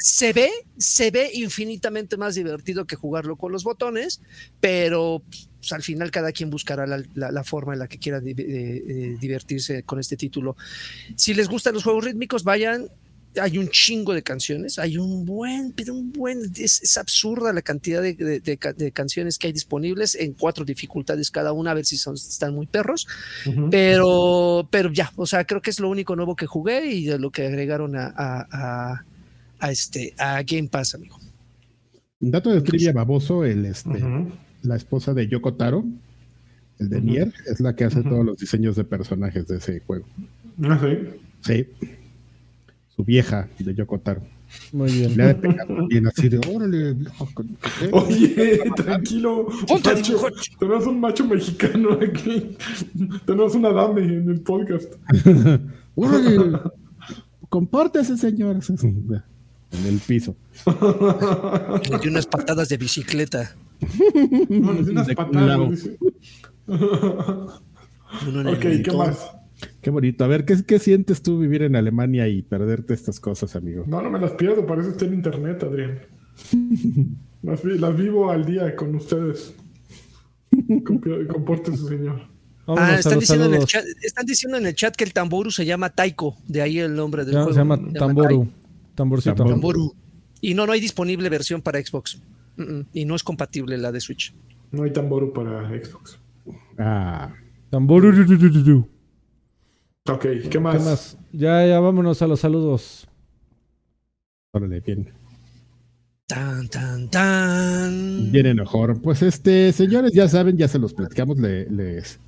se 0.01 0.33
ve, 0.33 0.51
se 0.77 1.11
ve 1.11 1.31
infinitamente 1.35 2.17
más 2.17 2.35
divertido 2.35 2.87
que 2.87 2.97
jugarlo 2.97 3.37
con 3.37 3.53
los 3.53 3.65
botones, 3.65 4.21
pero 4.61 5.23
pues, 5.31 5.73
al 5.73 5.83
final 5.83 6.11
cada 6.11 6.33
quien 6.33 6.51
buscará 6.51 6.87
la, 6.87 7.45
forma 7.45 7.73
en 7.73 7.79
la 7.79 7.89
que 7.89 7.99
quiera 7.99 8.21
eh, 8.25 9.17
divertirse 9.21 9.83
con 9.85 9.99
este 9.99 10.17
título. 10.17 10.57
Si 11.17 11.35
les 11.35 11.49
gustan 11.49 11.75
los 11.75 11.85
juegos 11.85 12.05
rítmicos, 12.05 12.45
vayan, 12.45 12.89
hay 13.41 13.59
un 13.59 13.69
chingo 13.69 14.15
de 14.15 14.23
canciones, 14.23 14.79
hay 14.79 14.97
un 14.97 15.25
buen, 15.25 15.73
pero 15.73 15.95
un 15.95 16.13
buen, 16.13 16.41
es, 16.57 16.97
absurda 16.97 17.53
la 17.53 17.63
cantidad 17.63 18.03
de, 18.03 18.93
canciones 18.93 19.39
que 19.39 19.49
hay 19.49 19.53
disponibles 19.53 20.15
en 20.15 20.33
cuatro 20.35 20.65
dificultades 20.65 21.31
cada 21.31 21.53
una, 21.53 21.73
a 21.73 21.75
ver 21.75 21.85
si 21.85 21.97
son, 21.97 22.15
están 22.15 22.55
muy 22.55 22.67
perros, 22.67 23.07
pero, 23.71 24.69
pero 24.71 24.93
ya, 24.93 25.13
o 25.17 25.27
sea, 25.27 25.45
creo 25.45 25.61
que 25.61 25.71
es 25.71 25.81
lo 25.81 25.89
único 25.89 26.17
nuevo 26.17 26.37
que 26.37 26.47
jugué 26.47 26.87
y 26.87 27.07
de 27.07 27.19
lo 27.19 27.31
que 27.31 27.47
agregaron 27.47 27.97
a, 27.97 28.13
a, 29.59 29.71
este, 29.71 30.15
a 30.19 30.43
Game 30.43 30.69
Pass, 30.69 30.95
amigo. 30.95 31.19
Un 32.21 32.31
dato 32.31 32.51
de 32.51 32.61
trivia 32.61 32.93
baboso, 32.93 33.45
el, 33.45 33.67
este, 33.67 34.03
la 34.63 34.77
esposa 34.77 35.15
de 35.15 35.29
Yoko 35.29 35.55
Taro, 35.55 35.85
el 36.79 36.89
de 36.89 37.01
Nier, 37.01 37.33
es 37.47 37.61
la 37.61 37.75
que 37.75 37.85
hace 37.85 38.03
todos 38.03 38.25
los 38.25 38.39
diseños 38.39 38.77
de 38.77 38.85
personajes 38.85 39.47
de 39.47 39.57
ese 39.57 39.81
juego. 39.81 40.07
¿Ah, 40.63 40.81
sí? 40.81 41.09
Sí 41.41 41.67
su 42.95 43.05
vieja 43.05 43.49
de 43.59 43.75
Yokotaro. 43.75 44.23
Muy 44.73 44.93
bien. 44.93 45.17
Le 45.17 45.23
ha 45.23 45.27
de 45.29 45.35
pegar 45.35 45.67
bien 45.89 46.07
así 46.07 46.29
de 46.29 46.39
órale, 46.39 46.97
Oye, 47.93 48.61
tranquilo. 48.77 49.49
Macho, 49.85 50.27
tenemos 50.59 50.87
un 50.87 51.01
macho 51.01 51.27
mexicano 51.27 51.99
aquí. 52.01 52.57
Tenemos 53.27 53.55
una 53.55 53.71
dame 53.71 54.03
en 54.03 54.31
el 54.31 54.41
podcast. 54.41 54.95
órale, 55.95 56.61
ese 58.01 58.17
señor. 58.17 58.59
En 58.69 59.87
el 59.87 59.99
piso. 59.99 60.37
Le 61.91 61.99
dio 61.99 62.11
unas 62.11 62.27
patadas 62.27 62.69
de 62.69 62.77
bicicleta. 62.77 63.57
No, 64.49 64.73
le 64.73 64.83
dio 64.83 64.93
unas 64.93 65.09
patadas. 65.15 65.91
ok, 66.69 68.61
¿qué 68.85 68.93
más? 68.97 69.19
Qué 69.81 69.91
bonito. 69.91 70.25
A 70.25 70.29
ver, 70.29 70.45
¿qué, 70.45 70.57
¿qué, 70.67 70.79
sientes 70.79 71.23
tú 71.23 71.39
vivir 71.39 71.63
en 71.63 71.77
Alemania 71.77 72.29
y 72.29 72.43
perderte 72.43 72.95
estas 72.95 73.21
cosas, 73.21 73.57
amigo? 73.57 73.85
No, 73.87 74.01
no 74.03 74.11
me 74.11 74.19
las 74.19 74.33
pierdo, 74.33 74.67
para 74.67 74.81
eso 74.81 74.91
está 74.91 75.05
en 75.05 75.15
internet, 75.15 75.63
Adrián. 75.63 76.01
las, 77.43 77.97
vivo 77.97 78.31
al 78.31 78.45
día 78.45 78.75
con 78.75 78.95
ustedes. 78.95 79.55
Compórtese, 81.29 81.87
señor. 81.89 82.23
ah, 82.67 82.97
están 82.99 83.19
diciendo, 83.19 83.47
en 83.47 83.55
el 83.55 83.67
chat, 83.67 83.85
están 84.03 84.27
diciendo 84.27 84.59
en 84.59 84.67
el 84.67 84.75
chat 84.75 84.95
que 84.95 85.05
el 85.05 85.13
tamboru 85.13 85.51
se 85.51 85.65
llama 85.65 85.91
Taiko, 85.91 86.37
de 86.47 86.63
ahí 86.63 86.79
el 86.79 86.95
nombre 86.95 87.25
del 87.25 87.35
juego. 87.35 87.53
Se 87.53 87.59
llama 87.59 87.79
Tamboru. 87.93 88.49
Tamborcito. 88.95 89.45
Tamboru. 89.45 89.95
Y 90.41 90.55
no, 90.55 90.67
no 90.67 90.73
hay 90.73 90.81
disponible 90.81 91.29
versión 91.29 91.63
para 91.63 91.85
Xbox. 91.85 92.21
Y 92.93 93.05
no 93.05 93.17
es 93.17 93.23
compatible 93.25 93.77
la 93.79 93.91
de 93.91 94.01
Switch. 94.01 94.35
No 94.71 94.85
hay 94.85 94.93
Tamboru 94.93 95.33
para 95.33 95.69
Xbox. 95.69 96.19
Ah. 96.79 97.33
Tamboru. 97.71 98.89
Ok, 100.07 100.27
¿qué 100.51 100.61
más? 100.61 101.17
Ya, 101.33 101.67
ya 101.67 101.81
vámonos 101.81 102.21
a 102.21 102.27
los 102.27 102.41
saludos. 102.41 103.09
Órale, 104.53 104.81
bien. 104.81 105.09
Tan, 106.27 106.69
tan, 106.69 107.09
tan. 107.09 108.31
Viene 108.31 108.53
mejor. 108.53 109.01
Pues 109.01 109.23
este, 109.23 109.73
señores, 109.73 110.13
ya 110.13 110.29
saben, 110.29 110.59
ya 110.59 110.69
se 110.69 110.79
los 110.79 110.93
platicamos, 110.93 111.39
les, 111.39 112.19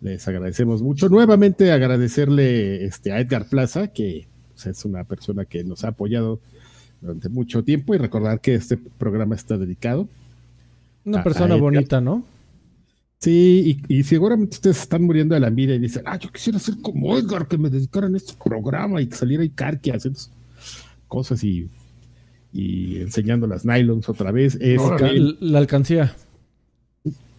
les 0.00 0.28
agradecemos 0.28 0.82
mucho. 0.82 1.08
Nuevamente 1.08 1.70
agradecerle 1.70 2.84
este, 2.84 3.12
a 3.12 3.20
Edgar 3.20 3.48
Plaza, 3.48 3.88
que 3.88 4.26
pues, 4.52 4.66
es 4.66 4.84
una 4.84 5.04
persona 5.04 5.44
que 5.44 5.62
nos 5.62 5.84
ha 5.84 5.88
apoyado 5.88 6.40
durante 7.00 7.28
mucho 7.28 7.62
tiempo 7.62 7.94
y 7.94 7.98
recordar 7.98 8.40
que 8.40 8.54
este 8.54 8.76
programa 8.76 9.36
está 9.36 9.56
dedicado. 9.56 10.08
Una 11.04 11.22
persona 11.22 11.54
bonita, 11.54 12.00
¿no? 12.00 12.24
Sí, 13.24 13.80
y, 13.88 14.02
seguramente 14.02 14.56
ustedes 14.56 14.82
están 14.82 15.02
muriendo 15.02 15.34
de 15.34 15.40
la 15.40 15.48
envidia 15.48 15.74
y 15.76 15.78
dicen, 15.78 16.02
ah, 16.04 16.18
yo 16.18 16.30
quisiera 16.30 16.58
ser 16.58 16.74
como 16.82 17.16
Edgar, 17.16 17.48
que 17.48 17.56
me 17.56 17.70
dedicaran 17.70 18.12
a 18.12 18.18
este 18.18 18.34
programa 18.34 19.00
y 19.00 19.06
que 19.06 19.16
saliera 19.16 19.42
Icarqui 19.42 19.92
haciendo 19.92 20.20
cosas 21.08 21.42
y, 21.42 21.70
y 22.52 23.00
enseñando 23.00 23.46
las 23.46 23.64
nylons 23.64 24.10
otra 24.10 24.30
vez. 24.30 24.58
Es 24.60 24.78
la, 25.40 25.58
alcancía. 25.58 26.14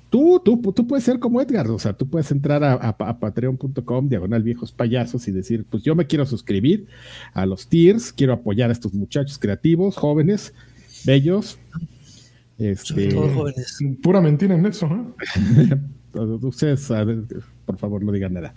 Tú, 0.09 0.41
tú, 0.43 0.59
tú 0.75 0.87
puedes 0.87 1.03
ser 1.03 1.19
como 1.19 1.39
Edgar, 1.39 1.69
o 1.69 1.77
sea, 1.77 1.93
tú 1.93 2.07
puedes 2.07 2.31
entrar 2.31 2.63
a, 2.63 2.97
patreon.com, 2.97 4.09
diagonal 4.09 4.41
viejos 4.41 4.71
payasos 4.71 5.27
y 5.27 5.31
decir, 5.31 5.67
pues 5.69 5.83
yo 5.83 5.93
me 5.93 6.07
quiero 6.07 6.25
suscribir 6.25 6.87
a 7.31 7.45
los 7.45 7.67
tiers, 7.67 8.11
quiero 8.11 8.33
apoyar 8.33 8.71
a 8.71 8.73
estos 8.73 8.95
muchachos 8.95 9.37
creativos, 9.37 9.97
jóvenes, 9.97 10.51
bellos, 11.05 11.59
este, 12.57 13.15
Pura 14.01 14.21
mentira 14.21 14.55
en 14.55 14.65
eso, 14.65 14.89
Ustedes, 16.13 16.89
por 17.65 17.77
favor, 17.77 18.01
no 18.01 18.11
digan 18.11 18.33
nada. 18.33 18.53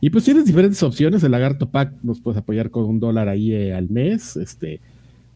Y 0.00 0.08
pues 0.08 0.24
tienes 0.24 0.46
diferentes 0.46 0.82
opciones. 0.82 1.22
El 1.22 1.32
Lagarto 1.32 1.70
Pack 1.70 1.92
nos 2.02 2.20
puedes 2.20 2.38
apoyar 2.38 2.70
con 2.70 2.84
un 2.84 3.00
dólar 3.00 3.28
ahí 3.28 3.52
eh, 3.52 3.74
al 3.74 3.90
mes. 3.90 4.36
Este, 4.36 4.80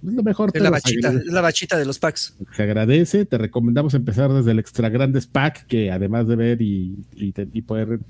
es 0.06 0.12
lo 0.14 0.22
mejor. 0.22 0.50
Es 0.54 0.62
la, 0.62 0.70
bachita, 0.70 1.12
es 1.12 1.26
la 1.26 1.42
bachita 1.42 1.76
de 1.76 1.84
los 1.84 1.98
packs. 1.98 2.34
Se 2.54 2.62
agradece. 2.62 3.26
Te 3.26 3.36
recomendamos 3.36 3.92
empezar 3.92 4.32
desde 4.32 4.52
el 4.52 4.58
Extra 4.58 4.88
Grandes 4.88 5.26
Pack, 5.26 5.66
que 5.66 5.90
además 5.90 6.26
de 6.28 6.36
ver 6.36 6.62
y, 6.62 6.96
y, 7.14 7.62
poder 7.62 8.00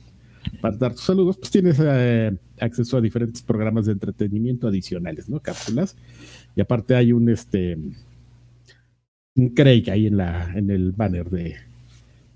dar 0.79 0.93
tus 0.93 1.05
saludos, 1.05 1.37
pues 1.37 1.51
tienes 1.51 1.77
eh, 1.81 2.37
acceso 2.61 2.99
a 2.99 3.01
diferentes 3.01 3.43
programas 3.43 3.87
de 3.87 3.93
entretenimiento 3.93 4.69
adicionales, 4.69 5.29
¿no? 5.29 5.41
Cápsulas. 5.41 5.97
Y 6.55 6.61
aparte 6.61 6.95
hay 6.95 7.13
un 7.13 7.29
este 7.29 7.77
un 9.37 9.51
Craig 9.51 9.85
ahí 9.91 10.07
en, 10.07 10.17
la, 10.17 10.53
en 10.55 10.71
el 10.71 10.93
banner 10.93 11.29
de, 11.31 11.57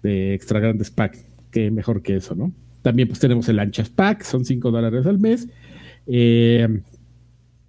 de 0.02 0.34
Extra 0.34 0.60
Grandes 0.60 0.90
Pack. 0.90 1.18
Que 1.50 1.70
mejor 1.70 2.02
que 2.02 2.16
eso, 2.16 2.34
¿no? 2.34 2.52
También 2.82 3.08
pues 3.08 3.18
tenemos 3.18 3.48
el 3.48 3.58
Anchas 3.58 3.88
Pack, 3.88 4.22
son 4.22 4.44
5 4.44 4.70
dólares 4.70 5.06
al 5.06 5.18
mes. 5.18 5.48
Eh, 6.06 6.80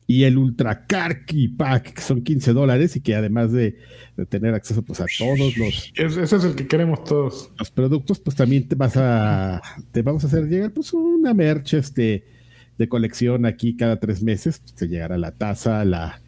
y 0.08 0.24
el 0.24 0.38
Ultra 0.38 0.86
Carky 0.86 1.48
Pack, 1.48 1.94
que 1.94 2.02
son 2.02 2.22
15 2.22 2.54
dólares 2.54 2.96
y 2.96 3.02
que 3.02 3.16
además 3.16 3.52
de, 3.52 3.78
tener 4.30 4.54
acceso 4.54 4.82
pues 4.84 5.00
a 5.00 5.06
todos 5.18 5.58
los... 5.58 5.94
Ese 5.96 6.24
es 6.24 6.44
el 6.44 6.56
que 6.56 6.68
queremos 6.68 7.04
todos. 7.06 7.50
Los 7.58 7.72
productos, 7.72 8.20
pues 8.20 8.36
también 8.36 8.68
te 8.68 8.76
vas 8.76 8.98
a... 8.98 9.62
Te 9.92 10.02
vamos 10.02 10.24
a 10.24 10.28
hacer 10.28 10.48
llegar 10.48 10.72
pues 10.72 10.94
una 10.94 11.34
merch 11.34 11.76
este, 11.76 12.26
de 12.78 12.90
colección 12.90 13.46
aquí 13.46 13.76
cada 13.76 14.00
tres 14.00 14.22
meses. 14.22 14.60
Pues, 14.60 14.76
te 14.76 14.88
llegará 14.88 15.18
la 15.18 15.32
taza, 15.32 15.86
la, 15.86 16.21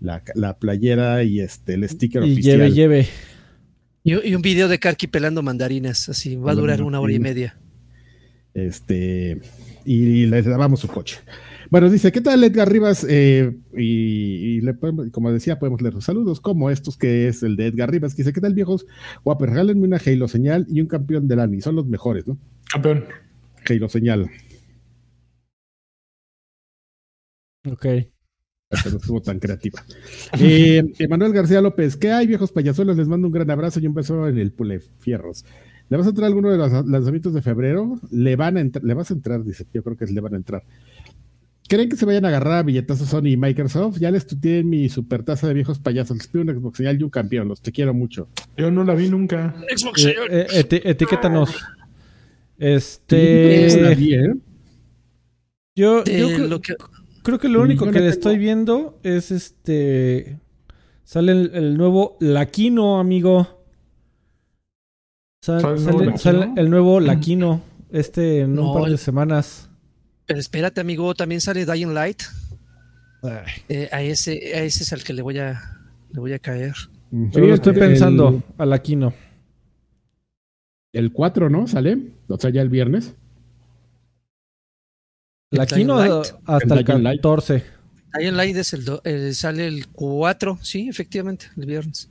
la, 0.00 0.58
playera 0.58 1.22
y 1.24 1.40
este 1.40 1.74
el 1.74 1.88
sticker 1.88 2.22
y 2.24 2.40
Lleve, 2.40 2.72
lleve. 2.72 3.08
Y, 4.04 4.34
un 4.34 4.42
video 4.42 4.68
de 4.68 4.78
Karki 4.78 5.06
pelando 5.06 5.42
mandarinas, 5.42 6.08
así 6.08 6.36
va 6.36 6.52
a 6.52 6.54
durar 6.54 6.82
una 6.82 7.00
hora 7.00 7.12
y 7.12 7.18
media. 7.18 7.58
Este, 8.54 9.40
y 9.84 10.26
le 10.26 10.42
lavamos 10.42 10.80
su 10.80 10.88
coche. 10.88 11.18
Bueno, 11.70 11.90
dice, 11.90 12.10
¿qué 12.10 12.22
tal 12.22 12.42
Edgar 12.42 12.70
Rivas? 12.72 13.04
Eh, 13.08 13.54
y, 13.76 14.60
le 14.62 14.72
podemos, 14.72 15.10
como 15.10 15.30
decía, 15.30 15.58
podemos 15.58 15.82
leer 15.82 15.94
los 15.94 16.04
saludos, 16.04 16.40
como 16.40 16.70
estos 16.70 16.96
que 16.96 17.28
es 17.28 17.42
el 17.42 17.56
de 17.56 17.66
Edgar 17.66 17.90
Rivas, 17.90 18.14
que 18.14 18.22
dice, 18.22 18.32
¿qué 18.32 18.40
tal 18.40 18.54
viejos? 18.54 18.86
Guapo, 19.24 19.44
regálenme 19.44 19.84
una 19.86 20.00
Halo 20.04 20.28
señal 20.28 20.66
y 20.70 20.80
un 20.80 20.86
campeón 20.86 21.28
del 21.28 21.40
ANI, 21.40 21.60
son 21.60 21.76
los 21.76 21.86
mejores, 21.86 22.26
¿no? 22.26 22.38
Campeón. 22.72 23.04
Halo 23.68 23.88
señal. 23.90 24.30
Ok. 27.70 27.86
No 28.70 28.98
estuvo 28.98 29.20
tan 29.22 29.38
creativa. 29.38 29.82
Eh, 30.40 30.82
Emanuel 30.98 31.32
García 31.32 31.60
López, 31.62 31.96
¿qué 31.96 32.10
hay, 32.12 32.26
viejos 32.26 32.52
payasuelos? 32.52 32.96
Les 32.96 33.08
mando 33.08 33.26
un 33.26 33.32
gran 33.32 33.50
abrazo 33.50 33.80
y 33.80 33.86
un 33.86 33.94
beso 33.94 34.28
en 34.28 34.38
el 34.38 34.52
pule 34.52 34.80
fierros. 34.98 35.44
¿Le 35.88 35.96
vas 35.96 36.06
a 36.06 36.10
entrar 36.10 36.26
alguno 36.26 36.50
de 36.50 36.58
los 36.58 36.86
lanzamientos 36.86 37.32
de 37.32 37.40
febrero? 37.40 37.98
Le 38.10 38.36
van 38.36 38.58
a 38.58 38.60
entrar, 38.60 38.84
le 38.84 38.92
vas 38.92 39.10
a 39.10 39.14
entrar, 39.14 39.42
dice, 39.42 39.66
yo 39.72 39.82
creo 39.82 39.96
que 39.96 40.04
le 40.06 40.20
van 40.20 40.34
a 40.34 40.36
entrar. 40.36 40.62
¿Creen 41.66 41.88
que 41.88 41.96
se 41.96 42.04
vayan 42.04 42.24
a 42.26 42.28
agarrar 42.28 42.58
a 42.58 42.62
billetazos 42.62 43.08
Sony 43.08 43.28
y 43.28 43.36
Microsoft? 43.38 43.98
Ya 43.98 44.10
les 44.10 44.26
tuiteé 44.26 44.62
mi 44.64 44.88
super 44.90 45.22
taza 45.22 45.48
de 45.48 45.54
viejos 45.54 45.78
payasos. 45.78 46.16
Les 46.18 46.26
pido 46.28 46.42
un 46.44 46.50
Xbox 46.50 46.76
señal 46.78 47.00
y 47.00 47.04
un 47.04 47.10
campeón. 47.10 47.48
Los 47.48 47.60
te 47.62 47.72
quiero 47.72 47.94
mucho. 47.94 48.28
Yo 48.56 48.70
no 48.70 48.84
la 48.84 48.94
vi 48.94 49.08
nunca. 49.08 49.54
Xbox 49.76 50.04
Eh, 50.06 50.14
eh, 50.30 50.46
eti- 50.52 50.80
etiquétanos. 50.84 51.54
Este. 52.58 53.70
Sí, 53.70 53.80
la 53.80 53.90
vi, 53.94 54.14
¿eh? 54.14 54.34
Yo, 55.76 56.04
yo 56.04 56.38
lo 56.48 56.60
que- 56.60 56.74
creo 57.28 57.38
que 57.38 57.48
lo 57.48 57.60
único 57.62 57.84
que 57.86 57.92
tengo. 57.92 58.06
estoy 58.06 58.38
viendo 58.38 58.98
es 59.02 59.30
este. 59.30 60.38
Sale 61.04 61.32
el, 61.32 61.50
el 61.54 61.76
nuevo 61.76 62.16
Laquino, 62.20 62.98
amigo. 62.98 63.46
Sal- 65.42 65.60
¿Sale 65.60 65.74
el 65.74 65.80
sale, 65.80 65.96
nuevo 66.04 66.18
sale 66.18 66.38
Laquino? 66.38 66.60
el 66.60 66.70
nuevo 66.70 67.00
Laquino. 67.00 67.60
Este 67.90 68.40
en 68.40 68.58
un 68.58 68.74
par 68.74 68.84
de 68.84 68.90
el- 68.92 68.98
semanas. 68.98 69.70
Pero 70.26 70.40
espérate, 70.40 70.80
amigo, 70.80 71.14
también 71.14 71.40
sale 71.40 71.64
Dying 71.64 71.94
Light. 71.94 72.22
Eh, 73.68 73.88
a 73.90 74.02
ese, 74.02 74.32
a 74.54 74.62
ese 74.62 74.82
es 74.82 74.92
al 74.92 75.02
que 75.02 75.12
le 75.14 75.22
voy 75.22 75.38
a, 75.38 75.60
le 76.12 76.20
voy 76.20 76.32
a 76.34 76.38
caer. 76.38 76.74
Yo 77.10 77.40
lo 77.40 77.54
estoy 77.54 77.72
El- 77.74 77.78
pensando, 77.80 78.42
a 78.58 78.66
Laquino. 78.66 79.12
El 80.92 81.12
4, 81.12 81.48
¿no? 81.50 81.66
¿Sale? 81.66 81.98
O 82.28 82.38
sea, 82.38 82.50
ya 82.50 82.60
el 82.62 82.68
viernes. 82.68 83.14
Dying 85.50 85.86
Light. 85.88 86.26
hasta 86.44 86.74
el 86.74 86.80
El 86.80 86.84
Dying 86.86 87.02
Light. 87.02 87.22
14. 87.22 87.64
Dying 88.18 88.32
Light 88.36 88.56
es 88.56 88.72
el, 88.74 88.84
do- 88.84 89.00
eh, 89.04 89.32
sale 89.34 89.66
el 89.66 89.86
4, 89.88 90.58
sí, 90.62 90.88
efectivamente, 90.88 91.46
el 91.56 91.66
viernes. 91.66 92.08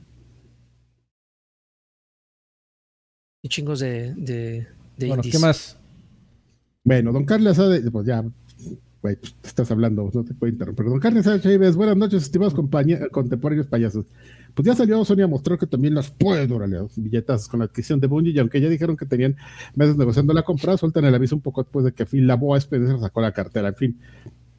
Y 3.42 3.48
chingos 3.48 3.80
de, 3.80 4.14
de, 4.14 4.66
de 4.96 5.06
Bueno, 5.06 5.14
indies. 5.16 5.32
¿qué 5.32 5.38
más? 5.38 5.76
Bueno, 6.84 7.12
don 7.12 7.24
Carlos 7.24 7.56
pues 7.92 8.06
ya, 8.06 8.22
güey, 9.02 9.16
pues, 9.16 9.34
te 9.40 9.48
estás 9.48 9.70
hablando, 9.70 10.10
no 10.12 10.24
te 10.24 10.34
puedo 10.34 10.52
interrumpir. 10.52 10.86
Don 10.86 10.98
Carlos 11.00 11.24
Chávez, 11.24 11.76
buenas 11.76 11.96
noches, 11.96 12.22
estimados 12.24 12.54
compañe- 12.54 13.08
contemporáneos 13.10 13.66
payasos. 13.66 14.06
Pues 14.54 14.66
ya 14.66 14.74
salió 14.74 15.04
Sony 15.04 15.22
a 15.22 15.26
mostrar 15.28 15.58
que 15.58 15.66
también 15.66 15.94
las 15.94 16.10
puede, 16.10 16.52
órale, 16.52 16.78
billetas 16.96 17.46
con 17.48 17.60
la 17.60 17.66
adquisición 17.66 18.00
de 18.00 18.06
Bungie, 18.08 18.32
y 18.32 18.38
aunque 18.40 18.60
ya 18.60 18.68
dijeron 18.68 18.96
que 18.96 19.06
tenían 19.06 19.36
meses 19.76 19.96
negociando 19.96 20.32
la 20.32 20.42
compra, 20.42 20.76
sueltan 20.76 21.04
el 21.04 21.14
aviso 21.14 21.36
un 21.36 21.42
poco 21.42 21.62
después 21.62 21.84
de 21.84 21.92
que 21.92 22.06
Phil 22.06 22.26
Labo 22.26 22.56
Spencer 22.56 22.98
sacó 22.98 23.20
la 23.20 23.32
cartera. 23.32 23.68
En 23.68 23.76
fin, 23.76 23.98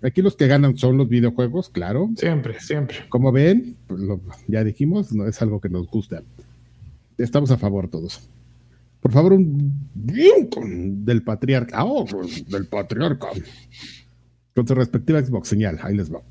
aquí 0.01 0.21
los 0.21 0.35
que 0.37 0.47
ganan 0.47 0.77
son 0.77 0.95
los 0.97 1.09
videojuegos, 1.09 1.69
claro. 1.69 2.09
Siempre, 2.15 2.59
siempre. 2.61 2.97
Como 3.09 3.31
ven, 3.33 3.75
pues, 3.87 3.99
lo- 3.99 4.21
ya 4.47 4.63
dijimos, 4.63 5.11
no 5.11 5.27
es 5.27 5.41
algo 5.41 5.59
que 5.59 5.67
nos 5.69 5.87
gusta. 5.87 6.23
Estamos 7.17 7.51
a 7.51 7.57
favor 7.57 7.89
todos. 7.89 8.29
Por 9.01 9.11
favor, 9.11 9.33
un 9.33 9.73
bien 9.93 10.47
con- 10.47 11.03
del 11.03 11.23
patriarca. 11.23 11.83
Oh, 11.83 12.05
del 12.47 12.67
patriarca. 12.67 13.27
Con 14.55 14.67
su 14.67 14.75
respectiva 14.75 15.21
Xbox 15.23 15.47
señal. 15.49 15.79
Ahí 15.81 15.95
les 15.95 16.13
va. 16.13 16.21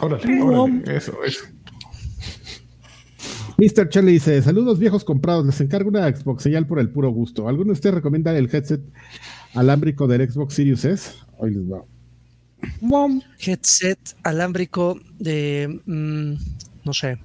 Órale, 0.00 0.42
órale. 0.42 0.96
Eso, 0.96 1.12
eso. 1.24 1.44
Mr. 3.58 3.88
Charlie 3.88 4.12
dice: 4.12 4.40
Saludos 4.42 4.78
viejos 4.78 5.04
comprados. 5.04 5.44
Les 5.46 5.60
encargo 5.60 5.88
una 5.88 6.08
Xbox 6.14 6.42
señal 6.42 6.66
por 6.66 6.78
el 6.78 6.90
puro 6.90 7.10
gusto. 7.10 7.48
¿Alguno 7.48 7.66
de 7.68 7.72
ustedes 7.72 7.94
recomienda 7.94 8.36
el 8.36 8.48
headset 8.52 8.80
alámbrico 9.54 10.06
del 10.06 10.30
Xbox 10.30 10.54
Series 10.54 10.84
S? 10.84 11.10
Ahí 11.42 11.50
les 11.50 11.70
va. 11.70 11.84
Headset 13.40 13.98
alámbrico 14.22 14.98
de. 15.18 15.80
mm, 15.86 16.32
no 16.84 16.92
sé. 16.92 17.18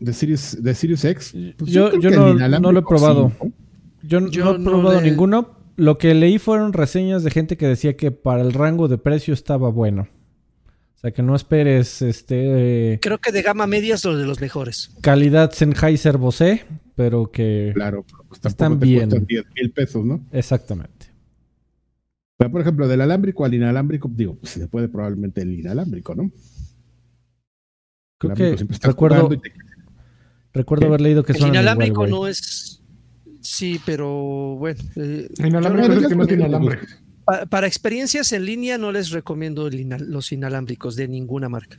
¿De 0.00 0.12
Series, 0.12 0.62
de 0.62 0.74
Series 0.74 1.04
X? 1.04 1.34
Pues 1.56 1.70
Yo- 1.70 1.98
yo 1.98 2.10
no- 2.10 2.72
lo 2.72 2.78
he 2.80 2.82
probado. 2.82 3.30
sí, 3.30 3.36
¿no? 3.46 3.52
Yo, 4.02 4.20
no- 4.20 4.28
Yo 4.30 4.44
no 4.44 4.54
he 4.54 4.58
no 4.58 4.64
probado 4.70 5.00
le- 5.00 5.10
ninguno. 5.10 5.62
Lo 5.76 5.98
que 5.98 6.14
leí 6.14 6.38
fueron 6.38 6.72
reseñas 6.72 7.24
de 7.24 7.30
gente 7.32 7.56
que 7.56 7.66
decía 7.66 7.96
que 7.96 8.12
para 8.12 8.42
el 8.42 8.52
rango 8.52 8.86
de 8.86 8.96
precio 8.98 9.34
estaba 9.34 9.70
bueno. 9.70 10.06
Sea, 11.04 11.10
que 11.12 11.22
no 11.22 11.36
esperes 11.36 12.00
este 12.00 12.94
eh, 12.94 12.98
Creo 13.02 13.18
que 13.18 13.30
de 13.30 13.42
gama 13.42 13.66
media 13.66 13.94
es 13.96 14.04
lo 14.06 14.16
de 14.16 14.24
los 14.24 14.40
mejores. 14.40 14.90
calidad 15.02 15.52
Sennheiser 15.52 16.16
Bose, 16.16 16.64
pero 16.94 17.30
que 17.30 17.72
Claro, 17.74 18.06
pero 18.10 18.24
pues 18.26 18.40
Están 18.42 18.78
te 18.78 18.86
bien. 18.86 19.10
cuestan 19.10 19.26
10 19.26 19.44
mil 19.54 19.70
pesos, 19.72 20.02
¿no? 20.02 20.26
exactamente. 20.32 21.12
Pero, 22.38 22.50
por 22.50 22.62
ejemplo, 22.62 22.88
del 22.88 23.02
alámbrico 23.02 23.44
al 23.44 23.52
inalámbrico, 23.52 24.10
digo, 24.10 24.36
pues 24.36 24.52
se 24.52 24.66
puede 24.66 24.88
probablemente 24.88 25.42
el 25.42 25.52
inalámbrico, 25.52 26.14
¿no? 26.14 26.32
Creo 28.18 28.34
que 28.34 28.56
recuerdo 28.80 29.28
te- 29.28 29.52
recuerdo 30.54 30.80
¿Qué? 30.84 30.86
haber 30.88 31.00
leído 31.02 31.22
que 31.22 31.32
El 31.32 31.38
son 31.38 31.48
inalámbrico 31.50 32.06
no 32.06 32.26
es. 32.26 32.82
Sí, 33.42 33.78
pero 33.84 34.56
bueno. 34.56 34.80
eh, 34.96 35.28
Inalámbrico 35.36 35.92
es 35.92 36.02
el 36.02 36.08
que 36.08 36.16
no 36.16 36.26
tiene 36.26 36.44
alambre. 36.46 36.78
Pa- 37.24 37.46
para 37.46 37.66
experiencias 37.66 38.32
en 38.32 38.44
línea 38.44 38.78
no 38.78 38.92
les 38.92 39.10
recomiendo 39.10 39.68
los 39.70 40.32
inalámbricos 40.32 40.96
de 40.96 41.08
ninguna 41.08 41.48
marca. 41.48 41.78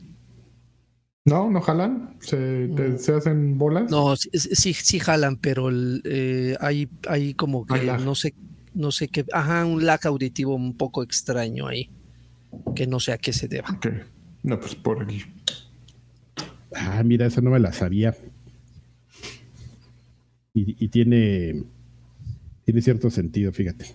No, 1.24 1.50
no 1.50 1.60
jalan. 1.60 2.16
Se, 2.20 2.68
te- 2.68 2.98
se 2.98 3.12
hacen 3.14 3.58
bolas. 3.58 3.90
No, 3.90 4.14
sí, 4.16 4.30
sí, 4.32 4.72
sí 4.74 5.00
jalan, 5.00 5.36
pero 5.36 5.68
el, 5.70 6.00
eh, 6.04 6.56
hay, 6.60 6.88
hay 7.08 7.34
como 7.34 7.66
que 7.66 7.84
no 7.84 8.14
sé, 8.14 8.32
no 8.74 8.92
sé 8.92 9.08
qué, 9.08 9.24
ajá, 9.32 9.64
un 9.64 9.84
lag 9.84 10.06
auditivo 10.06 10.54
un 10.54 10.76
poco 10.76 11.02
extraño 11.02 11.66
ahí, 11.66 11.90
que 12.76 12.86
no 12.86 13.00
sé 13.00 13.12
a 13.12 13.18
qué 13.18 13.32
se 13.32 13.48
deba. 13.48 13.68
Ok. 13.70 13.88
No, 14.44 14.60
pues 14.60 14.76
por 14.76 15.02
el. 15.10 15.22
Ah, 16.76 17.02
mira, 17.04 17.26
esa 17.26 17.40
no 17.40 17.50
me 17.50 17.58
la 17.58 17.72
sabía. 17.72 18.14
Y, 20.54 20.76
y 20.84 20.88
tiene, 20.88 21.64
tiene 22.64 22.80
cierto 22.82 23.10
sentido, 23.10 23.52
fíjate. 23.52 23.86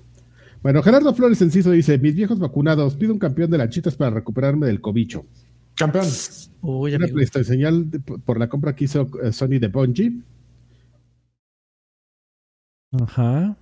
Bueno, 0.62 0.84
Gerardo 0.84 1.14
Flores 1.14 1.42
Enciso 1.42 1.72
dice: 1.72 1.98
Mis 1.98 2.16
viejos 2.16 2.40
vacunados, 2.40 2.96
pido 2.96 3.14
un 3.14 3.20
campeón 3.20 3.50
de 3.52 3.58
lanchitas 3.58 3.96
para 3.96 4.12
recuperarme 4.12 4.68
del 4.68 4.80
cobicho. 4.82 5.26
Campeón. 5.76 6.06
Uy, 6.62 6.94
Una 6.96 7.08
señal 7.44 7.90
de- 7.90 8.00
por 8.00 8.38
la 8.40 8.48
compra 8.50 8.76
que 8.76 8.84
hizo 8.86 9.10
eh, 9.24 9.32
Sony 9.32 9.58
de 9.60 9.68
Bungie. 9.68 10.22
Ajá. 12.92 13.58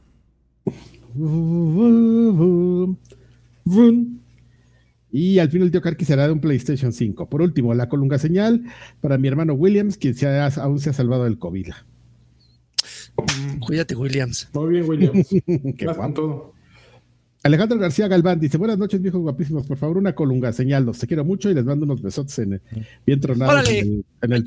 Y 5.11 5.39
al 5.39 5.49
fin 5.49 5.61
el 5.63 5.71
tío 5.71 5.81
Karki 5.81 6.05
será 6.05 6.27
de 6.27 6.33
un 6.33 6.41
PlayStation 6.41 6.91
5. 6.93 7.29
Por 7.29 7.41
último, 7.41 7.73
la 7.73 7.89
colunga 7.89 8.17
señal 8.19 8.63
para 9.01 9.17
mi 9.17 9.27
hermano 9.27 9.53
Williams, 9.53 9.97
quien 9.97 10.13
se 10.15 10.27
ha- 10.27 10.47
aún 10.47 10.79
se 10.79 10.89
ha 10.89 10.93
salvado 10.93 11.23
del 11.23 11.39
COVID. 11.39 11.69
Mm, 13.17 13.59
Cuídate, 13.59 13.95
Williams. 13.95 14.49
Muy 14.53 14.69
bien, 14.73 14.89
Williams. 14.89 15.27
Qué 15.77 15.85
guapo. 15.85 16.53
Alejandro 17.43 17.79
García 17.79 18.07
Galván 18.07 18.39
dice: 18.39 18.57
Buenas 18.57 18.77
noches, 18.77 19.01
viejos 19.01 19.21
guapísimos. 19.21 19.65
Por 19.65 19.77
favor, 19.77 19.97
una 19.97 20.13
colunga 20.13 20.51
señal. 20.51 20.85
Los 20.85 20.99
te 20.99 21.07
quiero 21.07 21.23
mucho 21.23 21.49
y 21.49 21.53
les 21.53 21.63
mando 21.63 21.85
unos 21.85 22.01
besotes 22.01 22.37
en 22.39 22.53
el, 22.53 22.61
bien 23.05 23.19
tronados 23.21 23.53
Órale. 23.53 23.79
en 23.79 23.87
el, 23.87 24.05
el 24.21 24.31
en 24.31 24.33
el 24.33 24.43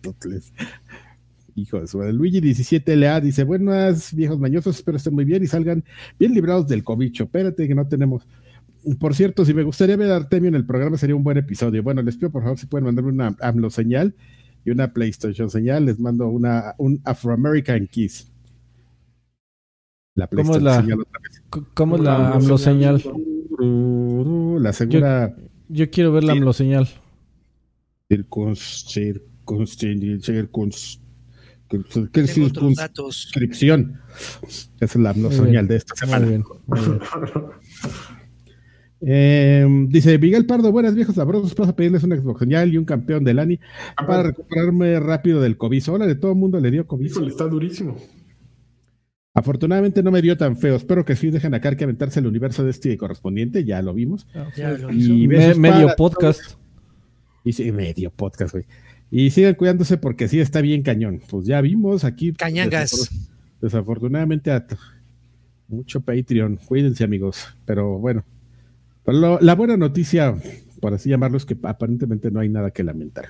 totless. 0.00 0.52
Hijo 1.54 1.80
de 1.80 1.86
su. 1.88 2.00
Luigi 2.00 2.40
17LA 2.40 3.20
dice: 3.20 3.44
Buenas, 3.44 4.14
viejos 4.14 4.38
mañosos. 4.38 4.76
Espero 4.76 4.96
estén 4.96 5.14
muy 5.14 5.26
bien 5.26 5.42
y 5.42 5.46
salgan 5.46 5.84
bien 6.18 6.32
librados 6.32 6.66
del 6.68 6.82
cobicho. 6.82 7.24
Espérate 7.24 7.68
que 7.68 7.74
no 7.74 7.86
tenemos. 7.86 8.26
Por 8.98 9.14
cierto, 9.14 9.44
si 9.44 9.52
me 9.52 9.64
gustaría 9.64 9.96
ver 9.96 10.10
a 10.10 10.16
Artemio 10.16 10.48
en 10.48 10.54
el 10.54 10.64
programa, 10.64 10.96
sería 10.96 11.16
un 11.16 11.24
buen 11.24 11.36
episodio. 11.36 11.82
Bueno, 11.82 12.00
les 12.00 12.16
pido 12.16 12.30
por 12.30 12.42
favor 12.42 12.58
si 12.58 12.66
pueden 12.66 12.86
mandarme 12.86 13.10
una 13.10 13.36
AMLO 13.40 13.68
señal 13.68 14.14
y 14.64 14.70
una 14.70 14.94
PlayStation 14.94 15.50
señal. 15.50 15.84
Les 15.84 15.98
mando 15.98 16.28
una, 16.28 16.74
un 16.78 17.00
Afro-American 17.04 17.88
Kiss. 17.88 18.32
La 20.18 20.26
¿Cómo 20.26 20.56
es 20.56 20.62
la- 20.62 20.80
señal 20.80 21.00
otra 21.00 21.20
vez. 21.22 21.42
C- 21.54 21.60
¿Cómo 21.74 21.94
es 21.96 22.02
la 22.02 22.32
AMLO 22.34 22.58
señal? 22.58 23.02
La 24.60 24.72
segunda 24.72 25.36
Yo 25.68 25.90
quiero 25.90 26.10
ver 26.12 26.24
la. 26.24 26.32
AMLO 26.32 26.52
señal. 26.52 26.88
circuns, 28.08 28.84
circuns, 28.88 29.78
circuns, 29.78 31.00
¿qué 31.68 31.78
Tengo 32.24 32.46
otros 32.48 32.74
circunscripción? 32.74 33.92
datos. 33.92 34.70
Esa 34.80 34.84
es 34.84 34.96
la 34.96 35.10
AMLO 35.10 35.28
Muy 35.30 35.38
señal 35.38 35.68
de 35.68 35.76
esta 35.76 35.94
Muy 35.94 36.00
semana. 36.12 36.26
bien. 36.26 36.44
muy 36.66 36.80
bien. 36.80 36.98
Eh, 39.00 39.64
dice 39.90 40.18
Miguel 40.18 40.44
Pardo, 40.44 40.72
buenas 40.72 40.92
viejos 40.96 41.14
sabrosos, 41.14 41.54
paso 41.54 41.70
a 41.70 41.76
pedirles 41.76 42.02
un 42.02 42.10
Xbox 42.18 42.40
señal 42.40 42.74
y 42.74 42.78
un 42.78 42.84
campeón 42.84 43.22
del 43.22 43.38
ANI 43.38 43.60
para 43.96 44.24
recuperarme 44.24 44.98
rápido 44.98 45.40
del 45.40 45.56
cobizo. 45.56 45.92
Hola, 45.92 46.04
de 46.04 46.16
todo 46.16 46.32
el 46.32 46.36
mundo 46.38 46.58
le 46.58 46.72
dio 46.72 46.84
cobizo. 46.84 47.14
Híjole, 47.20 47.30
está 47.30 47.44
durísimo. 47.46 47.96
Afortunadamente 49.38 50.02
no 50.02 50.10
me 50.10 50.20
dio 50.22 50.36
tan 50.36 50.56
feo. 50.56 50.76
Espero 50.76 51.04
que 51.04 51.16
sí 51.16 51.30
dejen 51.30 51.54
a 51.54 51.60
Karki 51.60 51.84
aventarse 51.84 52.20
el 52.20 52.26
universo 52.26 52.64
de 52.64 52.70
este 52.70 52.96
correspondiente. 52.96 53.64
Ya 53.64 53.80
lo 53.82 53.94
vimos. 53.94 54.26
Ya 54.56 54.70
lo 54.72 54.92
Y 54.92 55.28
Me- 55.28 55.54
medio 55.54 55.86
para 55.86 55.96
podcast. 55.96 56.40
Y 57.44 57.52
sí, 57.52 57.70
medio 57.72 58.10
podcast, 58.10 58.52
güey. 58.52 58.64
Y 59.10 59.30
sigan 59.30 59.54
cuidándose 59.54 59.96
porque 59.96 60.28
sí 60.28 60.40
está 60.40 60.60
bien 60.60 60.82
cañón. 60.82 61.20
Pues 61.30 61.46
ya 61.46 61.60
vimos 61.60 62.04
aquí. 62.04 62.32
Cañangas. 62.32 62.92
desafor- 62.92 63.28
Desafortunadamente, 63.60 64.50
a- 64.50 64.66
mucho 65.68 66.00
Patreon. 66.00 66.56
Cuídense, 66.66 67.04
amigos. 67.04 67.46
Pero 67.64 67.98
bueno. 67.98 68.24
Pero 69.04 69.18
lo- 69.18 69.40
la 69.40 69.54
buena 69.54 69.76
noticia, 69.76 70.34
por 70.80 70.94
así 70.94 71.08
llamarlo, 71.10 71.36
es 71.38 71.44
que 71.46 71.56
aparentemente 71.62 72.30
no 72.30 72.40
hay 72.40 72.48
nada 72.48 72.70
que 72.70 72.84
lamentar. 72.84 73.26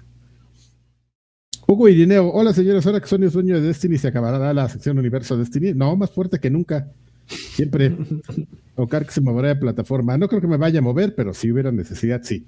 Hugo 1.70 1.86
Irineo, 1.86 2.30
hola 2.32 2.54
señores, 2.54 2.86
ahora 2.86 2.98
que 2.98 3.06
Sony 3.06 3.24
es 3.24 3.34
dueño 3.34 3.54
de 3.56 3.60
Destiny, 3.60 3.98
¿se 3.98 4.08
acabará 4.08 4.54
la 4.54 4.68
sección 4.70 4.98
Universo 4.98 5.36
Destiny? 5.36 5.74
No, 5.74 5.94
más 5.96 6.10
fuerte 6.10 6.38
que 6.38 6.48
nunca. 6.48 6.90
Siempre. 7.26 7.94
Ocar 8.74 9.04
que 9.04 9.12
se 9.12 9.20
moverá 9.20 9.48
de 9.48 9.56
plataforma. 9.56 10.16
No 10.16 10.28
creo 10.28 10.40
que 10.40 10.46
me 10.46 10.56
vaya 10.56 10.78
a 10.78 10.82
mover, 10.82 11.14
pero 11.14 11.34
si 11.34 11.52
hubiera 11.52 11.70
necesidad, 11.70 12.22
sí. 12.24 12.46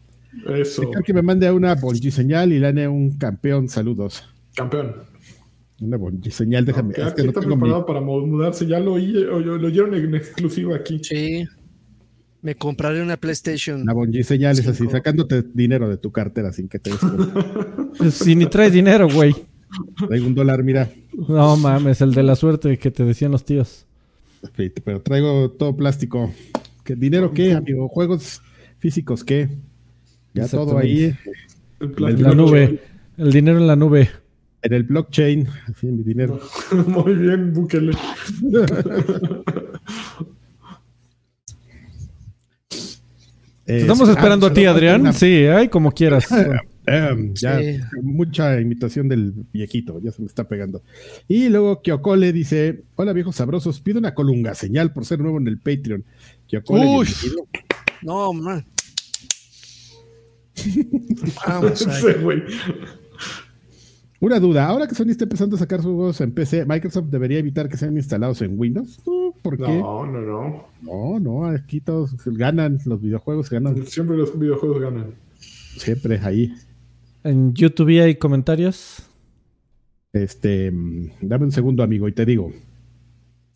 Eso. 0.49 0.81
Dejar 0.83 1.03
que 1.03 1.13
me 1.13 1.21
mande 1.21 1.47
a 1.47 1.53
una 1.53 1.75
bonji 1.75 2.11
señal 2.11 2.51
y 2.53 2.61
le 2.61 2.69
ane 2.69 2.89
un 2.89 3.19
campeón. 3.19 3.69
Saludos. 3.69 4.27
Campeón. 4.55 4.95
Una 5.83 5.99
bonji 5.99 6.31
señal, 6.31 6.65
déjame. 6.65 6.93
Ok, 6.95 6.99
es 6.99 7.13
que 7.13 7.23
no 7.25 7.29
está 7.29 7.41
mi- 7.43 7.47
preparado 7.49 7.85
para 7.85 8.01
mu- 8.01 8.27
mudarse. 8.27 8.67
Ya 8.67 8.81
lo 8.81 8.95
oí, 8.95 9.15
o- 9.25 9.39
lo 9.41 9.67
oyeron 9.67 9.93
en 9.97 10.15
exclusivo 10.15 10.75
aquí. 10.75 10.99
Sí. 11.05 11.45
Me 12.43 12.55
compraré 12.55 13.03
una 13.03 13.17
PlayStation. 13.19 13.83
Una 13.83 13.93
bonji 13.93 14.23
señal 14.23 14.59
es 14.59 14.67
así, 14.67 14.87
sacándote 14.89 15.45
dinero 15.53 15.89
de 15.89 15.99
tu 15.99 16.11
cartera 16.11 16.53
sin 16.53 16.69
que 16.69 16.79
te 16.79 16.91
des 16.91 16.99
cuenta. 16.99 17.93
Pues, 17.99 18.15
Si 18.15 18.35
ni 18.35 18.47
traes 18.47 18.73
dinero, 18.73 19.09
güey. 19.09 19.35
Traigo 20.09 20.27
un 20.27 20.35
dólar, 20.35 20.63
mira. 20.63 20.91
No 21.29 21.57
mames, 21.57 22.01
el 22.01 22.15
de 22.15 22.23
la 22.23 22.35
suerte 22.37 22.79
que 22.79 22.91
te 22.91 23.05
decían 23.05 23.31
los 23.31 23.45
tíos. 23.45 23.87
Pero 24.57 25.03
traigo 25.03 25.51
todo 25.51 25.77
plástico. 25.77 26.33
¿Qué, 26.83 26.95
¿Dinero 26.97 27.33
qué, 27.33 27.53
amigo? 27.53 27.89
¿Juegos 27.89 28.41
físicos 28.79 29.23
qué? 29.23 29.49
Ya 30.33 30.49
todo 30.49 30.79
ahí. 30.79 31.15
El 31.79 31.95
En 31.99 32.23
la 32.23 32.35
nube. 32.35 32.81
El 33.19 33.33
dinero 33.33 33.59
en 33.59 33.67
la 33.67 33.77
nube. 33.77 34.09
en 34.63 34.73
el 34.73 34.85
blockchain. 34.85 35.47
Así, 35.69 35.89
mi 35.89 36.03
dinero. 36.03 36.41
Muy 36.87 37.15
bien, 37.15 37.53
Bukele. 37.53 37.93
Eh, 43.71 43.81
Estamos 43.83 44.09
sí, 44.09 44.15
esperando 44.15 44.47
ah, 44.47 44.51
a 44.51 44.53
ti, 44.53 44.65
Adrián. 44.65 45.13
Sí, 45.13 45.45
ay, 45.47 45.69
como 45.69 45.93
quieras. 45.93 46.29
una- 46.31 46.61
eh, 46.87 47.31
ya, 47.35 47.59
Sí. 47.61 47.79
mucha 48.03 48.61
imitación 48.61 49.09
del 49.09 49.33
viejito, 49.53 50.01
ya 50.01 50.11
se 50.11 50.23
me 50.23 50.27
está 50.27 50.49
pegando. 50.49 50.83
Y 51.29 51.49
luego 51.49 51.81
Kyokole 51.83 52.33
dice: 52.33 52.83
Hola 52.97 53.13
viejos 53.13 53.37
sabrosos, 53.37 53.81
pido 53.81 54.01
una 54.01 54.13
colunga 54.13 54.55
señal 54.55 54.93
por 54.93 55.05
ser 55.05 55.21
nuevo 55.21 55.39
en 55.39 55.47
el 55.47 55.59
Patreon. 55.59 56.05
Kyokole, 56.49 56.85
Uy. 56.87 57.07
bienvenido. 57.07 57.47
No, 58.03 58.33
man. 58.33 58.67
Vamos 61.47 61.87
ahí. 61.87 62.03
Una 64.21 64.39
duda, 64.39 64.67
ahora 64.67 64.87
que 64.87 64.95
Sony 64.95 65.09
está 65.09 65.25
empezando 65.25 65.57
a 65.57 65.59
sacar 65.59 65.81
sus 65.81 65.95
juegos 65.95 66.21
en 66.21 66.33
PC, 66.33 66.67
¿Microsoft 66.67 67.07
debería 67.07 67.39
evitar 67.39 67.71
que 67.71 67.79
sean 67.79 67.97
instalados 67.97 68.43
en 68.43 68.59
Windows? 68.59 69.01
No, 69.07 69.35
¿Por 69.43 69.57
qué? 69.57 69.63
No, 69.63 70.07
no, 70.07 70.21
no. 70.21 70.67
No, 70.83 71.19
no, 71.19 71.47
aquí 71.47 71.81
todos 71.81 72.15
ganan, 72.27 72.79
los 72.85 73.01
videojuegos 73.01 73.49
ganan 73.49 73.87
Siempre 73.87 74.19
los 74.19 74.39
videojuegos 74.39 74.81
ganan. 74.81 75.15
siempre 75.39 76.21
ahí. 76.23 76.55
En 77.25 77.55
YouTube 77.55 78.03
hay 78.03 78.17
comentarios. 78.17 79.07
Este, 80.13 80.71
mm, 80.71 81.13
dame 81.23 81.47
un 81.47 81.53
segundo, 81.53 81.83
amigo, 81.83 82.07
y 82.07 82.13
te 82.13 82.27
digo. 82.27 82.53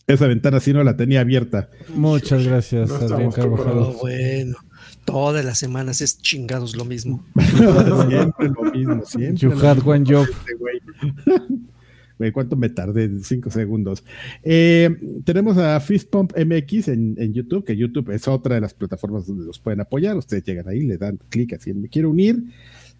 Esa 0.07 0.27
ventana 0.27 0.61
sí 0.61 0.73
no 0.73 0.83
la 0.83 0.97
tenía 0.97 1.21
abierta. 1.21 1.69
Muchas 1.95 2.47
gracias, 2.47 2.89
No 2.89 2.95
Adrián 2.97 3.33
Carvajal. 3.33 3.79
Oh, 3.79 3.95
bueno. 4.01 4.57
Todas 5.05 5.45
las 5.45 5.59
semanas 5.59 6.01
es 6.01 6.21
chingados 6.21 6.77
lo 6.77 6.85
mismo. 6.85 7.25
siempre 7.35 8.49
lo 8.49 8.73
mismo, 8.73 9.05
siempre. 9.05 9.37
You 9.37 9.53
had 9.53 9.77
mismo. 9.77 9.93
one 9.93 10.05
job. 10.07 10.27
Este 10.31 10.55
güey. 12.19 12.33
¿cuánto 12.33 12.57
me 12.57 12.69
tardé? 12.71 13.11
Cinco 13.23 13.51
segundos. 13.51 14.03
Eh, 14.43 14.97
tenemos 15.25 15.59
a 15.59 15.79
Fist 15.81 16.11
Pump 16.11 16.33
MX 16.37 16.89
en, 16.89 17.17
en 17.19 17.35
YouTube, 17.35 17.65
que 17.65 17.77
YouTube 17.77 18.11
es 18.11 18.27
otra 18.29 18.55
de 18.55 18.61
las 18.61 18.73
plataformas 18.73 19.27
donde 19.27 19.45
los 19.45 19.59
pueden 19.59 19.81
apoyar. 19.81 20.17
Ustedes 20.17 20.45
llegan 20.45 20.69
ahí, 20.69 20.81
le 20.81 20.97
dan 20.97 21.19
clic 21.29 21.53
así 21.53 21.71
en 21.71 21.83
me 21.83 21.89
quiero 21.89 22.11
unir. 22.11 22.43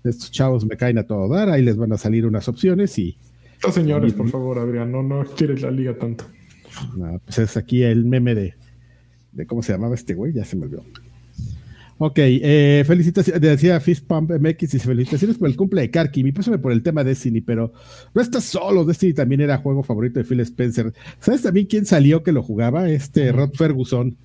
Estos 0.05 0.31
chavos 0.31 0.67
me 0.67 0.77
caen 0.77 0.99
a 0.99 1.05
todo 1.05 1.29
dar, 1.29 1.49
ahí 1.49 1.63
les 1.63 1.77
van 1.77 1.93
a 1.93 1.97
salir 1.97 2.27
unas 2.27 2.47
opciones 2.49 2.99
y 2.99 3.17
Estos 3.55 3.75
señores, 3.75 4.13
por 4.13 4.29
favor, 4.29 4.59
Adrián, 4.59 4.93
no, 4.93 5.03
no 5.03 5.25
quieres 5.25 5.63
la 5.63 5.71
liga 5.71 5.97
tanto. 5.97 6.27
nada, 6.95 7.19
pues 7.21 7.39
es 7.39 7.57
aquí 7.57 7.83
el 7.83 8.05
meme 8.05 8.35
de, 8.35 8.55
de 9.33 9.47
cómo 9.47 9.63
se 9.63 9.73
llamaba 9.73 9.95
este 9.95 10.13
güey, 10.13 10.35
ya 10.35 10.45
se 10.45 10.57
me 10.57 10.67
olvidó. 10.67 10.85
Ok, 11.99 12.19
eh, 12.19 12.83
felicitaciones, 12.87 13.41
decía 13.41 13.79
Fist 13.81 14.07
Pump 14.07 14.33
MX, 14.33 14.59
dice 14.73 14.81
felicitaciones 14.81 15.39
por 15.39 15.49
el 15.49 15.57
cumple 15.57 15.83
de 15.83 15.91
Karki, 15.91 16.25
mi 16.25 16.33
pésame 16.33 16.59
por 16.59 16.73
el 16.73 16.83
tema 16.83 17.05
de 17.05 17.11
Destiny, 17.11 17.41
pero 17.41 17.73
no 18.13 18.21
estás 18.21 18.45
solo, 18.45 18.85
Destiny 18.85 19.15
también 19.15 19.41
era 19.41 19.59
juego 19.59 19.83
favorito 19.83 20.19
de 20.19 20.25
Phil 20.25 20.41
Spencer. 20.41 20.93
¿Sabes 21.21 21.43
también 21.43 21.67
quién 21.67 21.87
salió 21.87 22.23
que 22.23 22.33
lo 22.33 22.43
jugaba? 22.43 22.89
Este 22.89 23.31
Rod 23.31 23.55
Ferguson. 23.55 24.17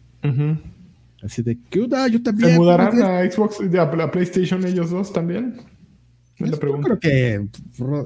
Así 1.21 1.43
de, 1.43 1.57
¿qué 1.69 1.81
onda? 1.81 2.07
Yo 2.07 2.23
también. 2.23 2.51
¿Se 2.51 2.57
mudarán 2.57 3.01
a 3.01 3.29
Xbox 3.29 3.57
y 3.61 3.77
a 3.77 3.85
la 3.85 4.11
PlayStation 4.11 4.65
ellos 4.65 4.89
dos 4.89 5.13
también? 5.13 5.57
Yo 6.39 6.57
creo 6.57 6.99
que 6.99 7.47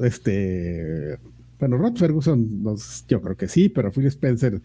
este 0.04 1.20
bueno, 1.64 1.78
Rod 1.78 1.96
Ferguson 1.96 2.76
yo 3.08 3.22
creo 3.22 3.38
que 3.38 3.48
sí, 3.48 3.70
pero 3.70 3.90
Phil 3.90 4.08
Spencer 4.08 4.62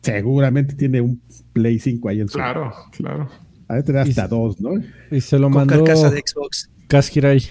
seguramente 0.00 0.76
tiene 0.76 1.00
un 1.00 1.20
Play 1.52 1.80
5 1.80 2.08
ahí 2.08 2.20
en 2.20 2.28
su 2.28 2.38
Claro, 2.38 2.72
claro. 2.92 3.28
Ha 3.68 3.76
de 3.76 3.82
tener 3.82 4.02
hasta 4.02 4.28
dos, 4.28 4.60
¿no? 4.60 4.70
Y 5.10 5.20
se 5.20 5.38
lo 5.38 5.48
Con 5.48 5.54
mandó 5.54 5.84
carcasa 5.84 6.10
de 6.10 6.22
Xbox. 6.24 6.70
Kaz 6.88 7.14
Hirai, 7.16 7.42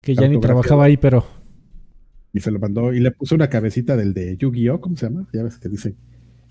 Que 0.00 0.14
ya 0.14 0.28
ni 0.28 0.40
trabajaba 0.40 0.84
ahí, 0.84 0.96
pero. 0.96 1.26
Y 2.32 2.40
se 2.40 2.50
lo 2.50 2.58
mandó 2.58 2.92
y 2.92 3.00
le 3.00 3.10
puso 3.10 3.34
una 3.34 3.48
cabecita 3.48 3.96
del 3.96 4.12
de 4.12 4.36
Yu-Gi-Oh, 4.36 4.80
¿cómo 4.80 4.96
se 4.96 5.06
llama? 5.06 5.26
Ya 5.32 5.42
ves 5.42 5.58
que 5.58 5.68
dice 5.68 5.96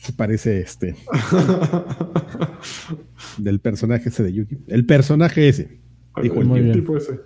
que 0.04 0.12
parece 0.12 0.60
este 0.60 0.96
del 3.38 3.60
personaje 3.60 4.10
ese 4.10 4.24
de 4.24 4.34
Yu-Gi. 4.34 4.58
El 4.68 4.86
personaje 4.86 5.48
ese. 5.48 5.80
Dijo 6.22 6.42
el 6.42 6.52
el 6.52 6.72
tipo 6.74 6.98
ese. 6.98 7.20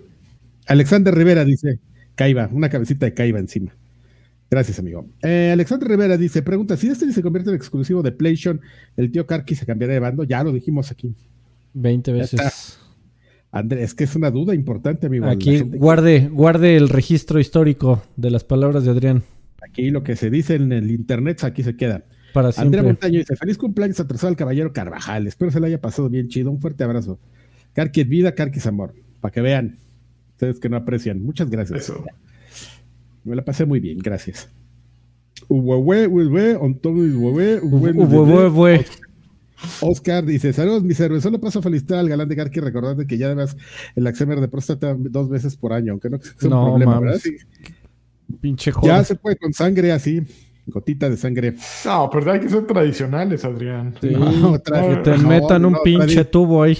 Alexander 0.67 1.15
Rivera 1.15 1.45
dice, 1.45 1.79
Caiba, 2.15 2.49
una 2.51 2.69
cabecita 2.69 3.05
de 3.05 3.13
Caiba 3.13 3.39
encima. 3.39 3.75
Gracias, 4.49 4.79
amigo. 4.79 5.05
Eh, 5.21 5.51
Alexander 5.53 5.87
Rivera 5.87 6.17
dice, 6.17 6.41
pregunta, 6.41 6.75
si 6.75 6.87
Destiny 6.89 7.13
se 7.13 7.21
convierte 7.21 7.51
en 7.51 7.55
exclusivo 7.55 8.01
de 8.01 8.11
PlayStation, 8.11 8.59
¿el 8.97 9.11
tío 9.11 9.25
Karki 9.27 9.53
se 9.55 9.65
cambiará 9.65 9.93
de 9.93 9.99
bando? 9.99 10.23
Ya 10.23 10.43
lo 10.43 10.51
dijimos 10.51 10.89
aquí. 10.91 11.13
20 11.73 12.15
Ya 12.17 12.23
está. 12.23 12.43
veces. 12.45 12.79
Andrés, 13.51 13.83
es 13.83 13.93
que 13.95 14.03
es 14.05 14.15
una 14.15 14.31
duda 14.31 14.55
importante, 14.55 15.07
amigo. 15.07 15.25
Aquí 15.27 15.57
gente- 15.57 15.77
guarde, 15.77 16.29
guarde 16.31 16.75
el 16.77 16.89
registro 16.89 17.39
histórico 17.39 18.03
de 18.15 18.31
las 18.31 18.43
palabras 18.43 18.83
de 18.85 18.91
Adrián. 18.91 19.23
aquí 19.61 19.91
lo 19.91 20.03
que 20.03 20.15
se 20.15 20.29
dice 20.31 20.55
en 20.55 20.71
el 20.71 20.89
internet, 20.89 21.43
aquí 21.43 21.61
se 21.63 21.75
queda. 21.75 22.03
Para 22.33 22.49
Andrea 22.49 22.63
siempre. 22.69 22.83
Montaño 22.83 23.19
dice, 23.19 23.35
feliz 23.35 23.57
cumpleaños 23.57 23.99
atrasado 23.99 24.29
al 24.29 24.35
caballero 24.35 24.71
Carvajal. 24.73 25.25
Espero 25.27 25.51
se 25.51 25.59
le 25.59 25.67
haya 25.67 25.81
pasado 25.81 26.09
bien 26.09 26.27
chido. 26.27 26.49
Un 26.51 26.59
fuerte 26.61 26.83
abrazo. 26.83 27.19
Karki 27.73 28.01
es 28.01 28.07
vida, 28.09 28.33
Karki 28.35 28.59
es 28.59 28.67
amor. 28.67 28.93
Para 29.19 29.31
que 29.31 29.41
vean. 29.41 29.77
Ustedes 30.31 30.59
que 30.59 30.69
no 30.69 30.77
aprecian. 30.77 31.21
Muchas 31.21 31.49
gracias. 31.49 31.81
Eso. 31.83 32.03
Me 33.23 33.35
la 33.35 33.43
pasé 33.43 33.65
muy 33.65 33.79
bien, 33.79 33.97
gracias. 33.99 34.49
Oscar 39.81 40.25
dice, 40.25 40.53
saludos 40.53 40.83
mis 40.83 40.99
héroes, 40.99 41.21
solo 41.23 41.39
paso 41.39 41.59
a 41.59 41.61
felicitar 41.61 41.97
al 41.99 42.07
galán 42.07 42.29
de 42.29 42.35
Karki 42.35 42.59
recordando 42.61 43.05
que 43.05 43.17
ya 43.17 43.25
además 43.25 43.57
el 43.95 44.07
Alzheimer 44.07 44.39
de 44.39 44.47
próstata 44.47 44.95
dos 44.97 45.29
veces 45.29 45.57
por 45.57 45.73
año, 45.73 45.91
aunque 45.93 46.09
no 46.09 46.17
sea 46.21 46.33
un 46.43 46.49
No, 46.49 46.65
problema, 46.67 46.95
mames. 46.95 47.23
¿verdad? 47.23 47.37
Sí. 47.67 47.75
Pinche 48.39 48.71
Ya 48.71 48.79
joda. 48.79 49.03
se 49.03 49.15
puede 49.15 49.35
con 49.37 49.51
sangre 49.51 49.91
así, 49.91 50.21
gotita 50.67 51.09
de 51.09 51.17
sangre. 51.17 51.55
No, 51.85 52.09
pero 52.09 52.31
hay 52.31 52.39
que 52.39 52.47
ser 52.49 52.65
tradicionales, 52.67 53.43
Adrián. 53.43 53.95
Sí, 53.99 54.09
No, 54.11 54.53
que 54.53 54.59
te 55.03 55.17
no, 55.17 55.27
metan 55.27 55.65
un 55.65 55.77
pinche 55.83 56.23
tubo 56.25 56.63
ahí. 56.63 56.77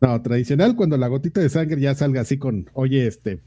No, 0.00 0.20
tradicional 0.22 0.76
cuando 0.76 0.96
la 0.96 1.08
gotita 1.08 1.40
de 1.40 1.48
sangre 1.48 1.80
ya 1.80 1.94
salga 1.96 2.20
así 2.20 2.38
con, 2.38 2.70
oye, 2.74 3.08
este, 3.08 3.40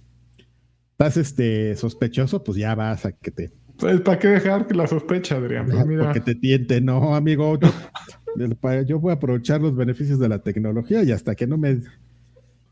estás 0.92 1.18
este 1.18 1.76
sospechoso, 1.76 2.44
pues 2.44 2.58
ya 2.58 2.76
vas 2.76 3.06
a 3.06 3.12
que 3.12 3.32
te, 3.32 3.52
Pues, 3.78 4.02
¿Para 4.02 4.20
qué 4.20 4.28
dejar 4.30 4.68
que 4.68 4.76
la 4.76 4.88
sospecha, 4.88 5.36
Adrián? 5.36 5.68
Pues 5.70 5.86
mira, 5.86 6.06
porque 6.06 6.22
te 6.22 6.36
tiente, 6.36 6.82
no, 6.82 7.16
amigo. 7.16 7.60
Yo, 7.60 8.82
yo 8.84 9.00
voy 9.00 9.12
a 9.12 9.16
aprovechar 9.16 9.62
los 9.62 9.76
beneficios 9.76 10.20
de 10.20 10.30
la 10.30 10.40
tecnología 10.40 11.04
y 11.04 11.12
hasta 11.12 11.36
que 11.36 11.48
no 11.48 11.58
me, 11.58 11.82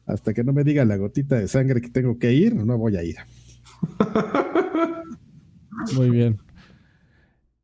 hasta 0.06 0.34
que 0.34 0.44
no 0.44 0.54
me 0.54 0.64
diga 0.64 0.86
la 0.86 0.98
gotita 0.98 1.38
de 1.38 1.48
sangre 1.48 1.82
que 1.82 1.90
tengo 1.90 2.18
que 2.18 2.34
ir, 2.34 2.56
no 2.56 2.78
voy 2.78 2.96
a 2.96 3.04
ir. 3.04 3.18
Muy 5.96 6.10
bien. 6.10 6.40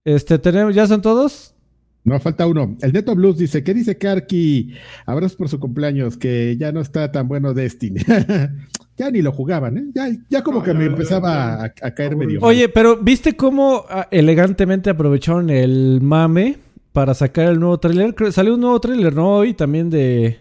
Este, 0.04 0.38
tenemos, 0.38 0.76
¿ya 0.76 0.88
son 0.88 1.02
todos? 1.02 1.55
No, 2.06 2.20
falta 2.20 2.46
uno. 2.46 2.78
El 2.82 2.94
Neto 2.94 3.16
Blues 3.16 3.38
dice, 3.40 3.64
¿qué 3.64 3.74
dice 3.74 3.98
Karki? 3.98 4.74
Abrazos 5.08 5.36
por 5.36 5.50
su 5.50 5.60
cumpleaños, 5.60 6.18
que 6.18 6.56
ya 6.58 6.72
no 6.72 6.80
está 6.80 7.12
tan 7.12 7.28
bueno 7.28 7.54
Destiny. 7.56 8.00
ya 8.98 9.10
ni 9.12 9.24
lo 9.24 9.32
jugaban, 9.32 9.78
¿eh? 9.78 9.86
Ya, 9.94 10.10
ya 10.30 10.44
como 10.44 10.60
No, 10.60 10.64
que 10.66 10.72
ya, 10.72 10.78
me 10.78 10.86
ya, 10.86 10.92
empezaba 10.92 11.34
ya. 11.34 11.74
a, 11.82 11.88
a 11.88 11.96
caer 11.96 12.16
medio. 12.16 12.40
Oye, 12.42 12.70
pero 12.70 12.98
¿viste 12.98 13.36
cómo 13.36 13.86
ah, 13.90 14.08
elegantemente 14.12 14.92
aprovecharon 14.92 15.50
el 15.50 16.00
mame 16.02 16.58
para 16.94 17.16
sacar 17.16 17.48
el 17.50 17.60
nuevo 17.60 17.80
tráiler? 17.80 18.14
Creo- 18.14 18.32
Salió 18.32 18.54
un 18.54 18.62
nuevo 18.62 18.80
tráiler, 18.80 19.14
¿no? 19.16 19.38
Hoy 19.38 19.56
también 19.56 19.90
de... 19.90 20.38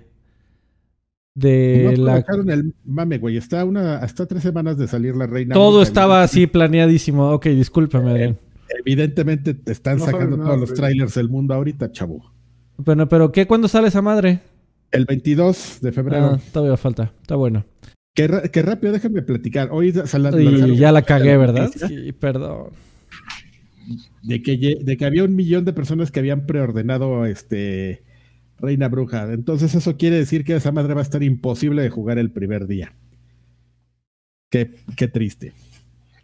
De 1.34 1.94
no 1.96 2.04
la... 2.04 2.16
aprovecharon 2.16 2.50
el 2.50 2.74
mame, 2.84 3.18
güey. 3.18 3.36
Está 3.38 3.64
una, 3.64 3.96
hasta 3.96 4.26
tres 4.26 4.42
semanas 4.42 4.76
de 4.78 4.86
salir 4.86 5.16
la 5.16 5.26
reina. 5.26 5.54
Todo 5.54 5.82
estaba 5.82 6.22
así 6.22 6.46
planeadísimo. 6.46 7.30
Ok, 7.32 7.46
discúlpame, 7.46 8.10
Adrián. 8.10 8.38
Evidentemente 8.78 9.54
te 9.54 9.72
están 9.72 9.98
No 9.98 10.04
sacando 10.06 10.36
nada, 10.36 10.48
todos 10.50 10.60
los 10.68 10.74
trailers 10.74 11.14
del 11.14 11.28
mundo 11.28 11.54
ahorita, 11.54 11.92
chavo. 11.92 12.32
Bueno, 12.76 13.08
pero 13.08 13.30
¿qué? 13.32 13.46
¿Cuándo 13.46 13.68
sale 13.68 13.88
esa 13.88 14.02
madre? 14.02 14.40
El 14.90 15.04
22 15.06 15.78
de 15.80 15.92
febrero. 15.92 16.24
Ah, 16.34 16.40
todavía 16.52 16.76
falta. 16.76 17.12
Está 17.20 17.36
bueno. 17.36 17.64
Que, 18.14 18.28
ra- 18.28 18.42
que 18.48 18.62
rápido, 18.62 18.92
déjame 18.92 19.22
platicar. 19.22 19.68
Hoy 19.72 19.92
sal- 19.92 20.40
Y 20.40 20.44
lanzaron 20.44 20.74
ya 20.76 20.92
la 20.92 21.02
cagué, 21.02 21.36
¿verdad? 21.36 21.70
Sí, 21.88 22.12
perdón. 22.12 22.68
De 24.22 24.42
que, 24.42 24.56
de 24.80 24.96
que 24.96 25.04
había 25.04 25.24
un 25.24 25.34
millón 25.36 25.64
de 25.64 25.72
personas 25.72 26.10
que 26.10 26.20
habían 26.20 26.46
preordenado 26.46 27.26
este 27.26 28.02
Reina 28.58 28.88
Bruja. 28.88 29.32
Entonces 29.32 29.74
eso 29.74 29.96
quiere 29.96 30.16
decir 30.16 30.44
que 30.44 30.56
esa 30.56 30.72
madre 30.72 30.94
va 30.94 31.00
a 31.00 31.02
estar 31.02 31.22
imposible 31.22 31.82
de 31.82 31.90
jugar 31.90 32.18
el 32.18 32.30
primer 32.30 32.66
día. 32.66 32.94
Qué, 34.50 34.70
qué 34.96 35.08
triste. 35.08 35.52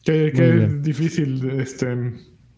Qué, 0.05 0.33
qué 0.35 0.69
difícil 0.81 1.51
este, 1.61 1.89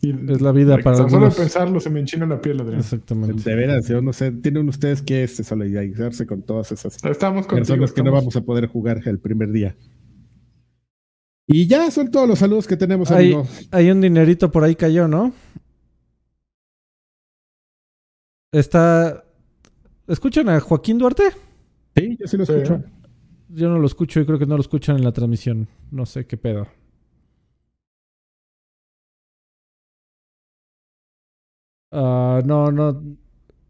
Es 0.02 0.40
la 0.40 0.50
vida 0.50 0.78
para 0.78 0.96
solo 0.96 1.08
algunos. 1.08 1.36
pensarlo 1.36 1.78
se 1.78 1.88
me 1.88 2.00
enchina 2.00 2.26
la 2.26 2.40
piel, 2.40 2.60
Adrián. 2.60 2.80
Exactamente. 2.80 3.48
De 3.48 3.54
veras, 3.54 3.86
yo 3.88 4.02
no 4.02 4.12
sé, 4.12 4.32
tienen 4.32 4.68
ustedes 4.68 5.00
que 5.00 5.22
este, 5.22 5.44
solidarizarse 5.44 6.26
con 6.26 6.42
todas 6.42 6.72
esas 6.72 6.96
Estamos 7.04 7.46
contigo. 7.46 7.66
personas 7.66 7.92
que 7.92 8.02
no 8.02 8.10
vamos 8.10 8.34
a 8.34 8.40
poder 8.40 8.66
jugar 8.66 9.00
el 9.06 9.20
primer 9.20 9.52
día. 9.52 9.76
Y 11.46 11.68
ya 11.68 11.88
son 11.92 12.10
todos 12.10 12.28
los 12.28 12.40
saludos 12.40 12.66
que 12.66 12.76
tenemos, 12.76 13.12
Hay, 13.12 13.26
amigos. 13.34 13.68
hay 13.70 13.90
un 13.92 14.00
dinerito 14.00 14.50
por 14.50 14.64
ahí 14.64 14.74
cayó, 14.74 15.06
¿no? 15.06 15.32
Está... 18.52 19.24
¿Escuchan 20.08 20.48
a 20.48 20.60
Joaquín 20.60 20.98
Duarte? 20.98 21.24
Sí, 21.96 22.16
yo 22.18 22.26
sí 22.26 22.36
lo 22.36 22.44
Sí. 22.46 22.52
escucho. 22.54 22.82
Yo 23.50 23.68
no 23.68 23.78
lo 23.78 23.86
escucho 23.86 24.20
y 24.20 24.26
creo 24.26 24.38
que 24.38 24.46
no 24.46 24.56
lo 24.56 24.62
escuchan 24.62 24.96
en 24.96 25.04
la 25.04 25.12
transmisión. 25.12 25.68
No 25.90 26.06
sé 26.06 26.26
qué 26.26 26.36
pedo. 26.36 26.66
Ah, 31.93 32.40
no, 32.44 32.73
no, 32.73 33.02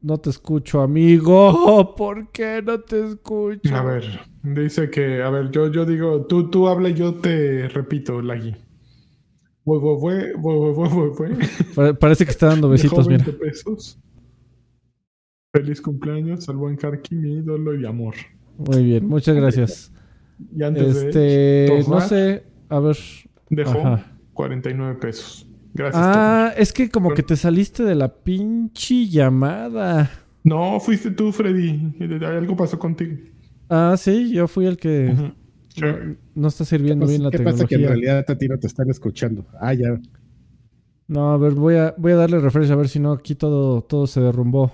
no 0.01 0.19
te 0.19 0.31
escucho, 0.31 0.81
amigo. 0.81 1.95
¿Por 1.97 2.31
qué 2.31 2.63
no 2.65 2.81
te 2.81 3.05
escucho? 3.09 3.75
A 3.75 3.83
ver, 3.83 4.05
dice 4.43 4.89
que, 4.91 5.23
a 5.23 5.31
ver, 5.31 5.51
yo, 5.51 5.71
yo 5.71 5.85
digo, 5.85 6.25
tú, 6.27 6.49
tú 6.49 6.69
habla 6.69 6.89
y 6.89 6.95
yo 6.95 7.15
te 7.15 7.69
repito, 7.69 8.23
Lagui. 8.23 8.55
Parece 12.01 12.25
que 12.25 12.31
está 12.31 12.47
dando 12.47 12.69
besitos, 12.69 13.07
mira. 13.07 13.25
20 13.25 13.33
pesos. 13.45 13.99
Feliz 15.53 15.81
cumpleaños 15.81 16.49
al 16.49 16.57
buen 16.57 16.77
Karki, 16.77 17.15
mi 17.15 17.35
ídolo 17.35 17.79
y 17.79 17.85
amor. 17.85 18.15
Muy 18.57 18.85
bien, 18.85 19.07
muchas 19.07 19.37
gracias. 19.37 19.93
Y 20.57 20.63
antes 20.63 20.95
de 20.95 21.67
Este, 21.67 21.91
no 21.91 22.01
sé, 22.01 22.45
a 22.69 22.81
ver. 22.81 22.97
dejó 23.51 23.79
Ajá. 23.79 24.17
49 24.33 24.99
pesos. 25.01 25.47
Gracias. 25.75 26.03
Ah, 26.05 26.53
es 26.57 26.73
que 26.73 26.91
como 26.91 27.15
que 27.15 27.23
te 27.23 27.37
saliste 27.37 27.83
de 27.83 27.95
la 27.95 28.15
pinche 28.15 29.07
llamada. 29.09 30.11
No, 30.45 30.79
fuiste 30.81 31.11
tú, 31.11 31.33
Freddy. 31.33 31.95
Algo 32.25 32.57
pasó 32.57 32.79
contigo. 32.79 33.17
Ah, 33.69 33.95
sí, 33.97 34.31
yo 34.33 34.49
fui 34.49 34.67
el 34.67 34.77
que 34.77 35.15
no, 35.81 36.17
no 36.35 36.49
está 36.49 36.65
sirviendo 36.65 37.07
bien 37.07 37.23
la 37.23 37.31
¿Qué 37.31 37.39
pasa 37.39 37.65
que 37.67 37.77
en 37.77 37.81
tecnología. 37.83 37.89
realidad 37.89 38.25
a 38.31 38.37
ti 38.37 38.49
no 38.49 38.59
te 38.59 38.67
están 38.67 38.91
escuchando? 38.91 39.47
Ah, 39.61 39.73
ya. 39.73 39.99
No, 41.09 41.33
a 41.33 41.39
ver, 41.39 41.53
voy 41.53 41.77
a, 41.77 41.95
voy 41.97 42.13
a 42.13 42.17
darle 42.17 42.39
refresh 42.39 42.71
a 42.71 42.77
ver 42.77 42.89
si 42.89 42.99
no 43.01 43.13
aquí 43.13 43.35
todo, 43.35 43.83
todo 43.83 44.07
se 44.07 44.21
derrumbó. 44.21 44.73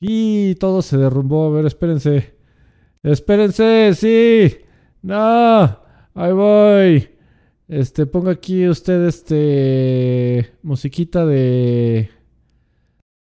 Y 0.00 0.54
todo 0.56 0.80
se 0.80 0.96
derrumbó. 0.96 1.46
A 1.46 1.50
ver, 1.50 1.66
espérense. 1.66 2.34
Espérense, 3.02 3.92
sí. 3.94 4.56
No, 5.02 5.78
ahí 6.14 6.32
voy. 6.32 7.08
Este, 7.68 8.06
ponga 8.06 8.30
aquí 8.32 8.66
usted 8.66 9.04
este 9.06 10.54
musiquita 10.62 11.26
de 11.26 12.10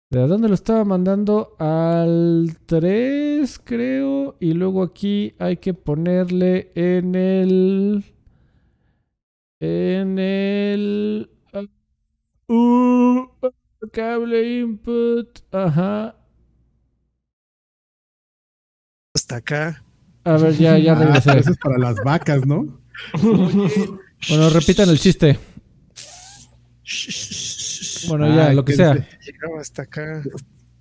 ¿De 0.09 0.25
dónde 0.25 0.47
lo 0.47 0.53
estaba 0.53 0.85
mandando? 0.85 1.57
Al 1.59 2.57
3, 2.65 3.59
creo. 3.61 4.37
Y 4.39 4.53
luego 4.53 4.81
aquí 4.83 5.33
hay 5.37 5.57
que 5.57 5.73
ponerle 5.73 6.71
en 6.75 7.13
el. 7.15 8.05
En 9.59 10.17
el. 10.17 11.29
uh, 12.47 13.25
cable 13.91 14.59
input. 14.61 15.39
Ajá. 15.51 16.15
Hasta 19.13 19.35
acá. 19.37 19.83
A 20.23 20.37
ver, 20.37 20.53
ya, 20.53 20.77
ya 20.77 20.93
Ah, 20.93 20.95
regresé. 21.03 21.37
eso 21.39 21.51
es 21.51 21.57
para 21.57 21.77
las 21.77 21.97
vacas, 22.01 22.45
¿no? 22.47 22.79
Bueno, 24.29 24.49
repitan 24.49 24.89
el 24.89 24.99
chiste. 24.99 25.37
Bueno, 28.07 28.33
ya, 28.35 28.47
Ay, 28.49 28.55
lo 28.55 28.63
que 28.65 28.73
sea. 28.73 28.93
Llegaba 29.25 29.59
hasta 29.61 29.83
acá. 29.83 30.21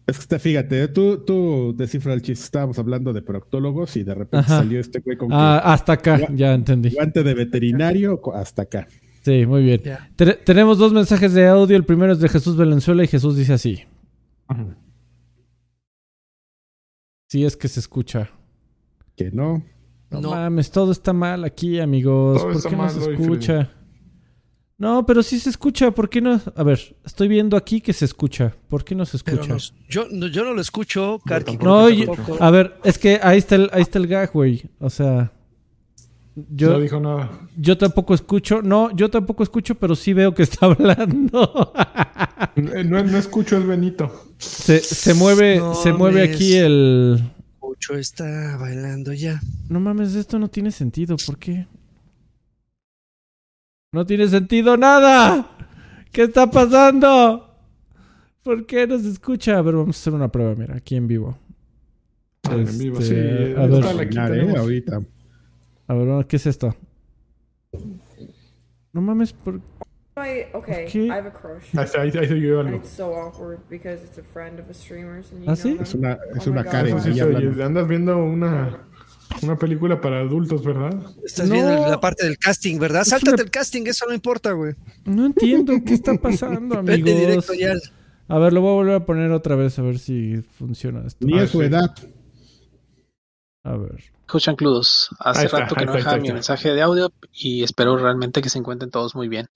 Es 0.06 0.16
que 0.18 0.22
está, 0.22 0.38
fíjate, 0.38 0.86
tú, 0.88 1.24
tú 1.24 1.74
descifra 1.76 2.12
el 2.14 2.22
chiste. 2.22 2.44
Estábamos 2.44 2.78
hablando 2.78 3.12
de 3.12 3.22
proctólogos 3.22 3.96
y 3.96 4.04
de 4.04 4.14
repente 4.14 4.36
Ajá. 4.38 4.58
salió 4.58 4.78
este 4.80 5.00
güey 5.00 5.16
con 5.16 5.32
Ah, 5.32 5.58
hasta 5.58 5.94
acá, 5.94 6.20
ya 6.32 6.54
entendí. 6.54 6.90
que 6.90 6.94
guante 6.94 7.22
de 7.24 7.34
veterinario 7.34 8.20
hasta 8.34 8.62
acá. 8.62 8.86
Sí, 9.22 9.44
muy 9.46 9.64
bien. 9.64 9.82
Te- 10.14 10.34
tenemos 10.34 10.78
dos 10.78 10.92
mensajes 10.92 11.32
de 11.32 11.48
audio. 11.48 11.76
El 11.76 11.84
primero 11.84 12.12
es 12.12 12.20
de 12.20 12.28
Jesús 12.28 12.56
Valenzuela 12.56 13.02
y 13.02 13.08
Jesús 13.08 13.36
dice 13.36 13.54
así. 13.54 13.82
Sí, 17.28 17.44
es 17.44 17.56
que 17.56 17.66
se 17.66 17.80
escucha. 17.80 18.30
Que 19.16 19.32
no. 19.32 19.64
No, 20.10 20.20
No. 20.20 20.30
mames, 20.30 20.70
todo 20.70 20.92
está 20.92 21.12
mal 21.12 21.44
aquí, 21.44 21.80
amigos. 21.80 22.38
Todo 22.38 22.46
¿Por 22.48 22.56
está 22.56 22.68
qué 22.70 22.76
no 22.76 22.88
se 22.88 23.12
escucha? 23.12 23.70
No, 24.78 25.06
pero 25.06 25.22
sí 25.22 25.40
se 25.40 25.48
escucha. 25.50 25.90
¿Por 25.90 26.08
qué 26.10 26.20
no? 26.20 26.40
A 26.54 26.62
ver, 26.62 26.96
estoy 27.04 27.28
viendo 27.28 27.56
aquí 27.56 27.80
que 27.80 27.92
se 27.92 28.04
escucha. 28.04 28.54
¿Por 28.68 28.84
qué 28.84 28.94
no 28.94 29.06
se 29.06 29.16
escucha? 29.16 29.56
yo, 29.88 30.06
no, 30.10 30.26
yo 30.26 30.44
no 30.44 30.52
lo 30.52 30.60
escucho, 30.60 31.18
Karki. 31.24 31.56
No, 31.56 31.88
yo- 31.88 32.12
a 32.40 32.50
ver, 32.50 32.74
es 32.84 32.98
que 32.98 33.18
ahí 33.22 33.38
está 33.38 33.54
el, 33.54 33.70
ahí 33.72 33.82
está 33.82 33.98
el 33.98 34.06
gag, 34.06 34.30
güey. 34.32 34.62
O 34.78 34.90
sea, 34.90 35.32
yo, 36.50 36.72
No 36.72 36.80
dijo 36.80 37.00
nada. 37.00 37.30
yo 37.56 37.78
tampoco 37.78 38.12
escucho. 38.14 38.60
No, 38.60 38.94
yo 38.94 39.08
tampoco 39.10 39.42
escucho, 39.42 39.74
pero 39.76 39.96
sí 39.96 40.12
veo 40.12 40.34
que 40.34 40.42
está 40.42 40.66
hablando. 40.66 41.72
Eh, 42.56 42.84
No, 42.84 43.02
no 43.02 43.16
escucho, 43.18 43.56
es 43.56 43.66
Benito. 43.66 44.12
se, 44.36 44.80
se 44.80 45.14
mueve, 45.14 45.56
No 45.56 45.74
se 45.74 45.92
mueve 45.94 46.22
aquí 46.22 46.54
el. 46.54 47.22
Ocho 47.76 47.94
está 47.96 48.56
bailando 48.56 49.12
ya. 49.12 49.40
No 49.68 49.80
mames, 49.80 50.14
esto 50.14 50.38
no 50.38 50.48
tiene 50.48 50.70
sentido. 50.70 51.16
¿Por 51.26 51.38
qué? 51.38 51.66
No 53.92 54.06
tiene 54.06 54.28
sentido 54.28 54.76
nada. 54.76 55.50
¿Qué 56.10 56.24
está 56.24 56.50
pasando? 56.50 57.54
¿Por 58.42 58.66
qué 58.66 58.86
no 58.86 58.98
se 58.98 59.10
escucha? 59.10 59.58
A 59.58 59.62
ver, 59.62 59.74
vamos 59.74 59.96
a 59.96 60.00
hacer 60.00 60.14
una 60.14 60.28
prueba, 60.30 60.54
mira, 60.54 60.76
aquí 60.76 60.96
en 60.96 61.06
vivo. 61.06 61.38
Ah, 62.44 62.54
en 62.54 62.78
vivo, 62.78 63.00
sí. 63.00 63.14
Este, 63.14 63.56
a 63.56 63.64
está 63.64 63.92
ver, 63.92 64.06
aquí 64.06 64.14
Terminar, 64.14 64.34
¿eh? 64.34 64.56
Ahorita. 64.56 65.02
A 65.88 65.94
ver, 65.94 66.26
¿qué 66.26 66.36
es 66.36 66.46
esto? 66.46 66.74
No 68.92 69.00
mames, 69.02 69.32
¿por 69.32 69.60
I, 70.18 70.46
okay, 70.54 70.86
Okay. 70.86 71.10
I 71.10 71.14
have 71.14 71.26
a 71.26 71.30
crush. 71.30 71.64
Oyó 71.74 72.60
And 72.60 72.68
algo. 72.70 72.76
it's 72.78 72.88
so 72.90 73.12
awkward 73.14 73.58
because 73.68 74.02
it's 74.02 74.16
a 74.18 74.22
friend 74.22 74.58
of 74.58 74.70
a 74.70 74.74
streamer's 74.74 75.30
and 75.30 75.44
you 75.44 75.50
¿Ah, 75.50 75.54
know 75.54 75.56
sí? 75.56 75.74
them. 75.74 75.82
Es 75.82 75.94
una, 75.94 76.18
es 76.34 76.46
Oh 76.46 76.50
una. 76.50 76.64
Karen 76.64 77.02
sí. 77.02 77.20
Andas 77.62 77.86
viendo 77.86 78.16
una, 78.16 78.78
una 79.42 79.56
película 79.58 80.00
para 80.00 80.20
adultos, 80.20 80.64
¿verdad? 80.64 80.94
Estás 81.22 81.48
No. 81.48 81.54
viendo 81.54 81.88
la 81.90 82.00
parte 82.00 82.24
del 82.24 82.38
casting, 82.38 82.78
¿verdad? 82.78 83.02
Es 83.02 83.08
Sáltate 83.08 83.34
una- 83.34 83.42
el 83.42 83.50
casting, 83.50 83.82
eso 83.86 84.06
no 84.08 84.14
importa, 84.14 84.52
güey. 84.52 84.74
No 85.04 85.26
entiendo 85.26 85.74
qué 85.84 85.92
está 85.92 86.14
pasando, 86.14 86.76
Vete 86.82 86.92
amigos. 87.02 87.20
directo 87.20 87.52
ya. 87.52 87.74
A 88.28 88.38
ver, 88.38 88.54
lo 88.54 88.62
voy 88.62 88.70
a 88.70 88.74
volver 88.74 88.94
a 88.94 89.04
poner 89.04 89.30
otra 89.32 89.54
vez 89.54 89.78
a 89.78 89.82
ver 89.82 89.98
si 89.98 90.42
funciona 90.58 91.06
esto. 91.06 91.26
Ni 91.26 91.38
Ah, 91.38 91.42
a 91.42 91.46
su 91.46 91.60
sí. 91.60 91.66
edad. 91.66 91.94
A 93.64 93.76
ver. 93.76 94.02
Escuchan 94.20 94.56
Cludos. 94.56 95.10
Hace 95.20 95.44
está, 95.46 95.60
rato 95.60 95.74
que 95.76 95.84
no 95.86 95.92
dejaba 95.92 96.16
mi 96.18 96.32
mensaje 96.32 96.70
de 96.72 96.82
audio 96.82 97.12
y 97.32 97.62
espero 97.62 97.96
realmente 97.96 98.40
que 98.42 98.48
se 98.48 98.58
encuentren 98.58 98.90
todos 98.90 99.14
muy 99.14 99.28
bien. 99.28 99.46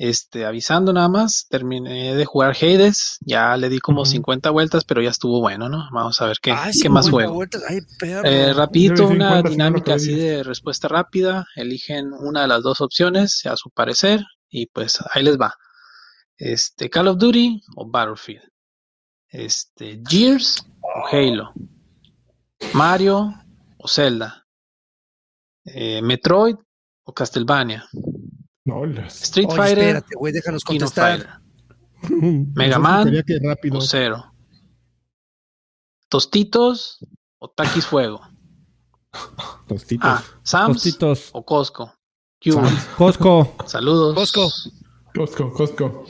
Este, 0.00 0.46
avisando 0.46 0.92
nada 0.92 1.08
más, 1.08 1.46
terminé 1.48 2.14
de 2.14 2.24
jugar 2.24 2.56
Hades, 2.56 3.18
ya 3.20 3.56
le 3.56 3.68
di 3.68 3.80
como 3.80 4.02
Ujú. 4.02 4.10
50 4.12 4.50
vueltas, 4.50 4.84
pero 4.84 5.02
ya 5.02 5.10
estuvo 5.10 5.40
bueno, 5.40 5.68
¿no? 5.68 5.88
Vamos 5.92 6.22
a 6.22 6.26
ver 6.26 6.38
qué, 6.40 6.52
Ay, 6.52 6.72
qué 6.80 6.88
más 6.88 7.06
50 7.06 7.10
juego. 7.28 7.44
Ay. 7.68 7.80
Eh, 8.22 8.52
rapidito, 8.54 9.08
una 9.08 9.30
50, 9.30 9.36
si 9.36 9.42
no 9.42 9.42
lo 9.42 9.50
dinámica 9.50 9.94
así 9.94 10.14
de 10.14 10.44
respuesta 10.44 10.86
rápida, 10.86 11.46
eligen 11.56 12.12
una 12.12 12.42
de 12.42 12.48
las 12.48 12.62
dos 12.62 12.80
opciones 12.80 13.44
a 13.46 13.56
su 13.56 13.70
parecer 13.70 14.24
y 14.48 14.66
pues 14.66 15.00
ahí 15.12 15.24
les 15.24 15.36
va. 15.36 15.54
Este, 16.36 16.88
Call 16.88 17.08
of 17.08 17.18
Duty 17.18 17.60
o 17.74 17.90
Battlefield. 17.90 18.44
Este, 19.30 20.00
Gears 20.08 20.64
o 20.80 21.08
Halo. 21.10 21.52
Mario 22.72 23.34
o 23.78 23.88
Zelda. 23.88 24.46
Eh, 25.64 26.00
Metroid 26.02 26.54
o 27.02 27.12
Castlevania. 27.12 27.88
No, 28.68 28.84
las- 28.86 29.22
Street 29.22 29.48
Oye, 29.48 29.56
Fighter 29.56 29.78
espérate, 29.78 30.14
güey, 30.16 30.32
déjanos 30.32 30.62
contestar. 30.64 31.40
Mega 32.54 32.78
Man 32.78 33.10
que 33.26 33.38
rápido. 33.42 33.78
o 33.78 33.80
Zero. 33.80 34.24
Tostitos 36.08 36.98
o 37.38 37.48
Takis 37.48 37.86
Fuego. 37.86 38.20
Tostitos. 39.68 40.06
Ah, 40.08 40.22
Sam's 40.42 40.82
Tostitos. 40.82 41.30
o 41.32 41.42
Costco. 41.44 41.92
Sam's. 42.42 42.84
Costco. 42.96 43.54
Saludos. 43.66 44.14
Costco. 44.14 44.48
Costco, 45.14 45.52
Costco. 45.52 46.04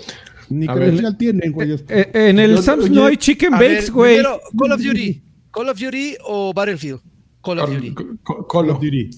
Ni 0.50 0.66
credencial 0.66 1.16
tienen, 1.16 1.52
güey. 1.52 1.72
Eh, 1.88 2.10
en 2.14 2.38
el 2.38 2.56
Yo- 2.56 2.62
Sam's 2.62 2.90
no 2.90 3.06
hay 3.06 3.16
chicken 3.16 3.52
bakes, 3.52 3.90
güey. 3.90 4.22
Call 4.58 4.72
of 4.72 4.80
Duty. 4.82 5.22
Call 5.50 5.68
of 5.68 5.78
Duty 5.78 6.16
o 6.24 6.52
Battlefield. 6.52 7.00
Call 7.40 7.58
of 7.60 7.70
Duty. 7.70 7.94
Co- 7.94 8.16
Call 8.24 8.46
Colo. 8.46 8.72
of 8.74 8.80
Duty. 8.80 9.10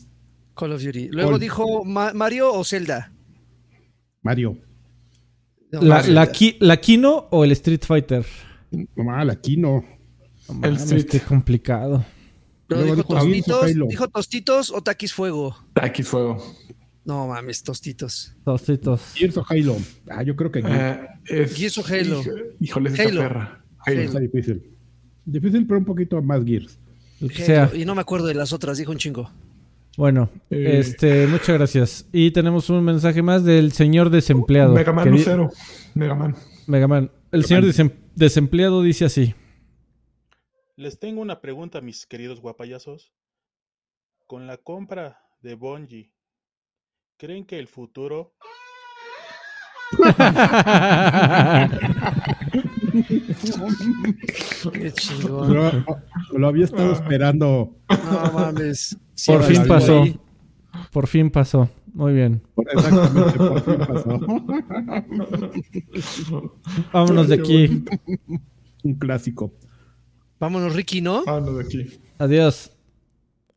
Call 0.54 0.72
of 0.72 0.82
Duty. 0.82 1.08
Luego 1.08 1.30
Call. 1.32 1.40
dijo 1.40 1.84
Ma- 1.84 2.12
Mario 2.14 2.52
o 2.52 2.62
Zelda. 2.64 3.12
Mario. 4.22 4.58
No, 5.72 5.82
La, 5.82 6.02
la, 6.02 6.30
Ki- 6.32 6.56
la 6.60 6.80
Kino 6.80 7.28
o 7.30 7.44
el 7.44 7.52
Street 7.52 7.82
Fighter. 7.86 8.24
Mamá, 8.96 9.22
aquí 9.32 9.56
no. 9.56 9.84
No 10.48 10.54
El 10.66 10.72
mames, 10.74 10.82
Street. 10.82 11.06
qué 11.06 11.20
complicado. 11.20 12.04
Dijo 12.68 13.04
tostitos, 13.04 13.66
dijo 13.88 14.08
tostitos 14.08 14.70
o 14.70 14.80
taquis 14.82 15.12
fuego. 15.12 15.56
Taquis 15.74 16.06
fuego. 16.06 16.42
No 17.04 17.26
mames, 17.28 17.62
tostitos. 17.62 18.34
Tostitos. 18.44 19.12
Gears 19.14 19.36
o 19.38 19.44
Halo. 19.48 19.76
Ah, 20.08 20.22
yo 20.22 20.36
creo 20.36 20.52
que 20.52 20.62
Gears. 20.62 21.00
Es, 21.24 21.56
Gears 21.56 21.78
o 21.78 21.84
Halo. 21.86 22.20
Hijo- 22.20 22.30
Híjole, 22.60 22.90
esta 22.90 23.02
Halo. 23.04 23.20
perra. 23.22 23.64
Halo. 23.86 24.00
Está 24.02 24.20
difícil. 24.20 24.70
Difícil, 25.24 25.66
pero 25.66 25.78
un 25.78 25.84
poquito 25.84 26.20
más 26.22 26.44
Gears. 26.44 26.78
Halo. 27.20 27.30
sea. 27.34 27.70
Y 27.74 27.84
no 27.84 27.94
me 27.94 28.00
acuerdo 28.02 28.26
de 28.26 28.34
las 28.34 28.52
otras, 28.52 28.78
dijo 28.78 28.92
un 28.92 28.98
chingo. 28.98 29.30
Bueno, 29.96 30.30
Eh. 30.50 30.78
este, 30.78 31.26
muchas 31.26 31.56
gracias. 31.58 32.08
Y 32.12 32.30
tenemos 32.30 32.70
un 32.70 32.84
mensaje 32.84 33.22
más 33.22 33.44
del 33.44 33.72
señor 33.72 34.10
desempleado. 34.10 34.72
Mega 34.74 34.92
Man 34.92 35.04
que 35.04 35.10
no 35.10 35.16
di- 35.16 35.22
cero. 35.22 35.50
Mega 35.94 36.14
Man. 36.14 36.36
Mega 36.66 36.88
Man. 36.88 37.10
El 37.32 37.44
señor 37.44 37.64
desem- 37.64 37.94
desempleado 38.14 38.82
dice 38.82 39.04
así. 39.04 39.34
Les 40.76 40.98
tengo 40.98 41.20
una 41.20 41.40
pregunta, 41.40 41.80
mis 41.80 42.06
queridos 42.06 42.40
guapayazos. 42.40 43.12
Con 44.26 44.46
la 44.46 44.56
compra 44.56 45.18
de 45.42 45.54
Bungie, 45.54 46.12
¿creen 47.18 47.44
que 47.44 47.58
el 47.58 47.66
futuro 47.66 48.34
Qué 54.72 54.92
chingón. 54.92 55.54
Lo, 55.54 55.70
lo 56.38 56.48
había 56.48 56.64
estado 56.64 56.92
esperando. 56.92 57.74
No 57.88 58.32
mames. 58.32 58.96
Por 59.26 59.42
fin 59.44 59.66
pasó. 59.66 60.02
ahí. 60.02 60.18
Por 60.92 61.06
fin 61.06 61.30
pasó. 61.30 61.68
Muy 61.92 62.14
bien. 62.14 62.42
Exactamente, 62.56 63.38
por 63.38 63.64
fin 63.64 63.78
pasó. 63.78 64.20
Vámonos 66.92 67.28
de 67.28 67.34
aquí. 67.34 67.84
Un 68.82 68.94
clásico. 68.94 69.52
Vámonos, 70.38 70.74
Ricky, 70.74 71.00
¿no? 71.00 71.22
Ah, 71.26 71.40
no, 71.40 71.52
de 71.54 71.64
aquí. 71.64 72.00
Adiós. 72.18 72.70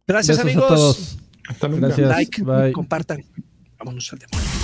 Gracias, 0.06 0.38
Besos 0.38 0.52
amigos. 0.52 0.66
a 0.66 0.76
todos. 0.76 1.18
Hasta 1.48 1.68
nunca. 1.70 1.88
Gracias. 1.88 2.10
Like, 2.10 2.44
Bye. 2.44 2.72
compartan. 2.74 3.24
Vámonos 3.78 4.12
al 4.12 4.20
demonio. 4.20 4.63